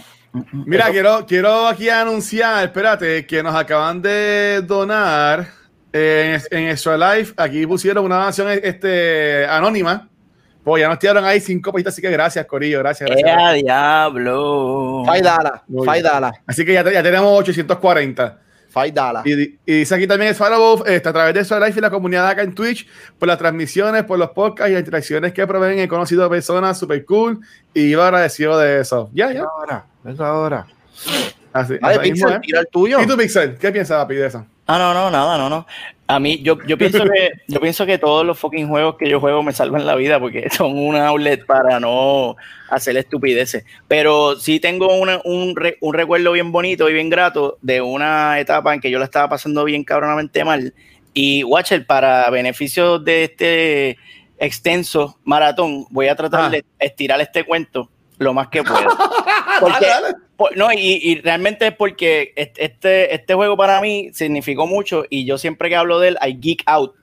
Mira, 0.52 0.90
quiero, 0.90 1.26
quiero 1.26 1.66
aquí 1.66 1.88
anunciar, 1.88 2.64
espérate, 2.64 3.26
que 3.26 3.42
nos 3.42 3.55
acaban 3.55 4.00
de 4.02 4.62
donar 4.64 5.48
en, 5.92 6.40
en 6.50 6.68
Extra 6.68 6.96
Life. 6.96 7.34
Aquí 7.36 7.66
pusieron 7.66 8.05
una 8.05 8.16
donación 8.16 8.50
este, 8.62 9.46
anónima 9.46 10.09
pues 10.64 10.80
ya 10.80 10.88
nos 10.88 10.98
tiraron 10.98 11.24
ahí 11.24 11.40
cinco 11.40 11.72
pesitos, 11.72 11.92
así 11.92 12.02
que 12.02 12.10
gracias, 12.10 12.46
Corillo, 12.46 12.78
gracias. 12.78 13.10
gracias, 13.10 13.54
diablo! 13.62 15.02
Faidala, 15.06 15.62
Faidala. 15.84 16.32
Así 16.46 16.64
que 16.64 16.72
ya, 16.72 16.90
ya 16.90 17.02
tenemos 17.02 17.38
840. 17.38 18.40
Faidala. 18.70 19.22
Y, 19.24 19.58
y 19.64 19.78
dice 19.78 19.94
aquí 19.94 20.06
también 20.06 20.32
es 20.32 20.36
Farabov, 20.36 20.88
está 20.88 21.10
a 21.10 21.12
través 21.12 21.34
de 21.34 21.44
su 21.44 21.54
live 21.54 21.74
y 21.76 21.80
la 21.80 21.90
comunidad 21.90 22.26
acá 22.26 22.42
en 22.42 22.54
Twitch, 22.54 22.88
por 23.18 23.28
las 23.28 23.38
transmisiones, 23.38 24.02
por 24.02 24.18
los 24.18 24.30
podcasts 24.30 24.70
y 24.70 24.72
las 24.72 24.80
interacciones 24.80 25.32
que 25.32 25.46
proveen. 25.46 25.78
He 25.78 25.86
conocido 25.86 26.28
personas 26.28 26.76
súper 26.76 27.04
cool 27.04 27.38
y 27.72 27.90
yo 27.90 28.02
agradecido 28.02 28.58
de 28.58 28.80
eso. 28.80 29.10
Ya, 29.12 29.32
ya. 29.32 29.42
Ahora, 29.42 29.84
venga 30.02 30.26
ahora. 30.26 30.66
Así, 31.52 31.74
ah, 31.82 31.92
Pixel, 32.02 32.32
¿eh? 32.32 32.40
tira 32.42 32.60
el 32.60 32.66
tuyo. 32.66 33.00
¿Y 33.00 33.06
tú, 33.06 33.16
Pixel? 33.16 33.56
¿Qué 33.58 33.70
piensas, 33.70 33.96
Papi, 33.98 34.16
de 34.16 34.26
eso? 34.26 34.44
Ah, 34.66 34.76
no, 34.76 34.92
no, 34.92 35.08
nada, 35.08 35.38
no, 35.38 35.48
no. 35.48 35.66
A 36.07 36.20
mí, 36.20 36.42
yo, 36.42 36.59
yo 36.66 36.76
pienso 36.76 37.02
que 37.05 37.32
yo 37.48 37.61
pienso 37.61 37.86
que 37.86 37.96
todos 37.96 38.26
los 38.26 38.38
fucking 38.38 38.68
juegos 38.68 38.96
que 38.98 39.09
yo 39.09 39.20
juego 39.20 39.42
me 39.42 39.52
salvan 39.52 39.86
la 39.86 39.94
vida 39.94 40.20
porque 40.20 40.50
son 40.55 40.78
un 40.78 40.96
outlet 40.96 41.46
para 41.46 41.80
no 41.80 42.36
hacer 42.68 42.96
estupideces. 42.96 43.64
Pero 43.88 44.36
sí 44.38 44.61
tengo 44.61 44.94
una, 44.98 45.20
un, 45.24 45.55
un 45.80 45.94
recuerdo 45.94 46.32
bien 46.32 46.52
bonito 46.52 46.90
y 46.90 46.92
bien 46.92 47.09
grato 47.09 47.59
de 47.62 47.80
una 47.80 48.38
etapa 48.38 48.74
en 48.74 48.80
que 48.80 48.90
yo 48.90 48.98
la 48.98 49.07
estaba 49.07 49.30
pasando 49.30 49.64
bien 49.64 49.82
cabronamente 49.82 50.44
mal. 50.44 50.74
Y 51.14 51.42
Watcher, 51.44 51.86
para 51.86 52.28
beneficio 52.28 52.98
de 52.98 53.24
este 53.24 53.98
extenso 54.38 55.18
maratón, 55.24 55.86
voy 55.90 56.09
a 56.09 56.16
tratar 56.16 56.42
ah. 56.42 56.50
de 56.50 56.64
estirar 56.80 57.20
este 57.20 57.44
cuento 57.44 57.88
lo 58.18 58.32
más 58.32 58.48
que 58.48 58.62
puedo. 58.62 58.88
no, 60.56 60.72
y, 60.72 61.20
realmente 61.22 61.68
es 61.68 61.74
porque 61.74 62.32
este, 62.36 63.14
este 63.14 63.34
juego 63.34 63.56
para 63.56 63.80
mí 63.80 64.10
significó 64.12 64.66
mucho 64.66 65.04
y 65.10 65.24
yo 65.24 65.38
siempre 65.38 65.68
que 65.68 65.76
hablo 65.76 65.98
de 65.98 66.08
él, 66.08 66.18
I 66.26 66.38
geek 66.40 66.62
out, 66.66 66.94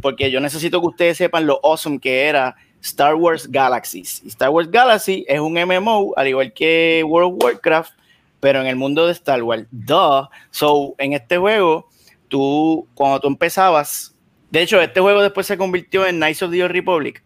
porque 0.00 0.30
yo 0.30 0.40
necesito 0.40 0.80
que 0.80 0.86
ustedes 0.88 1.16
sepan 1.16 1.46
lo 1.46 1.60
awesome 1.62 1.98
que 1.98 2.24
era 2.24 2.56
Star 2.82 3.14
Wars 3.14 3.50
Galaxies. 3.50 4.22
Star 4.26 4.50
Wars 4.50 4.70
Galaxy 4.70 5.24
es 5.28 5.40
un 5.40 5.54
MMO, 5.54 6.14
al 6.16 6.28
igual 6.28 6.52
que 6.52 7.02
World 7.06 7.34
of 7.34 7.44
Warcraft, 7.44 7.92
pero 8.40 8.60
en 8.60 8.66
el 8.66 8.76
mundo 8.76 9.06
de 9.06 9.12
Star 9.12 9.42
Wars. 9.42 9.66
Duh. 9.70 10.28
So, 10.50 10.94
en 10.98 11.12
este 11.12 11.38
juego, 11.38 11.88
tú, 12.28 12.86
cuando 12.94 13.20
tú 13.20 13.28
empezabas, 13.28 14.14
de 14.50 14.62
hecho, 14.62 14.80
este 14.80 15.00
juego 15.00 15.22
después 15.22 15.46
se 15.46 15.58
convirtió 15.58 16.06
en 16.06 16.16
Knights 16.16 16.42
of 16.42 16.50
the 16.50 16.62
Old 16.62 16.72
Republic, 16.72 17.22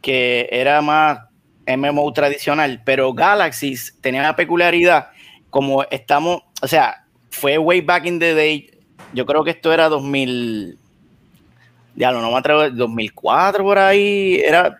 que 0.00 0.48
era 0.52 0.80
más 0.82 1.20
MMO 1.66 2.12
tradicional, 2.12 2.82
pero 2.84 3.12
Galaxies 3.12 3.96
tenía 4.00 4.22
la 4.22 4.36
peculiaridad, 4.36 5.10
como 5.50 5.84
estamos, 5.84 6.42
o 6.60 6.68
sea, 6.68 7.04
fue 7.30 7.58
way 7.58 7.80
back 7.80 8.06
in 8.06 8.18
the 8.18 8.34
day, 8.34 8.70
yo 9.12 9.26
creo 9.26 9.44
que 9.44 9.50
esto 9.50 9.72
era 9.72 9.88
2000, 9.88 10.78
ya 11.96 12.10
no, 12.12 12.30
me 12.30 12.36
atrevo, 12.36 12.70
2004 12.70 13.64
por 13.64 13.78
ahí, 13.78 14.40
era 14.44 14.78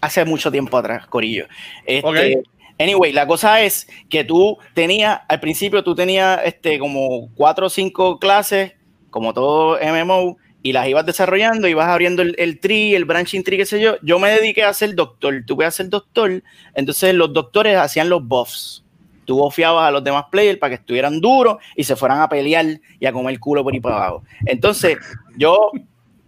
hace 0.00 0.24
mucho 0.24 0.50
tiempo 0.52 0.76
atrás, 0.76 1.06
Corillo. 1.06 1.46
Este, 1.86 2.42
Anyway, 2.78 3.12
la 3.12 3.26
cosa 3.26 3.62
es 3.62 3.86
que 4.08 4.24
tú 4.24 4.58
tenías, 4.74 5.20
al 5.28 5.38
principio 5.38 5.84
tú 5.84 5.94
tenías 5.94 6.40
este, 6.44 6.78
como 6.78 7.30
cuatro 7.34 7.66
o 7.66 7.70
cinco 7.70 8.18
clases, 8.18 8.72
como 9.10 9.32
todo 9.32 9.78
MMO, 9.80 10.36
y 10.64 10.72
las 10.72 10.88
ibas 10.88 11.04
desarrollando, 11.04 11.68
ibas 11.68 11.88
abriendo 11.88 12.22
el, 12.22 12.34
el 12.38 12.58
tree, 12.58 12.96
el 12.96 13.04
branching 13.04 13.44
tree, 13.44 13.58
qué 13.58 13.66
sé 13.66 13.82
yo. 13.82 13.96
Yo 14.00 14.18
me 14.18 14.30
dediqué 14.30 14.64
a 14.64 14.72
ser 14.72 14.94
doctor, 14.94 15.44
tuve 15.46 15.66
a 15.66 15.70
ser 15.70 15.90
doctor, 15.90 16.42
entonces 16.74 17.14
los 17.14 17.34
doctores 17.34 17.76
hacían 17.76 18.08
los 18.08 18.26
buffs. 18.26 18.82
Tú 19.26 19.36
bufiabas 19.36 19.86
a 19.86 19.90
los 19.90 20.02
demás 20.02 20.24
players 20.30 20.58
para 20.58 20.70
que 20.70 20.80
estuvieran 20.80 21.20
duros 21.20 21.58
y 21.76 21.84
se 21.84 21.96
fueran 21.96 22.22
a 22.22 22.30
pelear 22.30 22.80
y 22.98 23.04
a 23.04 23.12
comer 23.12 23.38
culo 23.38 23.62
por 23.62 23.74
ahí 23.74 23.80
para 23.80 23.96
abajo. 23.96 24.22
Entonces, 24.46 24.96
yo, 25.36 25.70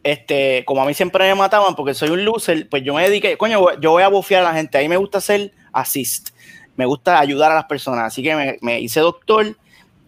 este, 0.03 0.64
como 0.66 0.82
a 0.82 0.84
mí 0.84 0.93
siempre 0.93 1.26
me 1.28 1.34
mataban 1.34 1.74
porque 1.74 1.95
soy 1.95 2.11
un 2.11 2.22
loser, 2.22 2.68
pues 2.68 2.82
yo 2.82 2.93
me 2.93 3.09
dediqué, 3.09 3.39
coño, 3.39 3.80
yo 3.80 3.93
voy 3.93 4.03
a 4.03 4.09
bufear 4.09 4.43
a 4.43 4.51
la 4.51 4.55
gente. 4.55 4.76
A 4.76 4.82
mí 4.82 4.89
me 4.89 4.99
gusta 4.99 5.22
ser 5.22 5.51
assist, 5.72 6.28
me 6.76 6.84
gusta 6.84 7.18
ayudar 7.18 7.53
a 7.53 7.55
las 7.55 7.64
personas. 7.64 8.05
Así 8.05 8.22
que 8.22 8.37
me, 8.37 8.59
me 8.61 8.80
hice 8.80 9.01
doctor 9.01 9.57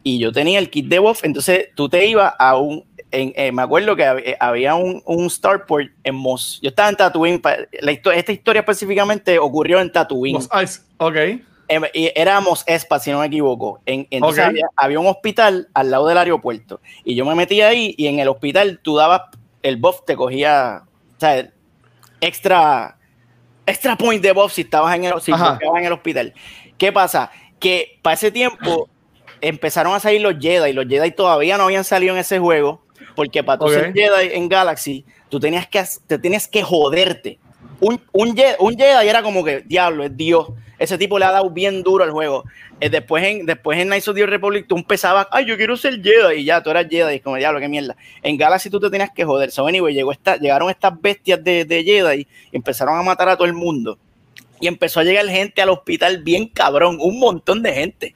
y 0.03 0.19
yo 0.19 0.33
tenía 0.33 0.59
el 0.59 0.69
kit 0.69 0.87
de 0.87 0.99
buff, 0.99 1.25
entonces 1.25 1.69
tú 1.75 1.89
te 1.89 2.07
ibas 2.07 2.35
a 2.39 2.57
un, 2.59 2.85
eh, 3.11 3.53
me 3.53 3.63
acuerdo 3.63 3.97
que 3.97 4.03
eh, 4.03 4.37
había 4.39 4.75
un, 4.75 5.03
un, 5.07 5.31
starport 5.31 5.89
en 6.05 6.15
Moss. 6.15 6.61
Yo 6.63 6.69
estaba 6.69 6.89
en 6.89 6.97
Tatooine. 6.97 7.41
La 7.81 7.93
esta 7.93 8.33
historia 8.33 8.61
específicamente 8.61 9.39
ocurrió 9.39 9.81
en 9.81 9.91
Tatooine. 9.91 10.35
Moss 10.35 10.49
Ice. 10.63 10.81
Ok. 10.99 11.17
Em, 11.69 11.83
y 11.93 12.11
era 12.15 12.41
Mos 12.41 12.65
Espa, 12.67 12.99
si 12.99 13.11
no 13.11 13.21
me 13.21 13.27
equivoco. 13.27 13.81
En, 13.85 14.07
entonces 14.11 14.45
había, 14.77 15.01
un 15.01 15.07
hospital 15.07 15.69
al 15.75 15.91
lado 15.91 16.07
del 16.07 16.19
aeropuerto. 16.19 16.81
Y 17.05 17.15
yo 17.15 17.25
me 17.25 17.35
metí 17.35 17.61
ahí 17.61 17.95
y 17.97 18.07
en 18.07 18.19
el 18.19 18.29
hospital 18.29 18.81
tú 18.83 18.97
dabas, 18.97 19.23
el 19.63 19.77
buff 19.77 20.01
te 20.07 20.17
cogía, 20.17 20.83
o 21.17 21.21
sea, 21.21 21.51
extra, 22.21 22.97
extra 23.67 23.97
point 23.97 24.23
de 24.23 24.33
buff 24.33 24.53
si 24.53 24.63
estabas 24.63 24.97
en 24.97 25.05
el, 25.05 25.21
si 25.21 25.31
en 25.33 25.85
el 25.85 25.93
hospital. 25.93 26.33
¿Qué 26.79 26.91
pasa? 26.91 27.31
Que 27.59 27.99
para 28.03 28.15
ese 28.15 28.31
tiempo 28.31 28.89
empezaron 29.43 29.95
a 29.95 30.01
salir 30.01 30.23
los 30.23 30.39
Jedi 30.39 30.71
y 30.71 30.73
los 30.73 30.87
Jedi 30.87 31.11
todavía 31.11 31.59
no 31.59 31.65
habían 31.65 31.85
salido 31.85 32.15
en 32.15 32.21
ese 32.21 32.39
juego 32.39 32.81
porque 33.19 33.43
para 33.43 33.59
tú 33.59 33.69
ser 33.69 33.93
Jedi 33.93 34.37
en 34.37 34.49
Galaxy, 34.49 35.05
tú 35.29 35.41
tenías 35.41 35.67
que, 35.67 35.83
te 36.07 36.21
tenías 36.21 36.47
que 36.47 36.63
joderte. 36.63 37.41
Un, 37.81 38.01
un, 38.13 38.37
Jedi, 38.37 38.55
un 38.61 38.79
Jedi 38.79 39.09
era 39.09 39.25
como 39.25 39.43
que, 39.43 39.63
diablo, 39.63 40.05
es 40.05 40.17
Dios. 40.17 40.47
Ese 40.79 40.97
tipo 40.97 41.19
le 41.19 41.25
ha 41.25 41.33
dado 41.33 41.51
bien 41.51 41.83
duro 41.83 42.05
al 42.05 42.13
juego. 42.13 42.45
Eh, 42.79 42.89
después, 42.89 43.25
en, 43.25 43.45
después 43.45 43.77
en 43.77 43.89
Knights 43.89 44.07
of 44.07 44.15
the 44.15 44.25
Republic 44.25 44.67
tú 44.69 44.77
empezabas, 44.77 45.27
ay, 45.33 45.47
yo 45.47 45.57
quiero 45.57 45.77
ser 45.77 46.01
Jedi, 46.01 46.43
y 46.43 46.45
ya, 46.45 46.63
tú 46.63 46.71
eras 46.71 46.87
Jedi, 46.89 47.17
y 47.17 47.19
como, 47.19 47.35
diablo, 47.35 47.59
qué 47.59 47.69
mierda. 47.69 47.97
En 48.23 48.37
Galaxy 48.37 48.71
tú 48.71 48.79
te 48.79 48.89
tenías 48.89 49.11
que 49.13 49.25
joder. 49.25 49.51
So, 49.51 49.67
anyway, 49.67 49.93
llegó 49.93 50.13
esta, 50.13 50.37
llegaron 50.37 50.71
estas 50.71 50.93
bestias 51.01 51.43
de, 51.43 51.65
de 51.65 51.83
Jedi 51.83 52.21
y 52.53 52.57
empezaron 52.57 52.97
a 52.97 53.03
matar 53.03 53.29
a 53.31 53.37
todo 53.37 53.49
el 53.49 53.53
mundo. 53.55 53.99
Y 54.61 54.69
empezó 54.69 55.01
a 55.01 55.03
llegar 55.03 55.27
gente 55.27 55.61
al 55.61 55.71
hospital 55.71 56.23
bien 56.23 56.47
cabrón, 56.47 56.99
un 57.01 57.19
montón 57.19 57.65
de 57.65 57.73
gente. 57.73 58.15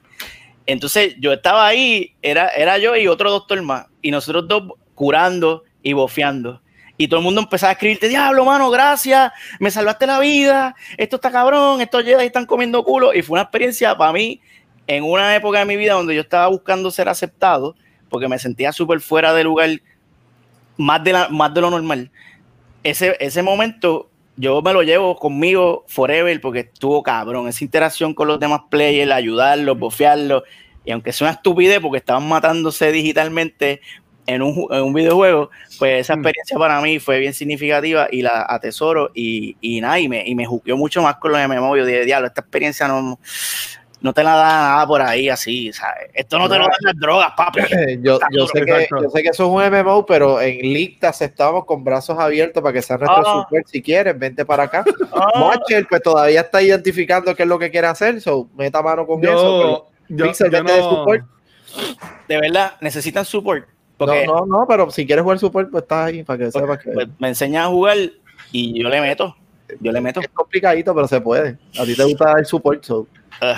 Entonces 0.65 1.15
yo 1.19 1.33
estaba 1.33 1.67
ahí, 1.67 2.13
era, 2.21 2.47
era 2.47 2.77
yo 2.77 2.95
y 2.95 3.07
otro 3.07 3.29
doctor 3.29 3.61
más, 3.63 3.87
y 4.01 4.11
nosotros 4.11 4.47
dos 4.47 4.63
curando 4.95 5.63
y 5.81 5.93
bofeando. 5.93 6.61
Y 6.97 7.07
todo 7.07 7.19
el 7.19 7.23
mundo 7.23 7.41
empezaba 7.41 7.71
a 7.71 7.73
escribirte, 7.73 8.07
diablo, 8.07 8.45
mano, 8.45 8.69
gracias, 8.69 9.31
me 9.59 9.71
salvaste 9.71 10.05
la 10.05 10.19
vida, 10.19 10.75
esto 10.97 11.15
está 11.15 11.31
cabrón, 11.31 11.81
estos 11.81 12.03
Jedi 12.03 12.25
están 12.25 12.45
comiendo 12.45 12.83
culo. 12.83 13.13
Y 13.13 13.21
fue 13.23 13.35
una 13.35 13.43
experiencia 13.43 13.97
para 13.97 14.13
mí 14.13 14.39
en 14.85 15.03
una 15.03 15.35
época 15.35 15.59
de 15.59 15.65
mi 15.65 15.75
vida 15.75 15.93
donde 15.93 16.15
yo 16.15 16.21
estaba 16.21 16.47
buscando 16.47 16.91
ser 16.91 17.09
aceptado, 17.09 17.75
porque 18.09 18.27
me 18.27 18.37
sentía 18.37 18.71
súper 18.71 18.99
fuera 18.99 19.33
de 19.33 19.43
lugar, 19.43 19.69
más 20.77 21.03
de, 21.03 21.13
la, 21.13 21.29
más 21.29 21.53
de 21.53 21.61
lo 21.61 21.71
normal. 21.71 22.11
Ese, 22.83 23.17
ese 23.19 23.41
momento 23.41 24.09
yo 24.35 24.61
me 24.61 24.73
lo 24.73 24.81
llevo 24.81 25.15
conmigo 25.17 25.85
forever 25.87 26.39
porque 26.41 26.61
estuvo 26.61 27.03
cabrón. 27.03 27.47
Esa 27.47 27.63
interacción 27.63 28.13
con 28.13 28.27
los 28.27 28.39
demás 28.39 28.61
players, 28.69 29.11
ayudarlos, 29.11 29.77
bofearlos. 29.77 30.43
Y 30.85 30.91
aunque 30.91 31.13
sea 31.13 31.27
una 31.27 31.35
estupidez 31.35 31.79
porque 31.79 31.97
estaban 31.97 32.27
matándose 32.27 32.91
digitalmente, 32.91 33.81
en 34.25 34.41
un, 34.41 34.67
en 34.71 34.83
un 34.83 34.93
videojuego, 34.93 35.49
pues 35.79 36.01
esa 36.01 36.15
mm. 36.15 36.19
experiencia 36.19 36.57
para 36.57 36.81
mí 36.81 36.99
fue 36.99 37.19
bien 37.19 37.33
significativa 37.33 38.07
y 38.11 38.21
la 38.21 38.45
atesoro 38.47 39.11
y, 39.13 39.57
y 39.61 39.81
nada, 39.81 39.99
y 39.99 40.07
me, 40.07 40.23
y 40.25 40.35
me 40.35 40.45
juqueó 40.45 40.77
mucho 40.77 41.01
más 41.01 41.15
con 41.15 41.31
los 41.31 41.47
MMO. 41.47 41.75
Yo 41.77 41.85
dije, 41.85 42.05
diablo, 42.05 42.27
esta 42.27 42.41
experiencia 42.41 42.87
no, 42.87 43.19
no 44.03 44.13
te 44.13 44.21
la 44.21 44.35
da 44.35 44.45
nada 44.45 44.87
por 44.87 45.01
ahí 45.01 45.29
así, 45.29 45.71
¿sabes? 45.71 46.09
Esto 46.13 46.37
no 46.37 46.49
te 46.49 46.57
lo 46.57 46.65
dan 46.65 46.73
las 46.81 46.99
drogas, 46.99 47.31
papi. 47.35 47.61
Yo, 48.01 48.19
yo, 48.31 48.47
sé 48.47 48.65
que, 48.65 48.87
yo, 49.01 49.09
sé 49.09 49.23
que, 49.23 49.29
eso 49.29 49.43
es 49.43 49.49
un 49.49 49.71
MMO, 49.71 50.05
pero 50.05 50.41
en 50.41 50.59
Lictas 50.59 51.21
estamos 51.21 51.65
con 51.65 51.83
brazos 51.83 52.19
abiertos 52.19 52.61
para 52.61 52.73
que 52.73 52.81
sea 52.81 52.97
nuestro 52.97 53.23
ah. 53.25 53.43
super 53.43 53.63
si 53.65 53.81
quieres, 53.81 54.17
vente 54.19 54.45
para 54.45 54.63
acá. 54.63 54.83
Ah. 55.15 55.59
pues 55.89 56.01
todavía 56.01 56.41
está 56.41 56.61
identificando 56.61 57.35
qué 57.35 57.43
es 57.43 57.49
lo 57.49 57.59
que 57.59 57.69
quiere 57.69 57.87
hacer, 57.87 58.19
so 58.19 58.49
meta 58.55 58.81
mano 58.81 59.05
con 59.05 59.23
eso. 59.23 59.89
yo, 60.09 60.25
de, 60.25 61.23
de 62.27 62.37
verdad, 62.37 62.73
necesitan 62.81 63.23
support 63.23 63.67
no, 63.99 64.25
no, 64.25 64.45
no, 64.45 64.65
pero 64.67 64.89
si 64.91 65.05
quieres 65.05 65.23
jugar 65.23 65.39
support, 65.39 65.69
pues 65.69 65.83
estás 65.83 66.07
ahí 66.07 66.23
para 66.23 66.37
que 66.37 66.45
pues, 66.45 66.53
sepas 66.53 66.79
que. 66.79 66.91
Pues, 66.91 67.07
me 67.19 67.29
enseñas 67.29 67.65
a 67.65 67.69
jugar 67.69 67.97
y 68.51 68.81
yo 68.81 68.89
le 68.89 69.01
meto. 69.01 69.35
Yo 69.79 69.91
le 69.91 70.01
meto. 70.01 70.19
Es 70.19 70.29
complicadito, 70.29 70.93
pero 70.93 71.07
se 71.07 71.21
puede. 71.21 71.57
A 71.79 71.85
ti 71.85 71.95
te 71.95 72.03
gusta 72.03 72.33
el 72.37 72.45
support, 72.45 72.83
ah, 73.41 73.57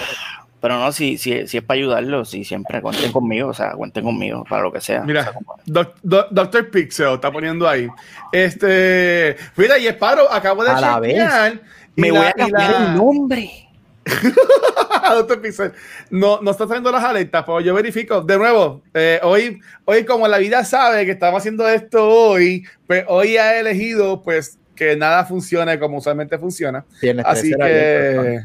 pero 0.62 0.80
no, 0.80 0.92
si, 0.92 1.18
si, 1.18 1.48
si 1.48 1.58
es 1.58 1.64
para 1.64 1.78
ayudarlo, 1.78 2.26
si 2.26 2.44
siempre 2.44 2.82
cuenten 2.82 3.12
conmigo, 3.12 3.50
o 3.50 3.54
sea, 3.54 3.74
cuenten 3.74 4.04
conmigo 4.04 4.44
para 4.50 4.64
lo 4.64 4.72
que 4.72 4.82
sea. 4.82 5.04
Mira, 5.04 5.32
Doctor 5.66 6.72
Pixel 6.72 7.14
está 7.14 7.32
poniendo 7.32 7.68
ahí. 7.68 7.88
Este, 8.32 9.36
mira, 9.58 9.78
y 9.78 9.88
Esparo, 9.88 10.32
acabo 10.32 10.64
de 10.64 10.72
a 10.72 11.54
Me 11.96 12.12
voy 12.12 12.26
a 12.26 12.34
cambiar 12.34 12.82
el 12.82 12.96
nombre. 12.96 13.65
Doctor 15.14 15.42
Pixel, 15.42 15.74
no, 16.10 16.42
no 16.42 16.52
está 16.52 16.68
saliendo 16.68 16.92
las 16.92 17.04
alertas, 17.04 17.44
pero 17.46 17.62
yo 17.62 17.74
verifico. 17.74 18.22
De 18.22 18.38
nuevo, 18.38 18.82
eh, 18.94 19.20
hoy, 19.24 19.60
hoy, 19.86 20.04
como 20.04 20.28
la 20.28 20.38
vida 20.38 20.64
sabe 20.64 21.06
que 21.06 21.12
estamos 21.12 21.40
haciendo 21.40 21.68
esto 21.68 22.08
hoy, 22.08 22.66
pues 22.88 23.06
hoy 23.08 23.38
ha 23.38 23.60
elegido 23.60 24.22
pues 24.22 24.58
que 24.76 24.96
nada 24.96 25.26
funcione 25.26 25.80
como 25.80 25.98
usualmente 25.98 26.38
funciona. 26.38 26.86
así 27.24 27.52
que, 27.52 28.42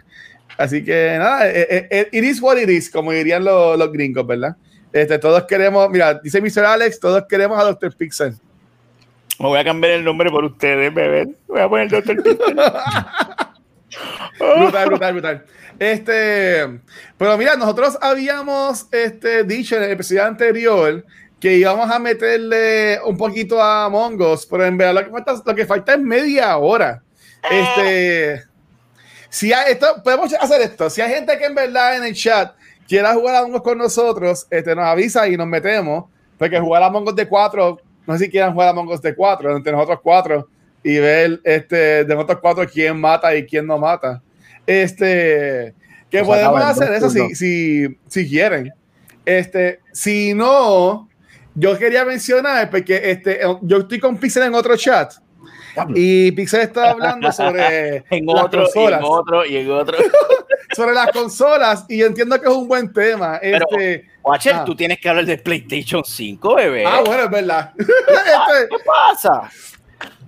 así 0.57 0.85
que 0.85 1.17
nada, 1.19 1.49
eh, 1.49 1.89
eh, 1.91 2.09
it 2.13 2.25
is 2.25 2.41
what 2.41 2.57
it 2.57 2.69
is, 2.69 2.91
como 2.91 3.13
dirían 3.13 3.45
los, 3.45 3.79
los 3.79 3.93
gringos, 3.93 4.27
¿verdad? 4.27 4.57
Este, 4.93 5.19
todos 5.19 5.45
queremos, 5.45 5.89
mira, 5.91 6.15
dice 6.15 6.41
Mr. 6.41 6.65
Alex, 6.65 6.99
todos 6.99 7.25
queremos 7.29 7.59
a 7.59 7.65
Doctor 7.65 7.95
Pixel. 7.95 8.35
Me 9.39 9.47
voy 9.47 9.59
a 9.59 9.65
cambiar 9.65 9.95
el 9.95 10.05
nombre 10.05 10.31
por 10.31 10.45
ustedes, 10.45 10.93
bebé. 10.93 11.29
Voy 11.49 11.61
a 11.61 11.69
poner 11.69 11.89
Doctor 11.89 12.23
Pixel. 12.23 12.57
brutal, 14.39 14.89
brutal, 14.89 15.13
brutal. 15.13 15.45
Este, 15.79 16.81
pero 17.17 17.39
mira, 17.39 17.57
nosotros 17.57 17.99
habíamos 18.01 18.87
este, 18.93 19.45
dicho 19.45 19.77
en 19.77 19.85
el 19.85 19.91
episodio 19.93 20.25
anterior 20.25 21.05
que 21.41 21.57
íbamos 21.57 21.91
a 21.91 21.99
meterle 21.99 23.01
un 23.03 23.17
poquito 23.17 23.63
a 23.63 23.89
Mongos, 23.89 24.47
pero 24.47 24.67
en 24.67 24.77
verdad 24.77 24.95
lo 24.95 25.05
que 25.05 25.11
falta, 25.11 25.43
lo 25.45 25.55
que 25.55 25.67
falta 25.67 25.95
es 25.95 26.01
media 26.01 26.57
hora. 26.59 27.03
Este, 27.51 28.45
si 29.31 29.53
hay 29.53 29.73
esto, 29.73 30.03
podemos 30.05 30.33
hacer 30.35 30.61
esto. 30.61 30.91
Si 30.91 31.01
hay 31.01 31.15
gente 31.15 31.39
que 31.39 31.47
en 31.47 31.55
verdad 31.55 31.97
en 31.97 32.05
el 32.05 32.15
chat 32.15 32.55
quiera 32.87 33.15
jugar 33.15 33.37
a 33.37 33.43
Mongos 33.43 33.63
con 33.63 33.79
nosotros, 33.79 34.47
este, 34.51 34.75
nos 34.75 34.85
avisa 34.85 35.27
y 35.29 35.37
nos 35.37 35.47
metemos, 35.47 36.05
porque 36.37 36.61
jugar 36.61 36.83
a 36.83 36.91
Mongos 36.91 37.17
de 37.17 37.27
cuatro, 37.27 37.81
no 38.07 38.19
sé 38.19 38.25
si 38.25 38.31
quieran 38.31 38.53
jugar 38.53 38.69
a 38.69 38.73
Mongos 38.75 39.01
de 39.01 39.15
cuatro, 39.15 39.57
entre 39.57 39.73
nosotros 39.73 40.01
cuatro 40.03 40.49
y 40.83 40.99
ver 40.99 41.41
este, 41.45 42.05
de 42.05 42.15
nosotros 42.15 42.39
cuatro 42.41 42.67
quién 42.67 43.01
mata 43.01 43.35
y 43.35 43.47
quién 43.47 43.67
no 43.67 43.79
mata. 43.79 44.23
Este, 44.67 45.75
que 46.11 46.25
podemos 46.25 46.63
hacer 46.63 46.93
eso 46.93 47.11
si, 47.11 47.35
si, 47.35 47.99
si, 48.07 48.29
quieren. 48.29 48.73
Este, 49.25 49.81
si 49.93 50.35
no, 50.35 51.09
yo 51.55 51.79
quería 51.79 52.05
mencionar, 52.05 52.71
porque 52.71 53.11
este, 53.11 53.41
yo 53.63 53.79
estoy 53.79 53.99
con 53.99 54.17
Pixel 54.17 54.45
en 54.45 54.55
otro 54.55 54.77
chat. 54.77 55.13
Y 55.95 56.33
Pixel 56.33 56.63
está 56.63 56.91
hablando 56.91 57.31
sobre 57.33 58.05
en 58.11 58.27
las 58.27 58.45
otro, 58.45 58.63
consolas. 58.63 59.01
Y 59.01 59.05
en 59.05 59.11
otro, 59.11 59.47
y 59.47 59.57
en 59.57 59.71
otro. 59.71 59.99
sobre 60.77 60.95
las 60.95 61.11
consolas, 61.11 61.85
y 61.89 62.03
entiendo 62.03 62.41
que 62.41 62.49
es 62.49 62.55
un 62.55 62.69
buen 62.69 62.93
tema. 62.93 63.39
Pero, 63.41 63.67
este, 63.71 64.07
Watcher, 64.23 64.55
ah. 64.55 64.65
tú 64.65 64.75
tienes 64.75 65.01
que 65.01 65.09
hablar 65.09 65.25
de 65.25 65.39
PlayStation 65.39 66.03
5, 66.05 66.55
bebé. 66.55 66.85
Ah, 66.87 67.03
bueno, 67.05 67.25
es 67.25 67.31
verdad. 67.31 67.73
este, 67.79 68.69
¿Qué 68.69 68.85
pasa? 68.85 69.51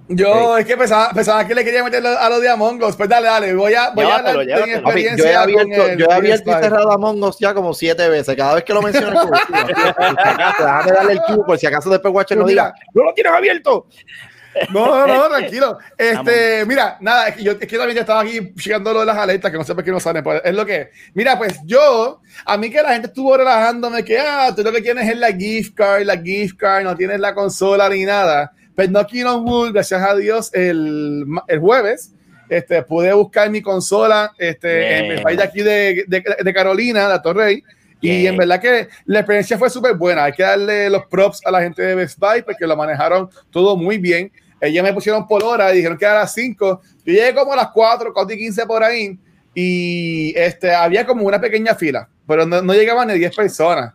Yo 0.09 0.59
es 0.59 0.67
que 0.67 0.77
pensaba, 0.77 1.11
pensaba, 1.11 1.47
que 1.47 1.55
le 1.55 1.65
quería 1.65 1.83
meter 1.85 2.05
a 2.05 2.29
los 2.29 2.41
de 2.41 2.49
Among 2.49 2.83
Us. 2.83 2.97
Pues 2.97 3.09
dale, 3.09 3.29
dale, 3.29 3.55
voy 3.55 3.75
a, 3.75 3.91
voy 3.91 4.05
a 4.05 4.17
hablar 4.17 4.37
de 4.37 4.75
experiencia. 4.75 5.25
Yo 5.25 5.31
he 5.31 5.35
abierto, 5.35 5.87
el, 5.87 5.99
yo 5.99 6.07
he 6.07 6.13
abierto 6.13 6.51
y 6.51 6.55
cerrado 6.55 6.93
Among 6.93 7.23
Us 7.23 7.39
ya 7.39 7.55
como 7.55 7.73
siete 7.73 8.09
veces. 8.09 8.37
Cada 8.37 8.55
vez 8.55 8.65
que 8.65 8.75
lo 8.75 8.83
menciono, 8.83 9.21
como, 9.21 9.33
déjame 9.33 10.93
darle 10.93 11.13
el 11.13 11.21
cubo 11.23 11.47
por 11.47 11.59
si 11.59 11.67
acaso 11.67 11.89
después 11.89 12.13
Watcher 12.13 12.37
no 12.37 12.47
diga, 12.47 12.75
no 12.95 13.05
lo 13.05 13.15
tienes 13.15 13.33
abierto. 13.33 13.87
No, 14.71 15.07
no, 15.07 15.07
no, 15.07 15.29
tranquilo. 15.29 15.79
Este, 15.97 16.65
mira, 16.67 16.99
nada, 17.01 17.29
es 17.29 17.37
que 17.37 17.43
yo, 17.43 17.53
es 17.53 17.59
que 17.59 17.79
también 17.79 17.99
estaba 17.99 18.21
aquí 18.21 18.53
checando 18.55 18.93
lo 18.93 19.01
de 19.01 19.07
las 19.07 19.17
alertas, 19.17 19.51
que 19.51 19.57
no 19.57 19.65
sé 19.65 19.75
por 19.75 19.85
qué 19.85 19.91
no 19.91 20.01
salen. 20.01 20.23
Pues, 20.23 20.43
es 20.45 20.55
lo 20.55 20.67
que. 20.67 20.91
Mira, 21.15 21.39
pues 21.39 21.59
yo, 21.65 22.21
a 22.45 22.57
mí 22.57 22.71
que 22.71 22.83
la 22.83 22.93
gente 22.93 23.09
estuvo 23.09 23.37
relajándome 23.37 24.05
que, 24.05 24.19
ah, 24.19 24.53
tú 24.55 24.63
lo 24.63 24.73
que 24.73 24.83
tienes 24.83 25.09
es 25.09 25.17
la 25.17 25.33
gift 25.33 25.75
card, 25.75 26.03
la 26.03 26.19
gift 26.19 26.57
card, 26.59 26.85
no 26.85 26.97
tienes 26.97 27.21
la 27.21 27.35
consola 27.35 27.89
ni 27.89 28.05
nada. 28.05 28.53
Pues 28.75 28.91
no 28.91 29.01
on 29.01 29.45
Wood, 29.45 29.73
gracias 29.73 30.03
a 30.03 30.15
Dios, 30.17 30.53
el, 30.55 31.27
el 31.47 31.59
jueves 31.59 32.13
este, 32.53 32.83
pude 32.83 33.13
buscar 33.15 33.49
mi 33.51 33.63
consola 33.63 34.33
este, 34.37 34.99
en 34.99 35.13
el 35.13 35.23
país 35.23 35.39
de 35.39 35.43
aquí 35.43 35.63
de, 35.63 36.05
de, 36.07 36.23
de 36.45 36.55
Carolina, 36.55 37.09
la 37.09 37.23
Torrey. 37.23 37.63
Y 38.01 38.27
en 38.27 38.37
verdad 38.37 38.61
que 38.61 38.89
la 39.07 39.21
experiencia 39.21 39.57
fue 39.57 39.71
súper 39.71 39.95
buena. 39.95 40.25
Hay 40.25 40.33
que 40.33 40.43
darle 40.43 40.91
los 40.91 41.07
props 41.07 41.41
a 41.47 41.51
la 41.51 41.63
gente 41.63 41.81
de 41.81 41.95
Best 41.95 42.19
Buy 42.19 42.43
porque 42.43 42.67
lo 42.67 42.77
manejaron 42.77 43.31
todo 43.51 43.77
muy 43.77 43.97
bien. 43.97 44.31
Ellos 44.61 44.83
me 44.85 44.93
pusieron 44.93 45.27
por 45.27 45.43
hora 45.45 45.73
y 45.73 45.77
dijeron 45.77 45.97
que 45.97 46.05
era 46.05 46.19
a 46.19 46.23
las 46.23 46.35
5. 46.35 46.81
Yo 47.07 47.13
llegué 47.13 47.33
como 47.33 47.53
a 47.53 47.57
las 47.57 47.69
4, 47.69 48.13
4 48.13 48.35
y 48.35 48.39
15 48.39 48.67
por 48.67 48.83
ahí. 48.83 49.19
Y 49.55 50.35
este, 50.37 50.75
había 50.75 51.07
como 51.07 51.25
una 51.25 51.41
pequeña 51.41 51.75
fila, 51.75 52.09
pero 52.27 52.45
no, 52.45 52.61
no 52.61 52.75
llegaban 52.75 53.09
ni 53.09 53.15
10 53.15 53.35
personas. 53.37 53.95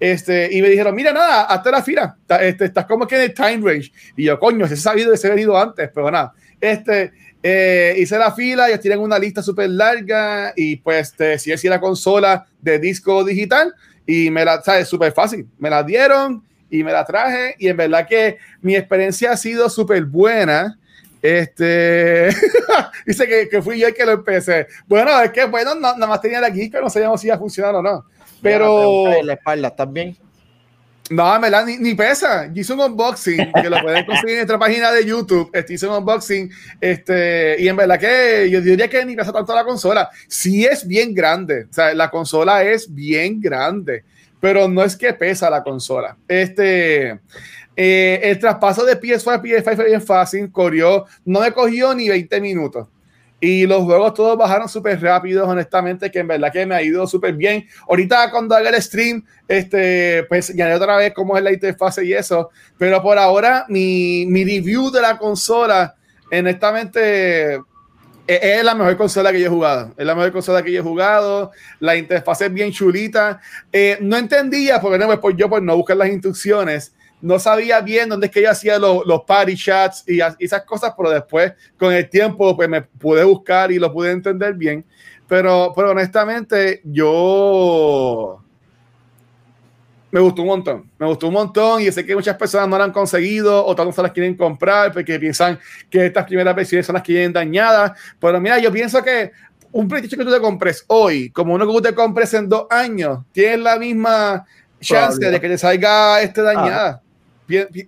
Este, 0.00 0.48
y 0.52 0.62
me 0.62 0.68
dijeron, 0.68 0.94
mira, 0.94 1.12
nada, 1.12 1.42
hasta 1.44 1.70
la 1.70 1.82
fila, 1.82 2.16
este, 2.40 2.66
estás 2.66 2.86
como 2.86 3.06
que 3.06 3.16
en 3.16 3.22
el 3.22 3.34
time 3.34 3.60
range. 3.62 3.92
Y 4.16 4.24
yo, 4.24 4.38
coño, 4.38 4.66
se 4.68 4.76
sabido 4.76 5.10
de 5.10 5.16
ese 5.16 5.28
venido 5.28 5.58
antes, 5.58 5.90
pero 5.92 6.10
nada. 6.10 6.32
Este, 6.60 7.12
eh, 7.42 7.94
hice 7.98 8.18
la 8.18 8.32
fila, 8.32 8.68
ellos 8.68 8.80
tienen 8.80 9.00
una 9.00 9.18
lista 9.18 9.42
súper 9.42 9.70
larga 9.70 10.52
y 10.56 10.76
pues 10.76 11.12
te 11.14 11.38
si 11.38 11.52
es 11.52 11.62
la 11.64 11.80
consola 11.80 12.46
de 12.60 12.78
disco 12.78 13.22
digital 13.24 13.74
y 14.06 14.30
me 14.30 14.44
la, 14.44 14.60
¿sabes? 14.62 14.88
Súper 14.88 15.12
fácil. 15.12 15.46
Me 15.58 15.70
la 15.70 15.82
dieron 15.82 16.42
y 16.70 16.82
me 16.82 16.92
la 16.92 17.04
traje 17.04 17.54
y 17.58 17.68
en 17.68 17.76
verdad 17.76 18.06
que 18.08 18.38
mi 18.60 18.74
experiencia 18.74 19.32
ha 19.32 19.36
sido 19.36 19.68
súper 19.70 20.04
buena. 20.04 20.78
Este 21.22 22.28
dice 23.06 23.26
que, 23.26 23.48
que, 23.48 23.60
fui 23.60 23.78
yo 23.78 23.88
el 23.88 23.94
que 23.94 24.06
lo 24.06 24.12
empecé. 24.12 24.66
Bueno, 24.86 25.20
es 25.20 25.30
que 25.30 25.44
bueno, 25.44 25.74
nada 25.74 26.06
más 26.06 26.20
tenía 26.20 26.40
la 26.40 26.52
que 26.52 26.70
no 26.80 26.90
sabíamos 26.90 27.20
si 27.20 27.28
iba 27.28 27.36
a 27.36 27.38
funcionar 27.38 27.74
o 27.74 27.82
no. 27.82 28.04
Pero. 28.42 29.22
la 29.22 29.34
espalda, 29.34 29.68
¿estás 29.68 29.92
bien? 29.92 30.16
No, 31.10 31.40
verdad, 31.40 31.64
ni, 31.64 31.78
ni, 31.78 31.94
pesa. 31.94 32.50
Hice 32.54 32.72
un 32.72 32.80
unboxing 32.80 33.52
que 33.52 33.70
lo 33.70 33.80
pueden 33.80 34.04
conseguir 34.04 34.30
en 34.30 34.36
nuestra 34.36 34.58
página 34.58 34.92
de 34.92 35.06
YouTube. 35.06 35.50
Este, 35.54 35.74
hice 35.74 35.86
un 35.86 35.94
unboxing. 35.94 36.50
Este, 36.80 37.56
y 37.58 37.68
en 37.68 37.76
verdad 37.76 37.98
que 37.98 38.48
yo 38.50 38.60
diría 38.60 38.88
que 38.88 39.04
ni 39.04 39.16
pesa 39.16 39.32
tanto 39.32 39.54
la 39.54 39.64
consola. 39.64 40.10
Sí 40.26 40.66
es 40.66 40.86
bien 40.86 41.14
grande. 41.14 41.66
O 41.70 41.72
sea, 41.72 41.94
la 41.94 42.10
consola 42.10 42.62
es 42.62 42.92
bien 42.92 43.40
grande. 43.40 44.04
Pero 44.40 44.68
no 44.68 44.82
es 44.82 44.96
que 44.96 45.14
pesa 45.14 45.48
la 45.48 45.62
consola. 45.62 46.16
Este. 46.26 47.20
Eh, 47.74 48.20
el 48.24 48.38
traspaso 48.38 48.84
de 48.84 49.00
PS4 49.00 49.34
a 49.34 49.42
PS5 49.42 49.76
fue 49.76 49.86
bien 49.86 50.02
fácil. 50.02 50.52
Corrió. 50.52 51.06
No 51.24 51.40
me 51.40 51.52
cogió 51.52 51.94
ni 51.94 52.08
20 52.08 52.40
minutos. 52.40 52.88
Y 53.40 53.66
los 53.66 53.84
juegos 53.84 54.14
todos 54.14 54.36
bajaron 54.36 54.68
súper 54.68 55.00
rápido, 55.00 55.46
honestamente, 55.46 56.10
que 56.10 56.18
en 56.18 56.26
verdad 56.26 56.52
que 56.52 56.66
me 56.66 56.74
ha 56.74 56.82
ido 56.82 57.06
súper 57.06 57.34
bien. 57.34 57.66
Ahorita 57.88 58.30
cuando 58.32 58.56
haga 58.56 58.70
el 58.70 58.82
stream, 58.82 59.24
este, 59.46 60.24
pues 60.24 60.52
ya 60.54 60.74
otra 60.74 60.96
vez 60.96 61.12
cómo 61.14 61.36
es 61.36 61.44
la 61.44 61.52
interfase 61.52 62.04
y 62.04 62.12
eso. 62.12 62.50
Pero 62.76 63.00
por 63.00 63.16
ahora, 63.16 63.64
mi, 63.68 64.26
mi 64.26 64.44
review 64.44 64.90
de 64.90 65.00
la 65.00 65.18
consola, 65.18 65.94
honestamente, 66.32 67.60
e, 68.28 68.58
es, 68.58 68.62
la 68.62 68.74
mejor 68.74 68.96
consola 68.98 69.32
que 69.32 69.40
yo 69.40 69.46
he 69.46 69.50
jugado. 69.50 69.94
Es 69.96 70.04
la 70.04 70.14
mejor 70.14 70.32
consola 70.32 70.62
que 70.62 70.70
yo 70.70 70.80
he 70.80 70.82
jugado. 70.82 71.52
La 71.80 71.96
interfaz 71.96 72.42
es 72.42 72.52
bien 72.52 72.70
chulita. 72.70 73.40
Eh, 73.72 73.98
no 74.02 74.18
entendía, 74.18 74.80
porque 74.80 74.98
no, 74.98 75.20
pues 75.20 75.36
yo 75.36 75.48
por 75.48 75.62
no 75.62 75.74
buscar 75.76 75.96
las 75.96 76.08
instrucciones, 76.08 76.92
no 77.20 77.38
sabía 77.38 77.80
bien 77.80 78.08
dónde 78.08 78.26
es 78.26 78.32
que 78.32 78.40
ella 78.40 78.52
hacía 78.52 78.78
los, 78.78 79.04
los 79.06 79.22
party 79.22 79.56
chats 79.56 80.04
y, 80.06 80.20
esas 80.38 80.62
cosas, 80.64 80.94
pero 80.96 81.10
después 81.10 81.52
con 81.76 81.92
el 81.92 82.08
tiempo 82.08 82.56
pues 82.56 82.68
me 82.68 82.82
pude 82.82 83.24
buscar 83.24 83.72
y 83.72 83.78
lo 83.78 83.92
pude 83.92 84.12
entender 84.12 84.54
bien. 84.54 84.84
Pero, 85.26 85.72
pero 85.74 85.90
honestamente 85.90 86.80
yo 86.84 88.42
me 90.10 90.20
gustó 90.20 90.42
un 90.42 90.48
montón, 90.48 90.90
me 90.98 91.06
gustó 91.06 91.28
un 91.28 91.34
montón 91.34 91.82
y 91.82 91.92
sé 91.92 92.06
que 92.06 92.14
muchas 92.14 92.36
personas 92.36 92.66
no 92.68 92.78
lo 92.78 92.84
han 92.84 92.92
conseguido 92.92 93.64
o 93.66 93.74
tal 93.74 93.92
se 93.92 94.00
las 94.00 94.12
quieren 94.12 94.36
comprar 94.36 94.92
porque 94.92 95.18
piensan 95.18 95.58
que 95.90 96.06
estas 96.06 96.24
primeras 96.24 96.56
versiones 96.56 96.86
son 96.86 96.94
las 96.94 97.02
que 97.02 97.12
vienen 97.12 97.32
dañadas. 97.32 97.92
Pero 98.18 98.40
mira, 98.40 98.58
yo 98.58 98.72
pienso 98.72 99.02
que 99.02 99.32
un 99.70 99.86
PlayStation 99.86 100.20
que 100.20 100.24
tú 100.24 100.34
te 100.34 100.40
compres 100.40 100.84
hoy, 100.86 101.30
como 101.30 101.52
uno 101.52 101.66
que 101.66 101.72
tú 101.72 101.82
te 101.82 101.94
compres 101.94 102.32
en 102.32 102.48
dos 102.48 102.66
años, 102.70 103.18
tienes 103.32 103.60
la 103.60 103.76
misma 103.76 104.46
chance 104.80 105.30
de 105.30 105.40
que 105.40 105.48
te 105.48 105.58
salga 105.58 106.22
este 106.22 106.40
dañada 106.40 107.02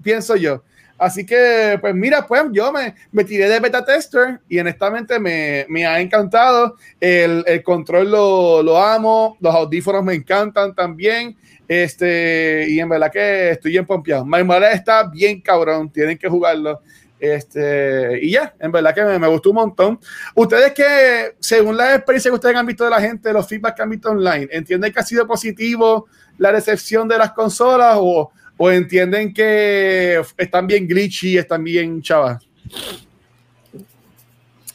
pienso 0.03 0.37
yo. 0.37 0.65
Así 1.01 1.25
que, 1.25 1.79
pues 1.81 1.95
mira, 1.95 2.27
pues 2.27 2.43
yo 2.53 2.71
me, 2.71 2.95
me 3.11 3.25
tiré 3.25 3.49
de 3.49 3.59
beta 3.59 3.83
tester 3.83 4.39
y 4.51 4.59
honestamente 4.59 5.19
me, 5.19 5.65
me 5.71 5.87
ha 5.87 5.99
encantado. 5.99 6.77
El, 7.01 7.43
el 7.47 7.63
control 7.63 8.11
lo, 8.11 8.63
lo, 8.63 8.77
amo, 8.77 9.39
los 9.41 9.55
audífonos 9.55 10.05
me 10.05 10.13
encantan 10.13 10.75
también. 10.75 11.39
Este, 11.67 12.67
y 12.69 12.81
en 12.81 12.89
verdad 12.91 13.11
que 13.11 13.53
estoy 13.53 13.71
bien 13.71 13.87
pompeado. 13.87 14.27
Maimara 14.27 14.73
está 14.73 15.05
bien 15.05 15.41
cabrón, 15.41 15.91
tienen 15.91 16.19
que 16.19 16.29
jugarlo. 16.29 16.83
Este, 17.19 18.19
y 18.23 18.33
ya, 18.33 18.55
en 18.59 18.71
verdad 18.71 18.95
que 18.95 19.03
me, 19.03 19.19
me, 19.19 19.29
gustó 19.29 19.51
un 19.51 19.57
montón. 19.57 20.01
Ustedes 20.35 20.75
que, 20.75 21.35
según 21.39 21.79
la 21.79 21.95
experiencia 21.95 22.31
que 22.31 22.35
ustedes 22.35 22.57
han 22.57 22.67
visto 22.67 22.85
de 22.85 22.91
la 22.91 23.01
gente, 23.01 23.33
los 23.33 23.49
feedback 23.49 23.77
que 23.77 23.83
han 23.83 23.91
visto 23.91 24.11
online, 24.11 24.49
¿entienden 24.51 24.93
que 24.93 25.01
ha 25.01 25.05
sido 25.05 25.27
positivo 25.27 26.09
la 26.37 26.51
recepción 26.51 27.09
de 27.09 27.17
las 27.17 27.33
consolas 27.33 27.97
o, 27.99 28.33
o 28.63 28.71
entienden 28.71 29.33
que 29.33 30.21
están 30.37 30.67
bien 30.67 30.87
glitchy, 30.87 31.39
están 31.39 31.65
bien 31.65 32.03
chavas? 32.03 32.47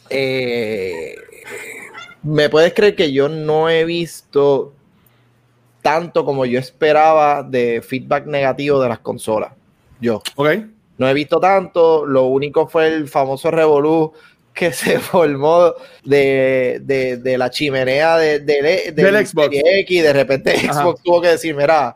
Eh, 0.09 1.15
¿Me 2.23 2.49
puedes 2.49 2.73
creer 2.73 2.95
que 2.95 3.11
yo 3.11 3.29
no 3.29 3.69
he 3.69 3.85
visto 3.85 4.73
tanto 5.83 6.25
como 6.25 6.47
yo 6.47 6.57
esperaba 6.57 7.43
de 7.43 7.83
feedback 7.87 8.25
negativo 8.25 8.81
de 8.81 8.89
las 8.89 8.97
consolas? 9.01 9.53
Yo. 10.01 10.23
Ok. 10.35 10.49
No 10.97 11.07
he 11.07 11.13
visto 11.13 11.39
tanto, 11.39 12.07
lo 12.07 12.25
único 12.25 12.67
fue 12.67 12.87
el 12.87 13.07
famoso 13.07 13.51
Revolu 13.51 14.13
que 14.51 14.71
se 14.73 14.97
formó 14.97 15.75
de, 16.03 16.81
de, 16.81 17.37
la 17.37 17.51
chimenea 17.51 18.17
de, 18.17 18.39
del 18.39 19.27
Xbox. 19.27 19.55
X 19.55 19.91
y 19.91 20.01
de 20.01 20.11
repente 20.13 20.57
Xbox 20.57 21.03
tuvo 21.03 21.21
que 21.21 21.27
decir, 21.27 21.55
mira, 21.55 21.95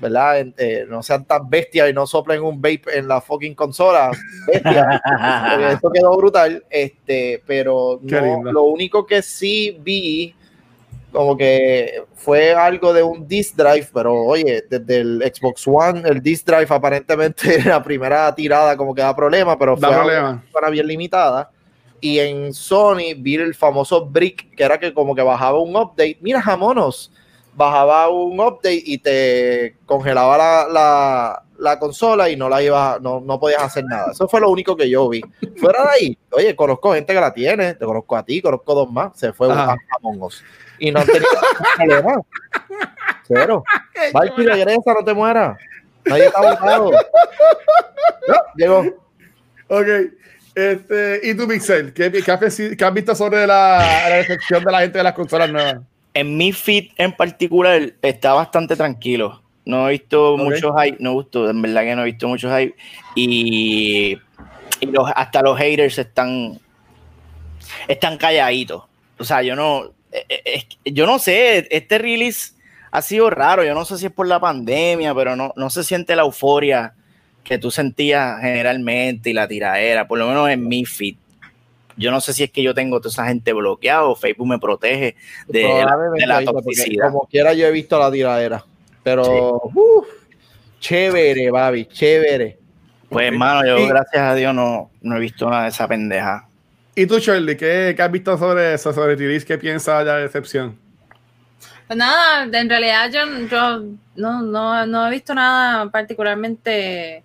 ¿verdad? 0.00 0.46
Eh, 0.56 0.86
no 0.88 1.02
sean 1.02 1.24
tan 1.24 1.48
bestias 1.48 1.90
y 1.90 1.92
no 1.92 2.06
soplen 2.06 2.42
un 2.42 2.60
vape 2.60 2.82
en 2.94 3.08
la 3.08 3.20
fucking 3.20 3.54
consola. 3.54 4.10
Bestia. 4.46 5.02
eso 5.70 5.90
quedó 5.90 6.16
brutal. 6.16 6.64
Este, 6.70 7.42
pero 7.46 8.00
lo 8.02 8.62
único 8.64 9.06
que 9.06 9.22
sí 9.22 9.76
vi, 9.80 10.34
como 11.12 11.36
que 11.36 12.02
fue 12.14 12.52
algo 12.54 12.92
de 12.92 13.02
un 13.02 13.26
disk 13.26 13.56
drive, 13.56 13.88
pero 13.92 14.14
oye, 14.14 14.64
desde 14.68 14.98
el 14.98 15.32
Xbox 15.34 15.66
One, 15.66 16.02
el 16.08 16.22
disk 16.22 16.46
drive 16.46 16.66
aparentemente 16.68 17.62
la 17.64 17.82
primera 17.82 18.34
tirada 18.34 18.76
como 18.76 18.94
que 18.94 19.02
da 19.02 19.14
problema, 19.14 19.58
pero 19.58 19.76
fue 19.76 19.90
para 20.52 20.70
bien 20.70 20.86
limitada. 20.86 21.50
Y 22.00 22.18
en 22.18 22.52
Sony 22.52 23.14
vi 23.16 23.36
el 23.36 23.54
famoso 23.54 24.04
brick, 24.04 24.54
que 24.54 24.62
era 24.62 24.78
que 24.78 24.92
como 24.92 25.14
que 25.14 25.22
bajaba 25.22 25.58
un 25.58 25.74
update. 25.74 26.18
Mira, 26.20 26.42
jamonos 26.42 27.10
bajaba 27.54 28.08
un 28.08 28.38
update 28.40 28.82
y 28.84 28.98
te 28.98 29.76
congelaba 29.86 30.36
la, 30.36 30.68
la, 30.70 31.42
la 31.58 31.78
consola 31.78 32.28
y 32.28 32.36
no 32.36 32.48
la 32.48 32.62
iba, 32.62 32.98
no, 33.00 33.20
no, 33.20 33.38
podías 33.38 33.62
hacer 33.62 33.84
nada. 33.84 34.12
Eso 34.12 34.28
fue 34.28 34.40
lo 34.40 34.50
único 34.50 34.76
que 34.76 34.88
yo 34.88 35.08
vi. 35.08 35.22
Fuera 35.56 35.82
de 35.82 35.88
ahí, 35.88 36.18
oye, 36.30 36.56
conozco 36.56 36.94
gente 36.94 37.14
que 37.14 37.20
la 37.20 37.32
tiene, 37.32 37.74
te 37.74 37.84
conozco 37.84 38.16
a 38.16 38.24
ti, 38.24 38.42
conozco 38.42 38.74
dos 38.74 38.90
más, 38.90 39.18
se 39.18 39.32
fue 39.32 39.50
a 39.52 39.76
Among 39.96 40.30
Y 40.78 40.90
no 40.90 41.04
tenía 41.04 41.28
problema. 41.76 42.20
Cero. 43.26 43.64
Valky, 44.12 44.42
regresa, 44.42 44.94
no 44.94 45.04
te 45.04 45.14
mueras. 45.14 45.58
Nadie 46.04 46.26
está 46.26 46.40
botado. 46.40 46.90
No, 48.28 48.36
llegó. 48.56 48.84
Ok. 49.68 49.86
Este, 50.54 51.20
¿Y 51.24 51.34
tú, 51.34 51.46
Mixel? 51.46 51.92
¿Qué, 51.92 52.12
qué, 52.12 52.30
has, 52.30 52.94
visto 52.94 53.14
sobre 53.14 53.46
la, 53.46 53.78
la 54.08 54.16
recepción 54.16 54.62
de 54.62 54.70
la 54.70 54.80
gente 54.80 54.98
de 54.98 55.04
las 55.04 55.14
consolas 55.14 55.50
nuevas? 55.50 55.82
En 56.14 56.36
mi 56.36 56.52
feed 56.52 56.92
en 56.96 57.12
particular 57.12 57.92
está 58.00 58.32
bastante 58.32 58.76
tranquilo. 58.76 59.42
No 59.66 59.88
he 59.88 59.92
visto 59.92 60.36
muchos 60.36 60.72
hype, 60.80 60.98
no 61.00 61.12
gustó, 61.12 61.50
en 61.50 61.60
verdad 61.60 61.82
que 61.82 61.96
no 61.96 62.02
he 62.02 62.06
visto 62.06 62.28
muchos 62.28 62.52
hype. 62.56 62.74
Y, 63.16 64.16
los, 64.80 65.10
hasta 65.14 65.42
los 65.42 65.58
haters 65.58 65.98
están, 65.98 66.60
están 67.88 68.16
calladitos. 68.16 68.84
O 69.18 69.24
sea, 69.24 69.42
yo 69.42 69.56
no, 69.56 69.86
eh, 70.12 70.26
eh, 70.28 70.64
yo 70.92 71.06
no 71.06 71.18
sé, 71.18 71.66
este 71.70 71.98
release 71.98 72.52
ha 72.90 73.02
sido 73.02 73.30
raro. 73.30 73.64
Yo 73.64 73.74
no 73.74 73.84
sé 73.84 73.98
si 73.98 74.06
es 74.06 74.12
por 74.12 74.28
la 74.28 74.38
pandemia, 74.38 75.14
pero 75.14 75.34
no, 75.34 75.52
no 75.56 75.70
se 75.70 75.82
siente 75.82 76.14
la 76.14 76.22
euforia 76.22 76.94
que 77.42 77.58
tú 77.58 77.70
sentías 77.70 78.40
generalmente 78.40 79.30
y 79.30 79.32
la 79.32 79.48
tiradera, 79.48 80.06
por 80.06 80.18
lo 80.18 80.28
menos 80.28 80.48
en 80.48 80.66
mi 80.66 80.84
feed 80.84 81.16
yo 81.96 82.10
no 82.10 82.20
sé 82.20 82.32
si 82.32 82.44
es 82.44 82.50
que 82.50 82.62
yo 82.62 82.74
tengo 82.74 83.00
toda 83.00 83.10
esa 83.10 83.26
gente 83.26 83.52
bloqueada 83.52 84.04
o 84.04 84.16
Facebook 84.16 84.48
me 84.48 84.58
protege 84.58 85.16
de, 85.48 85.84
la, 86.26 86.44
toxicidad. 86.44 87.08
Como 87.08 87.26
quiera 87.30 87.52
yo 87.52 87.66
he 87.66 87.70
visto 87.70 87.98
la 87.98 88.10
tiradera, 88.10 88.64
pero 89.02 89.60
chévere, 90.80 91.50
Babi, 91.50 91.86
chévere. 91.86 92.58
Pues 93.08 93.28
hermano, 93.28 93.64
yo 93.66 93.86
gracias 93.86 94.22
a 94.22 94.34
Dios 94.34 94.54
no, 94.54 94.90
no 95.02 95.16
he 95.16 95.20
visto 95.20 95.48
nada 95.48 95.64
de 95.64 95.68
esa 95.68 95.86
pendeja. 95.86 96.48
¿Y 96.96 97.06
tú, 97.06 97.18
Shirley, 97.18 97.56
qué, 97.56 97.94
qué 97.96 98.02
has 98.02 98.10
visto 98.10 98.36
sobre 98.38 98.74
eso, 98.74 98.92
sobre 98.92 99.16
Tiris? 99.16 99.44
¿Qué 99.44 99.58
piensas 99.58 100.00
de 100.00 100.04
la 100.04 100.16
decepción? 100.18 100.78
Pues 101.86 101.98
nada, 101.98 102.44
en 102.44 102.68
realidad 102.68 103.10
yo, 103.10 103.20
yo 103.48 103.82
no, 104.16 104.42
no, 104.42 104.86
no 104.86 105.06
he 105.06 105.10
visto 105.10 105.34
nada 105.34 105.90
particularmente 105.90 107.22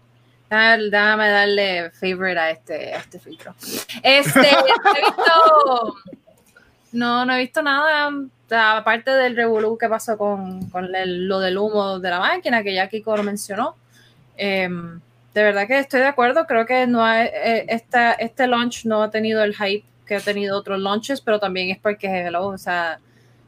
Déjame 0.50 1.30
darle 1.30 1.92
favorite 1.92 2.40
a 2.40 2.52
este, 2.52 2.96
este 2.96 3.20
filtro. 3.20 3.54
Este, 4.02 4.40
no 4.84 4.92
he 4.96 5.02
visto. 5.02 5.96
No, 6.92 7.26
no 7.26 7.34
he 7.34 7.40
visto 7.40 7.62
nada. 7.62 8.12
Aparte 8.52 9.12
del 9.12 9.36
revolú 9.36 9.78
que 9.78 9.88
pasó 9.88 10.18
con, 10.18 10.70
con 10.70 10.90
lo 10.92 11.40
del 11.40 11.58
humo 11.58 12.00
de 12.00 12.10
la 12.10 12.20
máquina, 12.20 12.64
que 12.64 12.74
ya 12.74 12.90
Kiko 12.90 13.16
lo 13.16 13.24
mencionó. 13.24 13.76
Em, 14.38 15.00
de 15.34 15.44
verdad 15.44 15.68
que 15.68 15.78
estoy 15.78 16.00
de 16.00 16.08
acuerdo. 16.08 16.48
Creo 16.48 16.66
que 16.66 16.88
no 16.88 17.08
eh, 17.12 17.66
esta, 17.68 18.14
este 18.14 18.48
launch 18.48 18.86
no 18.86 19.04
ha 19.04 19.12
tenido 19.12 19.44
el 19.44 19.56
hype 19.56 19.86
que 20.08 20.16
ha 20.16 20.20
tenido 20.20 20.58
otros 20.58 20.80
launches, 20.80 21.22
pero 21.22 21.40
también 21.40 21.70
es 21.70 21.78
porque, 21.78 22.08
hello, 22.08 22.48
o 22.48 22.58
sea, 22.58 23.00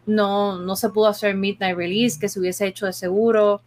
no, 0.06 0.60
no 0.60 0.76
se 0.76 0.90
pudo 0.90 1.07
hacer 1.07 1.34
Midnight 1.34 1.76
Release, 1.76 2.19
que 2.19 2.30
se 2.30 2.40
hubiese 2.40 2.68
hecho 2.68 2.86
de 2.86 2.94
seguro. 2.94 3.61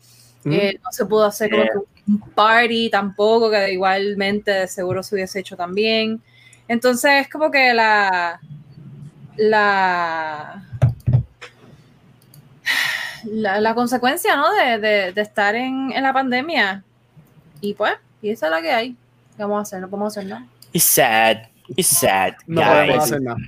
Eh, 0.45 0.79
no 0.83 0.93
se 0.93 1.07
pudo 1.07 1.25
hacer 1.25 1.51
como 1.51 1.87
un 2.07 2.21
party 2.31 2.91
tampoco, 2.91 3.51
que 3.51 3.73
igualmente 3.73 4.51
de 4.51 4.67
seguro 4.69 5.03
se 5.03 5.15
hubiese 5.15 5.41
hecho 5.41 5.57
también. 5.57 6.21
Entonces 6.69 7.23
es 7.23 7.29
como 7.29 7.51
que 7.51 7.73
la. 7.75 8.41
La. 9.37 10.63
la, 13.25 13.75
consecuencia, 13.75 14.37
¿no? 14.37 14.53
De, 14.53 15.13
estar 15.17 15.55
en, 15.55 15.91
la 15.91 16.13
pandemia. 16.13 16.85
Y 17.61 17.75
pues, 17.75 17.95
y 18.21 18.31
esa 18.31 18.47
es 18.47 18.53
la 18.53 18.63
que 18.63 18.73
hay. 18.73 18.97
¿Qué 19.37 19.43
vamos 19.43 19.59
a 19.59 19.63
hacer? 19.63 19.81
No 19.81 19.89
podemos 19.89 20.17
hacer 20.17 20.29
nada. 20.29 20.47
It's 20.73 20.85
sad. 20.85 21.49
It's 21.77 21.89
sad. 21.89 22.35
No 22.47 22.63
podemos 22.63 23.05
hacer 23.05 23.23
nada. 23.23 23.39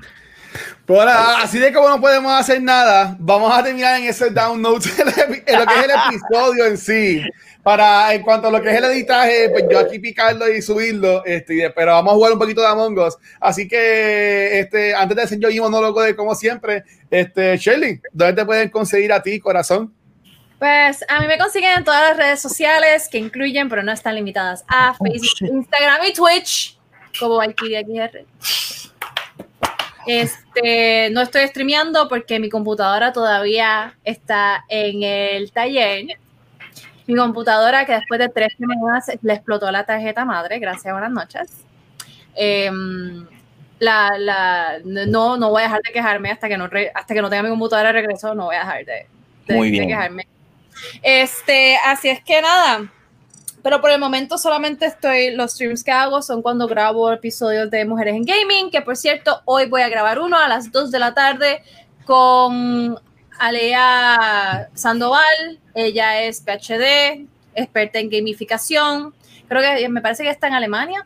Pues 0.86 1.00
ahora, 1.00 1.42
así 1.42 1.58
de 1.58 1.72
como 1.72 1.88
no 1.88 2.00
podemos 2.00 2.32
hacer 2.32 2.62
nada, 2.62 3.16
vamos 3.18 3.52
a 3.52 3.64
terminar 3.64 3.98
en 3.98 4.04
ese 4.04 4.30
down 4.30 4.62
note, 4.62 4.88
en 4.98 5.58
lo 5.58 5.66
que 5.66 5.74
es 5.74 5.84
el 5.84 5.90
episodio 5.90 6.64
en 6.64 6.78
sí. 6.78 7.24
Para, 7.64 8.14
en 8.14 8.22
cuanto 8.22 8.46
a 8.46 8.50
lo 8.52 8.62
que 8.62 8.70
es 8.70 8.76
el 8.76 8.84
editaje, 8.84 9.50
pues 9.50 9.64
yo 9.68 9.80
aquí 9.80 9.98
picarlo 9.98 10.48
y 10.48 10.62
subirlo, 10.62 11.24
este, 11.24 11.68
pero 11.70 11.90
vamos 11.90 12.12
a 12.12 12.14
jugar 12.14 12.32
un 12.34 12.38
poquito 12.38 12.60
de 12.60 12.68
Among 12.68 12.96
Us. 13.00 13.16
Así 13.40 13.66
que, 13.66 14.60
este, 14.60 14.94
antes 14.94 15.16
de 15.16 15.22
hacer 15.24 15.40
yo 15.40 15.48
mi 15.48 15.58
monólogo 15.58 16.00
de 16.02 16.14
como 16.14 16.36
siempre, 16.36 16.84
este, 17.10 17.56
Shirley, 17.56 18.00
¿dónde 18.12 18.34
te 18.34 18.46
pueden 18.46 18.68
conseguir 18.68 19.12
a 19.12 19.20
ti, 19.20 19.40
corazón? 19.40 19.92
Pues 20.60 21.04
a 21.08 21.20
mí 21.20 21.26
me 21.26 21.36
consiguen 21.36 21.78
en 21.78 21.84
todas 21.84 22.10
las 22.10 22.16
redes 22.16 22.40
sociales 22.40 23.08
que 23.10 23.18
incluyen, 23.18 23.68
pero 23.68 23.82
no 23.82 23.90
están 23.90 24.14
limitadas 24.14 24.64
a 24.68 24.94
oh, 24.96 25.04
Facebook, 25.04 25.50
Instagram 25.52 26.04
y 26.06 26.12
Twitch, 26.12 26.78
como 27.18 27.42
XR. 27.42 28.24
Este, 30.06 31.10
no 31.10 31.20
estoy 31.20 31.46
streameando 31.48 32.08
porque 32.08 32.38
mi 32.38 32.48
computadora 32.48 33.12
todavía 33.12 33.96
está 34.04 34.64
en 34.68 35.02
el 35.02 35.50
taller. 35.52 36.18
Mi 37.06 37.14
computadora, 37.14 37.86
que 37.86 37.92
después 37.92 38.18
de 38.18 38.28
tres 38.28 38.52
semanas 38.58 39.10
le 39.22 39.32
explotó 39.32 39.70
la 39.70 39.84
tarjeta 39.84 40.24
madre, 40.24 40.58
gracias, 40.58 40.92
buenas 40.92 41.10
noches. 41.10 41.50
La, 43.78 44.16
la, 44.18 44.78
no, 44.84 45.36
no 45.36 45.50
voy 45.50 45.60
a 45.60 45.64
dejar 45.64 45.82
de 45.82 45.92
quejarme 45.92 46.30
hasta 46.30 46.48
que 46.48 46.56
no, 46.56 46.68
hasta 46.94 47.14
que 47.14 47.20
no 47.20 47.28
tenga 47.28 47.42
mi 47.42 47.50
computadora 47.50 47.88
de 47.88 48.00
regreso, 48.00 48.34
no 48.34 48.46
voy 48.46 48.56
a 48.56 48.60
dejar 48.60 48.84
de, 48.84 49.06
de 49.46 49.86
quejarme. 49.86 50.26
Este, 51.02 51.76
así 51.84 52.08
es 52.08 52.22
que 52.22 52.40
nada, 52.40 52.90
pero 53.66 53.80
por 53.80 53.90
el 53.90 53.98
momento 53.98 54.38
solamente 54.38 54.86
estoy, 54.86 55.32
los 55.32 55.54
streams 55.54 55.82
que 55.82 55.90
hago 55.90 56.22
son 56.22 56.40
cuando 56.40 56.68
grabo 56.68 57.10
episodios 57.10 57.68
de 57.68 57.84
Mujeres 57.84 58.14
en 58.14 58.24
Gaming, 58.24 58.70
que 58.70 58.80
por 58.80 58.96
cierto, 58.96 59.42
hoy 59.44 59.66
voy 59.66 59.82
a 59.82 59.88
grabar 59.88 60.20
uno 60.20 60.38
a 60.38 60.46
las 60.46 60.70
2 60.70 60.92
de 60.92 61.00
la 61.00 61.14
tarde 61.14 61.64
con 62.04 62.96
Alea 63.40 64.68
Sandoval. 64.72 65.58
Ella 65.74 66.22
es 66.22 66.42
PhD, 66.42 67.26
experta 67.56 67.98
en 67.98 68.08
gamificación. 68.08 69.12
Creo 69.48 69.60
que 69.60 69.88
me 69.88 70.00
parece 70.00 70.22
que 70.22 70.30
está 70.30 70.46
en 70.46 70.54
Alemania. 70.54 71.04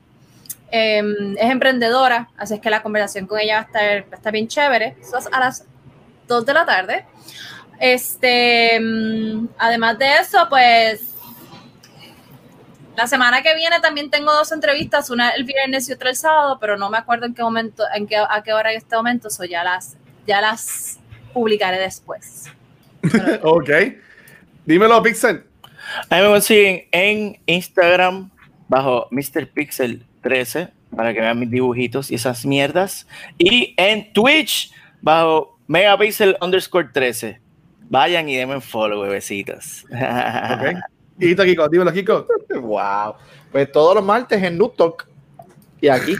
Em, 0.70 1.38
es 1.38 1.50
emprendedora, 1.50 2.28
así 2.36 2.52
es 2.52 2.60
que 2.60 2.68
la 2.68 2.82
conversación 2.82 3.26
con 3.26 3.38
ella 3.38 3.54
va 3.54 3.60
a 3.60 3.64
estar, 3.64 4.02
va 4.02 4.12
a 4.12 4.16
estar 4.16 4.32
bien 4.34 4.48
chévere. 4.48 4.96
Eso 5.00 5.16
es 5.16 5.28
a 5.32 5.40
las 5.40 5.64
2 6.28 6.44
de 6.44 6.52
la 6.52 6.66
tarde. 6.66 7.06
Este, 7.78 8.74
em, 8.74 9.48
además 9.56 9.98
de 9.98 10.16
eso, 10.18 10.46
pues 10.50 11.10
la 13.00 13.06
semana 13.06 13.42
que 13.42 13.54
viene 13.54 13.80
también 13.80 14.10
tengo 14.10 14.30
dos 14.30 14.52
entrevistas, 14.52 15.08
una 15.08 15.30
el 15.30 15.44
viernes 15.44 15.88
y 15.88 15.92
otra 15.94 16.10
el 16.10 16.16
sábado, 16.16 16.58
pero 16.60 16.76
no 16.76 16.90
me 16.90 16.98
acuerdo 16.98 17.24
en 17.24 17.32
qué 17.32 17.42
momento, 17.42 17.82
en 17.94 18.06
qué, 18.06 18.16
a 18.16 18.42
qué 18.44 18.52
hora 18.52 18.72
en 18.72 18.76
este 18.76 18.94
momento, 18.94 19.30
so 19.30 19.42
ya 19.46 19.64
las, 19.64 19.96
ya 20.26 20.42
las 20.42 20.98
publicaré 21.32 21.78
después. 21.78 22.50
ok. 23.42 23.70
Dímelo, 24.66 25.02
Pixel. 25.02 25.46
A 26.10 26.16
mí 26.16 26.22
me 26.22 26.28
consiguen 26.28 26.82
en 26.92 27.38
Instagram 27.46 28.30
bajo 28.68 29.08
Mr. 29.10 29.48
Pixel 29.48 30.04
13 30.20 30.68
para 30.94 31.14
que 31.14 31.20
vean 31.20 31.38
mis 31.38 31.50
dibujitos 31.50 32.10
y 32.10 32.16
esas 32.16 32.44
mierdas. 32.44 33.06
Y 33.38 33.72
en 33.78 34.12
Twitch 34.12 34.74
bajo 35.00 35.58
Megapixel 35.68 36.36
underscore 36.42 36.88
13. 36.92 37.40
Vayan 37.88 38.28
y 38.28 38.36
denme 38.36 38.60
follow, 38.60 39.00
bebecitos. 39.00 39.86
Okay. 39.86 40.74
Y 41.20 41.36
Kiko, 41.36 41.68
dímelo, 41.68 41.92
Kiko. 41.92 42.26
wow. 42.62 43.14
Pues 43.52 43.70
todos 43.70 43.94
los 43.94 44.04
martes 44.04 44.42
en 44.42 44.56
Nutok. 44.56 45.06
Y 45.80 45.88
aquí. 45.88 46.16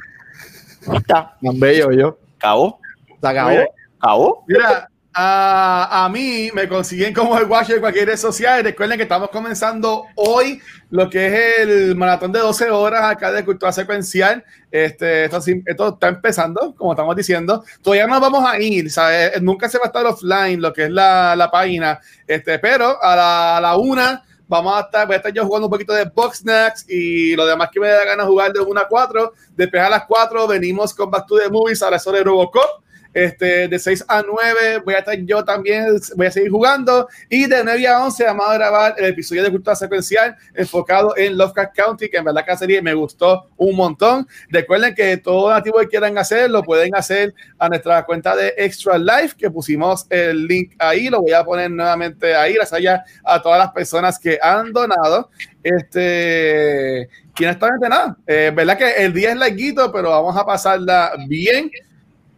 está. 0.95 1.37
Más 1.41 1.59
bello 1.59 1.91
yo. 1.93 2.19
¿Cabo? 2.39 2.79
¿Se 3.21 3.27
acabó? 3.27 4.45
Mira, 4.47 4.89
a, 5.13 6.05
a, 6.05 6.09
mí 6.09 6.51
me 6.55 6.69
consiguen 6.69 7.13
como 7.13 7.37
el 7.39 7.45
Watcher 7.45 7.77
de 7.77 7.81
cualquier 7.81 8.09
red 8.09 8.17
social. 8.17 8.63
Recuerden 8.63 8.97
que 8.97 9.03
estamos 9.03 9.31
comenzando 9.31 10.05
hoy 10.15 10.61
lo 10.91 11.11
que 11.11 11.27
es 11.27 11.59
el 11.61 11.97
maratón 11.97 12.33
de 12.33 12.39
12 12.39 12.71
horas 12.71 13.03
acá 13.05 13.33
de 13.33 13.45
cultura 13.45 13.73
secuencial. 13.73 14.45
Este, 14.71 15.25
esto, 15.25 15.39
esto 15.67 15.89
está 15.89 16.09
empezando, 16.09 16.75
como 16.77 16.93
estamos 16.93 17.17
diciendo. 17.17 17.65
Todavía 17.83 18.07
no 18.07 18.21
vamos 18.21 18.45
a 18.45 18.59
ir, 18.61 18.91
¿sabes? 18.91 19.41
Nunca 19.43 19.69
se 19.69 19.79
va 19.79 19.85
a 19.85 19.87
estar 19.89 20.07
offline 20.07 20.61
lo 20.61 20.73
que 20.73 20.85
es 20.85 20.91
la, 20.91 21.35
la 21.37 21.51
página. 21.51 22.01
Este, 22.27 22.59
pero 22.59 23.03
a 23.03 23.17
la, 23.17 23.57
a 23.57 23.61
la 23.61 23.77
una 23.77 24.25
Vamos 24.51 24.75
a 24.75 24.81
estar, 24.81 25.07
voy 25.07 25.15
a 25.15 25.19
estar 25.19 25.33
yo 25.33 25.47
jugando 25.47 25.69
un 25.69 25.71
poquito 25.71 25.93
de 25.93 26.07
Box 26.07 26.39
Snacks 26.39 26.85
y 26.89 27.37
lo 27.37 27.47
demás 27.47 27.69
que 27.73 27.79
me 27.79 27.87
da 27.87 28.05
ganas 28.05 28.27
jugar 28.27 28.53
de 28.53 28.59
1 28.59 28.81
a 28.81 28.89
4. 28.89 29.33
Después 29.55 29.81
a 29.81 29.89
las 29.89 30.07
4 30.07 30.49
venimos 30.49 30.93
con 30.93 31.09
Back 31.09 31.29
to 31.29 31.39
the 31.39 31.49
Movies, 31.49 31.81
ahora 31.85 32.01
sobre 32.01 32.25
Robocop. 32.25 32.83
Este, 33.13 33.67
de 33.67 33.79
6 33.79 34.05
a 34.07 34.23
9 34.23 34.83
voy 34.85 34.95
a 34.95 34.99
estar 34.99 35.17
yo 35.19 35.45
también, 35.45 35.87
voy 36.17 36.27
a 36.27 36.31
seguir 36.31 36.51
jugando. 36.51 37.09
Y 37.29 37.47
de 37.47 37.65
9 37.65 37.87
a 37.89 38.05
11 38.05 38.25
vamos 38.25 38.47
a 38.49 38.55
grabar 38.55 38.95
el 38.99 39.07
episodio 39.07 39.43
de 39.43 39.51
Cultura 39.51 39.75
Secuencial 39.75 40.37
enfocado 40.55 41.17
en 41.17 41.37
Lovecraft 41.37 41.75
County, 41.75 42.09
que 42.09 42.19
en 42.19 42.25
verdad 42.25 42.45
que 42.45 42.53
la 42.53 42.57
serie 42.59 42.83
me 42.83 42.95
gustó 42.95 43.49
un 43.57 43.77
montón. 43.77 44.27
Recuerden 44.49 44.95
que 44.95 45.17
todo 45.17 45.51
nativo 45.51 45.79
que 45.81 45.89
quieran 45.89 46.17
hacer, 46.19 46.51
lo 46.51 46.63
pueden 46.63 46.95
hacer 46.95 47.35
a 47.59 47.69
nuestra 47.69 48.05
cuenta 48.05 48.37
de 48.37 48.55
Extra 48.57 48.97
Life, 48.97 49.35
que 49.37 49.51
pusimos 49.51 50.07
el 50.09 50.47
link 50.47 50.75
ahí. 50.79 51.09
Lo 51.09 51.21
voy 51.21 51.33
a 51.33 51.45
poner 51.45 51.71
nuevamente 51.71 52.35
ahí, 52.35 52.55
gracias 52.55 53.01
a 53.25 53.43
todas 53.43 53.59
las 53.59 53.73
personas 53.73 54.19
que 54.19 54.39
han 54.41 54.73
donado. 54.73 55.31
Este, 55.63 57.09
y 57.39 57.45
honestamente 57.45 57.89
nada, 57.89 58.17
eh, 58.27 58.53
verdad 58.55 58.79
que 58.79 58.91
el 59.05 59.13
día 59.13 59.31
es 59.31 59.37
larguito, 59.37 59.91
pero 59.91 60.11
vamos 60.11 60.37
a 60.37 60.45
pasarla 60.45 61.13
bien 61.27 61.71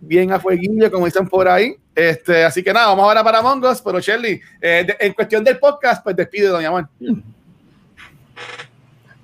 bien 0.02 0.32
a 0.32 0.40
fueguillo, 0.40 0.90
como 0.90 1.06
dicen 1.06 1.28
por 1.28 1.48
ahí. 1.48 1.76
Este, 1.94 2.44
así 2.44 2.62
que 2.62 2.72
nada, 2.72 2.88
vamos 2.88 3.04
ahora 3.04 3.22
para 3.22 3.40
Mongos, 3.40 3.80
pero 3.80 4.00
Shelly, 4.00 4.40
eh, 4.60 4.96
en 4.98 5.12
cuestión 5.12 5.44
del 5.44 5.58
podcast, 5.58 6.02
pues 6.02 6.16
despide, 6.16 6.48
doña 6.48 6.70
Juan. 6.70 6.88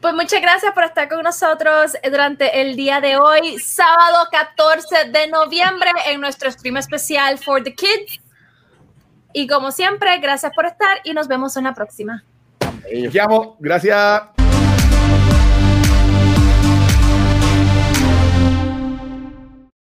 Pues 0.01 0.15
muchas 0.15 0.41
gracias 0.41 0.73
por 0.73 0.85
estar 0.85 1.09
con 1.09 1.23
nosotros 1.23 1.95
durante 2.09 2.61
el 2.61 2.77
día 2.77 3.01
de 3.01 3.17
hoy, 3.17 3.59
sábado 3.59 4.29
14 4.31 5.11
de 5.11 5.27
noviembre, 5.27 5.91
en 6.07 6.21
nuestro 6.21 6.51
stream 6.51 6.77
especial 6.77 7.37
for 7.39 7.63
the 7.63 7.75
Kids. 7.75 8.21
Y 9.33 9.49
como 9.49 9.73
siempre, 9.73 10.17
gracias 10.19 10.53
por 10.55 10.67
estar 10.67 11.01
y 11.03 11.15
nos 11.15 11.27
vemos 11.27 11.57
en 11.57 11.65
la 11.65 11.75
próxima. 11.75 12.23
Llamo, 12.91 13.57
gracias. 13.59 14.23